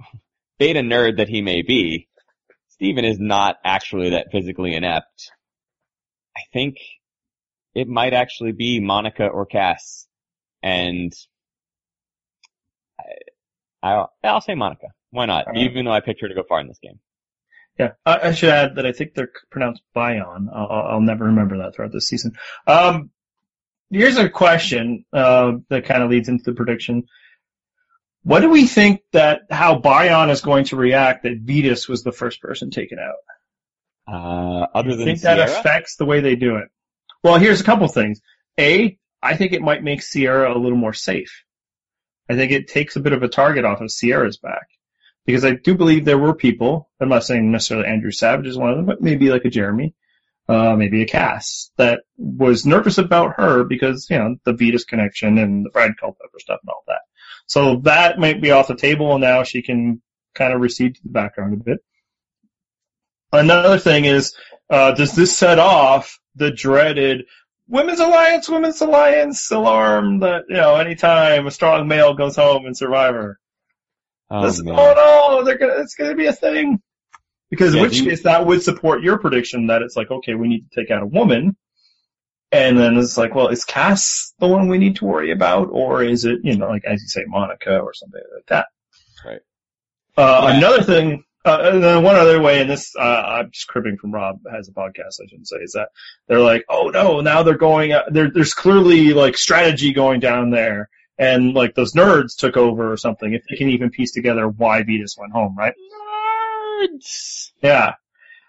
beta 0.58 0.80
nerd 0.80 1.18
that 1.18 1.28
he 1.28 1.42
may 1.42 1.62
be, 1.62 2.08
Stephen 2.68 3.04
is 3.04 3.18
not 3.18 3.56
actually 3.64 4.10
that 4.10 4.32
physically 4.32 4.74
inept. 4.74 5.30
I 6.36 6.40
think 6.52 6.76
it 7.74 7.88
might 7.88 8.12
actually 8.12 8.52
be 8.52 8.80
Monica 8.80 9.26
or 9.26 9.46
Kass, 9.46 10.06
and 10.62 11.12
I'll, 13.82 14.12
I'll 14.22 14.40
say 14.40 14.54
Monica. 14.54 14.88
Why 15.10 15.26
not? 15.26 15.56
Even 15.56 15.84
though 15.84 15.92
I 15.92 16.00
picked 16.00 16.20
her 16.22 16.28
to 16.28 16.34
go 16.34 16.42
far 16.48 16.60
in 16.60 16.68
this 16.68 16.78
game. 16.82 16.98
Yeah, 17.78 17.92
I, 18.04 18.28
I 18.28 18.32
should 18.32 18.50
add 18.50 18.76
that 18.76 18.86
I 18.86 18.92
think 18.92 19.14
they're 19.14 19.30
pronounced 19.50 19.82
Bion. 19.94 20.48
I'll, 20.54 20.68
I'll 20.70 21.00
never 21.00 21.26
remember 21.26 21.58
that 21.58 21.74
throughout 21.74 21.92
this 21.92 22.06
season. 22.06 22.32
Um, 22.66 23.10
here's 23.90 24.18
a 24.18 24.28
question 24.28 25.04
uh, 25.12 25.52
that 25.68 25.84
kind 25.86 26.02
of 26.02 26.10
leads 26.10 26.28
into 26.28 26.44
the 26.44 26.52
prediction. 26.52 27.04
What 28.24 28.40
do 28.40 28.50
we 28.50 28.66
think 28.66 29.00
that 29.12 29.42
how 29.50 29.80
Bayon 29.80 30.30
is 30.30 30.42
going 30.42 30.64
to 30.66 30.76
react 30.76 31.24
that 31.24 31.44
Vytas 31.44 31.88
was 31.88 32.02
the 32.02 32.12
first 32.12 32.40
person 32.40 32.70
taken 32.70 32.98
out? 32.98 33.16
Uh, 34.06 34.66
other 34.74 34.94
than 34.94 35.06
think 35.06 35.18
Ciera, 35.20 35.36
that 35.36 35.48
affects 35.48 35.96
the 35.96 36.04
way 36.04 36.20
they 36.20 36.36
do 36.36 36.56
it? 36.56 36.68
Well, 37.24 37.38
here's 37.38 37.60
a 37.60 37.64
couple 37.64 37.88
things. 37.88 38.20
A, 38.58 38.98
I 39.22 39.36
think 39.36 39.52
it 39.52 39.62
might 39.62 39.82
make 39.82 40.00
Ciera 40.00 40.54
a 40.54 40.58
little 40.58 40.78
more 40.78 40.92
safe. 40.92 41.44
I 42.28 42.36
think 42.36 42.52
it 42.52 42.68
takes 42.68 42.96
a 42.96 43.00
bit 43.00 43.12
of 43.12 43.22
a 43.22 43.28
target 43.28 43.64
off 43.64 43.80
of 43.80 43.90
Ciera's 43.90 44.38
back. 44.38 44.68
Because 45.24 45.44
I 45.44 45.52
do 45.52 45.76
believe 45.76 46.04
there 46.04 46.18
were 46.18 46.34
people, 46.34 46.90
I'm 47.00 47.08
not 47.08 47.24
saying 47.24 47.52
necessarily 47.52 47.86
Andrew 47.86 48.10
Savage 48.10 48.46
is 48.46 48.58
one 48.58 48.70
of 48.70 48.76
them, 48.76 48.86
but 48.86 49.00
maybe 49.00 49.30
like 49.30 49.44
a 49.44 49.50
Jeremy, 49.50 49.94
uh, 50.48 50.74
maybe 50.74 51.02
a 51.02 51.06
Kass, 51.06 51.70
that 51.76 52.00
was 52.16 52.66
nervous 52.66 52.98
about 52.98 53.34
her 53.36 53.62
because, 53.62 54.08
you 54.10 54.18
know, 54.18 54.36
the 54.44 54.52
Vytas 54.52 54.86
connection 54.86 55.38
and 55.38 55.64
the 55.64 55.70
Brad 55.70 55.92
Culpepper 55.98 56.40
stuff 56.40 56.58
and 56.62 56.70
all 56.70 56.82
that. 56.88 57.02
So 57.46 57.76
that 57.84 58.18
might 58.18 58.42
be 58.42 58.50
off 58.50 58.66
the 58.66 58.74
table 58.74 59.12
and 59.12 59.20
now 59.20 59.44
she 59.44 59.62
can 59.62 60.02
kind 60.34 60.52
of 60.52 60.60
recede 60.60 60.96
to 60.96 61.02
the 61.04 61.10
background 61.10 61.54
a 61.54 61.56
bit. 61.64 61.78
Another 63.32 63.78
thing 63.78 64.04
is, 64.04 64.34
uh, 64.68 64.92
does 64.92 65.14
this 65.14 65.36
set 65.36 65.58
off 65.58 66.18
the 66.34 66.50
dreaded 66.50 67.26
Women's 67.72 68.00
Alliance, 68.00 68.50
Women's 68.50 68.82
Alliance 68.82 69.50
alarm 69.50 70.20
that, 70.20 70.44
you 70.48 70.56
know, 70.56 70.76
anytime 70.76 71.46
a 71.46 71.50
strong 71.50 71.88
male 71.88 72.12
goes 72.12 72.36
home 72.36 72.66
in 72.66 72.74
Survivor, 72.74 73.38
oh, 74.30 74.42
this, 74.44 74.60
oh 74.60 74.64
no, 75.40 75.42
they're 75.42 75.56
gonna, 75.56 75.80
it's 75.80 75.94
gonna 75.94 76.14
be 76.14 76.26
a 76.26 76.34
thing. 76.34 76.82
Because 77.48 77.74
in 77.74 77.80
which 77.80 77.96
you- 77.96 78.04
case 78.10 78.24
that 78.24 78.46
would 78.46 78.62
support 78.62 79.02
your 79.02 79.18
prediction 79.18 79.68
that 79.68 79.80
it's 79.80 79.96
like, 79.96 80.10
okay, 80.10 80.34
we 80.34 80.48
need 80.48 80.70
to 80.70 80.80
take 80.80 80.90
out 80.90 81.02
a 81.02 81.06
woman. 81.06 81.56
And 82.50 82.78
then 82.78 82.98
it's 82.98 83.16
like, 83.16 83.34
well, 83.34 83.48
is 83.48 83.64
Kass 83.64 84.34
the 84.38 84.46
one 84.46 84.68
we 84.68 84.76
need 84.76 84.96
to 84.96 85.06
worry 85.06 85.32
about? 85.32 85.68
Or 85.72 86.02
is 86.02 86.26
it, 86.26 86.40
you 86.42 86.58
know, 86.58 86.68
like, 86.68 86.84
as 86.84 87.00
you 87.00 87.08
say, 87.08 87.24
Monica 87.26 87.78
or 87.78 87.94
something 87.94 88.20
like 88.34 88.46
that? 88.48 88.66
Right. 89.24 89.40
Uh, 90.18 90.48
Yeah. 90.50 90.56
another 90.58 90.82
thing, 90.82 91.24
uh, 91.44 91.58
and 91.72 91.82
then 91.82 92.02
one 92.02 92.16
other 92.16 92.40
way, 92.40 92.60
and 92.60 92.70
this, 92.70 92.94
uh, 92.96 93.02
I'm 93.02 93.50
just 93.50 93.66
cribbing 93.66 93.96
from 93.98 94.12
Rob 94.12 94.40
has 94.50 94.68
a 94.68 94.72
podcast, 94.72 95.20
I 95.22 95.26
shouldn't 95.28 95.48
say, 95.48 95.56
is 95.58 95.72
that 95.72 95.88
they're 96.28 96.40
like, 96.40 96.64
oh 96.68 96.88
no, 96.88 97.20
now 97.20 97.42
they're 97.42 97.56
going, 97.56 97.92
uh, 97.92 98.04
there's 98.10 98.54
clearly 98.54 99.12
like 99.12 99.36
strategy 99.36 99.92
going 99.92 100.20
down 100.20 100.50
there. 100.50 100.88
And 101.18 101.54
like 101.54 101.74
those 101.74 101.92
nerds 101.92 102.36
took 102.36 102.56
over 102.56 102.90
or 102.90 102.96
something, 102.96 103.32
if 103.32 103.42
they 103.48 103.56
can 103.56 103.68
even 103.68 103.90
piece 103.90 104.12
together 104.12 104.48
why 104.48 104.82
Vytas 104.82 105.18
went 105.18 105.32
home, 105.32 105.54
right? 105.56 105.74
Nerds. 106.82 107.52
Yeah. 107.62 107.94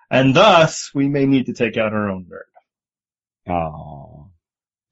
And 0.09 0.35
thus, 0.35 0.89
we 0.93 1.07
may 1.07 1.25
need 1.25 1.47
to 1.47 1.53
take 1.53 1.77
out 1.77 1.93
our 1.93 2.09
own 2.09 2.25
nerd. 2.25 3.51
Oh. 3.51 4.29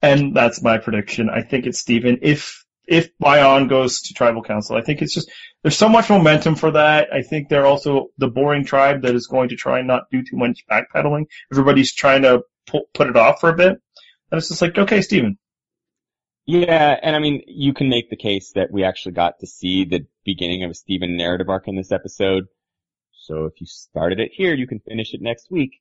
And 0.02 0.36
that's 0.36 0.62
my 0.62 0.78
prediction. 0.78 1.30
I 1.30 1.42
think 1.42 1.66
it's 1.66 1.78
Stephen. 1.78 2.18
If, 2.22 2.61
if 2.86 3.16
Bayon 3.18 3.68
goes 3.68 4.02
to 4.02 4.14
tribal 4.14 4.42
council, 4.42 4.76
I 4.76 4.82
think 4.82 5.02
it's 5.02 5.14
just, 5.14 5.30
there's 5.62 5.76
so 5.76 5.88
much 5.88 6.10
momentum 6.10 6.56
for 6.56 6.72
that. 6.72 7.12
I 7.12 7.22
think 7.22 7.48
they're 7.48 7.66
also 7.66 8.08
the 8.18 8.28
boring 8.28 8.64
tribe 8.64 9.02
that 9.02 9.14
is 9.14 9.26
going 9.26 9.50
to 9.50 9.56
try 9.56 9.78
and 9.78 9.88
not 9.88 10.10
do 10.10 10.22
too 10.22 10.36
much 10.36 10.64
backpedaling. 10.70 11.26
Everybody's 11.52 11.94
trying 11.94 12.22
to 12.22 12.42
pu- 12.66 12.86
put 12.92 13.08
it 13.08 13.16
off 13.16 13.40
for 13.40 13.50
a 13.50 13.56
bit. 13.56 13.80
And 14.30 14.38
it's 14.38 14.48
just 14.48 14.62
like, 14.62 14.76
okay, 14.76 15.02
Stephen. 15.02 15.38
Yeah, 16.44 16.98
and 17.00 17.14
I 17.14 17.20
mean, 17.20 17.42
you 17.46 17.72
can 17.72 17.88
make 17.88 18.10
the 18.10 18.16
case 18.16 18.52
that 18.56 18.72
we 18.72 18.82
actually 18.82 19.12
got 19.12 19.38
to 19.40 19.46
see 19.46 19.84
the 19.84 20.06
beginning 20.24 20.64
of 20.64 20.72
a 20.72 20.74
Stephen 20.74 21.16
narrative 21.16 21.48
arc 21.48 21.68
in 21.68 21.76
this 21.76 21.92
episode. 21.92 22.46
So 23.12 23.44
if 23.44 23.60
you 23.60 23.66
started 23.66 24.18
it 24.18 24.32
here, 24.34 24.52
you 24.52 24.66
can 24.66 24.80
finish 24.80 25.14
it 25.14 25.22
next 25.22 25.50
week. 25.50 25.80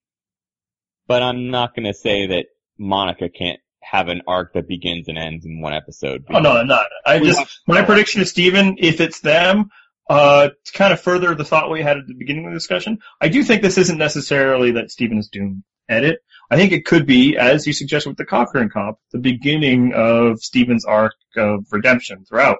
But 1.07 1.23
I'm 1.23 1.49
not 1.49 1.75
gonna 1.75 1.95
say 1.95 2.27
that 2.27 2.45
Monica 2.77 3.29
can't 3.29 3.59
have 3.81 4.07
an 4.07 4.21
arc 4.27 4.53
that 4.53 4.67
begins 4.67 5.07
and 5.07 5.17
ends 5.17 5.45
in 5.45 5.61
one 5.61 5.73
episode. 5.73 6.25
Oh 6.29 6.39
no, 6.39 6.51
I'm 6.51 6.67
not. 6.67 6.87
I 7.05 7.19
just, 7.19 7.39
have- 7.39 7.49
my 7.67 7.81
prediction 7.83 8.21
is 8.21 8.29
Stephen, 8.29 8.77
if 8.79 9.01
it's 9.01 9.19
them, 9.19 9.69
uh, 10.09 10.49
to 10.65 10.71
kind 10.73 10.93
of 10.93 11.01
further 11.01 11.35
the 11.35 11.45
thought 11.45 11.71
we 11.71 11.81
had 11.81 11.97
at 11.97 12.07
the 12.07 12.13
beginning 12.13 12.45
of 12.45 12.51
the 12.51 12.57
discussion, 12.57 12.99
I 13.19 13.29
do 13.29 13.43
think 13.43 13.61
this 13.61 13.77
isn't 13.77 13.97
necessarily 13.97 14.71
that 14.73 14.91
Stephen 14.91 15.17
is 15.17 15.29
doomed. 15.29 15.63
Edit. 15.89 16.19
I 16.49 16.55
think 16.55 16.71
it 16.71 16.85
could 16.85 17.05
be, 17.05 17.35
as 17.37 17.67
you 17.67 17.73
suggested 17.73 18.09
with 18.09 18.17
the 18.17 18.25
Cochran 18.25 18.69
comp, 18.69 18.97
the 19.11 19.17
beginning 19.17 19.91
of 19.93 20.39
Stephen's 20.39 20.85
arc 20.85 21.13
of 21.35 21.65
redemption 21.69 22.23
throughout. 22.23 22.59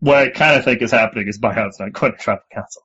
What 0.00 0.16
I 0.16 0.28
kind 0.28 0.56
of 0.58 0.64
think 0.64 0.82
is 0.82 0.90
happening 0.90 1.26
is 1.26 1.38
Buyouts 1.38 1.80
not 1.80 1.92
going 1.92 2.12
to 2.12 2.18
tribal 2.18 2.42
council. 2.52 2.82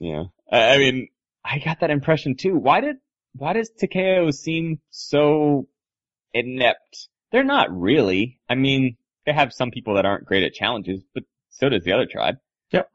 Yeah. 0.00 0.24
I, 0.50 0.74
I 0.74 0.78
mean, 0.78 1.08
I 1.44 1.60
got 1.60 1.80
that 1.80 1.90
impression 1.90 2.36
too. 2.36 2.56
Why 2.56 2.80
did, 2.80 2.96
why 3.34 3.52
does 3.52 3.70
Takeo 3.70 4.30
seem 4.32 4.80
so 4.90 5.68
inept? 6.32 7.08
They're 7.32 7.44
not 7.44 7.68
really. 7.70 8.40
I 8.48 8.54
mean, 8.54 8.96
they 9.26 9.32
have 9.32 9.52
some 9.52 9.70
people 9.70 9.94
that 9.94 10.06
aren't 10.06 10.24
great 10.24 10.44
at 10.44 10.54
challenges, 10.54 11.02
but 11.14 11.24
so 11.50 11.68
does 11.68 11.84
the 11.84 11.92
other 11.92 12.06
tribe. 12.06 12.36
Yep. 12.72 12.90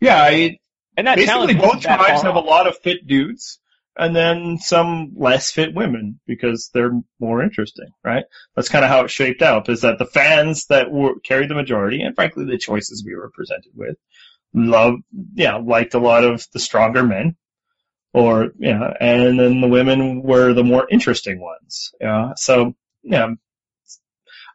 Yeah, 0.00 0.22
I, 0.22 0.58
And 0.96 1.06
that 1.06 1.16
basically 1.16 1.54
both 1.54 1.80
tribes 1.80 2.22
have 2.22 2.36
a 2.36 2.40
lot 2.40 2.66
of 2.66 2.78
fit 2.78 3.06
dudes 3.06 3.58
and 3.96 4.16
then 4.16 4.58
some 4.58 5.12
less 5.16 5.50
fit 5.50 5.74
women 5.74 6.20
because 6.26 6.70
they're 6.72 6.98
more 7.20 7.42
interesting, 7.42 7.90
right? 8.04 8.24
That's 8.56 8.68
kind 8.68 8.84
of 8.84 8.90
how 8.90 9.04
it 9.04 9.10
shaped 9.10 9.42
out 9.42 9.68
is 9.68 9.82
that 9.82 9.98
the 9.98 10.06
fans 10.06 10.66
that 10.66 10.90
were 10.90 11.18
carried 11.20 11.50
the 11.50 11.54
majority 11.54 12.02
and 12.02 12.14
frankly 12.14 12.44
the 12.44 12.58
choices 12.58 13.04
we 13.04 13.14
were 13.14 13.30
presented 13.34 13.72
with 13.74 13.96
love, 14.54 14.94
yeah, 15.34 15.56
liked 15.56 15.94
a 15.94 15.98
lot 15.98 16.24
of 16.24 16.46
the 16.52 16.58
stronger 16.58 17.02
men 17.02 17.36
or, 18.14 18.50
yeah, 18.58 18.92
and 19.00 19.38
then 19.40 19.60
the 19.60 19.68
women 19.68 20.22
were 20.22 20.52
the 20.52 20.64
more 20.64 20.86
interesting 20.90 21.40
ones. 21.40 21.92
Yeah. 22.00 22.32
So 22.36 22.74
yeah, 23.02 23.28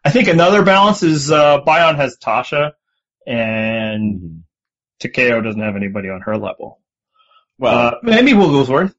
I 0.06 0.10
think 0.12 0.28
another 0.28 0.64
balance 0.64 1.04
is 1.04 1.32
uh, 1.32 1.62
Bayon 1.62 1.96
has 1.96 2.18
Tasha, 2.18 2.74
and 3.26 4.20
Mhm. 4.22 4.44
Takeo 5.00 5.42
doesn't 5.42 5.62
have 5.62 5.76
anybody 5.76 6.10
on 6.10 6.22
her 6.22 6.38
level. 6.38 6.82
Well, 7.60 7.88
uh, 7.88 7.96
maybe 8.04 8.34
Wigglesworth. 8.34 8.96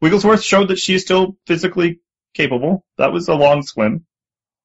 Wigglesworth 0.00 0.42
showed 0.42 0.68
that 0.68 0.78
she's 0.78 1.02
still 1.02 1.36
physically 1.46 2.00
capable. 2.34 2.84
That 2.98 3.12
was 3.12 3.28
a 3.28 3.34
long 3.34 3.62
swim. 3.62 4.06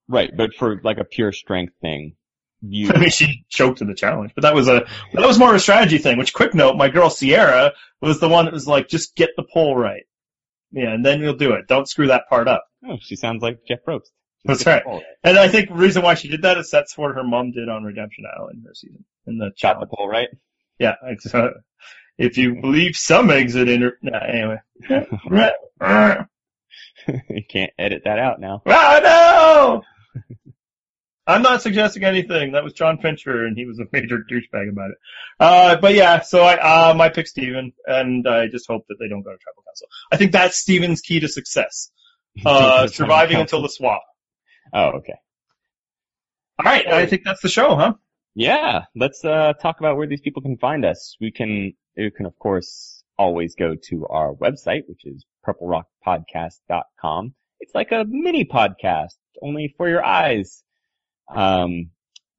right, 0.09 0.31
but 0.35 0.53
for 0.55 0.79
like 0.83 0.97
a 0.97 1.03
pure 1.03 1.31
strength 1.33 1.73
thing, 1.81 2.15
you 2.61 2.89
I 2.93 2.99
mean, 2.99 3.09
she 3.09 3.45
choked 3.49 3.81
in 3.81 3.87
the 3.87 3.95
challenge, 3.95 4.31
but 4.35 4.43
that 4.43 4.55
was 4.55 4.67
a 4.67 4.85
that 5.13 5.27
was 5.27 5.39
more 5.39 5.49
of 5.49 5.55
a 5.55 5.59
strategy 5.59 5.97
thing. 5.97 6.17
Which, 6.17 6.33
quick 6.33 6.53
note, 6.53 6.77
my 6.77 6.89
girl 6.89 7.09
Ciera 7.09 7.71
was 8.01 8.19
the 8.19 8.29
one 8.29 8.45
that 8.45 8.53
was 8.53 8.67
like, 8.67 8.87
just 8.87 9.15
get 9.15 9.31
the 9.35 9.43
pole 9.43 9.75
right. 9.75 10.03
Yeah, 10.71 10.93
and 10.93 11.05
then 11.05 11.21
you'll 11.21 11.35
do 11.35 11.53
it. 11.53 11.67
Don't 11.67 11.87
screw 11.87 12.07
that 12.07 12.27
part 12.29 12.47
up. 12.47 12.65
oh, 12.87 12.97
she 12.99 13.15
sounds 13.15 13.41
like 13.41 13.59
Jeff 13.67 13.79
Probst. 13.87 14.09
That's 14.43 14.65
right. 14.65 14.83
And 15.23 15.37
I 15.37 15.49
think 15.49 15.69
the 15.69 15.75
reason 15.75 16.03
why 16.03 16.13
she 16.13 16.29
did 16.29 16.43
that 16.43 16.57
is 16.57 16.69
that's 16.69 16.97
what 16.97 17.15
her 17.15 17.23
mom 17.23 17.51
did 17.51 17.69
on 17.69 17.83
Redemption 17.83 18.25
Island 18.37 18.63
her 18.65 18.73
season 18.73 19.03
in 19.25 19.37
the 19.37 19.51
Shot 19.55 19.79
the 19.79 19.85
challenge. 19.85 19.91
pole 19.91 20.07
right. 20.07 20.29
Yeah, 20.79 20.95
it's, 21.03 21.33
uh, 21.33 21.49
if 22.17 22.37
you 22.37 22.61
believe 22.61 22.95
some 22.95 23.29
exit 23.29 23.67
in 23.67 23.81
her, 23.81 23.97
nah, 24.01 24.19
anyway. 24.19 24.57
you 27.29 27.43
can't 27.49 27.71
edit 27.77 28.03
that 28.05 28.19
out 28.19 28.39
now. 28.39 28.61
no! 28.65 29.83
I'm 31.27 31.41
not 31.41 31.61
suggesting 31.61 32.05
anything. 32.05 32.53
That 32.53 32.63
was 32.63 32.71
John 32.71 32.99
Fincher, 32.99 33.45
and 33.45 33.57
he 33.57 33.65
was 33.65 33.79
a 33.79 33.83
major 33.91 34.19
douchebag 34.19 34.69
about 34.69 34.91
it. 34.91 34.97
Uh, 35.39 35.75
but 35.75 35.93
yeah, 35.93 36.21
so 36.21 36.41
I, 36.41 36.89
um, 36.89 37.01
I 37.01 37.09
pick 37.09 37.27
Stephen, 37.27 37.73
and 37.85 38.25
I 38.27 38.47
just 38.47 38.65
hope 38.67 38.85
that 38.87 38.95
they 38.97 39.09
don't 39.09 39.23
go 39.23 39.31
to 39.31 39.37
tribal 39.37 39.63
council. 39.67 39.87
I 40.09 40.15
think 40.15 40.31
that's 40.31 40.57
Stephen's 40.57 41.01
key 41.01 41.19
to 41.19 41.27
success. 41.27 41.91
Uh, 42.45 42.85
surviving 42.85 43.37
until 43.37 43.63
the 43.63 43.67
swap. 43.67 44.03
Oh, 44.71 44.89
okay. 44.97 45.15
All 46.59 46.71
right, 46.71 46.85
I 46.87 47.07
think 47.07 47.23
that's 47.25 47.41
the 47.41 47.49
show, 47.49 47.75
huh? 47.75 47.93
Yeah, 48.35 48.83
let's 48.95 49.25
uh, 49.25 49.53
talk 49.59 49.79
about 49.79 49.97
where 49.97 50.05
these 50.05 50.21
people 50.21 50.43
can 50.43 50.55
find 50.57 50.85
us. 50.85 51.17
We 51.19 51.31
can, 51.31 51.73
you 51.95 52.11
can 52.11 52.27
of 52.27 52.37
course 52.37 53.03
always 53.17 53.55
go 53.55 53.73
to 53.89 54.05
our 54.05 54.35
website, 54.35 54.83
which 54.87 55.03
is 55.03 55.25
purplerockpodcast.com. 55.47 57.33
It's 57.59 57.73
like 57.73 57.91
a 57.91 58.05
mini 58.07 58.45
podcast, 58.45 59.15
only 59.41 59.73
for 59.77 59.89
your 59.89 60.05
eyes. 60.05 60.63
Um, 61.29 61.91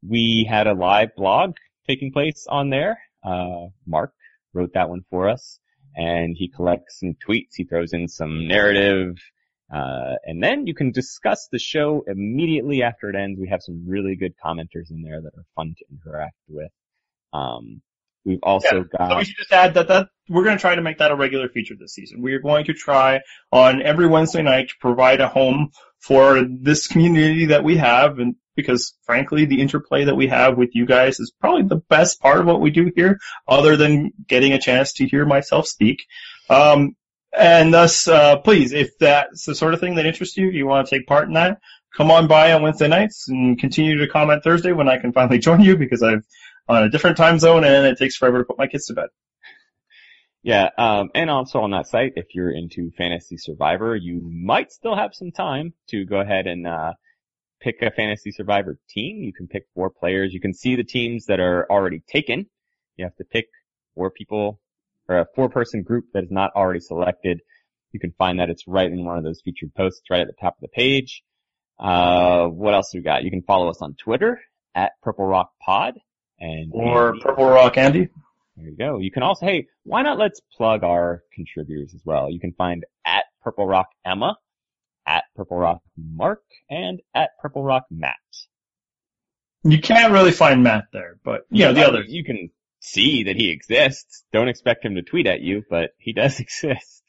we 0.07 0.47
had 0.49 0.67
a 0.67 0.75
live 0.75 1.15
blog 1.17 1.57
taking 1.87 2.13
place 2.13 2.47
on 2.49 2.71
there. 2.71 2.99
Uh, 3.25 3.67
Mark 3.87 4.13
wrote 4.53 4.73
that 4.75 4.89
one 4.89 5.05
for 5.11 5.29
us, 5.29 5.59
and 5.97 6.37
he 6.37 6.49
collects 6.49 7.01
some 7.01 7.15
tweets. 7.27 7.55
He 7.55 7.65
throws 7.65 7.93
in 7.93 8.09
some 8.09 8.47
narrative, 8.47 9.17
uh, 9.73 10.15
and 10.25 10.43
then 10.43 10.67
you 10.67 10.75
can 10.75 10.93
discuss 10.93 11.49
the 11.51 11.59
show 11.59 12.05
immediately 12.07 12.83
after 12.83 13.11
it 13.11 13.17
ends. 13.17 13.39
We 13.41 13.49
have 13.49 13.63
some 13.63 13.85
really 13.87 14.17
good 14.17 14.35
commenters 14.45 14.91
in 14.91 15.03
there 15.03 15.21
that 15.21 15.33
are 15.37 15.45
fun 15.57 15.75
to 15.79 15.85
interact 15.91 16.37
with. 16.49 16.71
Um, 17.33 17.83
we've 18.25 18.39
also 18.43 18.69
So 18.69 18.85
got, 18.85 19.19
we 19.19 19.25
should 19.25 19.37
just 19.37 19.53
add 19.53 19.75
that 19.75 19.89
that 19.89 20.09
we're 20.29 20.45
going 20.45 20.57
to 20.57 20.61
try 20.61 20.75
to 20.75 20.83
make 20.83 20.99
that 20.99 21.11
a 21.11 21.17
regular 21.17 21.49
feature 21.49 21.75
this 21.79 21.95
season. 21.95 22.23
We 22.23 22.35
are 22.35 22.41
going 22.41 22.67
to 22.67 22.75
try 22.75 23.21
on 23.51 23.83
every 23.83 24.07
Wednesday 24.07 24.43
night 24.43 24.69
to 24.69 24.75
provide 24.81 25.21
a 25.21 25.29
home 25.29 25.71
for 25.99 26.47
this 26.49 26.87
community 26.87 27.47
that 27.47 27.65
we 27.65 27.77
have, 27.79 28.19
and 28.19 28.37
because 28.59 28.95
frankly, 29.05 29.45
the 29.45 29.61
interplay 29.61 30.05
that 30.05 30.17
we 30.17 30.27
have 30.27 30.59
with 30.59 30.75
you 30.75 30.85
guys 30.85 31.21
is 31.21 31.31
probably 31.41 31.63
the 31.63 31.77
best 31.77 32.21
part 32.21 32.41
of 32.41 32.47
what 32.47 32.61
we 32.61 32.71
do 32.71 32.91
here, 32.97 33.21
other 33.47 33.77
than 33.77 34.11
getting 34.27 34.53
a 34.53 34.61
chance 34.61 34.95
to 34.95 35.07
hear 35.07 35.25
myself 35.25 35.69
speak. 35.69 36.05
Um, 36.51 36.97
and 37.33 37.73
thus, 37.73 38.09
uh, 38.09 38.39
please, 38.39 38.73
if 38.73 38.99
that's 38.99 39.45
the 39.45 39.55
sort 39.55 39.75
of 39.75 39.81
thing 39.81 39.95
that 39.95 40.07
interests 40.07 40.37
you, 40.37 40.51
you 40.51 40.67
want 40.67 40.89
to 40.89 40.97
take 40.97 41.07
part 41.07 41.29
in 41.29 41.35
that, 41.35 41.61
come 41.97 42.11
on 42.11 42.27
by 42.27 42.53
on 42.53 42.63
Wednesday 42.63 42.89
nights 42.89 43.29
and 43.29 43.61
continue 43.61 43.97
to 43.99 44.09
comment 44.09 44.43
Thursday 44.43 44.73
when 44.73 44.89
I 44.89 44.99
can 44.99 45.13
finally 45.13 45.39
join 45.49 45.61
you 45.61 45.77
because 45.77 46.03
I'm 46.03 46.25
on 46.69 46.83
a 46.83 46.91
different 46.91 47.17
time 47.17 47.39
zone 47.39 47.63
and 47.63 47.87
it 47.87 47.97
takes 47.97 48.17
forever 48.17 48.39
to 48.39 48.45
put 48.45 48.59
my 48.59 48.67
kids 48.67 48.87
to 48.87 48.95
bed. 48.95 49.11
yeah, 50.43 50.71
um, 50.77 51.11
and 51.15 51.31
also 51.31 51.61
on 51.61 51.71
that 51.71 51.87
site, 51.87 52.15
if 52.17 52.35
you're 52.35 52.51
into 52.51 52.91
Fantasy 52.99 53.37
Survivor, 53.37 53.95
you 53.95 54.21
might 54.21 54.73
still 54.73 54.97
have 54.97 55.15
some 55.15 55.31
time 55.31 55.75
to 55.91 56.05
go 56.05 56.19
ahead 56.19 56.49
and, 56.49 56.67
uh, 56.67 56.95
pick 57.61 57.83
a 57.83 57.91
Fantasy 57.91 58.31
Survivor 58.33 58.79
team. 58.89 59.23
You 59.23 59.33
can 59.33 59.47
pick 59.49 59.65
four 59.75 59.91
players. 59.91 60.33
You 60.33 60.41
can 60.41 60.55
see 60.55 60.77
the 60.77 60.85
teams 60.85 61.27
that 61.27 61.41
are 61.41 61.67
already 61.71 62.01
taken. 62.09 62.47
You 62.97 63.05
have 63.05 63.17
to 63.17 63.25
pick 63.25 63.47
four 63.95 64.11
people 64.11 64.61
or 65.09 65.19
a 65.19 65.27
four 65.35 65.49
person 65.49 65.83
group 65.83 66.05
that 66.15 66.25
is 66.25 66.31
not 66.31 66.51
already 66.55 66.81
selected. 66.81 67.41
You 67.93 68.01
can 68.01 68.13
find 68.19 68.39
that 68.41 68.51
it's 68.51 68.65
right 68.67 68.91
in 68.91 69.05
one 69.05 69.17
of 69.19 69.25
those 69.25 69.41
featured 69.45 69.75
posts 69.75 70.03
right 70.11 70.21
at 70.21 70.27
the 70.27 70.35
top 70.41 70.57
of 70.57 70.61
the 70.63 70.69
page. 70.69 71.23
Uh, 71.79 72.47
what 72.47 72.75
else 72.75 72.93
we 72.95 73.01
got? 73.01 73.25
You 73.25 73.31
can 73.31 73.43
follow 73.43 73.69
us 73.71 73.81
on 73.81 73.95
Twitter 73.95 74.41
at 74.75 74.93
Purple 75.03 75.27
Rock 75.27 75.51
Pod 75.65 75.95
and 76.41 76.71
Or 76.75 77.09
Andy- 77.11 77.21
Purple 77.21 77.47
Rock 77.49 77.79
Andy. 77.79 78.09
there 78.57 78.67
you 78.69 78.77
go. 78.77 78.99
You 78.99 79.11
can 79.11 79.23
also, 79.23 79.47
hey, 79.47 79.67
why 79.85 80.03
not 80.03 80.19
let's 80.19 80.41
plug 80.57 80.83
our 80.85 81.23
contributors 81.33 81.95
as 81.95 82.03
well. 82.05 82.31
You 82.31 82.41
can 82.41 82.53
find 82.53 82.85
at 83.07 83.25
Purple 83.43 83.67
Rock 83.67 83.89
Emma, 84.05 84.37
at 85.09 85.25
Purple 85.35 85.57
Rock 85.57 85.81
Mark, 85.97 86.43
and 86.69 87.01
at 87.15 87.31
Purple 87.41 87.65
Rock 87.65 87.85
Matt. 87.91 88.17
You 89.65 89.81
can't 89.81 90.13
really 90.13 90.33
find 90.33 90.63
Matt 90.63 90.85
there, 90.93 91.19
but 91.25 91.47
you 91.51 91.65
know, 91.65 91.73
the 91.73 91.83
I 91.83 91.87
others. 91.87 92.07
You 92.09 92.23
can 92.25 92.51
see 92.81 93.25
that 93.25 93.37
he 93.37 93.51
exists. 93.51 94.25
Don't 94.33 94.49
expect 94.49 94.85
him 94.85 94.97
to 94.97 95.03
tweet 95.03 95.27
at 95.27 95.41
you, 95.41 95.65
but 95.69 95.91
he 95.99 96.13
does 96.13 96.39
exist. 96.41 97.03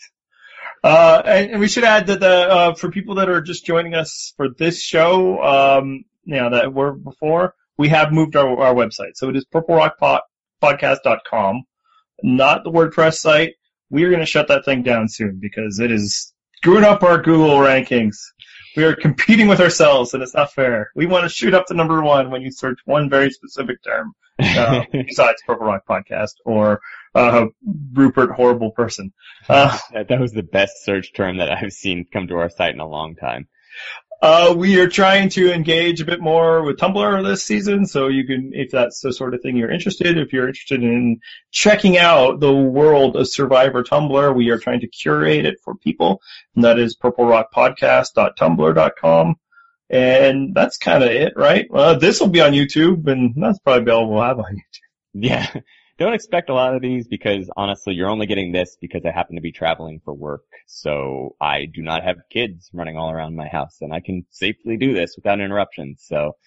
Uh, 0.82 1.22
and, 1.26 1.52
and 1.52 1.60
we 1.60 1.68
should 1.68 1.84
add 1.84 2.08
that 2.08 2.22
the, 2.22 2.50
uh, 2.50 2.74
for 2.74 2.90
people 2.90 3.16
that 3.16 3.28
are 3.30 3.42
just 3.42 3.66
joining 3.66 3.96
us 3.96 4.34
for 4.38 4.48
this 4.50 4.82
show, 4.82 5.44
um, 5.44 6.06
you 6.24 6.36
know, 6.36 6.52
that 6.52 6.74
were 6.74 6.94
before, 6.94 7.54
we 7.78 7.90
have 7.90 8.14
moved 8.14 8.38
our, 8.38 8.58
our 8.60 8.74
website. 8.74 9.16
So 9.16 9.28
it 9.30 9.36
is 9.36 9.46
purplerockpodcast.com, 9.54 11.64
not 12.24 12.64
the 12.64 12.72
WordPress 12.72 13.16
site. 13.16 13.56
We 13.90 14.06
are 14.06 14.10
going 14.10 14.22
to 14.22 14.26
shut 14.26 14.48
that 14.48 14.64
thing 14.64 14.84
down 14.84 15.10
soon 15.10 15.40
because 15.42 15.80
it 15.80 15.92
is 15.92 16.34
screwing 16.62 16.84
up 16.84 17.04
our 17.04 17.22
Google 17.22 17.56
rankings. 17.56 18.18
We 18.76 18.84
are 18.84 18.94
competing 18.94 19.48
with 19.48 19.62
ourselves 19.62 20.14
and 20.14 20.22
it's 20.22 20.34
not 20.34 20.52
fair. 20.52 20.92
We 20.94 21.06
want 21.06 21.24
to 21.24 21.30
shoot 21.30 21.54
up 21.54 21.68
to 21.68 21.74
number 21.74 22.02
one 22.02 22.32
when 22.32 22.42
you 22.42 22.52
search 22.52 22.80
one 22.84 23.10
very 23.10 23.32
specific 23.32 23.82
term, 23.82 24.14
uh, 24.38 24.84
besides 24.92 25.42
Purple 25.48 25.68
Rock 25.68 25.84
Podcast 25.90 26.34
or, 26.46 26.82
uh, 27.16 27.46
Rupert 27.94 28.32
Horrible 28.32 28.72
Person. 28.72 29.14
Uh, 29.48 29.78
that, 29.94 30.10
that 30.10 30.20
was 30.20 30.34
the 30.34 30.44
best 30.44 30.84
search 30.84 31.14
term 31.14 31.38
that 31.38 31.50
I've 31.50 31.72
seen 31.72 32.06
come 32.12 32.28
to 32.28 32.36
our 32.36 32.50
site 32.50 32.74
in 32.74 32.82
a 32.82 32.88
long 32.88 33.16
time. 33.16 33.48
Uh, 34.22 34.54
we 34.58 34.82
are 34.82 34.90
trying 34.90 35.30
to 35.30 35.54
engage 35.54 36.02
a 36.02 36.06
bit 36.06 36.20
more 36.20 36.62
with 36.64 36.76
Tumblr 36.78 37.24
this 37.24 37.42
season, 37.44 37.86
so 37.86 38.10
you 38.10 38.28
can, 38.28 38.52
if 38.54 38.70
that's 38.70 39.00
the 39.00 39.14
sort 39.14 39.34
of 39.34 39.42
thing 39.42 39.56
you're 39.56 39.72
interested, 39.72 40.18
if 40.18 40.34
you're 40.34 40.50
interested 40.50 40.84
in 40.84 41.22
checking 41.52 41.98
out 41.98 42.42
the 42.42 42.54
world 42.54 43.16
of 43.16 43.30
Survivor 43.30 43.82
Tumblr, 43.82 44.36
we 44.36 44.50
are 44.50 44.58
trying 44.58 44.82
to 44.82 44.88
curate 44.88 45.46
it 45.46 45.62
for 45.64 45.76
people, 45.76 46.20
and 46.56 46.66
that 46.66 46.78
is 46.80 46.98
purplerockpodcast.tumblr.com. 46.98 49.36
And 49.92 50.54
that's 50.54 50.78
kind 50.78 51.04
of 51.04 51.10
it, 51.10 51.34
right? 51.36 51.66
Uh, 51.74 51.96
this 51.96 52.20
will 52.20 52.28
be 52.28 52.42
on 52.42 52.52
YouTube, 52.52 53.08
and 53.08 53.34
that's 53.36 53.58
probably 53.60 53.92
all 53.92 54.08
we'll 54.10 54.22
have 54.22 54.38
on 54.38 54.54
YouTube. 54.54 54.82
Yeah. 55.14 55.48
Don't 56.00 56.14
expect 56.14 56.50
a 56.50 56.54
lot 56.54 56.76
of 56.76 56.82
these 56.82 57.10
because 57.10 57.50
honestly, 57.58 57.94
you're 57.94 58.10
only 58.10 58.26
getting 58.26 58.54
this 58.54 58.78
because 58.80 59.06
I 59.06 59.12
happen 59.12 59.36
to 59.36 59.42
be 59.42 59.52
traveling 59.52 60.00
for 60.06 60.14
work. 60.14 60.46
So 60.66 61.36
I 61.42 61.66
do 61.66 61.82
not 61.82 62.04
have 62.06 62.18
kids 62.30 62.70
running 62.74 62.98
all 62.98 63.12
around 63.12 63.36
my 63.36 63.50
house 63.50 63.78
and 63.82 63.94
I 63.94 64.00
can 64.00 64.26
safely 64.30 64.78
do 64.78 64.94
this 64.94 65.16
without 65.18 65.42
interruptions. 65.42 66.02
So 66.08 66.38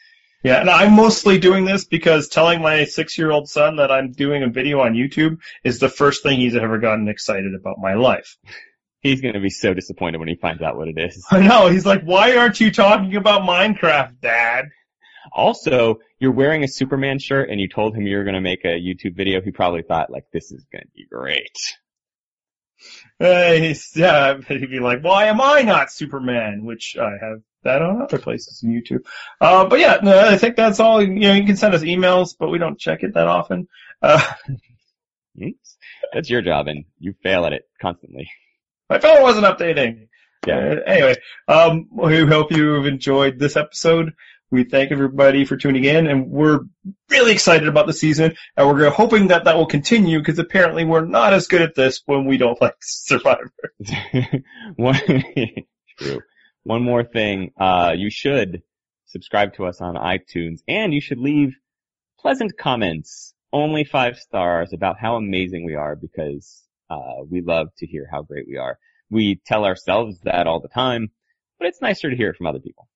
Yeah, 0.42 0.60
and 0.60 0.70
I'm 0.70 0.94
mostly 0.94 1.38
doing 1.38 1.66
this 1.66 1.84
because 1.84 2.28
telling 2.28 2.62
my 2.62 2.84
six-year-old 2.84 3.48
son 3.48 3.76
that 3.76 3.92
I'm 3.92 4.12
doing 4.12 4.42
a 4.42 4.48
video 4.48 4.80
on 4.80 4.94
YouTube 4.94 5.38
is 5.62 5.78
the 5.78 5.90
first 5.90 6.22
thing 6.22 6.40
he's 6.40 6.56
ever 6.56 6.78
gotten 6.78 7.08
excited 7.08 7.54
about 7.54 7.76
my 7.78 7.94
life. 7.94 8.38
he's 9.00 9.20
going 9.20 9.34
to 9.34 9.40
be 9.40 9.50
so 9.50 9.74
disappointed 9.74 10.18
when 10.18 10.28
he 10.28 10.36
finds 10.36 10.62
out 10.62 10.76
what 10.76 10.88
it 10.88 10.98
is. 10.98 11.26
I 11.30 11.40
know. 11.40 11.68
He's 11.68 11.84
like, 11.84 12.02
why 12.04 12.36
aren't 12.36 12.58
you 12.58 12.70
talking 12.70 13.16
about 13.16 13.42
Minecraft, 13.42 14.20
Dad? 14.20 14.66
Also, 15.30 16.00
you're 16.18 16.32
wearing 16.32 16.64
a 16.64 16.68
Superman 16.68 17.18
shirt 17.18 17.50
and 17.50 17.60
you 17.60 17.68
told 17.68 17.94
him 17.94 18.06
you 18.06 18.16
were 18.16 18.24
going 18.24 18.34
to 18.34 18.40
make 18.40 18.64
a 18.64 18.80
YouTube 18.80 19.16
video. 19.16 19.40
He 19.40 19.50
probably 19.50 19.82
thought 19.82 20.10
like, 20.10 20.24
this 20.32 20.50
is 20.50 20.64
going 20.72 20.82
to 20.82 20.90
be 20.94 21.06
great. 21.10 21.56
Uh, 23.20 23.52
he's, 23.52 23.90
he'd 23.94 24.70
be 24.70 24.80
like, 24.80 25.02
why 25.02 25.26
am 25.26 25.40
I 25.40 25.62
not 25.62 25.92
Superman? 25.92 26.64
Which 26.64 26.96
I 27.00 27.12
have 27.20 27.42
that 27.62 27.82
on 27.82 28.02
other 28.02 28.18
places 28.18 28.62
in 28.62 28.72
YouTube. 28.72 29.06
Uh, 29.40 29.66
but 29.66 29.78
yeah, 29.78 29.98
no, 30.02 30.18
I 30.18 30.36
think 30.38 30.56
that's 30.56 30.80
all. 30.80 31.00
You 31.00 31.14
know, 31.20 31.34
you 31.34 31.44
can 31.44 31.56
send 31.56 31.74
us 31.74 31.82
emails, 31.82 32.34
but 32.38 32.48
we 32.48 32.58
don't 32.58 32.78
check 32.78 33.02
it 33.02 33.14
that 33.14 33.28
often. 33.28 33.68
Uh, 34.00 34.20
That's 36.12 36.28
your 36.28 36.42
job 36.42 36.68
and 36.68 36.84
you 36.98 37.14
fail 37.22 37.46
at 37.46 37.52
it 37.52 37.62
constantly. 37.80 38.30
my 38.90 38.98
phone 38.98 39.22
wasn't 39.22 39.46
updating. 39.46 40.08
Yeah. 40.46 40.56
Uh, 40.56 40.80
anyway, 40.86 41.14
um, 41.48 41.88
we 41.90 42.26
hope 42.26 42.50
you've 42.50 42.86
enjoyed 42.86 43.38
this 43.38 43.56
episode. 43.56 44.12
We 44.52 44.64
thank 44.64 44.92
everybody 44.92 45.46
for 45.46 45.56
tuning 45.56 45.84
in, 45.84 46.06
and 46.06 46.30
we're 46.30 46.60
really 47.08 47.32
excited 47.32 47.68
about 47.68 47.86
the 47.86 47.94
season, 47.94 48.36
and 48.54 48.68
we're 48.68 48.90
hoping 48.90 49.28
that 49.28 49.44
that 49.44 49.56
will 49.56 49.64
continue 49.66 50.18
because 50.18 50.38
apparently 50.38 50.84
we're 50.84 51.06
not 51.06 51.32
as 51.32 51.46
good 51.46 51.62
at 51.62 51.74
this 51.74 52.02
when 52.04 52.26
we 52.26 52.36
don't 52.36 52.60
like 52.60 52.76
Survivor. 52.82 53.50
one, 54.76 55.00
true. 55.98 56.20
one 56.64 56.82
more 56.82 57.02
thing. 57.02 57.52
Uh, 57.58 57.94
you 57.96 58.10
should 58.10 58.62
subscribe 59.06 59.54
to 59.54 59.64
us 59.64 59.80
on 59.80 59.94
iTunes 59.94 60.58
and 60.68 60.92
you 60.92 61.00
should 61.00 61.18
leave 61.18 61.56
pleasant 62.18 62.52
comments, 62.58 63.32
only 63.54 63.84
five 63.84 64.18
stars 64.18 64.74
about 64.74 65.00
how 65.00 65.16
amazing 65.16 65.64
we 65.64 65.76
are 65.76 65.96
because, 65.96 66.62
uh, 66.90 67.22
we 67.26 67.40
love 67.40 67.68
to 67.78 67.86
hear 67.86 68.06
how 68.10 68.20
great 68.20 68.46
we 68.46 68.58
are. 68.58 68.78
We 69.08 69.40
tell 69.46 69.64
ourselves 69.64 70.20
that 70.24 70.46
all 70.46 70.60
the 70.60 70.68
time, 70.68 71.10
but 71.58 71.68
it's 71.68 71.80
nicer 71.80 72.10
to 72.10 72.16
hear 72.16 72.28
it 72.28 72.36
from 72.36 72.48
other 72.48 72.60
people. 72.60 72.86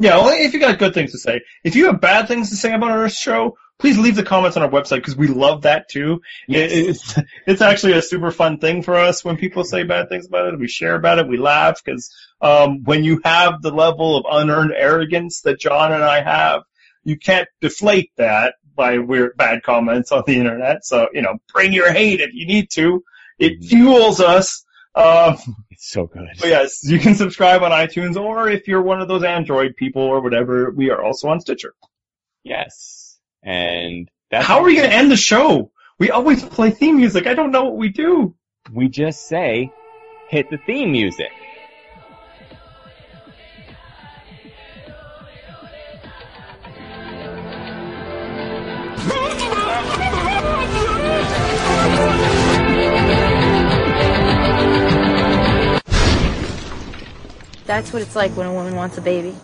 Yeah, 0.00 0.16
only 0.16 0.38
if 0.38 0.54
you 0.54 0.60
got 0.60 0.78
good 0.78 0.94
things 0.94 1.12
to 1.12 1.18
say. 1.18 1.42
If 1.62 1.76
you 1.76 1.86
have 1.86 2.00
bad 2.00 2.26
things 2.26 2.48
to 2.48 2.56
say 2.56 2.72
about 2.72 2.90
our 2.90 3.08
show, 3.10 3.58
please 3.78 3.98
leave 3.98 4.16
the 4.16 4.22
comments 4.22 4.56
on 4.56 4.62
our 4.62 4.68
website 4.70 4.96
because 4.96 5.14
we 5.14 5.26
love 5.28 5.62
that 5.62 5.90
too. 5.90 6.22
Yes. 6.48 6.72
It, 6.72 6.88
it's 6.88 7.18
it's 7.46 7.60
actually 7.62 7.92
a 7.92 8.02
super 8.02 8.30
fun 8.30 8.58
thing 8.58 8.82
for 8.82 8.96
us 8.96 9.22
when 9.22 9.36
people 9.36 9.62
say 9.62 9.82
bad 9.82 10.08
things 10.08 10.26
about 10.26 10.54
it. 10.54 10.58
We 10.58 10.68
share 10.68 10.94
about 10.94 11.18
it. 11.18 11.28
We 11.28 11.36
laugh 11.36 11.82
because 11.84 12.10
um, 12.40 12.82
when 12.84 13.04
you 13.04 13.20
have 13.24 13.60
the 13.60 13.70
level 13.72 14.16
of 14.16 14.24
unearned 14.30 14.72
arrogance 14.74 15.42
that 15.42 15.60
John 15.60 15.92
and 15.92 16.02
I 16.02 16.22
have, 16.22 16.62
you 17.04 17.18
can't 17.18 17.48
deflate 17.60 18.10
that 18.16 18.54
by 18.74 18.96
weird 18.98 19.36
bad 19.36 19.62
comments 19.62 20.12
on 20.12 20.22
the 20.26 20.36
internet. 20.36 20.84
So 20.86 21.08
you 21.12 21.20
know, 21.20 21.36
bring 21.52 21.74
your 21.74 21.92
hate 21.92 22.20
if 22.22 22.30
you 22.32 22.46
need 22.46 22.70
to. 22.70 23.04
It 23.38 23.60
Mhm. 23.60 23.68
fuels 23.68 24.20
us. 24.20 24.64
Um, 24.94 25.36
It's 25.70 25.88
so 25.90 26.06
good. 26.06 26.28
but 26.38 26.48
yes, 26.48 26.80
you 26.84 26.98
can 26.98 27.14
subscribe 27.14 27.62
on 27.62 27.70
iTunes, 27.70 28.16
or 28.16 28.48
if 28.48 28.66
you're 28.68 28.82
one 28.82 29.00
of 29.00 29.08
those 29.08 29.22
Android 29.22 29.76
people 29.76 30.02
or 30.02 30.20
whatever, 30.20 30.70
we 30.70 30.90
are 30.90 31.02
also 31.02 31.28
on 31.28 31.40
Stitcher. 31.40 31.74
Yes. 32.42 33.18
And 33.42 34.10
that's 34.30 34.46
How 34.46 34.58
are 34.58 34.64
we 34.64 34.76
going 34.76 34.88
to 34.88 34.94
end 34.94 35.10
the 35.10 35.16
show? 35.16 35.70
We 35.98 36.10
always 36.10 36.42
play 36.42 36.70
theme 36.70 36.96
music. 36.96 37.26
I 37.26 37.34
don't 37.34 37.50
know 37.52 37.64
what 37.64 37.76
we 37.76 37.88
do. 37.90 38.34
we 38.72 38.88
just 38.88 39.26
say, 39.28 39.70
hit 40.28 40.50
the 40.50 40.58
theme 40.58 40.92
music. 40.92 41.30
That's 57.70 57.92
what 57.92 58.02
it's 58.02 58.16
like 58.16 58.32
when 58.32 58.48
a 58.48 58.52
woman 58.52 58.74
wants 58.74 58.98
a 58.98 59.00
baby. 59.00 59.36